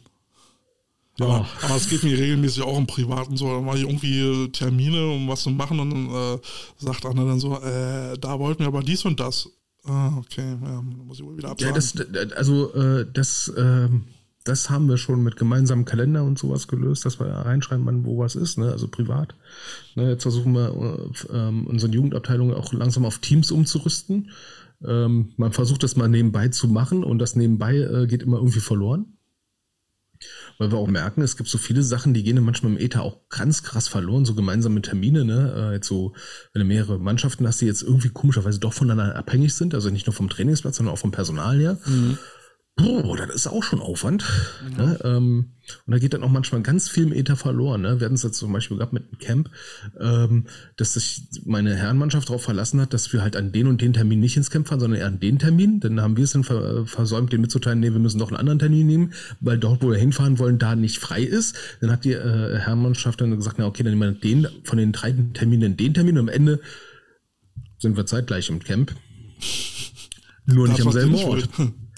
Ja. 1.20 1.26
Aber, 1.26 1.48
aber 1.64 1.76
es 1.76 1.90
geht 1.90 2.04
mir 2.04 2.18
regelmäßig 2.18 2.62
auch 2.62 2.78
im 2.78 2.86
Privaten 2.86 3.38
so. 3.38 3.48
Da 3.48 3.60
mache 3.60 3.78
ich 3.78 3.84
irgendwie 3.84 4.52
Termine, 4.52 5.08
um 5.08 5.28
was 5.28 5.44
zu 5.44 5.50
machen 5.50 5.80
und 5.80 5.90
dann 5.90 6.10
äh, 6.10 6.40
sagt 6.78 7.06
einer 7.06 7.26
dann 7.26 7.40
so, 7.40 7.60
äh, 7.60 8.18
da 8.20 8.38
wollten 8.40 8.60
wir 8.60 8.68
aber 8.68 8.84
dies 8.84 9.04
und 9.06 9.20
das. 9.20 9.50
Ah, 9.84 10.18
okay, 10.18 10.58
ja, 10.62 10.82
muss 10.82 11.20
ich 11.20 11.26
wohl 11.26 11.38
wieder 11.38 11.50
absagen. 11.50 11.74
Ja, 11.74 12.26
das, 12.26 12.36
also 12.36 12.74
äh, 12.74 13.06
das, 13.12 13.48
äh, 13.48 13.88
das 14.48 14.70
haben 14.70 14.88
wir 14.88 14.98
schon 14.98 15.24
mit 15.24 15.36
gemeinsamen 15.36 15.86
Kalender 15.86 16.24
und 16.24 16.38
sowas 16.38 16.68
gelöst, 16.68 17.06
dass 17.06 17.20
wir 17.20 17.28
reinschreiben, 17.28 17.86
wann 17.86 18.06
wo 18.06 18.18
was 18.18 18.36
ist, 18.36 18.58
ne? 18.58 18.72
also 18.72 18.88
privat. 18.88 19.36
Ne, 19.96 20.10
jetzt 20.12 20.24
versuchen 20.24 20.54
wir 20.54 20.70
äh, 21.30 21.70
unsere 21.70 21.92
Jugendabteilung 21.92 22.54
auch 22.54 22.74
langsam 22.74 23.06
auf 23.06 23.20
Teams 23.20 23.52
umzurüsten. 23.52 24.32
Ähm, 24.86 25.34
man 25.38 25.54
versucht 25.54 25.84
das 25.84 25.96
mal 25.96 26.08
nebenbei 26.08 26.50
zu 26.50 26.68
machen 26.68 27.04
und 27.04 27.20
das 27.20 27.36
nebenbei 27.36 27.78
äh, 27.78 28.08
geht 28.08 28.24
immer 28.24 28.38
irgendwie 28.38 28.60
verloren 28.60 29.18
weil 30.58 30.72
wir 30.72 30.78
auch 30.78 30.88
merken, 30.88 31.22
es 31.22 31.38
gibt 31.38 31.50
so 31.50 31.58
viele 31.58 31.84
Sachen, 31.84 32.14
die 32.14 32.24
gehen 32.24 32.44
manchmal 32.44 32.72
im 32.72 32.78
Ether 32.78 33.04
auch 33.04 33.30
ganz 33.30 33.64
krass 33.64 33.88
verloren, 33.88 34.26
so 34.26 34.34
gemeinsame 34.34 34.82
Termine, 34.82 35.26
ne? 35.26 35.54
Äh, 35.56 35.74
jetzt 35.76 35.88
so, 35.88 36.14
wenn 36.54 36.62
du 36.62 36.66
mehrere 36.66 37.00
Mannschaften 37.00 37.48
hast, 37.48 37.62
die 37.62 37.66
jetzt 37.66 37.84
irgendwie 37.84 38.10
komischerweise 38.10 38.60
doch 38.60 38.74
voneinander 38.74 39.16
abhängig 39.16 39.54
sind, 39.54 39.74
also 39.74 39.90
nicht 39.90 40.08
nur 40.08 40.14
vom 40.14 40.30
Trainingsplatz, 40.30 40.78
sondern 40.78 40.94
auch 40.94 41.00
vom 41.00 41.12
Personal 41.12 41.60
her. 41.60 41.78
Mhm. 41.86 42.18
Boah, 42.78 43.18
das 43.18 43.34
ist 43.34 43.48
auch 43.48 43.64
schon 43.64 43.82
Aufwand. 43.82 44.24
Mhm. 44.64 44.78
Ne? 44.78 45.00
Ähm, 45.04 45.46
und 45.86 45.92
da 45.92 45.98
geht 45.98 46.14
dann 46.14 46.24
auch 46.24 46.30
manchmal 46.30 46.62
ganz 46.62 46.88
viel 46.88 47.08
im 47.08 47.14
Ether 47.14 47.36
verloren. 47.36 47.82
Ne? 47.82 48.00
Wir 48.00 48.06
hatten 48.06 48.16
es 48.16 48.22
jetzt 48.22 48.38
zum 48.38 48.54
Beispiel 48.54 48.78
gehabt 48.78 48.94
mit 48.94 49.04
einem 49.04 49.18
Camp, 49.18 49.50
ähm, 50.00 50.46
dass 50.78 50.94
sich 50.94 51.24
meine 51.44 51.76
Herrenmannschaft 51.76 52.30
darauf 52.30 52.44
verlassen 52.44 52.80
hat, 52.80 52.94
dass 52.94 53.12
wir 53.12 53.24
halt 53.24 53.36
an 53.36 53.52
den 53.52 53.66
und 53.66 53.82
den 53.82 53.94
Termin 53.94 54.20
nicht 54.20 54.38
ins 54.38 54.52
Camp 54.52 54.68
fahren, 54.68 54.80
sondern 54.80 55.00
eher 55.00 55.08
an 55.08 55.20
den 55.20 55.40
Termin. 55.40 55.80
Dann 55.80 56.00
haben 56.02 56.18
wir 56.18 56.24
es 56.24 56.34
dann 56.34 56.44
versäumt, 56.44 57.34
den 57.34 57.42
mitzuteilen, 57.42 57.80
nee, 57.80 57.92
wir 57.92 58.00
müssen 58.00 58.20
doch 58.20 58.30
einen 58.30 58.38
anderen 58.38 58.60
Termin 58.60 58.86
nehmen, 58.86 59.14
weil 59.40 59.58
dort, 59.58 59.82
wo 59.82 59.90
wir 59.90 59.98
hinfahren 59.98 60.38
wollen, 60.38 60.60
da 60.60 60.76
nicht 60.76 61.00
frei 61.00 61.24
ist. 61.24 61.56
Dann 61.82 61.92
hat 61.92 62.06
die 62.06 62.14
äh, 62.14 62.60
Herrenmannschaft 62.60 63.20
dann 63.20 63.36
gesagt, 63.36 63.58
na 63.58 63.66
okay, 63.66 63.82
dann 63.82 63.98
nehmen 63.98 64.14
wir 64.14 64.20
den 64.22 64.48
von 64.64 64.78
den 64.78 64.92
drei 64.92 65.16
Terminen 65.34 65.78
den 65.78 65.96
Termin 65.96 66.20
und 66.20 66.30
am 66.30 66.34
Ende 66.34 66.60
sind 67.80 67.98
wir 67.98 68.06
zeitgleich 68.06 68.50
im 68.50 68.60
Camp. 68.60 68.94
Nur 70.46 70.68
nicht 70.68 70.82
am 70.82 70.92
selben 70.92 71.16
Ort. 71.16 71.50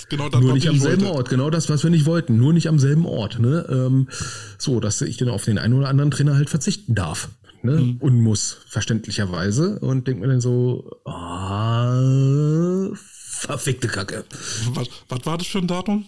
Genau 0.09 0.29
das, 0.29 0.41
Nur 0.41 0.53
nicht 0.53 0.67
am 0.67 0.79
selben 0.79 1.03
wollte. 1.03 1.15
Ort, 1.15 1.29
genau 1.29 1.49
das, 1.49 1.69
was 1.69 1.83
wir 1.83 1.89
nicht 1.89 2.05
wollten. 2.05 2.37
Nur 2.37 2.53
nicht 2.53 2.67
am 2.67 2.79
selben 2.79 3.05
Ort. 3.05 3.39
Ne? 3.39 3.65
Ähm, 3.69 4.09
so, 4.57 4.79
dass 4.79 5.01
ich 5.01 5.17
dann 5.17 5.29
auf 5.29 5.45
den 5.45 5.57
einen 5.57 5.75
oder 5.75 5.87
anderen 5.87 6.11
Trainer 6.11 6.35
halt 6.35 6.49
verzichten 6.49 6.95
darf. 6.95 7.29
Ne? 7.61 7.73
Mhm. 7.73 7.97
Und 7.97 8.21
muss, 8.21 8.57
verständlicherweise. 8.67 9.79
Und 9.79 10.07
denke 10.07 10.21
mir 10.21 10.27
dann 10.27 10.41
so, 10.41 10.89
ah, 11.05 12.89
verfickte 12.95 13.87
Kacke. 13.87 14.25
Was, 14.73 14.87
was 15.07 15.25
war 15.25 15.37
das 15.37 15.47
für 15.47 15.59
ein 15.59 15.67
Datum? 15.67 16.07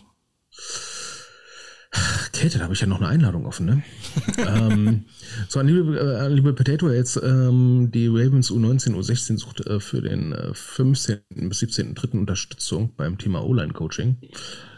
Kälte, 2.31 2.57
da 2.57 2.63
habe 2.63 2.73
ich 2.73 2.79
ja 2.79 2.87
noch 2.87 2.97
eine 2.97 3.09
Einladung 3.09 3.45
offen, 3.45 3.65
ne? 3.65 3.83
ähm, 4.37 5.05
so, 5.49 5.59
an 5.59 5.67
liebe, 5.67 5.99
äh, 5.99 6.27
liebe 6.29 6.53
Potato, 6.53 6.89
jetzt 6.89 7.17
ähm, 7.21 7.89
die 7.93 8.07
Ravens 8.07 8.49
U19, 8.49 8.95
U16 8.95 9.37
sucht 9.37 9.61
äh, 9.67 9.79
für 9.79 10.01
den 10.01 10.31
äh, 10.31 10.53
15. 10.53 11.19
bis 11.29 11.61
17.3. 11.61 12.17
Unterstützung 12.17 12.95
beim 12.95 13.17
Thema 13.17 13.43
O-Line-Coaching. 13.43 14.17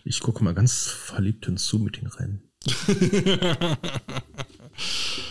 Ich 0.03 0.19
gucke 0.21 0.43
mal 0.43 0.53
ganz 0.53 0.87
verliebt 0.87 1.47
ins 1.47 1.67
Zoom-Meeting 1.67 2.07
rein. 2.07 2.41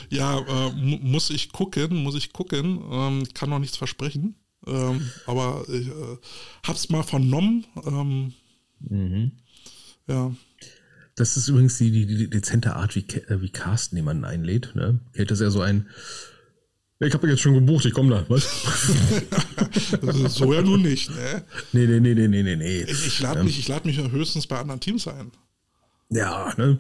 ja, 0.09 0.39
äh, 0.39 0.73
muss 0.73 1.31
ich 1.31 1.51
gucken, 1.51 1.97
muss 1.97 2.15
ich 2.15 2.33
gucken. 2.33 2.81
Ähm, 2.91 3.25
kann 3.35 3.51
noch 3.51 3.59
nichts 3.59 3.77
versprechen. 3.77 4.37
Ähm, 4.67 5.11
aber 5.27 5.65
ich 5.69 5.89
äh, 5.89 6.17
hab's 6.65 6.89
mal 6.89 7.03
vernommen. 7.03 7.67
Ähm, 7.85 8.33
mhm. 8.81 9.33
Ja. 10.07 10.33
Das 11.15 11.37
ist 11.37 11.49
übrigens 11.49 11.79
die, 11.79 11.91
die, 11.91 12.07
die 12.07 12.31
dezente 12.31 12.77
Art, 12.77 12.97
wie, 12.97 13.01
äh, 13.01 13.41
wie 13.41 13.51
Carsten 13.51 13.97
jemanden 13.97 14.25
einlädt. 14.25 14.75
Ne? 14.75 15.01
Hält 15.15 15.31
das 15.31 15.41
ja 15.41 15.51
so 15.51 15.61
ein. 15.61 15.87
Ich 17.01 17.13
habe 17.15 17.29
jetzt 17.29 17.41
schon 17.41 17.55
gebucht, 17.55 17.85
ich 17.85 17.95
komme 17.95 18.11
da, 18.11 18.25
was? 18.29 18.45
so 20.33 20.53
ja 20.53 20.63
nun 20.63 20.83
nicht, 20.83 21.11
ne? 21.11 21.43
Nee, 21.73 21.87
nee, 21.87 21.99
nee, 21.99 22.15
nee, 22.15 22.29
nee, 22.29 22.57
nee. 22.57 22.83
Ich, 22.83 23.07
ich 23.09 23.21
lade 23.21 23.43
mich, 23.43 23.67
lad 23.67 23.85
mich 23.85 23.97
ja 23.97 24.09
höchstens 24.09 24.47
bei 24.47 24.59
anderen 24.59 24.79
Teams 24.79 25.09
ein. 25.09 25.33
Ja, 26.11 26.55
ne? 26.57 26.79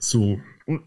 So. 0.00 0.40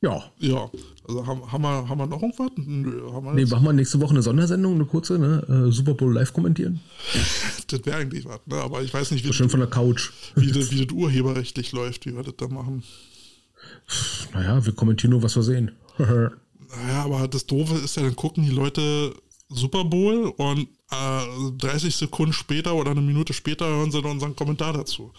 ja. 0.00 0.32
Ja. 0.38 0.70
Also 1.06 1.26
haben, 1.26 1.50
haben, 1.50 1.62
wir, 1.62 1.88
haben 1.88 1.98
wir 1.98 2.06
noch 2.06 2.22
irgendwas? 2.22 2.50
Nö, 2.56 3.12
haben 3.12 3.24
wir 3.24 3.32
nee, 3.34 3.44
machen 3.44 3.64
wir 3.64 3.72
nächste 3.72 4.00
Woche 4.00 4.10
eine 4.10 4.22
Sondersendung, 4.22 4.74
eine 4.74 4.84
kurze, 4.84 5.18
ne? 5.18 5.66
Äh, 5.68 5.72
Super 5.72 5.94
Bowl 5.94 6.12
live 6.12 6.32
kommentieren. 6.32 6.80
das 7.66 7.84
wäre 7.84 7.98
eigentlich 7.98 8.24
was, 8.24 8.40
ne? 8.46 8.56
Aber 8.56 8.82
ich 8.82 8.94
weiß 8.94 9.10
nicht, 9.10 9.26
wie 9.26 9.32
schön 9.32 9.48
von 9.48 9.60
der 9.60 9.68
Couch. 9.68 10.10
Wie 10.36 10.52
das, 10.52 10.70
wie 10.70 10.84
das 10.84 10.94
urheberrechtlich 10.94 11.72
läuft, 11.72 12.06
wie 12.06 12.14
wir 12.14 12.22
das 12.22 12.36
da 12.36 12.46
machen. 12.48 12.84
Naja, 14.32 14.64
wir 14.64 14.72
kommentieren 14.72 15.10
nur, 15.10 15.22
was 15.22 15.34
wir 15.34 15.42
sehen. 15.42 15.72
naja, 15.98 17.04
aber 17.04 17.26
das 17.28 17.46
Doofe 17.46 17.74
ist 17.74 17.96
ja, 17.96 18.02
dann 18.02 18.16
gucken 18.16 18.44
die 18.44 18.50
Leute 18.50 19.12
Super 19.48 19.84
Bowl 19.84 20.32
und 20.36 20.68
äh, 20.90 21.50
30 21.58 21.96
Sekunden 21.96 22.32
später 22.32 22.74
oder 22.74 22.92
eine 22.92 23.00
Minute 23.00 23.32
später 23.32 23.66
hören 23.66 23.90
sie 23.90 24.00
dann 24.00 24.12
unseren 24.12 24.36
Kommentar 24.36 24.72
dazu. 24.72 25.12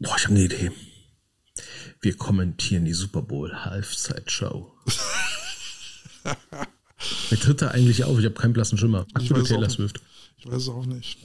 Boah, 0.00 0.14
ich 0.16 0.24
habe 0.24 0.34
eine 0.34 0.44
Idee. 0.44 0.70
Wir 2.00 2.16
kommentieren 2.16 2.84
die 2.84 2.92
Super 2.92 3.22
Bowl 3.22 3.52
Halbzeitshow. 3.52 4.72
Wer 7.30 7.40
tritt 7.40 7.62
da 7.62 7.68
eigentlich 7.68 8.04
auf? 8.04 8.18
Ich 8.18 8.24
habe 8.24 8.34
keinen 8.34 8.52
blassen 8.52 8.78
Schimmer. 8.78 9.06
Ich 9.20 9.30
weiß 9.30 9.48
Taylor 9.48 9.70
Swift. 9.70 10.00
Ich 10.38 10.46
weiß 10.46 10.62
es 10.62 10.68
auch 10.68 10.86
nicht. 10.86 11.18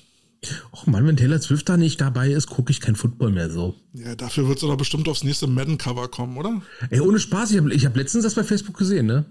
Och 0.71 0.87
Mann, 0.87 1.07
wenn 1.07 1.15
Taylor 1.15 1.39
Swift 1.39 1.69
da 1.69 1.77
nicht 1.77 2.01
dabei 2.01 2.29
ist, 2.29 2.47
gucke 2.47 2.71
ich 2.71 2.81
kein 2.81 2.95
Football 2.95 3.31
mehr 3.31 3.49
so. 3.49 3.75
Ja, 3.93 4.15
dafür 4.15 4.47
wird 4.47 4.57
es 4.57 4.61
doch 4.61 4.75
bestimmt 4.75 5.07
aufs 5.07 5.23
nächste 5.23 5.47
Madden-Cover 5.47 6.09
kommen, 6.09 6.37
oder? 6.37 6.61
Ey, 6.89 6.99
ohne 6.99 7.19
Spaß, 7.19 7.51
ich 7.51 7.57
habe 7.57 7.73
ich 7.73 7.85
hab 7.85 7.95
letztens 7.95 8.23
das 8.23 8.35
bei 8.35 8.43
Facebook 8.43 8.77
gesehen, 8.77 9.05
ne? 9.05 9.25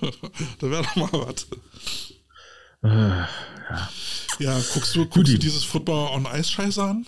da 0.60 0.70
wäre 0.70 0.82
doch 0.82 0.96
mal 0.96 1.12
was. 1.12 1.46
Äh, 2.82 2.88
ja. 2.88 3.88
ja, 4.38 4.60
guckst 4.72 4.94
du, 4.94 5.06
guckst 5.06 5.32
du 5.32 5.38
dieses 5.38 5.64
Football 5.64 6.14
on 6.14 6.26
Ice 6.32 6.50
Scheiße 6.50 6.82
an? 6.82 7.06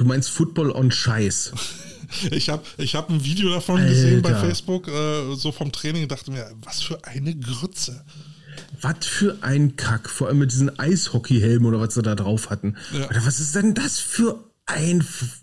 Du 0.00 0.06
meinst 0.06 0.30
Football 0.30 0.72
on 0.72 0.90
Scheiß. 0.90 1.52
Ich 2.32 2.48
habe 2.48 2.64
ich 2.76 2.96
hab 2.96 3.08
ein 3.08 3.24
Video 3.24 3.50
davon 3.50 3.76
Alter. 3.76 3.88
gesehen 3.88 4.20
bei 4.20 4.34
Facebook, 4.34 4.88
äh, 4.88 5.36
so 5.36 5.52
vom 5.52 5.70
Training, 5.70 6.08
dachte 6.08 6.32
mir, 6.32 6.50
was 6.64 6.82
für 6.82 7.04
eine 7.04 7.36
Grütze. 7.36 8.04
Was 8.80 9.06
für 9.06 9.38
ein 9.42 9.76
Kack, 9.76 10.10
vor 10.10 10.26
allem 10.26 10.38
mit 10.38 10.50
diesen 10.50 10.76
Eishockeyhelmen 10.76 11.68
oder 11.68 11.78
was 11.78 11.94
sie 11.94 12.02
da 12.02 12.16
drauf 12.16 12.50
hatten. 12.50 12.76
Ja. 12.92 13.06
Alter, 13.06 13.24
was 13.24 13.38
ist 13.38 13.54
denn 13.54 13.74
das 13.74 14.00
für 14.00 14.42
ein. 14.66 15.02
F 15.02 15.42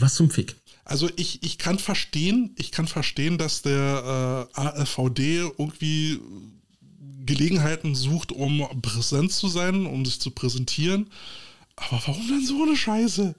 was 0.00 0.16
zum 0.16 0.30
Fick? 0.30 0.56
Also 0.84 1.08
ich, 1.14 1.44
ich 1.44 1.58
kann 1.58 1.78
verstehen, 1.78 2.52
ich 2.58 2.72
kann 2.72 2.88
verstehen, 2.88 3.38
dass 3.38 3.62
der 3.62 4.48
äh, 4.56 4.60
AFVD 4.60 5.48
irgendwie 5.56 6.18
Gelegenheiten 7.24 7.94
sucht, 7.94 8.32
um 8.32 8.66
präsent 8.82 9.30
zu 9.30 9.46
sein, 9.46 9.86
um 9.86 10.04
sich 10.04 10.20
zu 10.20 10.32
präsentieren. 10.32 11.08
Aber 11.76 12.02
warum 12.06 12.26
denn 12.28 12.44
so 12.44 12.62
eine 12.62 12.76
Scheiße? 12.76 13.34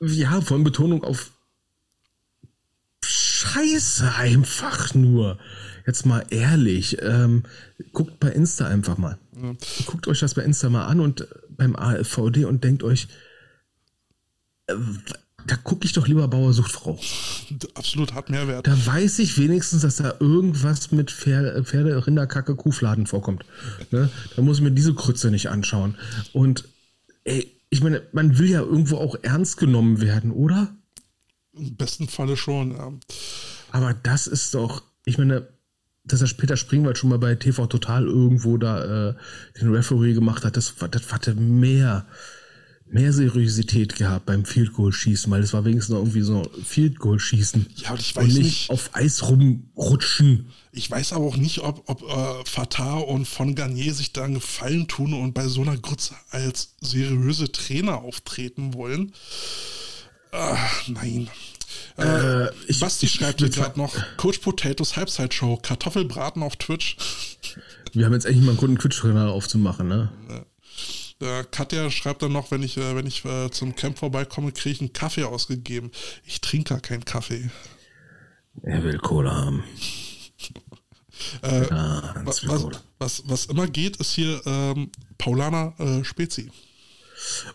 Ja, 0.00 0.40
vor 0.40 0.56
allem 0.56 0.64
Betonung 0.64 1.04
auf 1.04 1.30
Scheiße 3.04 4.14
einfach 4.14 4.94
nur. 4.94 5.38
Jetzt 5.86 6.06
mal 6.06 6.24
ehrlich, 6.30 6.96
ähm, 7.02 7.42
guckt 7.92 8.18
bei 8.18 8.28
Insta 8.30 8.66
einfach 8.66 8.96
mal. 8.96 9.18
Ja. 9.36 9.54
Guckt 9.84 10.08
euch 10.08 10.20
das 10.20 10.34
bei 10.34 10.42
Insta 10.42 10.70
mal 10.70 10.86
an 10.86 11.00
und 11.00 11.26
beim 11.50 11.76
AfVD 11.76 12.46
und 12.46 12.64
denkt 12.64 12.82
euch, 12.82 13.08
äh, 14.66 14.74
da 15.46 15.56
gucke 15.56 15.84
ich 15.84 15.92
doch 15.92 16.08
lieber 16.08 16.26
Bauer 16.26 16.54
sucht 16.54 16.72
Frau. 16.72 16.98
Absolut 17.74 18.14
hat 18.14 18.30
Mehrwert. 18.30 18.66
Da 18.66 18.86
weiß 18.86 19.18
ich 19.18 19.36
wenigstens, 19.38 19.82
dass 19.82 19.96
da 19.96 20.14
irgendwas 20.20 20.90
mit 20.90 21.10
Pferde, 21.10 21.62
Pferde 21.64 22.06
Rinderkacke, 22.06 22.56
Kuhfladen 22.56 23.06
vorkommt. 23.06 23.44
Ne? 23.90 24.10
Da 24.36 24.42
muss 24.42 24.58
ich 24.58 24.62
mir 24.62 24.70
diese 24.70 24.94
Krütze 24.94 25.30
nicht 25.30 25.50
anschauen. 25.50 25.96
Und 26.32 26.64
ey, 27.24 27.60
ich 27.70 27.82
meine, 27.82 28.02
man 28.12 28.38
will 28.38 28.50
ja 28.50 28.60
irgendwo 28.60 28.98
auch 28.98 29.16
ernst 29.22 29.56
genommen 29.56 30.00
werden, 30.00 30.30
oder? 30.30 30.74
Im 31.52 31.76
besten 31.76 32.08
Falle 32.08 32.36
schon, 32.36 32.72
ja. 32.72 32.92
Aber 33.70 33.94
das 33.94 34.26
ist 34.26 34.54
doch, 34.54 34.82
ich 35.04 35.18
meine, 35.18 35.48
dass 36.04 36.20
er 36.20 36.28
Peter 36.36 36.56
Springwald 36.56 36.98
schon 36.98 37.10
mal 37.10 37.18
bei 37.18 37.34
TV 37.34 37.66
Total 37.66 38.04
irgendwo 38.04 38.58
da 38.58 39.10
äh, 39.10 39.14
den 39.60 39.74
Referee 39.74 40.12
gemacht 40.12 40.44
hat, 40.44 40.56
das, 40.56 40.74
das 40.90 41.10
war 41.10 41.34
mehr. 41.34 42.06
Mehr 42.86 43.12
Seriosität 43.12 43.96
gehabt 43.96 44.26
beim 44.26 44.44
Field 44.44 44.72
Goal 44.72 44.92
Schießen, 44.92 45.30
weil 45.32 45.42
es 45.42 45.52
war 45.52 45.64
wenigstens 45.64 45.94
noch 45.94 46.00
irgendwie 46.00 46.20
so 46.20 46.48
Field 46.64 46.98
Goal 46.98 47.18
Schießen. 47.18 47.66
Ja, 47.76 47.92
und 47.92 48.00
ich 48.00 48.14
weiß 48.14 48.24
und 48.24 48.28
nicht, 48.34 48.42
nicht- 48.44 48.70
auf 48.70 48.90
Eis 48.92 49.28
rumrutschen. 49.28 50.46
Ich 50.72 50.90
weiß 50.90 51.12
aber 51.12 51.24
auch 51.26 51.36
nicht, 51.36 51.60
ob, 51.60 51.88
ob 51.88 52.02
äh, 52.02 52.44
Fatah 52.44 52.98
und 52.98 53.26
von 53.26 53.54
Garnier 53.54 53.94
sich 53.94 54.12
da 54.12 54.24
einen 54.24 54.34
Gefallen 54.34 54.86
tun 54.88 55.14
und 55.14 55.32
bei 55.32 55.46
so 55.48 55.62
einer 55.62 55.76
Grütze 55.76 56.14
als 56.30 56.74
seriöse 56.80 57.50
Trainer 57.52 57.98
auftreten 58.02 58.74
wollen. 58.74 59.12
Ah, 60.32 60.56
nein. 60.88 61.28
Äh, 61.96 62.48
ich- 62.66 62.80
Basti 62.80 63.06
schreibt 63.08 63.40
hier 63.40 63.50
gerade 63.50 63.78
noch: 63.78 63.94
Coach 64.16 64.38
Potatoes 64.38 64.96
Halbzeitshow, 64.96 65.56
Kartoffelbraten 65.62 66.42
auf 66.42 66.56
Twitch. 66.56 66.96
Wir 67.92 68.04
haben 68.06 68.12
jetzt 68.12 68.26
endlich 68.26 68.44
mal 68.44 68.52
einen 68.52 68.60
einen 68.60 68.78
Twitch-Kanal 68.78 69.28
aufzumachen, 69.28 69.86
ne? 69.88 70.10
Äh, 71.20 71.44
Katja 71.50 71.90
schreibt 71.90 72.22
dann 72.22 72.32
noch, 72.32 72.50
wenn 72.50 72.62
ich, 72.62 72.76
äh, 72.76 72.96
wenn 72.96 73.06
ich 73.06 73.24
äh, 73.24 73.50
zum 73.50 73.76
Camp 73.76 73.98
vorbeikomme, 73.98 74.52
kriege 74.52 74.74
ich 74.74 74.80
einen 74.80 74.92
Kaffee 74.92 75.24
ausgegeben. 75.24 75.90
Ich 76.24 76.40
trinke 76.40 76.70
gar 76.70 76.80
keinen 76.80 77.04
Kaffee. 77.04 77.50
Er 78.62 78.82
will 78.84 78.98
Cola 78.98 79.34
haben. 79.34 79.64
Äh, 81.42 81.68
Ganz 81.68 82.44
was, 82.44 82.64
was, 82.64 82.80
was, 82.98 83.22
was 83.26 83.46
immer 83.46 83.68
geht, 83.68 83.98
ist 83.98 84.12
hier 84.12 84.42
ähm, 84.46 84.90
Paulana 85.16 85.72
äh, 85.78 86.02
Spezi. 86.02 86.50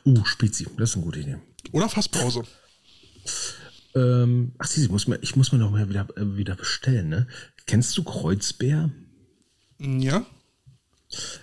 Uh, 0.05 0.23
Spezi, 0.23 0.65
das 0.77 0.91
ist 0.91 0.95
eine 0.95 1.05
gute 1.05 1.19
Idee. 1.19 1.37
Oder 1.73 1.89
Fasspause. 1.89 2.43
Ähm, 3.95 4.53
ach, 4.57 4.67
sie, 4.67 4.83
ich 4.83 4.89
muss 4.89 5.07
mir, 5.07 5.17
ich 5.21 5.35
muss 5.35 5.51
mir 5.51 5.57
noch 5.57 5.71
mal 5.71 5.89
wieder, 5.89 6.07
äh, 6.15 6.37
wieder 6.37 6.55
bestellen, 6.55 7.09
ne? 7.09 7.27
Kennst 7.65 7.97
du 7.97 8.03
Kreuzbär? 8.03 8.91
Ja? 9.79 10.25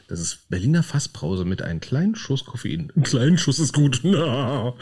Das 0.09 0.21
ist 0.21 0.49
Berliner 0.49 0.83
Fassbrause 0.83 1.45
mit 1.45 1.61
einem 1.61 1.81
kleinen 1.81 2.15
Schuss 2.15 2.45
Koffein. 2.45 2.93
Ein 2.95 3.03
kleinen 3.03 3.37
Schuss 3.37 3.59
ist 3.59 3.73
gut. 3.73 4.01
Na, 4.05 4.75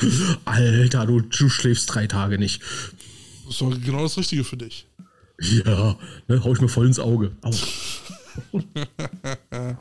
Alter, 0.45 1.07
du, 1.07 1.21
du 1.21 1.49
schläfst 1.49 1.95
drei 1.95 2.07
Tage 2.07 2.39
nicht. 2.39 2.63
Das 3.45 3.55
ist 3.55 3.61
doch 3.61 3.71
genau 3.71 4.03
das 4.03 4.19
Richtige 4.19 4.45
für 4.45 4.59
dich. 4.59 4.87
Ja, 5.41 5.99
ne, 6.29 6.45
hau 6.45 6.53
ich 6.53 6.61
mir 6.61 6.69
voll 6.69 6.87
ins 6.87 6.99
Auge. 6.99 7.33
Au. 7.43 7.51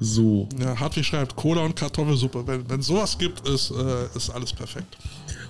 so, 0.00 0.48
Ja, 0.58 0.78
Hartwig 0.78 1.06
schreibt 1.06 1.36
Cola 1.36 1.62
und 1.62 1.76
Kartoffelsuppe. 1.76 2.46
Wenn, 2.46 2.68
wenn 2.68 2.82
sowas 2.82 3.16
gibt, 3.18 3.46
ist, 3.48 3.70
äh, 3.70 4.06
ist 4.14 4.30
alles 4.30 4.52
perfekt. 4.52 4.96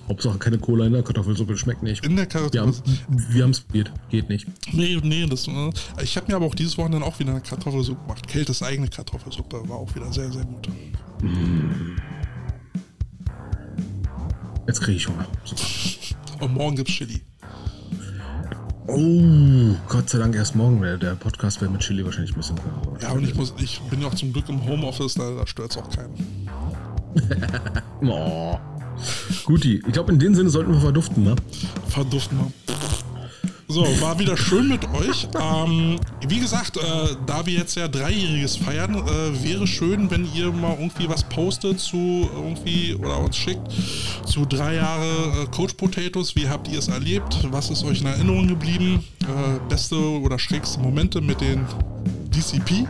Hauptsache 0.07 0.37
keine 0.37 0.57
Cola 0.57 0.85
in 0.85 0.93
der 0.93 1.03
Kartoffelsuppe, 1.03 1.57
schmeckt 1.57 1.83
nicht. 1.83 2.05
In 2.05 2.15
der 2.15 2.27
Wir 2.31 2.61
haben 2.61 2.71
Kartoffelsuppe. 2.71 3.07
wir 3.33 3.43
haben's 3.43 3.59
probiert, 3.61 3.91
geht 4.09 4.29
nicht. 4.29 4.47
Nee, 4.73 4.97
nee, 5.03 5.25
das, 5.25 5.47
äh, 5.47 5.71
ich 6.01 6.15
habe 6.15 6.27
mir 6.27 6.35
aber 6.37 6.45
auch 6.45 6.55
dieses 6.55 6.77
Wochenende 6.77 7.05
auch 7.05 7.19
wieder 7.19 7.31
eine 7.31 7.41
Kartoffelsuppe 7.41 8.01
gemacht. 8.03 8.27
Keltes 8.27 8.63
eigene 8.63 8.87
Kartoffelsuppe 8.87 9.67
war 9.67 9.77
auch 9.77 9.93
wieder 9.95 10.11
sehr, 10.13 10.31
sehr 10.31 10.45
gut. 10.45 10.67
Jetzt 14.67 14.81
kriege 14.81 14.97
ich 14.97 15.07
Hunger. 15.07 15.27
Super. 15.43 16.45
Und 16.45 16.53
morgen 16.53 16.75
gibt's 16.75 16.93
Chili. 16.93 17.21
Oh, 18.87 19.75
Gott 19.89 20.09
sei 20.09 20.17
Dank 20.17 20.35
erst 20.35 20.55
morgen. 20.55 20.81
Der, 20.81 20.97
der 20.97 21.15
Podcast 21.15 21.59
wird 21.59 21.71
mit 21.71 21.81
Chili 21.81 22.05
wahrscheinlich 22.05 22.31
ein 22.31 22.37
bisschen. 22.37 22.57
Ja, 23.01 23.11
und 23.11 23.23
ich, 23.23 23.35
muss, 23.35 23.53
ich 23.57 23.81
bin 23.89 24.01
ja 24.01 24.07
auch 24.07 24.15
zum 24.15 24.31
Glück 24.31 24.47
im 24.47 24.65
Homeoffice, 24.65 25.15
da, 25.15 25.29
da 25.31 25.45
stört's 25.45 25.77
auch 25.77 25.89
keinen. 25.89 26.47
Oh. 28.03 28.57
Guti, 29.45 29.81
ich 29.85 29.93
glaube, 29.93 30.11
in 30.11 30.19
dem 30.19 30.35
Sinne 30.35 30.49
sollten 30.49 30.71
wir 30.71 30.79
verduften, 30.79 31.23
ne? 31.23 31.35
Verduften 31.87 32.37
wir. 32.37 32.75
So, 33.69 33.83
war 34.01 34.17
wieder 34.17 34.37
schön 34.37 34.69
mit 34.69 34.87
euch. 34.93 35.27
Ähm, 35.41 35.99
wie 36.25 36.39
gesagt, 36.39 36.77
äh, 36.77 36.81
da 37.25 37.45
wir 37.45 37.53
jetzt 37.53 37.75
ja 37.75 37.89
Dreijähriges 37.89 38.55
feiern, 38.55 38.95
äh, 38.95 39.43
wäre 39.43 39.67
schön, 39.67 40.09
wenn 40.09 40.25
ihr 40.33 40.53
mal 40.53 40.77
irgendwie 40.79 41.09
was 41.09 41.25
postet 41.25 41.77
zu 41.77 42.29
irgendwie 42.33 42.95
oder 42.95 43.19
uns 43.19 43.35
schickt 43.35 43.67
zu 44.25 44.45
drei 44.45 44.75
Jahre 44.75 45.43
äh, 45.43 45.45
Coach 45.47 45.73
Potatoes. 45.73 46.33
Wie 46.37 46.47
habt 46.47 46.69
ihr 46.69 46.79
es 46.79 46.87
erlebt? 46.87 47.45
Was 47.51 47.69
ist 47.69 47.83
euch 47.83 47.99
in 47.99 48.07
Erinnerung 48.07 48.47
geblieben? 48.47 49.03
Äh, 49.23 49.59
beste 49.67 49.97
oder 49.97 50.39
schrägste 50.39 50.79
Momente 50.79 51.19
mit 51.19 51.41
den 51.41 51.65
DCP? 52.33 52.87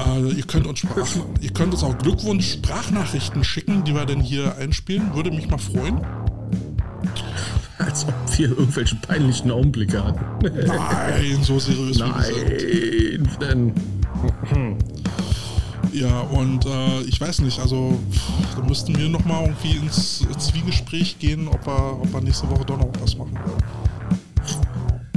Äh, 0.00 0.32
ihr, 0.32 0.44
könnt 0.48 0.66
uns 0.66 0.80
Sprach 0.80 1.06
ihr 1.40 1.52
könnt 1.52 1.72
uns 1.72 1.84
auch 1.84 1.96
Glückwunsch-Sprachnachrichten 1.98 3.44
schicken, 3.44 3.84
die 3.84 3.94
wir 3.94 4.04
dann 4.04 4.20
hier 4.20 4.56
einspielen. 4.56 5.14
Würde 5.14 5.30
mich 5.30 5.48
mal 5.48 5.58
freuen. 5.58 6.00
Als 7.78 8.06
ob 8.06 8.14
wir 8.38 8.48
irgendwelche 8.50 8.96
peinlichen 8.96 9.50
Augenblicke 9.50 10.02
hatten. 10.02 10.24
Nein, 10.66 11.38
so 11.42 11.58
seriös 11.58 11.98
wie. 11.98 13.18
Nein, 13.18 13.28
denn. 13.40 13.72
Ja, 15.92 16.20
und 16.20 16.66
äh, 16.66 17.00
ich 17.02 17.20
weiß 17.20 17.40
nicht, 17.40 17.58
also 17.58 17.98
da 18.54 18.62
müssten 18.62 18.96
wir 18.98 19.08
nochmal 19.08 19.44
irgendwie 19.44 19.76
ins 19.76 20.26
Zwiegespräch 20.38 21.18
gehen, 21.18 21.48
ob 21.48 21.66
wir, 21.66 22.00
ob 22.02 22.12
wir 22.12 22.20
nächste 22.20 22.48
Woche 22.50 22.64
doch 22.66 22.78
noch 22.78 22.90
was 23.00 23.16
machen 23.16 23.32
wollen. 23.32 23.62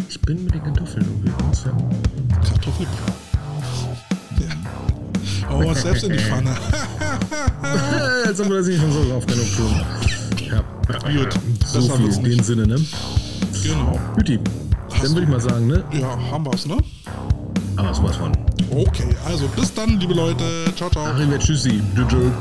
Ich 0.08 0.22
bin 0.22 0.44
mit 0.44 0.54
den 0.54 0.64
Kartoffeln 0.64 1.06
übrigens. 1.06 1.66
Ja. 1.66 1.72
Kartoffelbrei. 2.50 3.14
Ja. 4.40 5.50
Oh, 5.52 5.68
uns 5.68 5.82
selbst 5.82 6.04
in 6.04 6.14
die 6.14 6.20
Pfanne. 6.20 6.52
Jetzt 8.26 8.40
haben 8.40 8.50
wir 8.50 8.58
das 8.58 8.68
nicht 8.68 8.80
schon 8.80 8.92
so 8.92 9.10
drauf 9.10 9.26
genug 9.26 9.56
tun. 9.56 9.82
Ja. 10.52 10.64
Gut, 10.88 11.34
So 11.66 11.80
besser 11.80 11.98
viel 11.98 12.14
in 12.14 12.24
dem. 12.24 12.44
Sinne, 12.44 12.68
ne? 12.68 12.76
genau. 13.64 14.00
Guti. 14.16 14.40
Dann 15.02 15.10
würde 15.12 15.22
ich 15.22 15.28
mal 15.30 15.40
sagen, 15.42 15.68
ne? 15.68 15.84
Ja, 15.94 16.18
haben 16.32 16.46
wir's, 16.46 16.66
ne? 16.66 16.78
Aber 17.76 17.94
sowas 17.94 18.18
von. 18.18 18.32
Okay, 18.72 19.16
also 19.26 19.48
bis 19.50 19.74
dann, 19.74 20.00
liebe 20.00 20.14
Leute. 20.14 20.44
Ciao, 20.76 20.90
ciao. 20.90 21.06
Arrivederci. 21.06 21.46
Tschüssi. 21.48 21.82
Tschüss. 22.08 22.32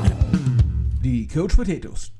Die 1.03 1.27
Coach 1.27 1.55
Potatoes. 1.55 2.11